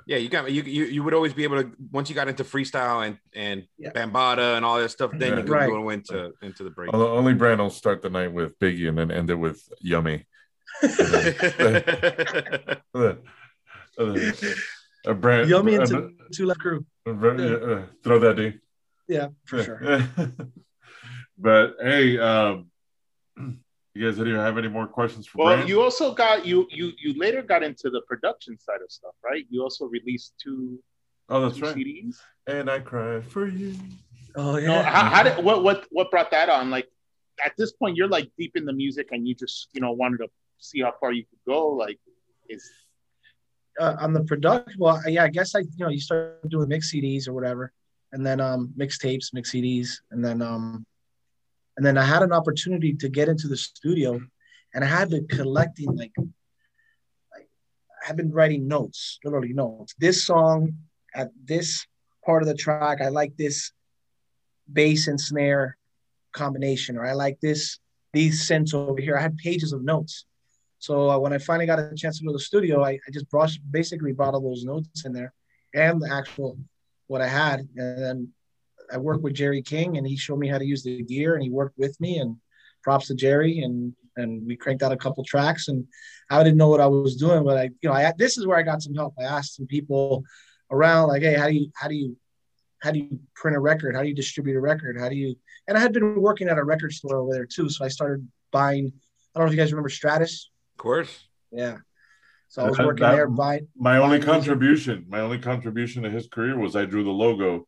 Yeah, 0.06 0.18
you 0.18 0.30
got 0.30 0.52
you, 0.52 0.62
you 0.62 0.84
you 0.86 1.02
would 1.04 1.16
always 1.16 1.34
be 1.34 1.44
able 1.46 1.64
to 1.64 1.72
once 1.92 2.10
you 2.10 2.16
got 2.16 2.28
into 2.28 2.44
freestyle 2.44 3.00
and 3.08 3.18
and 3.34 3.66
Yeah. 3.80 3.92
Bambaataa 3.92 4.56
and 4.58 4.64
all 4.64 4.78
that 4.80 4.90
stuff, 4.92 5.10
then 5.14 5.38
you 5.38 5.44
could 5.44 5.50
Right. 5.50 5.68
go 5.70 5.90
into 5.90 6.32
into 6.44 6.64
the 6.64 6.70
break. 6.70 6.94
only, 6.94 7.08
only 7.08 7.34
Brand 7.34 7.60
will 7.60 7.72
start 7.72 8.02
the 8.04 8.10
night 8.12 8.32
with 8.32 8.58
Biggie 8.60 8.88
and 8.88 8.98
then 9.00 9.10
end 9.10 9.30
it 9.32 9.36
with 9.36 9.60
Yummy. 9.82 10.26
Uh, 15.08 15.14
Brand, 15.14 15.50
yummy 15.50 15.76
into 15.76 16.12
Two 16.34 16.46
Live 16.46 16.60
Crew. 16.60 16.86
uh, 17.08 17.82
throw 18.04 18.20
that 18.20 18.36
D. 18.36 18.54
Yeah, 19.08 19.30
for 19.46 19.64
sure. 19.64 19.80
but 21.40 21.76
hey, 21.82 22.18
um, 22.20 22.68
you 23.94 24.06
guys 24.06 24.18
didn't 24.18 24.36
have 24.36 24.58
any 24.58 24.68
more 24.68 24.88
questions 24.88 25.26
for 25.28 25.38
Well, 25.40 25.56
Brand? 25.56 25.70
you 25.70 25.82
also 25.82 26.14
got 26.14 26.46
you 26.46 26.68
you 26.70 26.92
you 27.02 27.18
later 27.18 27.42
got 27.42 27.64
into 27.64 27.90
the 27.90 28.02
production 28.08 28.60
side 28.60 28.82
of 28.84 28.92
stuff, 28.92 29.14
right? 29.24 29.46
You 29.50 29.64
also 29.64 29.86
released 29.86 30.34
two, 30.42 30.80
oh, 31.30 31.42
that's 31.42 31.58
two 31.58 31.66
right. 31.66 31.76
CDs. 31.76 32.18
And 32.48 32.70
I 32.70 32.80
cried 32.80 33.26
for 33.26 33.48
you. 33.48 33.76
Oh 34.36 34.54
No, 34.54 34.60
yeah. 34.60 34.84
how, 34.84 35.10
how 35.10 35.24
did 35.24 35.44
what 35.44 35.64
what 35.64 35.86
what 35.92 36.12
brought 36.12 36.32
that 36.32 36.50
on? 36.50 36.70
Like 36.70 36.88
at 37.44 37.54
this 37.58 37.72
point, 37.72 37.96
you're 37.96 38.08
like 38.08 38.30
deep 38.38 38.56
in 38.56 38.66
the 38.66 38.74
music, 38.74 39.10
and 39.12 39.28
you 39.28 39.34
just 39.34 39.70
you 39.74 39.82
know 39.82 39.92
wanted 39.92 40.18
to 40.18 40.28
see 40.58 40.82
how 40.82 40.94
far 41.00 41.12
you 41.14 41.24
could 41.24 41.40
go. 41.48 41.70
Like, 41.70 42.00
is 42.50 42.70
uh, 43.80 43.96
on 44.00 44.14
the 44.14 44.24
production, 44.24 44.74
well, 44.78 45.02
yeah, 45.08 45.24
I 45.24 45.30
guess 45.30 45.56
I, 45.56 45.60
you 45.60 45.68
know, 45.80 45.90
you 45.90 46.02
start 46.02 46.48
doing 46.50 46.68
mix 46.68 46.94
CDs 46.94 47.28
or 47.28 47.34
whatever, 47.34 47.72
and 48.12 48.26
then 48.26 48.42
um, 48.42 48.74
mixtapes, 48.78 49.34
mix 49.34 49.52
CDs, 49.54 49.90
and 50.12 50.24
then 50.24 50.42
um, 50.42 50.86
and 51.78 51.86
then 51.86 51.98
I 51.98 52.04
had 52.04 52.24
an 52.24 52.34
opportunity 52.34 52.94
to 52.96 53.10
get 53.10 53.30
into 53.30 53.48
the 53.48 53.58
studio, 53.58 54.20
and 54.74 54.84
I 54.84 54.88
had 54.88 55.10
been 55.10 55.28
collecting 55.28 55.96
like, 55.96 56.12
like 56.18 57.48
I 58.04 58.08
had 58.08 58.18
been 58.18 58.32
writing 58.32 58.68
notes, 58.68 59.20
literally 59.24 59.54
notes. 59.54 59.96
This 59.98 60.26
song 60.26 60.74
at 61.16 61.30
this 61.44 61.86
part 62.26 62.42
of 62.42 62.48
the 62.48 62.56
track, 62.56 63.02
I 63.02 63.10
like 63.10 63.36
this 63.38 63.72
bass 64.72 65.08
and 65.08 65.20
snare 65.20 65.78
combination, 66.34 66.98
or 66.98 67.06
I 67.06 67.14
like 67.14 67.40
this 67.40 67.80
these 68.14 68.48
synths 68.48 68.74
over 68.74 69.00
here. 69.00 69.18
I 69.18 69.22
had 69.22 69.38
pages 69.38 69.72
of 69.74 69.84
notes. 69.84 70.26
So 70.80 71.10
uh, 71.10 71.20
when 71.20 71.34
I 71.34 71.38
finally 71.38 71.66
got 71.66 71.80
a 71.80 71.94
chance 71.96 72.20
to 72.20 72.26
go 72.26 72.32
to 72.32 72.38
the 72.38 72.44
studio, 72.44 72.84
I, 72.84 72.92
I 72.92 73.12
just 73.12 73.30
brought 73.30 73.52
basically 73.70 74.14
brought 74.14 74.34
all 74.34 74.42
those 74.42 74.64
notes 74.64 75.06
in 75.06 75.14
there 75.14 75.34
and 75.74 76.02
the 76.02 76.12
actual 76.12 76.58
what 77.08 77.22
I 77.22 77.28
had, 77.28 77.68
and 77.76 78.04
then 78.04 78.34
I 78.92 78.98
worked 78.98 79.24
with 79.24 79.34
Jerry 79.34 79.62
King, 79.62 79.98
and 79.98 80.08
he 80.08 80.16
showed 80.16 80.40
me 80.40 80.48
how 80.48 80.58
to 80.58 80.66
use 80.66 80.84
the 80.84 81.04
gear, 81.04 81.36
and 81.36 81.44
he 81.44 81.50
worked 81.50 81.78
with 81.78 82.00
me. 82.00 82.20
And 82.20 82.38
props 82.82 83.08
to 83.08 83.16
Jerry, 83.16 83.60
and 83.60 83.94
and 84.16 84.46
we 84.46 84.56
cranked 84.56 84.84
out 84.84 84.92
a 84.92 84.98
couple 84.98 85.24
tracks, 85.24 85.68
and 85.68 85.86
I 86.30 86.44
didn't 86.44 86.58
know 86.58 86.70
what 86.70 86.82
I 86.82 86.88
was 86.88 87.16
doing, 87.16 87.44
but 87.44 87.58
I, 87.58 87.64
you 87.82 87.90
know, 87.90 87.94
I 87.94 88.14
this 88.18 88.38
is 88.38 88.48
where 88.48 88.58
I 88.58 88.64
got 88.64 88.82
some 88.82 88.96
help. 88.96 89.14
I 89.20 89.24
asked 89.24 89.56
some 89.56 89.68
people 89.68 90.24
around, 90.72 91.08
like, 91.10 91.22
hey, 91.22 91.36
how 91.36 91.48
do 91.48 91.54
you 91.54 91.72
how 91.76 91.88
do 91.88 91.96
you 91.96 92.18
how 92.82 92.92
do 92.92 93.00
you 93.00 93.20
print 93.36 93.58
a 93.58 93.60
record? 93.60 93.96
How 93.96 94.02
do 94.02 94.08
you 94.08 94.16
distribute 94.16 94.56
a 94.56 94.62
record? 94.62 94.98
How 95.00 95.10
do 95.10 95.16
you? 95.16 95.36
And 95.68 95.78
I 95.78 95.82
had 95.82 95.94
been 95.94 96.22
working 96.22 96.48
at 96.48 96.58
a 96.58 96.64
record 96.64 96.94
store 96.94 97.18
over 97.18 97.34
there 97.34 97.46
too, 97.46 97.70
so 97.70 97.84
I 97.86 97.90
started 97.90 98.28
buying. 98.52 98.92
I 99.36 99.40
don't 99.40 99.46
know 99.46 99.52
if 99.52 99.56
you 99.56 99.62
guys 99.62 99.72
remember 99.72 99.90
Stratus. 99.90 100.50
Of 100.78 100.82
course. 100.82 101.28
Yeah. 101.52 101.78
So 102.48 102.64
I 102.64 102.70
was 102.70 102.80
working 102.80 103.04
that- 103.04 103.12
there 103.12 103.28
buying. 103.28 103.68
My 103.78 103.98
only 103.98 104.18
Fine 104.18 104.26
music. 104.28 104.32
contribution, 104.32 105.06
my 105.08 105.20
only 105.20 105.38
contribution 105.38 106.04
to 106.04 106.10
his 106.10 106.28
career 106.28 106.58
was 106.58 106.76
I 106.76 106.86
drew 106.86 107.04
the 107.04 107.12
logo. 107.12 107.68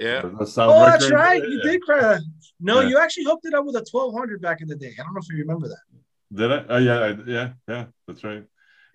Yeah. 0.00 0.22
The 0.38 0.46
sound 0.46 0.72
Oh, 0.72 0.84
that's 0.84 1.10
right. 1.10 1.42
You 1.42 1.60
did 1.62 1.82
cry. 1.82 2.18
No, 2.60 2.80
Yeah. 2.80 2.88
you 2.88 2.98
actually 2.98 3.24
hooked 3.24 3.46
it 3.46 3.54
up 3.54 3.64
with 3.64 3.76
a 3.76 3.84
1200 3.90 4.40
back 4.40 4.60
in 4.60 4.68
the 4.68 4.76
day. 4.76 4.92
I 4.98 5.02
don't 5.02 5.14
know 5.14 5.20
if 5.20 5.28
you 5.30 5.38
remember 5.38 5.68
that. 5.68 5.84
Did 6.32 6.52
I? 6.52 6.64
Oh 6.68 6.78
yeah, 6.78 6.98
I, 6.98 7.08
yeah, 7.26 7.48
yeah. 7.68 7.84
That's 8.06 8.24
right. 8.24 8.44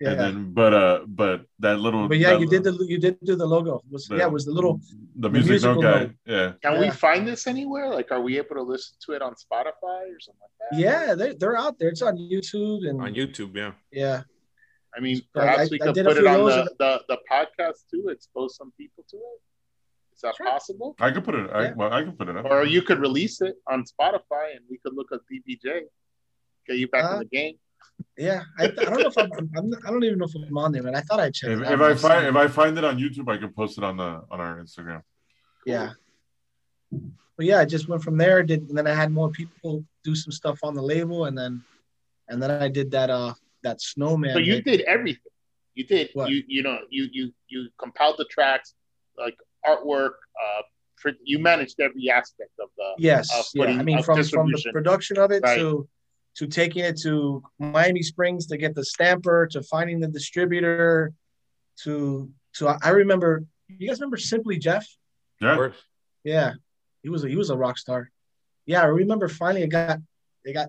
Yeah. 0.00 0.10
And 0.10 0.20
then, 0.20 0.52
but 0.52 0.74
uh, 0.74 1.00
but 1.06 1.42
that 1.60 1.78
little. 1.78 2.08
but 2.08 2.18
yeah, 2.18 2.30
that 2.32 2.40
you 2.40 2.48
did 2.48 2.64
the 2.64 2.72
you 2.88 2.98
did 2.98 3.18
do 3.22 3.36
the 3.36 3.46
logo. 3.46 3.76
It 3.76 3.92
was 3.92 4.06
the- 4.06 4.16
yeah, 4.16 4.26
it 4.26 4.32
was 4.32 4.44
the 4.44 4.50
little 4.52 4.80
the 5.16 5.28
the 5.28 5.30
music 5.30 5.50
musical 5.50 5.80
note 5.80 5.92
guy. 5.92 6.00
note. 6.00 6.12
Yeah. 6.26 6.52
Can 6.70 6.80
we 6.80 6.90
find 6.90 7.26
this 7.26 7.46
anywhere? 7.46 7.88
Like, 7.88 8.10
are 8.10 8.20
we 8.20 8.36
able 8.36 8.56
to 8.56 8.62
listen 8.62 8.96
to 9.06 9.12
it 9.12 9.22
on 9.22 9.32
Spotify 9.34 10.10
or 10.14 10.18
something 10.20 10.40
like 10.42 10.70
that? 10.72 10.78
yeah, 10.78 11.14
they're, 11.14 11.34
they're 11.34 11.56
out 11.56 11.78
there. 11.78 11.88
It's 11.88 12.02
on 12.02 12.16
YouTube 12.18 12.88
and 12.88 13.00
On 13.00 13.14
YouTube, 13.14 13.54
yeah. 13.56 13.72
yeah. 13.92 14.22
I 14.96 15.00
mean, 15.00 15.20
perhaps 15.32 15.60
I- 15.60 15.68
we 15.70 15.80
I 15.80 15.84
could 15.86 16.04
put 16.04 16.16
it 16.18 16.26
on 16.26 16.44
the, 16.46 16.74
the, 16.78 17.02
the 17.08 17.18
podcast 17.30 17.78
too, 17.90 18.08
expose 18.10 18.56
some 18.56 18.72
people 18.76 19.04
to 19.10 19.16
it. 19.16 19.40
Is 20.14 20.20
that 20.22 20.36
Sure. 20.36 20.46
possible? 20.46 20.94
I 21.00 21.10
could 21.10 21.24
put 21.24 21.34
it. 21.34 21.50
I, 21.50 21.62
Yeah. 21.64 21.72
well, 21.74 21.92
I 21.92 22.02
can 22.02 22.12
put 22.16 22.28
it 22.28 22.36
up. 22.36 22.44
Or 22.46 22.64
you 22.64 22.82
could 22.82 22.98
release 23.00 23.40
it 23.40 23.56
on 23.66 23.84
Spotify 23.84 24.54
and 24.56 24.60
we 24.70 24.78
could 24.78 24.94
look 24.94 25.10
at 25.12 25.20
DBJ, 25.30 25.82
get 26.66 26.76
you 26.78 26.88
back 26.88 27.04
Uh, 27.04 27.12
in 27.14 27.18
the 27.20 27.24
game. 27.26 27.56
Yeah, 28.16 28.42
I, 28.58 28.64
I 28.64 28.68
don't 28.68 29.00
know 29.00 29.08
if 29.08 29.18
I'm, 29.18 29.30
I'm 29.56 29.70
not- 29.70 29.84
I 29.86 29.90
don't 29.90 30.04
even 30.04 30.18
know 30.18 30.26
if 30.26 30.34
I'm 30.34 30.56
on 30.58 30.72
there, 30.72 30.82
man. 30.82 30.94
I 30.94 31.00
thought 31.00 31.20
I 31.20 31.30
checked. 31.30 31.52
If, 31.52 31.60
it 31.60 31.66
out. 31.66 31.72
if 31.74 31.80
I 31.80 31.94
find 31.94 32.26
if 32.26 32.36
I 32.36 32.46
find 32.48 32.76
it 32.78 32.84
on 32.84 32.98
YouTube, 32.98 33.28
I 33.30 33.36
can 33.38 33.52
post 33.52 33.78
it 33.78 33.84
on 33.84 33.96
the 33.96 34.22
on 34.30 34.40
our 34.40 34.58
Instagram. 34.62 35.02
yeah, 35.66 35.92
but 37.36 37.46
yeah, 37.46 37.58
I 37.58 37.64
just 37.64 37.88
went 37.88 38.02
from 38.02 38.16
there. 38.18 38.42
Did 38.42 38.68
and 38.68 38.76
then 38.76 38.86
I 38.86 38.94
had 38.94 39.10
more 39.12 39.30
people 39.30 39.84
do 40.04 40.14
some 40.14 40.32
stuff 40.32 40.58
on 40.62 40.74
the 40.74 40.82
label, 40.82 41.24
and 41.26 41.36
then 41.36 41.62
and 42.28 42.42
then 42.42 42.50
I 42.50 42.68
did 42.68 42.90
that 42.92 43.10
uh 43.10 43.34
that 43.62 43.80
snowman. 43.80 44.32
So 44.34 44.38
you 44.38 44.54
hit. 44.54 44.64
did 44.64 44.80
everything. 44.82 45.22
You 45.74 45.84
did 45.84 46.10
What? 46.14 46.28
you 46.30 46.42
you 46.46 46.62
know 46.62 46.78
you 46.90 47.08
you 47.12 47.32
you 47.48 47.68
compiled 47.78 48.16
the 48.18 48.26
tracks, 48.26 48.74
like 49.16 49.36
artwork. 49.66 50.12
Uh, 50.40 50.62
for, 50.96 51.12
you 51.24 51.38
managed 51.38 51.80
every 51.80 52.10
aspect 52.10 52.52
of 52.60 52.68
the. 52.76 52.92
Yes, 52.98 53.28
uh, 53.34 53.42
yeah. 53.54 53.64
I 53.64 53.82
mean, 53.82 54.02
from 54.02 54.22
from 54.24 54.50
the 54.50 54.70
production 54.72 55.18
of 55.18 55.30
it 55.32 55.42
Right. 55.42 55.58
to 55.58 55.88
to 56.36 56.46
taking 56.46 56.84
it 56.84 56.98
to 57.02 57.42
Miami 57.58 58.02
Springs 58.02 58.46
to 58.46 58.56
get 58.56 58.74
the 58.74 58.84
stamper 58.84 59.46
to 59.48 59.62
finding 59.62 60.00
the 60.00 60.08
distributor 60.08 61.12
to 61.84 62.30
to 62.54 62.68
I 62.82 62.90
remember. 62.90 63.44
You 63.68 63.88
guys 63.88 64.00
remember 64.00 64.18
Simply 64.18 64.58
Jeff? 64.58 64.86
Yeah. 65.40 65.68
Yeah, 66.24 66.52
he 67.02 67.08
was 67.08 67.24
a, 67.24 67.28
he 67.28 67.36
was 67.36 67.50
a 67.50 67.56
rock 67.56 67.78
star. 67.78 68.10
Yeah, 68.66 68.82
I 68.82 68.86
remember 68.86 69.28
finally 69.28 69.62
it 69.62 69.68
got 69.68 69.98
they 70.44 70.52
got 70.52 70.68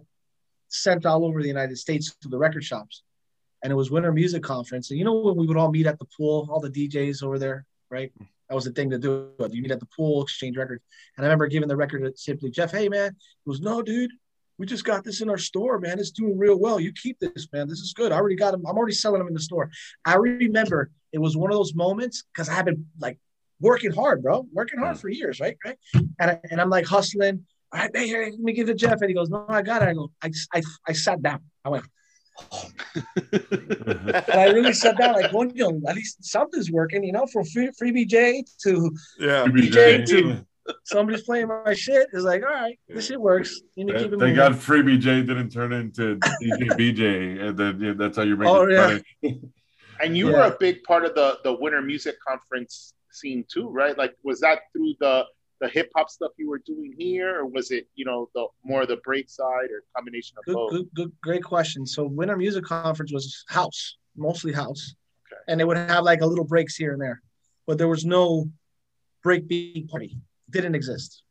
sent 0.70 1.06
all 1.06 1.26
over 1.26 1.41
the 1.41 1.48
United 1.48 1.78
States 1.78 2.16
to 2.22 2.30
the 2.30 2.38
record 2.38 2.64
shops, 2.64 3.04
and 3.62 3.72
it 3.72 3.76
was 3.76 3.91
Winter 3.91 4.12
Music 4.12 4.41
Conference. 4.41 4.89
And 4.89 4.98
you 4.98 5.06
know 5.06 5.20
when 5.20 5.36
we 5.36 5.46
would 5.46 5.58
all 5.58 5.72
meet 5.72 5.86
at 5.86 6.00
the 6.00 6.06
pool, 6.18 6.48
all 6.52 6.60
the 6.60 6.70
DJs 6.72 7.24
over 7.24 7.38
there, 7.38 7.66
right? 7.91 8.12
That 8.54 8.58
was 8.58 8.66
the 8.66 8.72
thing 8.72 8.91
to 8.91 8.99
do. 8.99 9.32
You 9.49 9.64
meet 9.64 9.72
at 9.72 9.80
the 9.80 9.88
pool, 9.88 10.22
exchange 10.22 10.58
records. 10.58 10.84
And 11.18 11.26
I 11.26 11.28
remember 11.28 11.47
giving 11.47 11.68
the 11.68 11.76
record 11.76 12.04
to 12.04 12.16
Simply 12.16 12.51
Jeff. 12.51 12.72
Hey 12.72 12.88
man, 12.88 13.16
he 13.43 13.49
goes, 13.49 13.62
no, 13.62 13.82
dude, 13.82 14.12
we 14.60 14.68
just 14.68 14.86
got 14.86 15.04
this 15.04 15.22
in 15.22 15.30
our 15.32 15.39
store, 15.39 15.80
man. 15.80 15.97
It's 15.97 16.12
doing 16.12 16.38
real 16.38 16.60
well. 16.60 16.80
You 16.80 16.93
keep 16.93 17.18
this, 17.18 17.47
man. 17.51 17.68
This 17.68 17.80
is 17.80 17.93
good. 17.93 18.12
I 18.12 18.16
already 18.16 18.36
got 18.36 18.51
them. 18.51 18.64
I'm 18.68 18.78
already 18.78 18.93
selling 18.93 19.18
them 19.18 19.28
in 19.28 19.34
the 19.34 19.39
store. 19.39 19.72
I 20.06 20.18
remember 20.18 20.91
it 21.12 21.18
was 21.18 21.36
one 21.36 21.49
of 21.49 21.58
those 21.58 21.74
moments 21.74 22.26
because 22.32 22.47
I've 22.47 22.66
been 22.66 22.86
like 22.99 23.18
working 23.60 23.91
hard, 23.91 24.22
bro, 24.22 24.45
working 24.54 24.78
hard 24.78 24.97
mm. 24.97 25.01
for 25.01 25.10
years, 25.10 25.39
right? 25.39 25.58
Right. 25.66 25.80
And, 26.20 26.30
I, 26.30 26.39
and 26.51 26.62
I'm 26.62 26.70
like 26.70 26.86
hustling. 26.86 27.43
All 27.74 27.80
right, 27.80 27.89
hey, 27.91 28.06
here, 28.06 28.22
let 28.30 28.39
me 28.39 28.54
give 28.54 28.70
it 28.70 28.74
to 28.74 28.78
Jeff. 28.78 29.01
And 29.01 29.10
he 29.10 29.16
goes, 29.16 29.32
No, 29.32 29.47
I 29.49 29.64
got 29.64 29.82
it. 29.82 29.89
I 29.89 29.93
go, 29.93 30.12
I, 30.22 30.30
I, 30.54 30.62
I 30.89 30.93
sat 30.93 31.24
down. 31.24 31.39
I 31.66 31.70
went, 31.70 31.86
Oh, 32.51 32.69
and 33.05 34.39
I 34.39 34.45
really 34.45 34.73
sat 34.73 34.97
down, 34.97 35.13
like, 35.13 35.31
well, 35.34 35.47
you 35.53 35.69
know, 35.71 35.81
at 35.89 35.95
least 35.95 36.23
something's 36.23 36.71
working, 36.71 37.03
you 37.03 37.11
know, 37.11 37.25
from 37.31 37.45
free, 37.45 37.69
free 37.77 37.91
BJ 37.91 38.43
to 38.63 38.91
Yeah. 39.19 39.45
DJ 39.47 40.05
too. 40.07 40.45
somebody's 40.86 41.23
playing 41.23 41.47
my 41.47 41.73
shit. 41.73 42.07
It's 42.13 42.23
like, 42.23 42.41
all 42.43 42.49
right, 42.49 42.79
this 42.88 43.07
shit 43.07 43.19
works. 43.19 43.61
You 43.75 43.86
need 43.86 43.93
to 43.93 43.97
keep 43.99 44.07
it 44.07 44.09
Thank 44.11 44.19
moving. 44.21 44.36
God 44.36 44.53
Freebie 44.53 44.99
J 44.99 45.21
didn't 45.21 45.49
turn 45.49 45.73
into 45.73 46.17
DJ 46.41 46.69
BJ, 46.77 47.41
and 47.41 47.57
then 47.57 47.79
yeah, 47.81 47.93
that's 47.95 48.17
how 48.17 48.23
you 48.23 48.36
make 48.38 48.47
Oh, 48.49 48.63
it 48.63 48.71
yeah. 48.71 48.99
funny. 49.21 49.41
And 50.01 50.17
you 50.17 50.29
Yeah. 50.29 50.38
were 50.38 50.53
a 50.53 50.57
big 50.59 50.84
part 50.84 51.05
of 51.05 51.15
the 51.15 51.38
the 51.43 51.53
Winter 51.53 51.81
Music 51.81 52.15
Conference 52.27 52.93
scene 53.11 53.45
too, 53.51 53.69
right? 53.69 53.97
Like, 53.97 54.15
was 54.23 54.39
that 54.39 54.59
through 54.71 54.93
the 54.99 55.25
the 55.64 55.70
hip 55.70 55.89
hop 55.95 56.09
stuff 56.09 56.32
you 56.38 56.49
were 56.49 56.61
doing 56.66 56.93
here, 56.97 57.39
or 57.39 57.45
was 57.47 57.72
it 57.72 57.88
you 57.95 58.03
know 58.03 58.30
the 58.36 58.45
more 58.66 58.86
the 58.86 58.97
break 58.97 59.30
side 59.30 59.70
or 59.72 59.84
combination 59.95 60.38
of 60.38 60.45
Good, 60.45 60.55
both? 60.55 60.72
good, 60.72 60.88
good, 60.93 61.11
great 61.22 61.43
question. 61.43 61.86
So 61.86 62.03
Winter 62.03 62.36
Music 62.36 62.66
Conference 62.66 63.14
was 63.14 63.45
house, 63.47 63.97
mostly 64.18 64.51
house, 64.51 64.95
Okay. 65.26 65.41
and 65.47 65.57
they 65.59 65.64
would 65.64 65.78
have 65.78 66.03
like 66.03 66.22
a 66.22 66.26
little 66.26 66.43
breaks 66.43 66.76
here 66.76 66.91
and 66.91 67.01
there, 67.01 67.22
but 67.66 67.78
there 67.78 67.88
was 67.88 68.03
no 68.05 68.51
breakbeat 69.26 69.89
party. 69.89 70.18
Didn't 70.49 70.76
exist. 70.76 71.24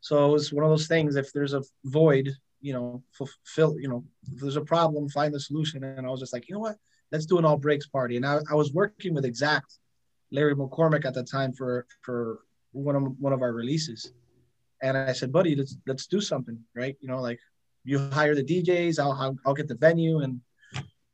So 0.00 0.28
it 0.28 0.32
was 0.32 0.52
one 0.52 0.64
of 0.64 0.70
those 0.70 0.88
things. 0.88 1.14
If 1.14 1.32
there's 1.32 1.54
a 1.54 1.62
void, 1.84 2.30
you 2.60 2.72
know, 2.72 3.04
fulfill. 3.12 3.78
You 3.78 3.88
know, 3.88 4.04
if 4.32 4.40
there's 4.40 4.56
a 4.56 4.70
problem, 4.74 5.08
find 5.08 5.32
the 5.32 5.40
solution. 5.40 5.84
And 5.84 6.04
I 6.06 6.10
was 6.10 6.20
just 6.20 6.32
like, 6.32 6.48
you 6.48 6.54
know 6.54 6.60
what? 6.60 6.76
Let's 7.12 7.24
do 7.26 7.38
an 7.38 7.44
all 7.44 7.56
breaks 7.56 7.86
party. 7.86 8.16
And 8.16 8.26
I, 8.26 8.40
I 8.50 8.54
was 8.54 8.72
working 8.72 9.14
with 9.14 9.24
Exact, 9.24 9.78
Larry 10.32 10.56
McCormick 10.56 11.04
at 11.04 11.14
the 11.14 11.22
time 11.22 11.52
for 11.52 11.86
for 12.02 12.40
one 12.74 12.96
of 12.96 13.02
one 13.18 13.32
of 13.32 13.42
our 13.42 13.52
releases. 13.52 14.12
And 14.82 14.96
I 14.98 15.12
said, 15.12 15.32
buddy, 15.32 15.54
let's 15.54 15.76
let's 15.86 16.06
do 16.06 16.20
something, 16.20 16.58
right? 16.74 16.96
You 17.00 17.08
know, 17.08 17.20
like 17.20 17.38
you 17.84 17.98
hire 18.10 18.34
the 18.34 18.44
DJs, 18.44 18.98
I'll 18.98 19.36
I'll, 19.46 19.54
get 19.54 19.68
the 19.68 19.76
venue, 19.76 20.18
and 20.20 20.40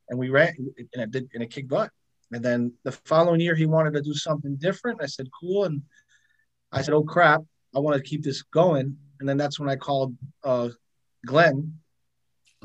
and 0.08 0.18
we 0.18 0.30
ran, 0.30 0.54
and 0.94 1.02
it 1.02 1.10
did, 1.10 1.28
and 1.34 1.42
it 1.42 1.50
kicked 1.50 1.68
butt. 1.68 1.90
And 2.32 2.44
then 2.44 2.72
the 2.84 2.92
following 2.92 3.40
year, 3.40 3.54
he 3.54 3.66
wanted 3.66 3.92
to 3.94 4.02
do 4.02 4.14
something 4.14 4.56
different. 4.56 5.02
I 5.02 5.06
said, 5.06 5.28
cool, 5.38 5.64
and 5.64 5.82
I 6.72 6.82
said, 6.82 6.94
oh 6.94 7.02
crap, 7.02 7.42
I 7.74 7.78
want 7.80 7.96
to 7.96 8.02
keep 8.02 8.22
this 8.22 8.42
going. 8.42 8.96
And 9.18 9.28
then 9.28 9.36
that's 9.36 9.60
when 9.60 9.68
I 9.68 9.76
called 9.76 10.16
uh, 10.44 10.70
Glenn, 11.26 11.78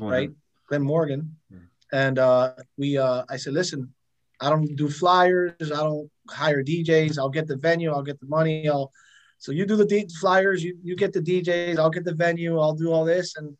right, 0.00 0.30
Glenn 0.68 0.82
Morgan, 0.82 1.36
Yeah. 1.50 1.58
and 1.92 2.18
uh, 2.18 2.52
we 2.78 2.96
uh, 2.98 3.24
I 3.28 3.36
said, 3.36 3.52
listen, 3.52 3.92
I 4.40 4.50
don't 4.50 4.74
do 4.76 4.88
flyers, 4.88 5.70
I 5.72 5.82
don't 5.82 6.10
hire 6.30 6.62
DJs, 6.62 7.18
I'll 7.18 7.30
get 7.30 7.46
the 7.46 7.56
venue, 7.56 7.92
I'll 7.92 8.02
get 8.02 8.20
the 8.20 8.26
money, 8.26 8.68
I'll 8.68 8.92
so 9.38 9.52
you 9.52 9.66
do 9.66 9.76
the 9.76 9.84
D- 9.84 10.08
flyers, 10.20 10.64
you 10.64 10.78
you 10.82 10.96
get 10.96 11.12
the 11.12 11.20
DJs, 11.20 11.78
I'll 11.78 11.90
get 11.90 12.04
the 12.04 12.14
venue, 12.14 12.58
I'll 12.58 12.74
do 12.74 12.92
all 12.92 13.04
this, 13.04 13.36
and 13.36 13.56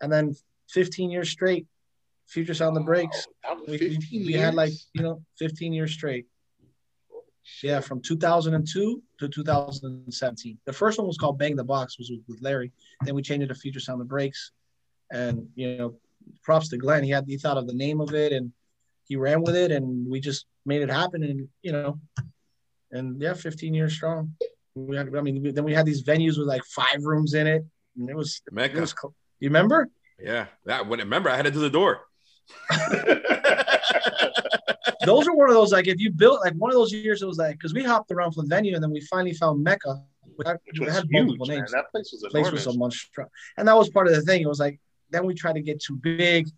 and 0.00 0.12
then 0.12 0.34
15 0.70 1.10
years 1.10 1.30
straight, 1.30 1.66
Future 2.26 2.54
Sound 2.54 2.76
the 2.76 2.80
Breaks. 2.80 3.26
Wow, 3.44 3.58
We, 3.68 3.78
15 3.78 4.00
we, 4.12 4.26
we 4.26 4.32
had 4.32 4.54
like 4.54 4.72
you 4.94 5.02
know 5.02 5.22
15 5.38 5.72
years 5.72 5.92
straight. 5.92 6.26
Yeah, 7.62 7.80
from 7.80 8.00
2002 8.00 9.02
to 9.18 9.28
2017. 9.28 10.58
The 10.64 10.72
first 10.72 10.96
one 10.98 11.08
was 11.08 11.18
called 11.18 11.38
Bang 11.38 11.56
the 11.56 11.64
Box, 11.64 11.98
was 11.98 12.08
with, 12.08 12.20
with 12.28 12.40
Larry. 12.40 12.70
Then 13.04 13.16
we 13.16 13.22
changed 13.22 13.42
it 13.42 13.48
to 13.48 13.54
Future 13.54 13.80
Sound 13.80 14.00
the 14.00 14.04
Breaks, 14.04 14.52
and 15.10 15.48
you 15.54 15.76
know, 15.76 15.94
props 16.42 16.68
to 16.68 16.76
Glenn. 16.76 17.04
He 17.04 17.10
had 17.10 17.24
he 17.26 17.36
thought 17.36 17.58
of 17.58 17.66
the 17.66 17.74
name 17.74 18.00
of 18.00 18.14
it 18.14 18.32
and 18.32 18.52
he 19.08 19.16
ran 19.16 19.42
with 19.42 19.56
it, 19.56 19.70
and 19.72 20.06
we 20.08 20.20
just 20.20 20.46
made 20.64 20.82
it 20.82 20.90
happen. 20.90 21.22
And 21.22 21.48
you 21.62 21.72
know, 21.72 21.98
and 22.90 23.20
yeah, 23.20 23.34
15 23.34 23.74
years 23.74 23.92
strong. 23.94 24.34
We 24.74 24.96
had, 24.96 25.14
I 25.14 25.20
mean, 25.20 25.42
we- 25.42 25.52
then 25.52 25.64
we 25.64 25.74
had 25.74 25.84
these 25.86 26.02
venues 26.02 26.38
with 26.38 26.46
like 26.48 26.64
five 26.64 27.02
rooms 27.02 27.34
in 27.34 27.46
it, 27.46 27.62
and 27.98 28.08
it 28.08 28.16
was 28.16 28.40
it 28.46 28.52
Mecca. 28.52 28.80
was 28.80 28.92
cool. 28.92 29.14
You 29.40 29.48
remember? 29.48 29.88
Yeah. 30.18 30.46
That 30.66 30.86
when 30.86 30.98
remember 31.00 31.28
I 31.30 31.36
had 31.36 31.44
to 31.46 31.50
do 31.50 31.60
the 31.60 31.70
door. 31.70 32.00
those 35.04 35.26
are 35.26 35.34
one 35.34 35.48
of 35.48 35.54
those 35.54 35.72
like 35.72 35.86
if 35.88 35.98
you 36.00 36.10
built 36.10 36.40
like 36.44 36.54
one 36.54 36.70
of 36.70 36.74
those 36.74 36.92
years 36.92 37.22
it 37.22 37.26
was 37.26 37.38
like 37.38 37.54
because 37.56 37.72
we 37.74 37.82
hopped 37.82 38.10
around 38.10 38.32
from 38.32 38.46
the 38.48 38.54
venue 38.54 38.74
and 38.74 38.82
then 38.82 38.90
we 38.90 39.00
finally 39.02 39.32
found 39.34 39.62
Mecca. 39.62 40.02
We 40.38 40.44
had, 40.46 40.58
Which 40.66 40.80
was 40.80 40.94
had 40.94 41.04
huge, 41.10 41.24
multiple 41.26 41.46
man. 41.46 41.64
That 41.72 41.90
place 41.92 42.10
was 42.12 42.20
The 42.22 42.30
place 42.30 42.46
enormous. 42.46 42.66
was 42.66 42.74
a 42.74 42.78
monster, 42.78 43.28
and 43.58 43.68
that 43.68 43.76
was 43.76 43.90
part 43.90 44.06
of 44.08 44.14
the 44.14 44.22
thing. 44.22 44.42
It 44.42 44.48
was 44.48 44.60
like 44.60 44.80
then 45.10 45.26
we 45.26 45.34
tried 45.34 45.54
to 45.54 45.60
get 45.62 45.80
too 45.80 45.96
big, 45.96 46.48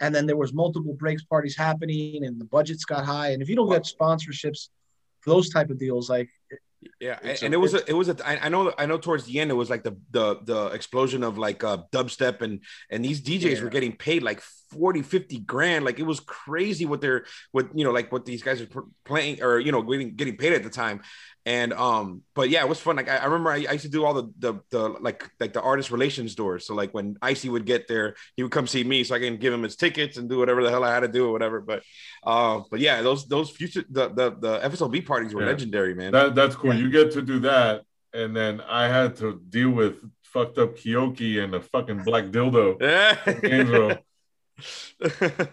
and 0.00 0.14
then 0.14 0.26
there 0.26 0.36
was 0.36 0.52
multiple 0.52 0.94
breaks 0.94 1.24
parties 1.24 1.56
happening, 1.56 2.24
and 2.24 2.40
the 2.40 2.44
budgets 2.44 2.84
got 2.84 3.04
high. 3.04 3.30
And 3.30 3.42
if 3.42 3.48
you 3.48 3.56
don't 3.56 3.70
get 3.70 3.82
sponsorships 3.84 4.68
for 5.20 5.30
those 5.30 5.50
type 5.50 5.70
of 5.70 5.78
deals, 5.78 6.08
like 6.10 6.28
Yeah, 7.00 7.18
and, 7.22 7.38
and 7.44 7.54
a- 7.54 7.56
it 7.56 7.60
was 7.60 7.74
a, 7.74 7.88
it 7.88 7.92
was 7.92 8.08
a. 8.08 8.16
I 8.26 8.46
I 8.46 8.48
know, 8.48 8.72
I 8.76 8.86
know. 8.86 8.98
Towards 8.98 9.24
the 9.24 9.38
end, 9.40 9.50
it 9.50 9.54
was 9.54 9.70
like 9.70 9.84
the 9.84 9.96
the 10.10 10.40
the 10.42 10.66
explosion 10.66 11.22
of 11.22 11.38
like 11.38 11.62
uh, 11.62 11.78
dubstep 11.92 12.42
and 12.42 12.60
and 12.90 13.04
these 13.04 13.20
DJs 13.22 13.56
Yeah. 13.58 13.62
were 13.62 13.70
getting 13.70 13.94
paid 13.96 14.22
like 14.24 14.40
40, 14.72 15.02
50 15.02 15.38
grand. 15.40 15.84
Like 15.84 16.00
it 16.00 16.06
was 16.06 16.18
crazy 16.20 16.84
what 16.86 17.00
they're 17.00 17.24
what 17.52 17.68
you 17.78 17.84
know 17.84 17.92
like 17.92 18.10
what 18.10 18.24
these 18.24 18.42
guys 18.42 18.60
are 18.60 18.68
playing 19.04 19.42
or 19.42 19.60
you 19.60 19.70
know 19.70 19.82
getting 19.82 20.16
getting 20.16 20.36
paid 20.36 20.54
at 20.54 20.64
the 20.64 20.70
time. 20.70 21.02
And 21.44 21.72
um, 21.72 22.22
but 22.36 22.50
yeah, 22.50 22.62
it 22.62 22.68
was 22.68 22.78
fun. 22.78 22.94
Like 22.94 23.08
I, 23.08 23.16
I 23.16 23.24
remember 23.24 23.50
I, 23.50 23.66
I 23.68 23.72
used 23.72 23.84
to 23.84 23.90
do 23.90 24.04
all 24.04 24.14
the, 24.14 24.32
the 24.38 24.60
the 24.70 24.88
like 24.88 25.28
like 25.40 25.52
the 25.52 25.60
artist 25.60 25.90
relations 25.90 26.36
doors. 26.36 26.64
So 26.66 26.74
like 26.74 26.94
when 26.94 27.16
Icey 27.20 27.50
would 27.50 27.66
get 27.66 27.88
there, 27.88 28.14
he 28.36 28.44
would 28.44 28.52
come 28.52 28.68
see 28.68 28.84
me 28.84 29.02
so 29.02 29.16
I 29.16 29.18
can 29.18 29.38
give 29.38 29.52
him 29.52 29.64
his 29.64 29.74
tickets 29.74 30.18
and 30.18 30.28
do 30.28 30.38
whatever 30.38 30.62
the 30.62 30.70
hell 30.70 30.84
I 30.84 30.94
had 30.94 31.00
to 31.00 31.08
do 31.08 31.26
or 31.26 31.32
whatever. 31.32 31.60
But 31.60 31.82
uh, 32.24 32.60
but 32.70 32.78
yeah, 32.78 33.02
those 33.02 33.26
those 33.26 33.50
future 33.50 33.82
the 33.90 34.08
the 34.10 34.30
the 34.38 34.60
FSLB 34.68 35.04
parties 35.04 35.34
were 35.34 35.40
Yeah. 35.42 35.48
legendary, 35.48 35.94
man. 35.96 36.12
That 36.12 36.36
that's 36.36 36.54
cool. 36.54 36.72
Yeah. 36.74 36.80
You 36.80 36.90
get 36.90 37.10
to 37.14 37.22
do 37.22 37.40
that, 37.40 37.82
and 38.14 38.36
then 38.36 38.60
I 38.60 38.86
had 38.86 39.16
to 39.16 39.40
deal 39.48 39.70
with 39.70 39.96
fucked 40.22 40.58
up 40.58 40.76
Kyoki 40.76 41.42
and 41.42 41.54
a 41.56 41.60
fucking 41.60 42.04
black 42.04 42.26
dildo. 42.26 42.78
Yeah. 42.80 43.96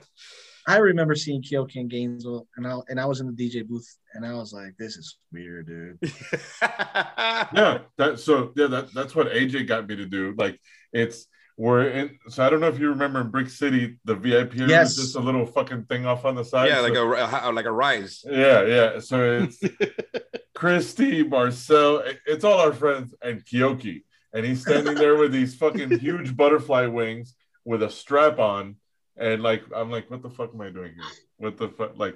Gainesville. 0.70 0.84
I 0.84 0.88
remember 0.88 1.16
seeing 1.16 1.42
Kyoki 1.42 1.80
in 1.80 1.88
Gainesville, 1.88 2.48
and 2.58 2.68
I 2.68 2.78
and 2.90 3.00
I 3.00 3.06
was 3.06 3.20
in 3.20 3.28
the 3.28 3.34
DJ 3.34 3.68
booth, 3.68 3.88
and 4.14 4.26
I 4.26 4.34
was 4.34 4.54
like, 4.54 4.76
"This 4.78 4.98
is 4.98 5.18
weird, 5.32 5.68
dude." 5.68 5.98
yeah 6.62 7.80
that 7.98 8.20
so 8.20 8.52
yeah 8.56 8.68
that, 8.68 8.94
that's 8.94 9.16
what 9.16 9.28
aj 9.28 9.68
got 9.68 9.88
me 9.88 9.96
to 9.96 10.06
do 10.06 10.34
like 10.38 10.60
it's 10.94 11.28
we're 11.58 11.90
in 11.90 12.18
so 12.28 12.46
i 12.46 12.50
don't 12.50 12.60
know 12.60 12.68
if 12.68 12.80
you 12.80 12.90
remember 12.90 13.22
in 13.22 13.30
brick 13.30 13.50
city 13.50 13.98
the 14.06 14.16
vip 14.16 14.54
area 14.56 14.68
Yes. 14.68 14.92
is 14.92 14.98
just 14.98 15.16
a 15.16 15.20
little 15.20 15.46
fucking 15.46 15.86
thing 15.86 16.06
off 16.06 16.26
on 16.26 16.36
the 16.36 16.44
side 16.44 16.70
yeah, 16.70 16.80
like 16.80 16.94
a 16.96 17.52
like 17.52 17.66
a 17.66 17.72
rise. 17.72 18.24
yeah 18.30 18.64
yeah 18.66 19.00
so 19.00 19.42
it's 19.44 19.60
christy 20.56 21.24
marcel 21.24 22.04
it's 22.26 22.44
all 22.44 22.60
our 22.60 22.74
friends 22.74 23.14
and 23.22 23.44
kyoki 23.46 24.04
and 24.34 24.46
he's 24.46 24.62
standing 24.62 24.96
there 24.96 25.16
with 25.18 25.32
these 25.32 25.56
fucking 25.56 26.00
huge 26.00 26.36
butterfly 26.36 26.86
wings 26.86 27.36
with 27.66 27.84
a 27.84 27.90
strap 27.90 28.40
on 28.40 28.76
and 29.20 29.44
like 29.44 29.64
i'm 29.76 29.92
like 29.92 30.10
what 30.10 30.22
the 30.22 30.30
fuck 30.30 30.52
am 30.54 30.62
i 30.62 30.70
doing 30.70 30.94
here 30.94 31.04
what 31.38 31.58
the 31.58 31.70
fuck 31.70 31.98
like 31.98 32.16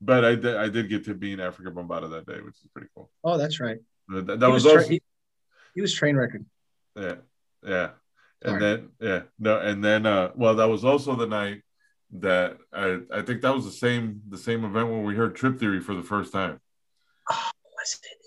but 0.00 0.24
i 0.24 0.34
did 0.34 0.56
i 0.56 0.68
did 0.68 0.88
get 0.88 1.04
to 1.04 1.14
be 1.14 1.32
in 1.32 1.38
Afrika 1.40 1.72
Bambaataa 1.72 2.10
that 2.10 2.26
day 2.26 2.40
which 2.40 2.54
is 2.54 2.68
pretty 2.72 2.88
cool 2.94 3.10
Oh, 3.24 3.36
that's 3.36 3.58
right. 3.60 3.78
that, 4.08 4.26
that 4.26 4.46
He 4.46 4.52
was 4.52 4.62
tra- 4.62 4.72
also 4.72 4.88
he, 4.88 5.02
he 5.74 5.80
was 5.80 5.92
train 5.92 6.16
record. 6.16 6.44
Yeah, 6.96 7.16
yeah, 7.64 7.90
and 8.42 8.60
then 8.60 8.88
yeah, 9.00 9.22
no, 9.38 9.58
and 9.60 9.84
then 9.84 10.06
uh, 10.06 10.30
well, 10.34 10.54
that 10.56 10.68
was 10.68 10.84
also 10.84 11.14
the 11.14 11.26
night 11.26 11.62
that 12.18 12.56
I 12.72 13.00
I 13.12 13.22
think 13.22 13.42
that 13.42 13.54
was 13.54 13.64
the 13.64 13.70
same 13.70 14.22
the 14.28 14.38
same 14.38 14.64
event 14.64 14.88
when 14.90 15.04
we 15.04 15.14
heard 15.14 15.36
Trip 15.36 15.58
Theory 15.58 15.80
for 15.80 15.94
the 15.94 16.02
first 16.02 16.32
time. 16.32 16.58
Oh, 17.30 17.50
was 17.76 18.00
it? 18.02 18.17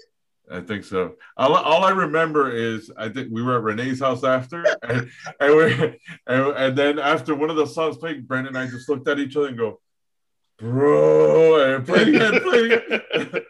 I 0.51 0.59
think 0.61 0.83
so. 0.83 1.15
All, 1.37 1.55
all 1.55 1.85
I 1.85 1.91
remember 1.91 2.51
is 2.51 2.91
I 2.97 3.07
think 3.09 3.29
we 3.31 3.41
were 3.41 3.57
at 3.57 3.63
Renee's 3.63 3.99
house 4.01 4.23
after, 4.23 4.63
and 4.83 5.09
and, 5.39 5.55
we, 5.55 5.99
and 6.27 6.45
and 6.57 6.77
then 6.77 6.99
after 6.99 7.33
one 7.35 7.49
of 7.49 7.55
the 7.55 7.65
songs 7.65 7.97
played, 7.97 8.27
Brandon 8.27 8.55
and 8.55 8.67
I 8.67 8.69
just 8.69 8.89
looked 8.89 9.07
at 9.07 9.17
each 9.19 9.35
other 9.37 9.47
and 9.47 9.57
go, 9.57 9.79
"Bro," 10.59 11.75
and 11.75 11.85
play 11.85 12.01
again, 12.13 12.41
play 12.41 12.69
again. 12.71 13.01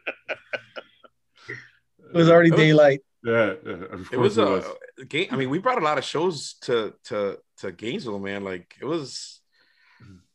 It 2.13 2.17
was 2.17 2.29
already 2.29 2.51
daylight. 2.51 2.99
yeah, 3.23 3.53
yeah, 3.65 3.71
of 3.71 4.01
It 4.01 4.07
course 4.17 4.35
was 4.35 4.65
a 4.99 5.05
game. 5.05 5.27
I 5.31 5.37
mean, 5.37 5.49
we 5.49 5.59
brought 5.59 5.81
a 5.81 5.85
lot 5.85 5.97
of 5.97 6.03
shows 6.03 6.55
to 6.63 6.93
to 7.05 7.37
to 7.59 7.71
Gainesville, 7.71 8.19
man. 8.19 8.43
Like 8.43 8.75
it 8.81 8.85
was, 8.85 9.39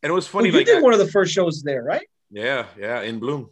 and 0.02 0.10
it 0.10 0.10
was 0.12 0.24
Well, 0.32 0.40
funny. 0.40 0.52
you 0.52 0.56
like 0.56 0.66
did 0.66 0.78
I- 0.78 0.80
one 0.80 0.94
of 0.94 0.98
the 0.98 1.08
first 1.08 1.32
shows 1.34 1.62
there, 1.62 1.82
right? 1.82 2.06
yeah, 2.30 2.64
yeah, 2.78 3.02
in 3.02 3.18
Bloom, 3.18 3.50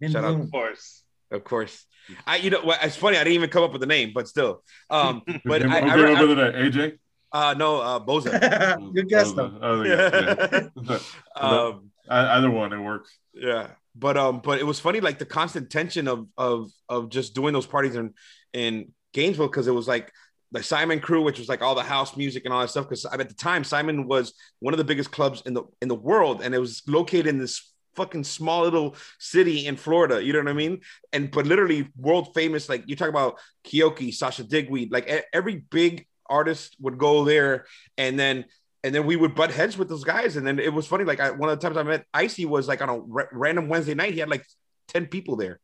In 0.00 0.12
Shout 0.12 0.24
out. 0.24 0.28
Bloom. 0.34 0.40
Of 0.42 0.52
course. 0.52 1.02
of 1.32 1.42
course. 1.44 1.84
I, 2.26 2.36
you 2.36 2.50
know. 2.50 2.60
It's 2.82 2.96
funny. 2.96 3.16
I 3.16 3.24
didn't 3.24 3.34
even 3.34 3.50
come 3.50 3.62
up 3.64 3.72
with 3.72 3.80
the 3.80 3.86
name, 3.86 4.12
but 4.14 4.28
still. 4.28 4.62
Um, 4.90 5.22
but 5.44 5.62
Who 5.62 5.70
I, 5.70 5.80
came 5.80 5.90
I, 5.90 6.12
up 6.12 6.18
I, 6.18 6.24
with? 6.24 6.38
AJ. 6.38 6.98
uh, 7.32 7.54
no, 7.56 7.80
uh, 7.80 8.00
Boza. 8.00 8.92
Good 8.94 9.08
guess 9.08 9.32
though. 9.32 9.58
oh, 9.60 9.82
yeah, 9.82 10.68
yeah. 10.82 10.98
um, 11.36 11.90
Either 12.08 12.50
one, 12.50 12.72
it 12.72 12.78
works. 12.78 13.16
yeah 13.32 13.68
but 13.94 14.16
um 14.16 14.40
but 14.42 14.58
it 14.58 14.64
was 14.66 14.80
funny 14.80 15.00
like 15.00 15.18
the 15.18 15.24
constant 15.24 15.70
tension 15.70 16.08
of 16.08 16.26
of 16.36 16.70
of 16.88 17.08
just 17.08 17.34
doing 17.34 17.52
those 17.52 17.66
parties 17.66 17.94
in 17.94 18.12
in 18.52 18.92
gainesville 19.12 19.46
because 19.46 19.66
it 19.68 19.74
was 19.74 19.86
like 19.88 20.10
the 20.52 20.62
simon 20.62 21.00
crew 21.00 21.22
which 21.22 21.38
was 21.38 21.48
like 21.48 21.62
all 21.62 21.74
the 21.74 21.82
house 21.82 22.16
music 22.16 22.44
and 22.44 22.52
all 22.52 22.60
that 22.60 22.70
stuff 22.70 22.88
because 22.88 23.04
at 23.04 23.28
the 23.28 23.34
time 23.34 23.64
simon 23.64 24.06
was 24.06 24.34
one 24.60 24.74
of 24.74 24.78
the 24.78 24.84
biggest 24.84 25.10
clubs 25.10 25.42
in 25.46 25.54
the 25.54 25.62
in 25.80 25.88
the 25.88 25.94
world 25.94 26.42
and 26.42 26.54
it 26.54 26.58
was 26.58 26.82
located 26.86 27.26
in 27.26 27.38
this 27.38 27.72
fucking 27.96 28.24
small 28.24 28.62
little 28.62 28.96
city 29.18 29.66
in 29.66 29.76
florida 29.76 30.22
you 30.22 30.32
know 30.32 30.40
what 30.40 30.48
i 30.48 30.52
mean 30.52 30.80
and 31.12 31.30
but 31.30 31.46
literally 31.46 31.88
world 31.96 32.34
famous 32.34 32.68
like 32.68 32.82
you 32.86 32.96
talk 32.96 33.08
about 33.08 33.38
kyoki 33.64 34.12
sasha 34.12 34.44
digweed 34.44 34.90
like 34.92 35.26
every 35.32 35.56
big 35.70 36.06
artist 36.26 36.76
would 36.80 36.98
go 36.98 37.24
there 37.24 37.66
and 37.98 38.18
then 38.18 38.44
and 38.84 38.94
then 38.94 39.06
we 39.06 39.16
would 39.16 39.34
butt 39.34 39.50
heads 39.50 39.78
with 39.78 39.88
those 39.88 40.04
guys. 40.04 40.36
And 40.36 40.46
then 40.46 40.58
it 40.58 40.72
was 40.72 40.86
funny. 40.86 41.04
Like 41.04 41.18
I, 41.18 41.30
one 41.30 41.48
of 41.48 41.58
the 41.58 41.66
times 41.66 41.78
I 41.78 41.82
met 41.82 42.04
Icey 42.12 42.44
was 42.44 42.68
like 42.68 42.82
on 42.82 42.90
a 42.90 43.00
random 43.32 43.68
Wednesday 43.68 43.94
night. 43.94 44.12
He 44.12 44.20
had 44.20 44.28
like 44.28 44.44
ten 44.88 45.06
people 45.06 45.36
there, 45.36 45.58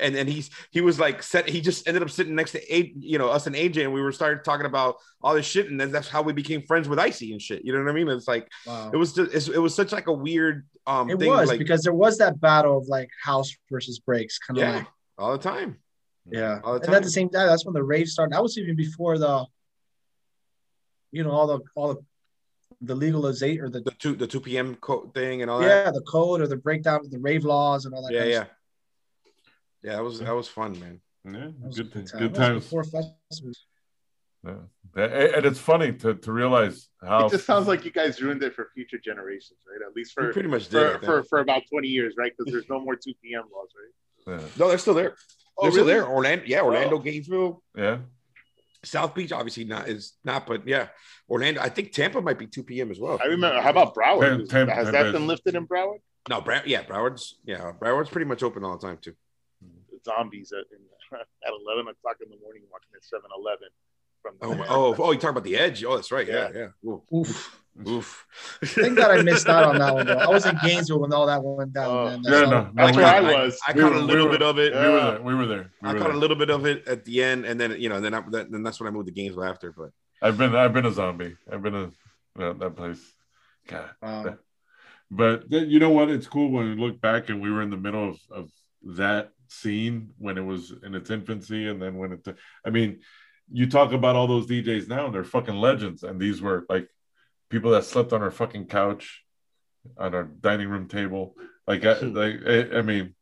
and 0.00 0.14
and 0.16 0.28
he's 0.28 0.50
he 0.70 0.80
was 0.80 0.98
like 1.00 1.22
set. 1.22 1.48
He 1.48 1.60
just 1.60 1.86
ended 1.88 2.02
up 2.02 2.10
sitting 2.10 2.34
next 2.34 2.52
to 2.52 2.74
a 2.74 2.92
you 2.98 3.18
know 3.18 3.28
us 3.28 3.46
and 3.46 3.54
AJ, 3.56 3.82
and 3.84 3.92
we 3.92 4.00
were 4.02 4.12
started 4.12 4.44
talking 4.44 4.66
about 4.66 4.96
all 5.22 5.34
this 5.34 5.46
shit, 5.46 5.70
and 5.70 5.78
then 5.80 5.90
that's 5.92 6.08
how 6.08 6.22
we 6.22 6.32
became 6.32 6.62
friends 6.62 6.88
with 6.88 6.98
Icey 6.98 7.32
and 7.32 7.40
shit. 7.42 7.64
You 7.64 7.72
know 7.72 7.82
what 7.82 7.90
I 7.90 7.94
mean? 7.94 8.08
It's 8.08 8.28
like 8.28 8.48
Wow. 8.66 8.90
it 8.92 8.96
was 8.96 9.12
just 9.12 9.32
it's, 9.34 9.48
it 9.48 9.58
was 9.58 9.74
such 9.74 9.92
like 9.92 10.06
a 10.08 10.12
weird 10.12 10.66
um 10.86 11.10
It 11.10 11.18
thing. 11.18 11.28
was 11.30 11.48
like 11.48 11.58
because 11.58 11.82
there 11.82 11.94
was 11.94 12.18
that 12.18 12.40
battle 12.40 12.78
of 12.78 12.88
like 12.88 13.10
house 13.22 13.54
versus 13.70 13.98
breaks, 13.98 14.38
kind 14.38 14.58
of 14.58 14.62
yeah, 14.64 14.76
like 14.76 14.86
all 15.18 15.32
the 15.32 15.42
time. 15.42 15.78
yeah. 16.30 16.60
All 16.64 16.78
the 16.78 16.86
And 16.86 16.94
at 16.94 17.02
the 17.02 17.10
same 17.10 17.28
time, 17.28 17.46
that's 17.48 17.64
when 17.66 17.74
the 17.74 17.82
rave 17.84 18.08
started. 18.08 18.32
That 18.34 18.42
was 18.42 18.56
even 18.58 18.76
before 18.76 19.18
the, 19.18 19.44
you 21.10 21.22
know, 21.24 21.30
all 21.30 21.46
the 21.46 21.60
all 21.74 21.94
the 21.94 22.00
the 22.84 22.94
legalization 22.94 23.62
or 23.64 23.68
the 23.68 23.80
The 23.80 23.90
two 23.92 24.14
the 24.16 24.26
two 24.26 24.40
p.m. 24.40 24.74
co- 24.76 25.10
thing 25.14 25.42
and 25.42 25.50
all 25.50 25.60
that. 25.60 25.66
yeah 25.86 25.90
the 25.92 26.00
code 26.02 26.40
or 26.40 26.48
the 26.48 26.56
breakdown 26.56 27.00
of 27.00 27.10
the 27.10 27.18
rave 27.18 27.44
laws 27.44 27.84
and 27.84 27.94
all 27.94 28.02
that. 28.02 28.12
yeah, 28.12 28.24
yeah. 28.24 28.44
stuff. 28.44 28.56
Yeah, 29.82 29.96
that 29.96 30.04
was 30.04 30.20
that 30.20 30.34
was 30.34 30.48
fun, 30.48 30.78
man. 30.78 31.00
Yeah, 31.24 31.50
good, 31.74 31.78
a 31.78 31.82
good 31.84 32.06
time. 32.06 32.18
good 32.18 32.34
times. 32.34 32.64
before 32.64 32.84
festivals. 32.84 33.66
Yeah. 34.44 34.54
And 34.96 35.12
and 35.12 35.46
it's 35.46 35.58
funny 35.58 35.92
to, 35.92 36.14
to 36.14 36.32
realize 36.32 36.88
how 37.00 37.26
It 37.26 37.30
just 37.30 37.46
sounds 37.46 37.68
like 37.68 37.84
you 37.84 37.92
guys 37.92 38.20
ruined 38.20 38.42
it 38.42 38.54
for 38.54 38.68
future 38.74 38.98
generations, 38.98 39.60
right? 39.70 39.86
At 39.86 39.94
least 39.94 40.14
We 40.16 40.24
for 40.24 40.32
pretty 40.32 40.48
much 40.48 40.68
did. 40.68 41.00
For, 41.00 41.04
for, 41.04 41.22
for 41.24 41.38
about 41.38 41.62
20 41.70 41.86
years, 41.88 42.14
right? 42.18 42.32
Because 42.36 42.52
there's 42.52 42.68
no 42.68 42.80
more 42.80 42.96
2 42.96 43.12
p.m. 43.22 43.44
laws, 43.54 43.68
right? 43.78 44.40
yeah. 44.40 44.46
no, 44.58 44.68
they're 44.68 44.78
still 44.78 44.94
there. 44.94 45.16
Oh, 45.56 45.62
they're 45.62 45.72
still 45.72 45.84
there. 45.84 46.06
Orlando, 46.06 46.44
yeah, 46.46 46.60
Orlando, 46.62 46.96
oh. 46.96 46.98
Gainesville, 46.98 47.62
yeah. 47.76 47.98
South 48.84 49.14
Beach, 49.14 49.30
obviously 49.30 49.64
not 49.64 49.88
is 49.88 50.14
not, 50.24 50.46
but 50.46 50.66
yeah, 50.66 50.88
Orlando. 51.28 51.60
I 51.60 51.68
think 51.68 51.92
Tampa 51.92 52.20
might 52.20 52.38
be 52.38 52.48
two 52.48 52.64
p.m. 52.64 52.90
as 52.90 52.98
well. 52.98 53.20
I 53.22 53.26
remember. 53.26 53.60
How 53.62 53.70
about 53.70 53.94
Broward? 53.94 54.48
Tam- 54.48 54.66
Tam- 54.66 54.68
Has 54.68 54.86
Tam- 54.86 54.92
that 54.92 55.02
Tam- 55.04 55.12
been 55.12 55.26
lifted 55.28 55.54
in 55.54 55.68
Broward? 55.68 55.98
No, 56.28 56.40
Brow- 56.40 56.62
yeah, 56.66 56.82
Broward's 56.82 57.38
yeah, 57.44 57.72
Broward's 57.80 58.10
pretty 58.10 58.26
much 58.26 58.42
open 58.42 58.64
all 58.64 58.76
the 58.76 58.84
time 58.84 58.98
too. 59.00 59.14
Zombies 60.04 60.52
at, 60.52 60.64
in, 60.76 60.82
at 61.18 61.52
11 61.66 61.88
o'clock 61.88 62.16
in 62.24 62.30
the 62.30 62.36
morning 62.42 62.62
watching 62.70 62.90
at 62.94 63.04
7 63.04 63.22
Eleven. 63.36 63.68
From 64.22 64.34
Oh, 64.40 64.54
my- 64.54 64.66
oh, 64.68 64.94
oh, 64.98 65.12
you 65.12 65.18
talk 65.18 65.30
about 65.32 65.42
the 65.44 65.56
Edge? 65.56 65.82
Oh, 65.84 65.96
that's 65.96 66.12
right. 66.12 66.26
Yeah, 66.26 66.48
Yeah. 66.54 66.68
yeah. 66.84 66.90
Ooh, 66.90 67.02
Oof. 67.12 67.60
oof. 67.88 68.26
Thank 68.64 68.96
God 68.96 69.10
I 69.18 69.22
missed 69.22 69.48
out 69.48 69.64
on 69.64 69.78
that 69.80 69.92
one 69.94 70.06
though. 70.06 70.16
I 70.18 70.28
was 70.28 70.46
in 70.46 70.56
Gainesville 70.64 71.00
when 71.00 71.12
all 71.12 71.26
that 71.26 71.42
went 71.42 71.72
down. 71.72 71.90
Oh. 71.90 72.04
man. 72.10 72.20
Yeah, 72.22 72.30
That's 72.30 72.50
no, 72.50 72.62
no, 72.62 72.70
That's 72.74 72.96
we, 72.96 73.02
where 73.02 73.12
I 73.14 73.20
were, 73.20 73.44
was. 73.46 73.58
I 73.66 73.72
We 73.72 73.80
caught 73.80 73.90
were- 73.92 73.96
a 73.98 74.00
we 74.00 74.06
little 74.06 74.26
were- 74.26 74.32
bit 74.32 74.42
of 74.42 74.58
it. 74.58 74.72
we 74.72 74.78
were 74.78 75.00
there. 75.00 75.22
We 75.22 75.34
were 75.34 75.46
there. 75.46 75.70
We 75.82 75.88
I 75.88 75.92
were 75.94 75.98
caught 75.98 76.14
a 76.14 76.16
little 76.18 76.36
bit 76.36 76.50
of 76.50 76.66
it 76.66 76.86
at 76.86 77.04
the 77.04 77.22
end, 77.22 77.46
and 77.46 77.58
then 77.60 77.74
you 77.80 77.88
know, 77.88 78.00
then 78.00 78.14
I, 78.14 78.20
then 78.30 78.50
then 78.52 78.62
that's 78.62 78.78
when 78.78 78.86
I 78.86 78.90
moved 78.92 79.06
to 79.08 79.12
Gainesville 79.12 79.42
after. 79.44 79.72
But 79.72 79.90
I've 80.22 80.38
been 80.38 80.54
I've 80.54 80.72
been 80.72 80.86
a 80.86 80.92
zombie. 80.92 81.36
I've 81.52 81.62
been 81.62 81.74
a 81.74 81.90
that, 82.36 82.58
that 82.60 82.76
place. 82.76 83.00
God. 83.66 83.90
Wow. 84.00 84.36
But 85.10 85.50
then, 85.50 85.68
you 85.68 85.78
know 85.78 85.90
what? 85.90 86.10
It's 86.10 86.26
cool 86.28 86.50
when 86.50 86.70
we 86.70 86.76
look 86.76 87.00
back 87.00 87.28
and 87.28 87.40
we 87.42 87.50
were 87.50 87.60
in 87.62 87.70
the 87.70 87.76
middle 87.76 88.08
of, 88.08 88.18
of 88.30 88.50
that 88.96 89.32
scene 89.52 90.10
when 90.18 90.38
it 90.38 90.44
was 90.44 90.72
in 90.82 90.94
its 90.94 91.10
infancy, 91.10 91.68
and 91.68 91.80
then 91.80 91.96
when 91.96 92.12
it. 92.12 92.36
I 92.64 92.70
mean, 92.70 93.00
you 93.50 93.68
talk 93.68 93.92
about 93.92 94.16
all 94.16 94.26
those 94.26 94.46
DJs 94.46 94.88
now, 94.88 95.06
and 95.06 95.14
they're 95.14 95.24
fucking 95.24 95.54
legends. 95.54 96.02
And 96.02 96.20
these 96.20 96.40
were 96.40 96.64
like 96.68 96.88
people 97.50 97.72
that 97.72 97.84
slept 97.84 98.12
on 98.12 98.22
our 98.22 98.30
fucking 98.30 98.66
couch, 98.66 99.22
on 99.98 100.14
our 100.14 100.24
dining 100.24 100.68
room 100.68 100.88
table. 100.88 101.34
Like, 101.66 101.84
I, 101.84 101.98
like 102.00 102.36
I, 102.46 102.78
I 102.78 102.82
mean, 102.82 103.14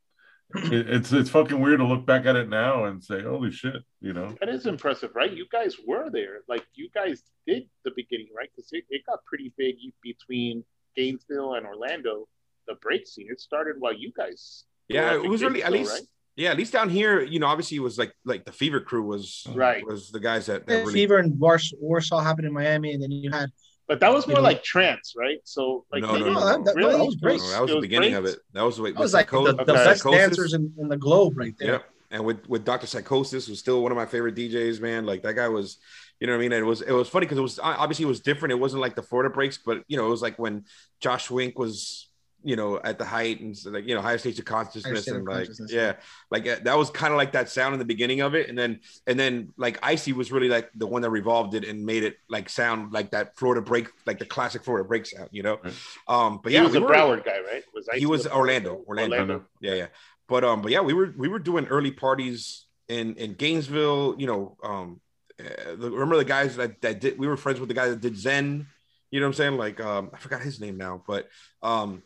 it, 0.54 0.88
it's 0.88 1.12
it's 1.12 1.30
fucking 1.30 1.60
weird 1.60 1.78
to 1.78 1.86
look 1.86 2.06
back 2.06 2.26
at 2.26 2.36
it 2.36 2.48
now 2.48 2.84
and 2.84 3.02
say, 3.02 3.22
"Holy 3.22 3.50
shit!" 3.50 3.82
You 4.00 4.12
know. 4.12 4.34
That 4.40 4.48
is 4.48 4.66
impressive, 4.66 5.10
right? 5.14 5.32
You 5.32 5.46
guys 5.50 5.76
were 5.86 6.10
there. 6.10 6.40
Like, 6.48 6.66
you 6.74 6.88
guys 6.94 7.22
did 7.46 7.68
the 7.84 7.92
beginning, 7.94 8.28
right? 8.36 8.50
Because 8.54 8.70
it, 8.72 8.84
it 8.90 9.04
got 9.06 9.24
pretty 9.24 9.52
big 9.56 9.76
between 10.02 10.64
Gainesville 10.96 11.54
and 11.54 11.66
Orlando, 11.66 12.28
the 12.66 12.74
break 12.74 13.06
scene. 13.06 13.28
It 13.30 13.40
started 13.40 13.76
while 13.78 13.94
you 13.94 14.12
guys. 14.16 14.64
yeah, 14.88 15.14
it 15.14 15.28
was 15.28 15.42
really 15.42 15.62
at 15.62 15.72
Gainesville, 15.72 15.96
least 15.96 16.08
yeah, 16.36 16.50
at 16.50 16.56
least 16.56 16.72
down 16.72 16.88
here, 16.88 17.20
you 17.22 17.38
know, 17.38 17.46
obviously 17.46 17.76
it 17.76 17.80
was 17.80 17.98
like 17.98 18.12
like 18.24 18.44
the 18.44 18.52
Fever 18.52 18.80
Crew 18.80 19.02
was 19.02 19.46
Right. 19.54 19.84
was 19.86 20.10
the 20.10 20.20
guys 20.20 20.46
that, 20.46 20.66
that 20.66 20.74
really 20.80 20.92
Fever 20.94 21.18
and 21.18 21.38
Wars- 21.38 21.74
Warsaw 21.80 22.20
happened 22.20 22.46
in 22.46 22.52
Miami, 22.52 22.92
and 22.94 23.02
then 23.02 23.10
you 23.10 23.30
had 23.30 23.50
But 23.88 23.98
that 24.00 24.12
was 24.12 24.26
more 24.28 24.36
You 24.36 24.42
know- 24.42 24.48
like 24.48 24.62
trance, 24.62 25.14
right? 25.16 25.40
So, 25.42 25.84
like, 25.92 26.02
No, 26.02 26.12
maybe- 26.12 26.26
no, 26.26 26.32
no, 26.34 26.40
that- 26.46 26.64
that- 26.64 26.74
really? 26.76 26.96
that 26.96 27.04
was 27.04 27.16
great. 27.16 27.40
No, 27.40 27.50
that 27.50 27.62
was 27.62 27.70
It 27.72 27.74
the 27.74 27.80
beginning 27.80 28.12
great? 28.12 28.18
of 28.18 28.24
it. 28.26 28.38
That 28.52 28.62
was 28.62 28.76
the 28.76 28.82
way 28.82 28.92
that 28.92 29.00
was 29.00 29.12
like 29.12 29.28
the, 29.28 29.36
Psycho- 29.36 29.52
the 29.52 29.62
Okay. 29.62 29.72
best 29.72 30.04
dancers 30.04 30.54
in, 30.54 30.72
in 30.78 30.88
the 30.88 30.96
globe 30.96 31.36
right 31.36 31.54
there. 31.58 31.72
Yeah. 31.72 31.78
And 32.12 32.24
with 32.24 32.48
with 32.48 32.64
Dr. 32.64 32.86
Psychosis 32.86 33.48
was 33.48 33.58
still 33.58 33.82
one 33.82 33.92
of 33.92 33.96
my 33.96 34.06
favorite 34.06 34.34
DJs, 34.36 34.80
man. 34.80 35.06
Like 35.06 35.22
that 35.24 35.34
guy 35.34 35.48
was, 35.48 35.78
you 36.20 36.26
know 36.26 36.32
what 36.34 36.38
I 36.38 36.40
mean? 36.42 36.52
And 36.52 36.62
it 36.64 36.66
was 36.68 36.82
it 36.82 36.92
was 36.92 37.08
funny 37.08 37.26
because 37.26 37.38
it 37.38 37.42
was 37.42 37.58
obviously 37.60 38.04
it 38.04 38.08
was 38.08 38.20
different. 38.20 38.52
It 38.52 38.58
wasn't 38.60 38.80
like 38.80 38.94
the 38.96 39.02
Florida 39.02 39.30
breaks, 39.32 39.58
but 39.58 39.82
you 39.88 39.96
know, 39.96 40.06
it 40.06 40.10
was 40.10 40.22
like 40.22 40.36
when 40.38 40.64
Josh 41.00 41.30
Wink 41.30 41.58
was, 41.58 42.09
you 42.42 42.56
know, 42.56 42.80
at 42.82 42.98
the 42.98 43.04
height 43.04 43.40
and 43.40 43.56
so, 43.56 43.70
like, 43.70 43.86
you 43.86 43.94
know, 43.94 44.00
higher 44.00 44.18
stage 44.18 44.38
of 44.38 44.44
consciousness 44.44 45.02
state 45.02 45.12
of 45.12 45.18
and 45.18 45.26
like 45.26 45.36
consciousness, 45.46 45.72
yeah, 45.72 45.94
like 46.30 46.46
uh, 46.48 46.56
that 46.64 46.76
was 46.78 46.90
kind 46.90 47.12
of 47.12 47.18
like 47.18 47.32
that 47.32 47.48
sound 47.48 47.72
in 47.74 47.78
the 47.78 47.84
beginning 47.84 48.20
of 48.20 48.34
it. 48.34 48.48
And 48.48 48.56
then 48.58 48.80
and 49.06 49.18
then 49.18 49.52
like 49.56 49.80
Icey 49.82 50.12
was 50.12 50.32
really 50.32 50.48
like 50.48 50.70
the 50.74 50.86
one 50.86 51.02
that 51.02 51.10
revolved 51.10 51.54
it 51.54 51.64
and 51.64 51.84
made 51.84 52.02
it 52.02 52.16
like 52.28 52.48
sound 52.48 52.92
like 52.92 53.10
that 53.10 53.36
Florida 53.36 53.60
break, 53.60 53.88
like 54.06 54.18
the 54.18 54.26
classic 54.26 54.64
Florida 54.64 54.86
break 54.88 55.06
sound, 55.06 55.28
you 55.32 55.42
know? 55.42 55.58
Right. 55.62 55.74
Um, 56.08 56.40
but 56.42 56.52
yeah, 56.52 56.60
he 56.60 56.64
was 56.66 56.72
we 56.72 56.78
a 56.78 56.82
were- 56.82 56.88
Broward 56.88 57.24
guy, 57.24 57.38
right? 57.40 57.62
Was 57.74 57.88
He 57.94 58.06
was 58.06 58.26
Orlando, 58.26 58.82
Orlando. 58.88 59.16
Orlando. 59.16 59.44
yeah 59.60 59.74
yeah 59.74 59.86
but 60.28 60.44
um 60.44 60.62
but 60.62 60.70
yeah 60.70 60.80
we 60.80 60.92
were 60.94 61.12
we 61.18 61.26
were 61.26 61.40
doing 61.40 61.66
early 61.66 61.90
parties 61.90 62.66
in 62.88 63.16
in 63.16 63.34
gainesville 63.34 64.14
you 64.16 64.26
know 64.28 64.56
um 64.62 65.00
uh, 65.40 65.74
the, 65.74 65.90
remember 65.90 66.16
the 66.16 66.24
guys 66.24 66.54
that, 66.56 66.80
that 66.82 67.00
did 67.00 67.18
we 67.18 67.26
were 67.26 67.36
friends 67.36 67.58
with 67.58 67.68
the 67.68 67.74
guy 67.74 67.88
that 67.88 68.00
did 68.00 68.16
zen 68.16 68.66
You 69.10 69.18
know 69.18 69.26
what 69.26 69.30
I'm 69.30 69.34
saying? 69.42 69.56
Like 69.58 69.80
um, 69.80 70.10
I 70.14 70.18
forgot 70.18 70.40
his 70.40 70.60
name 70.60 70.76
now, 70.76 71.02
but 71.04 71.26
um, 71.62 71.88
but 71.90 72.02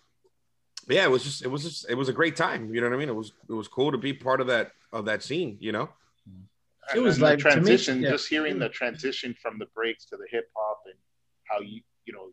yeah, 0.89 1.05
it 1.05 1.11
was 1.11 1.23
just 1.25 1.43
it 1.43 1.49
was 1.49 1.63
just 1.63 1.89
it 1.89 1.95
was 1.95 2.09
a 2.09 2.13
great 2.13 2.37
time. 2.37 2.73
You 2.75 2.81
know 2.81 2.89
what 2.89 2.97
I 2.97 2.99
mean? 2.99 3.09
It 3.09 3.15
was 3.15 3.33
it 3.49 3.53
was 3.53 3.69
cool 3.69 3.93
to 3.93 3.99
be 3.99 4.13
part 4.13 4.41
of 4.41 4.47
that 4.49 4.73
of 4.93 5.05
that 5.07 5.23
scene. 5.23 5.57
You 5.61 5.73
know? 5.73 5.89
It 6.95 6.99
was 7.01 7.15
And 7.17 7.23
the 7.23 7.27
like, 7.31 7.39
to 7.39 7.45
me, 7.47 7.51
transition, 7.53 8.03
yeah. 8.03 8.11
just 8.11 8.29
hearing 8.29 8.59
the 8.59 8.69
transition 8.69 9.35
from 9.41 9.59
the 9.59 9.67
breaks 9.75 10.05
to 10.07 10.17
the 10.19 10.27
hip 10.31 10.51
hop 10.55 10.81
and 10.85 10.95
how 11.45 11.61
you, 11.61 11.81
you 12.05 12.13
know, 12.13 12.27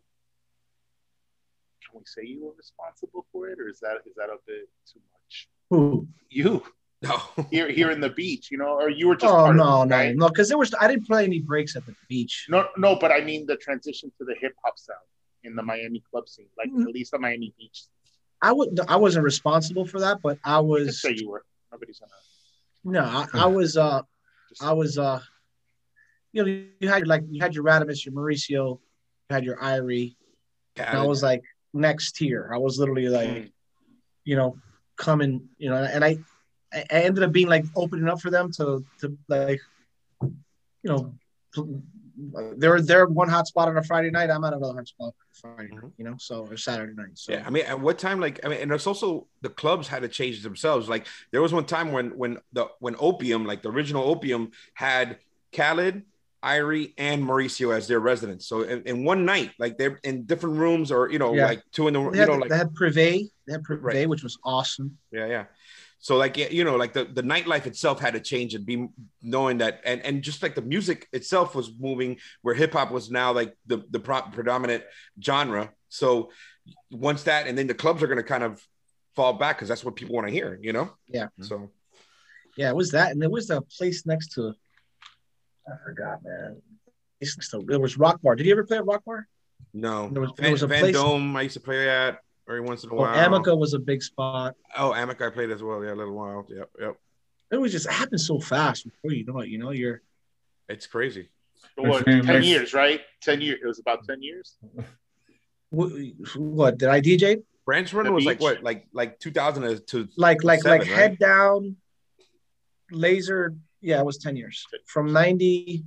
can 1.90 1.98
we 2.00 2.04
say 2.04 2.22
you 2.28 2.44
were 2.44 2.52
responsible 2.56 3.24
for 3.32 3.48
it, 3.48 3.58
or 3.58 3.68
is 3.68 3.80
that 3.80 3.96
is 4.06 4.14
that 4.16 4.28
a 4.28 4.36
bit 4.46 4.68
too 4.90 5.00
much? 5.12 5.48
Who? 5.70 6.06
You 6.30 6.62
No. 7.02 7.20
here 7.50 7.68
here 7.68 7.90
in 7.90 8.00
the 8.00 8.10
beach, 8.10 8.50
you 8.52 8.58
know, 8.58 8.74
or 8.78 8.88
you 8.88 9.08
were 9.08 9.16
just 9.16 9.32
Oh 9.32 9.36
part 9.46 9.56
no, 9.56 9.64
of 9.64 9.86
it, 9.86 9.88
no, 9.88 9.96
right? 9.96 10.16
no, 10.16 10.28
because 10.28 10.48
there 10.48 10.58
was 10.58 10.72
I 10.80 10.86
didn't 10.86 11.06
play 11.06 11.24
any 11.24 11.40
breaks 11.40 11.74
at 11.74 11.84
the 11.86 11.94
beach. 12.08 12.46
No, 12.48 12.68
no, 12.76 12.94
but 12.96 13.10
I 13.10 13.22
mean 13.22 13.44
the 13.46 13.56
transition 13.56 14.12
to 14.18 14.24
the 14.24 14.34
hip 14.40 14.54
hop 14.64 14.78
sound 14.78 14.98
in 15.44 15.56
the 15.56 15.62
Miami 15.62 16.00
club 16.10 16.28
scene, 16.28 16.46
like 16.56 16.70
Mhm. 16.70 16.82
at 16.86 16.94
least 16.94 17.10
the 17.10 17.18
Miami 17.18 17.52
Beach. 17.58 17.82
I 18.42 18.52
would 18.52 18.78
I 18.88 18.96
wasn't 18.96 19.24
responsible 19.24 19.86
for 19.86 20.00
that, 20.00 20.20
but 20.22 20.38
I 20.44 20.58
You 20.60 20.66
could 20.66 20.86
was 20.86 21.00
say 21.00 21.14
you 21.14 21.28
were. 21.30 21.44
Nobody's 21.70 22.00
gonna. 22.00 22.12
no, 22.84 23.02
I, 23.04 23.26
I 23.44 23.46
was 23.46 23.76
uh 23.76 24.02
Just, 24.48 24.62
I 24.62 24.72
was 24.72 24.98
uh 24.98 25.20
you 26.32 26.42
know 26.42 26.48
you 26.80 26.88
had 26.88 27.06
like 27.06 27.22
you 27.30 27.40
had 27.40 27.54
your 27.54 27.64
Radimus, 27.64 28.04
your 28.04 28.14
Mauricio, 28.14 28.78
you 29.28 29.34
had 29.34 29.44
your 29.44 29.56
Irie, 29.58 30.16
and 30.76 30.98
I 30.98 31.04
was 31.04 31.22
like 31.22 31.42
next 31.72 32.16
tier. 32.16 32.50
I 32.52 32.58
was 32.58 32.78
literally 32.78 33.08
like 33.08 33.28
Mm. 33.28 33.52
you 34.24 34.36
know 34.36 34.58
coming 34.96 35.48
you 35.58 35.70
know 35.70 35.76
and 35.76 36.04
I 36.04 36.18
I 36.72 36.84
I 36.90 37.00
ended 37.02 37.22
up 37.24 37.32
being 37.32 37.48
like 37.48 37.64
opening 37.76 38.08
up 38.08 38.20
for 38.20 38.30
them 38.30 38.50
to 38.58 38.84
to 39.00 39.16
like 39.28 39.60
you 40.20 40.90
know 40.90 41.14
they're 42.56 42.80
they're 42.80 43.06
one 43.06 43.28
hot 43.28 43.46
spot 43.46 43.68
on 43.68 43.76
a 43.76 43.82
Friday 43.82 44.10
night. 44.10 44.30
I'm 44.30 44.44
at 44.44 44.52
another 44.52 44.74
hot 44.74 44.88
spot 44.88 45.14
Friday 45.32 45.70
night, 45.74 45.82
Mhm. 45.84 45.92
you 45.98 46.04
know, 46.04 46.16
so 46.18 46.46
or 46.46 46.56
Saturday 46.56 46.92
night. 46.94 47.10
So 47.14 47.32
Yeah, 47.32 47.44
I 47.46 47.50
mean, 47.50 47.64
at 47.64 47.80
what 47.80 47.98
time? 47.98 48.20
Like, 48.20 48.44
I 48.44 48.48
mean, 48.48 48.58
and 48.60 48.72
it's 48.72 48.86
also 48.86 49.26
the 49.40 49.48
clubs 49.48 49.88
had 49.88 50.02
to 50.02 50.08
change 50.08 50.42
themselves. 50.42 50.88
Like, 50.88 51.06
there 51.30 51.42
was 51.42 51.52
one 51.52 51.64
time 51.66 51.92
when 51.92 52.16
when 52.18 52.38
the 52.52 52.66
when 52.80 52.96
Opium, 52.98 53.44
like 53.46 53.62
the 53.62 53.70
original 53.70 54.04
Opium, 54.08 54.50
had 54.74 55.18
Khaled, 55.56 56.02
Irie, 56.42 56.92
and 56.98 57.22
Mauricio 57.24 57.74
as 57.76 57.86
their 57.86 58.00
residents. 58.00 58.46
So 58.46 58.62
in, 58.62 58.82
in 58.82 59.04
one 59.04 59.24
night, 59.24 59.52
like 59.58 59.78
they're 59.78 60.00
in 60.02 60.24
different 60.24 60.56
rooms, 60.58 60.90
or 60.90 61.10
you 61.10 61.18
know, 61.18 61.34
Yeah. 61.34 61.46
like 61.46 61.62
two 61.72 61.86
in 61.88 61.94
the 61.94 62.10
they 62.10 62.18
you 62.20 62.26
know, 62.26 62.34
like 62.36 62.50
they 62.50 62.56
had 62.56 62.72
Privé, 62.74 63.30
they 63.46 63.52
had 63.52 63.62
Privé, 63.62 63.82
Right. 63.82 64.08
which 64.08 64.22
was 64.22 64.38
awesome. 64.44 64.98
yeah, 65.12 65.26
yeah. 65.26 65.44
So 66.02 66.16
like 66.16 66.36
you 66.36 66.64
know, 66.64 66.74
like 66.74 66.92
the, 66.92 67.04
the 67.04 67.22
nightlife 67.22 67.66
itself 67.66 68.00
had 68.00 68.14
to 68.14 68.20
change 68.20 68.54
and 68.54 68.66
be 68.66 68.88
knowing 69.22 69.58
that, 69.58 69.80
and 69.84 70.00
and 70.04 70.20
just 70.20 70.42
like 70.42 70.56
the 70.56 70.60
music 70.60 71.06
itself 71.12 71.54
was 71.54 71.70
moving, 71.78 72.18
where 72.42 72.56
hip 72.56 72.72
hop 72.72 72.90
was 72.90 73.08
now 73.08 73.32
like 73.32 73.56
the 73.66 73.84
the 73.88 74.00
pro- 74.00 74.22
predominant 74.22 74.82
genre. 75.22 75.70
So 75.90 76.32
once 76.90 77.22
that, 77.22 77.46
and 77.46 77.56
then 77.56 77.68
the 77.68 77.74
clubs 77.74 78.02
are 78.02 78.08
going 78.08 78.18
to 78.18 78.24
kind 78.24 78.42
of 78.42 78.60
fall 79.14 79.32
back 79.34 79.56
because 79.56 79.68
that's 79.68 79.84
what 79.84 79.94
people 79.94 80.16
want 80.16 80.26
to 80.26 80.32
hear, 80.32 80.58
you 80.60 80.72
know. 80.72 80.90
Yeah. 81.06 81.26
Mm-hmm. 81.26 81.44
So 81.44 81.70
Yeah, 82.56 82.70
it 82.70 82.74
was 82.76 82.90
that, 82.90 83.12
and 83.12 83.22
there 83.22 83.30
was 83.30 83.50
a 83.50 83.60
place 83.60 84.04
next 84.04 84.32
to. 84.32 84.54
I 85.68 85.72
forgot, 85.84 86.24
man. 86.24 86.60
It's 87.20 87.36
next 87.36 87.50
to, 87.50 87.62
there 87.64 87.78
was 87.78 87.96
Rock 87.96 88.20
Bar. 88.22 88.34
Did 88.34 88.46
you 88.46 88.52
ever 88.52 88.64
play 88.64 88.78
at 88.78 88.84
Rock 88.86 89.04
Bar? 89.04 89.28
no, 89.72 90.08
There 90.10 90.20
was- 90.20 90.32
there 90.36 90.44
Van, 90.46 90.52
was 90.52 90.62
a 90.64 90.66
Van 90.66 90.80
place- 90.80 90.94
Dome. 90.94 91.36
I 91.36 91.42
used 91.42 91.54
to 91.54 91.60
play 91.60 91.88
at 91.88 92.18
every 92.52 92.60
once 92.60 92.84
in 92.84 92.90
a 92.90 92.94
Well, 92.94 93.10
while. 93.10 93.26
Amica 93.26 93.54
was 93.56 93.72
a 93.74 93.78
big 93.78 94.02
spot. 94.02 94.54
Oh, 94.76 94.92
Amica 94.92 95.26
I 95.26 95.30
played 95.30 95.50
as 95.50 95.62
well. 95.62 95.82
Yeah, 95.82 95.92
a 95.92 95.94
little 95.96 96.14
while. 96.14 96.46
Yep, 96.48 96.70
yep. 96.80 96.96
It 97.50 97.56
was 97.56 97.72
just 97.72 97.86
it 97.86 97.92
happened 97.92 98.20
so 98.20 98.38
fast 98.38 98.84
before 98.84 99.12
you 99.12 99.24
know 99.24 99.40
it. 99.40 99.48
You 99.48 99.58
know, 99.58 99.70
you're 99.70 100.02
It's 100.68 100.86
crazy. 100.86 101.28
What, 101.76 102.06
Next- 102.06 102.26
ten 102.26 102.42
years, 102.42 102.74
right? 102.74 103.00
Ten 103.22 103.40
years. 103.40 103.60
It 103.62 103.66
was 103.66 103.78
about 103.78 104.04
ten 104.06 104.22
years. 104.22 104.56
what, 105.70 105.90
what 106.36 106.78
did 106.78 106.88
I 106.88 107.00
DJ? 107.00 107.42
Branch 107.64 107.92
Run 107.94 108.06
The 108.06 108.12
was 108.12 108.24
like 108.24 108.40
what, 108.40 108.62
like 108.62 108.86
like 108.92 109.18
2000 109.20 109.86
to 109.86 110.08
Like 110.16 110.42
like 110.44 110.64
like 110.64 110.80
right? 110.82 110.90
head 110.90 111.18
down, 111.18 111.76
laser. 112.90 113.54
Yeah, 113.80 114.00
it 114.00 114.06
was 114.06 114.18
ten 114.18 114.36
years 114.36 114.66
from 114.86 115.12
ninety. 115.12 115.84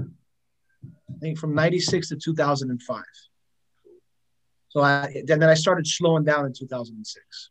I 0.00 1.18
think 1.20 1.38
from 1.38 1.54
ninety 1.54 1.80
six 1.80 2.08
to 2.10 2.16
two 2.16 2.34
thousand 2.34 2.70
and 2.70 2.80
five. 2.82 3.04
So 4.68 4.80
I 4.80 5.22
then 5.26 5.38
then 5.40 5.48
I 5.48 5.54
started 5.54 5.86
slowing 5.86 6.24
down 6.24 6.44
in 6.46 6.52
two 6.52 6.66
thousand 6.66 6.96
and 6.96 7.06
six, 7.06 7.50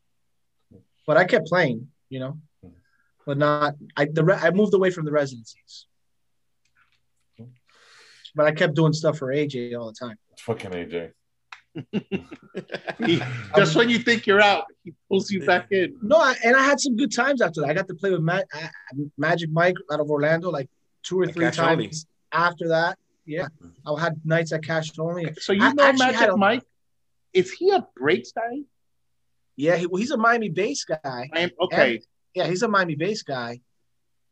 but 1.08 1.18
I 1.18 1.24
kept 1.26 1.48
playing, 1.48 1.88
you 2.10 2.20
know, 2.20 2.38
but 3.26 3.38
not. 3.38 3.76
I 3.98 4.06
the 4.06 4.24
re- 4.24 4.36
I 4.42 4.52
moved 4.52 4.74
away 4.74 4.92
from 4.92 5.06
the 5.06 5.12
residencies, 5.12 5.88
but 8.36 8.46
I 8.46 8.52
kept 8.52 8.76
doing 8.76 8.94
stuff 8.94 9.18
for 9.18 9.28
AJ 9.28 9.78
all 9.80 9.88
the 9.88 9.94
time. 10.08 10.18
Fucking 10.40 10.72
AJ. 10.72 11.12
He, 13.06 13.22
just 13.58 13.76
when 13.76 13.90
you 13.90 14.00
think 14.00 14.26
you're 14.26 14.40
out, 14.42 14.64
he 14.86 14.94
pulls 15.10 15.30
you 15.30 15.46
back 15.46 15.68
in. 15.72 15.98
No, 16.02 16.16
I, 16.18 16.34
and 16.46 16.56
I 16.56 16.64
had 16.64 16.80
some 16.80 16.96
good 16.96 17.14
times 17.14 17.42
after 17.42 17.60
that. 17.62 17.70
I 17.70 17.74
got 17.74 17.88
to 17.90 17.94
play 17.96 18.12
with 18.12 18.22
Ma- 18.22 18.40
uh, 18.54 18.68
Magic 19.18 19.50
Mike 19.52 19.76
out 19.92 20.00
of 20.00 20.10
Orlando 20.10 20.50
like 20.50 20.70
two 21.04 21.20
or 21.20 21.26
At 21.26 21.34
three 21.34 21.46
Cash 21.46 21.58
times 21.58 21.72
Only. 21.72 21.92
after 22.48 22.70
that. 22.70 22.98
Yeah, 23.26 23.48
I 23.86 24.00
had 24.00 24.22
nights 24.24 24.54
at 24.54 24.64
Cash 24.64 24.98
Only. 24.98 25.34
So 25.40 25.52
you 25.52 25.64
I 25.64 25.74
know 25.74 25.92
Magic 25.94 26.30
a- 26.30 26.38
Mike? 26.38 26.64
Is 27.36 27.52
he 27.52 27.70
a 27.72 27.86
breaks 27.95 28.32
guy? 28.32 28.62
Yeah, 29.57 29.78
he, 29.78 29.86
well, 29.86 29.99
he's 29.99 30.12
a 30.12 30.18
Miami 30.18 30.49
bass 30.49 30.84
guy. 30.86 31.30
I 31.34 31.40
am 31.40 31.49
okay. 31.62 32.02
Yeah, 32.34 32.48
he's 32.48 32.62
a 32.64 32.68
Miami 32.68 32.95
bass 32.95 33.24
guy, 33.24 33.62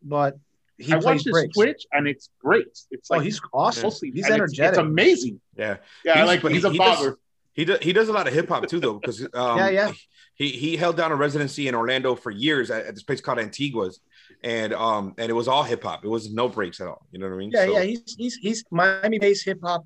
but 0.01 0.37
he 0.77 0.91
I 0.91 0.95
plays 0.95 1.05
watched 1.05 1.25
his 1.25 1.31
breaks. 1.31 1.53
Twitch 1.55 1.85
and 1.93 2.07
it's 2.07 2.29
breaks. 2.41 2.87
It's 2.91 3.09
Oh, 3.11 3.15
like 3.15 3.23
he's 3.23 3.39
awesome. 3.53 3.83
mostly 3.83 4.11
He's 4.11 4.25
and 4.25 4.33
it's- 4.35 4.39
energetic. 4.39 4.71
It's, 4.71 4.77
amazing. 4.79 5.39
yeah. 5.55 5.77
Yeah, 6.03 6.11
I 6.13 6.15
He's- 6.15 6.27
like 6.27 6.41
but 6.41 6.51
he's 6.51 6.63
he- 6.63 6.67
a 6.67 6.71
he 6.71 6.77
does- 6.77 7.15
He 7.53 7.65
does, 7.65 7.79
he 7.81 7.93
does 7.93 8.09
a 8.09 8.13
lot 8.13 8.27
of 8.27 8.33
hip 8.33 8.49
hop 8.49 8.67
too, 8.67 8.79
though, 8.79 8.95
because 8.95 9.21
um, 9.33 9.57
Yeah, 9.59 9.69
yeah. 9.69 9.91
He 10.35 10.49
he 10.49 10.75
held 10.75 10.97
down 10.97 11.11
a 11.11 11.15
residency 11.15 11.67
in 11.67 11.75
Orlando 11.75 12.15
for 12.15 12.31
years 12.31 12.71
at, 12.71 12.87
at 12.87 12.95
this 12.95 13.03
place 13.03 13.21
called 13.21 13.37
Antigua's, 13.37 13.99
and 14.43 14.73
um 14.73 15.13
and 15.19 15.29
it 15.29 15.33
was 15.33 15.47
all 15.47 15.61
hip 15.63 15.83
hop. 15.83 16.03
It 16.03 16.07
was 16.07 16.33
no 16.33 16.49
breaks 16.49 16.81
at 16.81 16.87
all. 16.87 17.05
You 17.11 17.19
know 17.19 17.27
what 17.27 17.35
I 17.35 17.37
mean? 17.37 17.51
yeah, 17.53 17.65
So, 17.65 17.71
yeah. 17.73 17.83
He's 17.83 18.15
he's 18.17 18.35
he's 18.37 18.63
Miami 18.71 19.19
bass 19.19 19.43
hip 19.43 19.59
hop. 19.63 19.85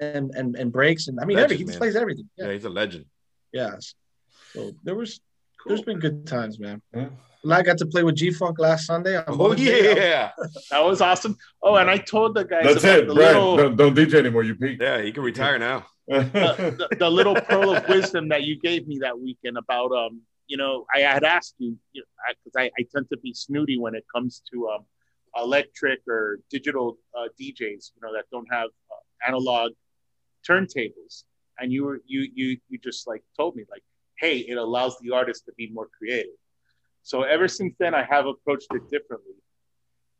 Yeah. 0.00 0.06
And 0.18 0.30
and 0.34 0.56
and 0.56 0.72
breaks 0.72 1.08
and 1.08 1.18
I 1.20 1.24
mean 1.24 1.36
Legend, 1.36 1.44
everything. 1.52 1.66
He 1.66 1.70
man. 1.72 1.78
plays 1.78 1.96
everything. 1.96 2.28
yeah, 2.36 2.46
Yeah. 2.46 2.52
he's 2.52 2.64
a 2.64 2.70
legend. 2.70 3.04
Yes. 3.52 3.94
So 4.52 4.72
there 4.84 4.94
was 4.94 5.20
there's 5.66 5.82
been 5.82 5.98
good 5.98 6.26
times, 6.26 6.58
man. 6.58 6.80
Yeah. 6.94 7.08
And 7.42 7.54
I 7.54 7.62
got 7.62 7.78
to 7.78 7.86
play 7.86 8.02
with 8.02 8.16
G 8.16 8.30
Funk 8.30 8.58
last 8.58 8.86
Sunday. 8.86 9.16
on 9.16 9.24
Oh 9.28 9.36
Mother's 9.36 9.60
Day. 9.60 9.96
yeah, 9.96 10.30
That 10.70 10.84
was 10.84 11.00
awesome. 11.00 11.36
Oh, 11.62 11.76
and 11.76 11.88
I 11.88 11.96
told 11.98 12.34
the 12.34 12.44
guys 12.44 12.64
That's 12.64 12.84
about 12.84 12.98
it, 12.98 13.08
the 13.08 13.14
Brad. 13.14 13.34
little 13.36 13.56
Don't, 13.56 13.76
don't 13.76 13.94
DJ 13.96 14.14
anymore. 14.14 14.42
You 14.42 14.54
peaked. 14.54 14.82
yeah. 14.82 15.00
He 15.02 15.12
can 15.12 15.22
retire 15.22 15.58
now. 15.58 15.86
the, 16.08 16.86
the, 16.90 16.96
the 16.98 17.10
little 17.10 17.34
pearl 17.34 17.74
of 17.74 17.88
wisdom 17.88 18.28
that 18.28 18.42
you 18.44 18.58
gave 18.60 18.86
me 18.86 18.98
that 19.00 19.18
weekend 19.18 19.56
about 19.58 19.90
um 19.92 20.20
you 20.46 20.56
know 20.56 20.86
I 20.94 21.00
had 21.00 21.24
asked 21.24 21.56
you 21.58 21.70
because 21.72 21.82
you 21.94 22.02
know, 22.54 22.60
I, 22.60 22.64
I, 22.66 22.70
I 22.78 22.86
tend 22.94 23.06
to 23.10 23.16
be 23.18 23.32
snooty 23.34 23.76
when 23.78 23.94
it 23.96 24.04
comes 24.14 24.40
to 24.52 24.68
um 24.68 24.84
electric 25.36 26.00
or 26.08 26.38
digital 26.50 26.98
uh, 27.16 27.26
DJs 27.40 27.90
you 27.94 28.00
know 28.02 28.12
that 28.14 28.24
don't 28.30 28.46
have 28.52 28.68
uh, 28.92 29.26
analog 29.28 29.72
turntables 30.48 31.14
and 31.58 31.72
you 31.72 31.84
were 31.86 31.98
you 32.06 32.20
you 32.34 32.48
you 32.68 32.78
just 32.88 33.06
like 33.06 33.22
told 33.38 33.52
me 33.56 33.64
like 33.70 33.82
hey 34.22 34.36
it 34.52 34.56
allows 34.56 34.94
the 35.02 35.10
artist 35.20 35.40
to 35.46 35.52
be 35.60 35.66
more 35.78 35.88
creative 35.98 36.38
so 37.02 37.16
ever 37.22 37.46
since 37.48 37.72
then 37.82 37.92
I 37.94 38.04
have 38.14 38.26
approached 38.26 38.70
it 38.78 38.84
differently 38.94 39.38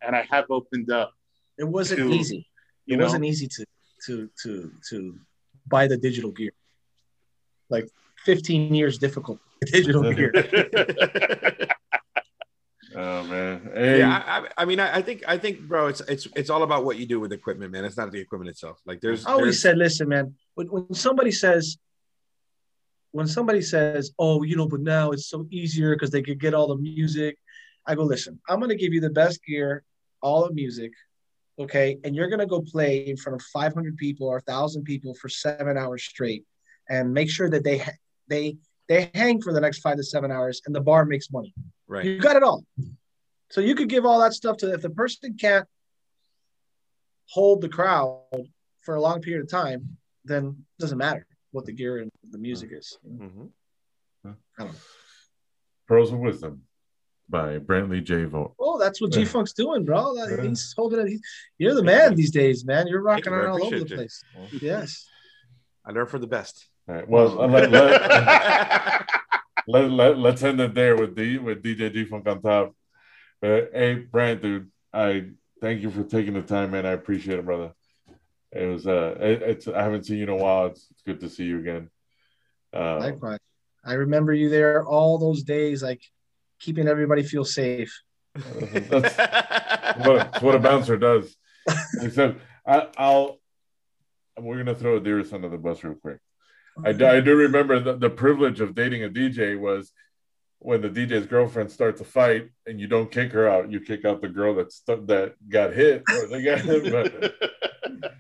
and 0.04 0.14
I 0.20 0.22
have 0.34 0.46
opened 0.58 0.90
up 0.90 1.10
It 1.58 1.68
wasn't 1.78 2.00
To- 2.00 2.12
easy. 2.20 2.40
It 2.86 2.96
know 2.98 3.04
wasn't 3.06 3.24
easy 3.32 3.48
to 3.56 3.62
to 4.06 4.12
to 4.42 4.50
to 4.90 4.96
buy 5.74 5.84
the 5.92 5.96
digital 6.08 6.30
gear. 6.38 6.52
Like 7.74 7.86
15 8.24 8.74
years 8.80 8.94
difficult 9.06 9.38
digital 9.78 10.02
gear. 10.18 10.32
oh 12.96 13.22
man. 13.24 13.70
Hey, 13.74 13.98
Yeah, 13.98 14.22
I, 14.26 14.38
I, 14.38 14.48
I 14.58 14.64
mean, 14.64 14.80
I, 14.80 14.96
I 14.96 15.02
think, 15.02 15.22
I 15.28 15.38
think, 15.38 15.60
bro, 15.60 15.86
it's 15.88 16.00
it's 16.02 16.26
it's 16.34 16.50
all 16.50 16.62
about 16.62 16.84
what 16.84 16.98
you 16.98 17.06
do 17.06 17.20
with 17.20 17.32
equipment, 17.32 17.72
man. 17.72 17.84
It's 17.84 17.96
not 17.96 18.10
the 18.10 18.20
equipment 18.20 18.50
itself. 18.50 18.80
Like, 18.86 19.00
there's, 19.00 19.26
I 19.26 19.32
always 19.32 19.44
there's 19.44 19.62
said, 19.62 19.78
listen, 19.78 20.08
man, 20.08 20.34
when, 20.54 20.66
when 20.68 20.94
somebody 20.94 21.30
says, 21.30 21.78
when 23.12 23.26
somebody 23.26 23.62
says, 23.62 24.12
oh, 24.18 24.42
you 24.42 24.56
know, 24.56 24.68
but 24.68 24.80
now 24.80 25.10
it's 25.12 25.28
so 25.28 25.46
easier 25.50 25.94
because 25.94 26.10
they 26.10 26.22
could 26.22 26.40
get 26.40 26.54
all 26.54 26.68
the 26.68 26.76
music, 26.76 27.38
I 27.86 27.94
go, 27.94 28.02
listen, 28.02 28.40
I'm 28.48 28.58
going 28.58 28.70
to 28.70 28.76
give 28.76 28.92
you 28.92 29.00
the 29.00 29.10
best 29.10 29.44
gear, 29.44 29.84
all 30.20 30.46
the 30.46 30.52
music, 30.52 30.92
okay? 31.58 31.98
And 32.04 32.14
you're 32.14 32.28
going 32.28 32.40
to 32.40 32.46
go 32.46 32.60
play 32.60 33.06
in 33.06 33.16
front 33.16 33.40
of 33.40 33.46
500 33.46 33.96
people 33.96 34.26
or 34.26 34.42
1,000 34.44 34.84
people 34.84 35.14
for 35.14 35.28
seven 35.28 35.78
hours 35.78 36.02
straight 36.04 36.44
and 36.88 37.14
make 37.14 37.30
sure 37.30 37.48
that 37.48 37.64
they, 37.64 37.82
they, 38.28 38.56
they 38.88 39.10
hang 39.14 39.40
for 39.40 39.52
the 39.52 39.60
next 39.60 39.80
five 39.80 39.96
to 39.96 40.04
seven 40.04 40.30
hours 40.30 40.60
and 40.66 40.74
the 40.74 40.80
bar 40.80 41.04
makes 41.04 41.30
money. 41.30 41.54
Right. 41.88 42.04
You 42.04 42.18
got 42.18 42.36
it 42.36 42.42
all. 42.42 42.64
So 43.50 43.60
you 43.60 43.74
could 43.74 43.88
give 43.88 44.04
all 44.04 44.20
that 44.20 44.32
stuff 44.34 44.56
to 44.58 44.72
if 44.72 44.82
the 44.82 44.90
person 44.90 45.34
can't 45.38 45.66
hold 47.28 47.60
the 47.60 47.68
crowd 47.68 48.22
for 48.82 48.94
a 48.94 49.00
long 49.00 49.20
period 49.20 49.42
of 49.42 49.50
time, 49.50 49.96
then 50.24 50.46
it 50.78 50.80
doesn't 50.80 50.98
matter 50.98 51.26
what 51.52 51.64
the 51.64 51.72
gear 51.72 51.98
and 51.98 52.10
the 52.30 52.38
music 52.38 52.70
is. 52.72 52.98
Mhm. 53.06 53.50
pearls 55.86 56.12
of 56.12 56.18
wisdom. 56.18 56.62
by 57.28 57.58
Brantley 57.58 58.04
J. 58.04 58.22
Vogt. 58.24 58.54
Oh, 58.60 58.78
that's 58.78 59.00
what 59.00 59.10
G 59.10 59.24
Funk's 59.24 59.52
doing, 59.52 59.84
bro. 59.84 60.14
That- 60.14 60.30
Yeah. 60.38 60.48
He's 60.48 60.72
holding 60.76 61.00
it. 61.00 61.08
He- 61.08 61.20
You're 61.58 61.74
the 61.74 61.82
man 61.82 62.14
these 62.14 62.30
days, 62.30 62.64
man. 62.64 62.86
You're 62.86 63.00
rocking 63.02 63.32
you, 63.32 63.38
I 63.38 63.42
around 63.42 63.60
all 63.60 63.66
over 63.66 63.70
the 63.80 63.82
appreciate 63.94 63.96
place. 63.96 64.22
Yes. 64.62 65.08
I 65.84 65.90
learned 65.90 66.08
for 66.10 66.20
the 66.20 66.28
best. 66.28 66.68
All 66.88 66.94
right. 66.94 67.08
Well, 67.08 67.30
let, 67.48 67.68
let, 67.72 69.10
let, 69.66 69.90
let, 69.90 70.18
let's 70.18 70.42
end 70.42 70.60
it 70.60 70.74
there 70.74 70.96
with 70.96 71.16
D 71.16 71.38
with 71.38 71.62
DJ 71.62 72.08
Funk 72.08 72.28
on 72.28 72.42
top. 72.42 72.74
Uh, 73.42 73.62
hey, 73.72 73.94
Brant, 73.94 74.42
dude, 74.42 74.70
I 74.92 75.26
thank 75.60 75.82
you 75.82 75.90
for 75.90 76.04
taking 76.04 76.34
the 76.34 76.42
time, 76.42 76.70
man. 76.70 76.86
I 76.86 76.92
appreciate 76.92 77.38
it, 77.38 77.44
brother. 77.44 77.72
It 78.52 78.66
was 78.66 78.86
uh, 78.86 79.16
it, 79.20 79.42
it's 79.42 79.68
I 79.68 79.82
haven't 79.82 80.06
seen 80.06 80.18
you 80.18 80.24
in 80.24 80.28
a 80.30 80.36
while. 80.36 80.66
It's, 80.66 80.86
it's 80.90 81.02
good 81.02 81.20
to 81.20 81.28
see 81.28 81.44
you 81.44 81.58
again. 81.58 81.90
Uh, 82.72 82.98
Likewise. 82.98 83.38
I 83.84 83.94
remember 83.94 84.32
you 84.32 84.48
there 84.48 84.84
all 84.84 85.18
those 85.18 85.42
days, 85.42 85.82
like 85.82 86.02
keeping 86.58 86.88
everybody 86.88 87.22
feel 87.22 87.44
safe. 87.44 88.02
that's 88.34 90.06
what, 90.06 90.42
what 90.42 90.54
a 90.54 90.58
bouncer 90.58 90.96
does. 90.96 91.36
Except 92.00 92.40
I, 92.66 92.88
I'll 92.96 93.38
we're 94.38 94.58
gonna 94.58 94.74
throw 94.74 95.00
Adiris 95.00 95.32
under 95.32 95.48
the 95.48 95.58
bus 95.58 95.82
real 95.84 95.94
quick. 95.94 96.18
I 96.84 96.92
do, 96.92 97.06
I 97.06 97.20
do 97.20 97.34
remember 97.36 97.80
the, 97.80 97.94
the 97.96 98.10
privilege 98.10 98.60
of 98.60 98.74
dating 98.74 99.02
a 99.04 99.08
DJ 99.08 99.58
was 99.58 99.92
when 100.58 100.80
the 100.82 100.88
DJ's 100.90 101.26
girlfriend 101.26 101.70
starts 101.70 102.00
a 102.00 102.04
fight 102.04 102.48
and 102.66 102.80
you 102.80 102.86
don't 102.86 103.10
kick 103.10 103.32
her 103.32 103.48
out, 103.48 103.70
you 103.70 103.80
kick 103.80 104.04
out 104.04 104.20
the 104.20 104.28
girl 104.28 104.54
that 104.56 104.72
stu- 104.72 105.04
that 105.06 105.34
got 105.48 105.72
hit 105.74 106.02
or 106.10 106.26
they 106.28 106.42
got 106.42 106.64
but 106.66 107.34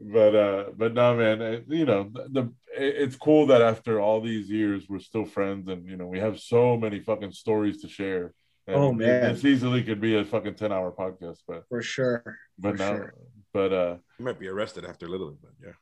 but 0.00 0.34
uh 0.34 0.64
but 0.76 0.94
no 0.94 1.14
man 1.16 1.42
uh, 1.42 1.60
you 1.68 1.84
know 1.84 2.10
the, 2.12 2.26
the 2.30 2.40
it- 2.82 2.96
it's 3.02 3.16
cool 3.16 3.46
that 3.46 3.60
after 3.60 4.00
all 4.00 4.20
these 4.20 4.48
years 4.50 4.86
we're 4.88 4.98
still 4.98 5.26
friends 5.26 5.68
and 5.68 5.86
you 5.88 5.96
know 5.96 6.06
we 6.06 6.18
have 6.18 6.40
so 6.40 6.76
many 6.76 7.00
fucking 7.00 7.32
stories 7.32 7.82
to 7.82 7.88
share. 7.88 8.32
And 8.66 8.76
Oh, 8.76 8.92
man. 8.92 9.32
this 9.34 9.44
easily 9.44 9.82
could 9.82 10.00
be 10.00 10.16
a 10.16 10.24
fucking 10.24 10.54
ten 10.54 10.70
hour 10.72 10.92
podcast, 10.92 11.38
but 11.48 11.64
For 11.68 11.82
sure. 11.82 12.38
but 12.58 12.72
For 12.76 12.82
now 12.82 12.96
sure. 12.96 13.14
but 13.52 13.72
uh 13.72 13.96
You 14.18 14.24
might 14.24 14.38
be 14.38 14.48
arrested 14.48 14.84
after 14.84 15.06
a 15.06 15.08
little 15.08 15.30
bit, 15.30 15.38
but 15.42 15.52
yeah. 15.66 15.72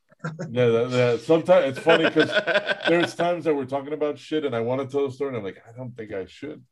Yeah, 0.49 0.65
that, 0.67 0.89
that, 0.91 1.21
sometimes 1.21 1.77
it's 1.77 1.85
funny 1.85 2.05
because 2.05 2.29
there's 2.87 3.15
times 3.15 3.45
that 3.45 3.55
we're 3.55 3.65
talking 3.65 3.93
about 3.93 4.17
shit 4.19 4.43
and 4.45 4.55
I 4.55 4.59
want 4.59 4.81
to 4.81 4.87
tell 4.87 5.05
a 5.05 5.11
story 5.11 5.29
and 5.29 5.37
I'm 5.37 5.43
like, 5.43 5.61
I 5.67 5.71
don't 5.77 5.95
think 5.95 6.11
I 6.13 6.25
should. 6.25 6.63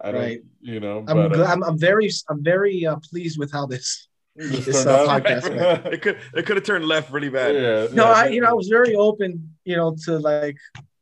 I 0.00 0.12
don't, 0.12 0.20
Right. 0.20 0.40
you 0.60 0.78
know, 0.80 0.98
I'm, 0.98 1.04
but 1.16 1.32
gl- 1.32 1.46
uh, 1.46 1.52
I'm, 1.52 1.62
I'm 1.64 1.78
very 1.78 2.10
I'm 2.28 2.42
very 2.44 2.86
uh, 2.86 2.96
pleased 3.10 3.38
with 3.38 3.50
how 3.50 3.66
this. 3.66 4.08
this 4.36 4.66
this, 4.66 4.84
uh, 4.86 4.90
out- 5.08 5.24
podcast 5.24 5.86
it 5.94 6.02
could 6.02 6.18
it 6.34 6.44
could 6.46 6.56
have 6.56 6.64
turned 6.66 6.84
left 6.86 7.10
really 7.10 7.30
bad. 7.30 7.54
yeah, 7.54 7.86
No, 7.94 8.04
yeah, 8.04 8.10
I 8.12 8.26
you 8.28 8.40
know 8.42 8.50
I 8.50 8.52
was 8.52 8.68
very 8.68 8.94
open, 8.94 9.56
you 9.64 9.76
know, 9.76 9.96
to 10.04 10.18
like, 10.18 10.58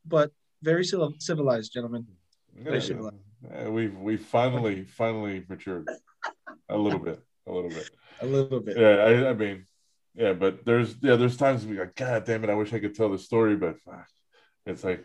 but 0.06 0.30
very 0.62 0.84
civilized, 0.84 1.72
gentlemen. 1.72 2.06
yeah, 2.64 2.78
civilized. 2.78 3.16
yeah, 3.50 3.68
we've 3.68 3.96
we 3.98 4.16
finally 4.16 4.84
finally 4.84 5.44
matured 5.48 5.88
a 6.68 6.78
little 6.78 7.00
bit, 7.00 7.18
a 7.48 7.52
little 7.52 7.70
bit. 7.70 7.90
A 8.22 8.26
little 8.26 8.60
bit. 8.60 8.76
Yeah, 8.78 8.88
I, 9.08 9.30
I 9.30 9.32
mean, 9.34 9.66
yeah, 10.14 10.32
but 10.32 10.64
there's 10.64 10.94
yeah, 11.00 11.16
there's 11.16 11.36
times 11.36 11.66
we 11.66 11.78
like, 11.78 11.94
God 11.94 12.24
damn 12.24 12.44
it, 12.44 12.50
I 12.50 12.54
wish 12.54 12.72
I 12.72 12.78
could 12.78 12.94
tell 12.94 13.10
the 13.10 13.18
story, 13.18 13.56
but 13.56 13.76
it's 14.64 14.84
like, 14.84 15.04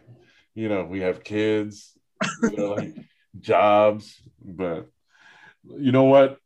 you 0.53 0.69
know, 0.69 0.83
we 0.83 1.01
have 1.01 1.23
kids, 1.23 1.97
you 2.43 2.57
know, 2.57 2.73
like 2.73 2.95
jobs, 3.39 4.21
but 4.43 4.87
you 5.63 5.91
know 5.91 6.03
what? 6.03 6.37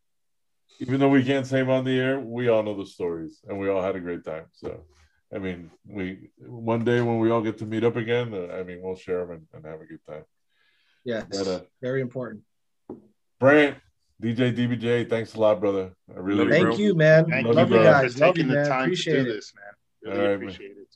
Even 0.80 1.00
though 1.00 1.10
we 1.10 1.24
can't 1.24 1.46
say 1.46 1.58
them 1.58 1.70
on 1.70 1.84
the 1.84 1.98
air, 1.98 2.20
we 2.20 2.48
all 2.48 2.64
know 2.64 2.78
the 2.78 2.86
stories, 2.86 3.40
and 3.48 3.60
we 3.60 3.70
all 3.70 3.82
had 3.82 3.96
a 3.96 4.00
great 4.00 4.24
time. 4.24 4.46
So, 4.54 4.82
I 5.34 5.40
mean, 5.40 5.70
we 5.86 6.30
one 6.40 6.84
day 6.84 7.02
when 7.02 7.20
we 7.20 7.32
all 7.32 7.42
get 7.42 7.58
to 7.60 7.66
meet 7.66 7.84
up 7.84 7.96
again, 7.96 8.34
uh, 8.34 8.54
I 8.54 8.64
mean, 8.64 8.82
we'll 8.82 8.96
share 8.96 9.26
them 9.26 9.32
and, 9.32 9.48
and 9.54 9.66
have 9.66 9.82
a 9.82 9.86
good 9.86 10.04
time. 10.06 10.24
Yes. 11.04 11.26
But, 11.30 11.48
uh, 11.48 11.62
very 11.82 12.02
important. 12.02 12.44
Brant, 13.40 13.78
DJ 14.24 14.56
DBJ, 14.56 15.10
thanks 15.10 15.36
a 15.36 15.40
lot, 15.40 15.60
brother. 15.60 15.92
I 16.16 16.20
really 16.20 16.40
Love 16.40 16.48
you, 16.48 16.54
Thank 16.54 16.66
bro. 16.66 16.76
you, 16.78 16.96
man. 16.96 17.26
Thank 17.30 17.46
Love 17.48 17.56
Love 17.56 17.72
you, 17.72 17.78
you 17.80 17.84
guys. 17.84 18.14
for 18.14 18.20
Love 18.22 18.36
taking 18.36 18.50
you, 18.50 18.56
the 18.56 18.60
man. 18.62 18.70
time 18.70 18.80
to 18.80 18.84
Appreciate 18.86 19.14
do 19.16 19.22
it. 19.22 19.34
this, 19.34 19.54
man. 19.56 19.66
All 19.66 20.12
Really 20.18 20.20
right, 20.30 20.40
man. 20.40 20.50
appreciate 20.50 20.72
it. 20.72 20.88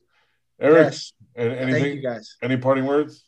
Eric, 0.60 0.84
Yes. 0.86 1.14
an- 1.36 1.72
Thank 1.72 1.96
you, 1.96 2.02
guys. 2.02 2.36
Any 2.42 2.58
parting 2.58 2.86
words? 2.86 3.28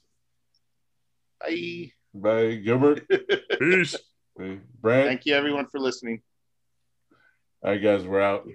Bye. 1.41 1.91
By 2.13 2.55
Gilbert, 2.55 3.07
Peace. 3.59 3.95
Brant. 4.35 5.07
Thank 5.07 5.25
you, 5.25 5.35
everyone, 5.35 5.67
for 5.67 5.79
listening. 5.79 6.21
All 7.61 7.71
right, 7.71 7.81
guys, 7.83 8.05
we're 8.05 8.21
out. 8.21 8.47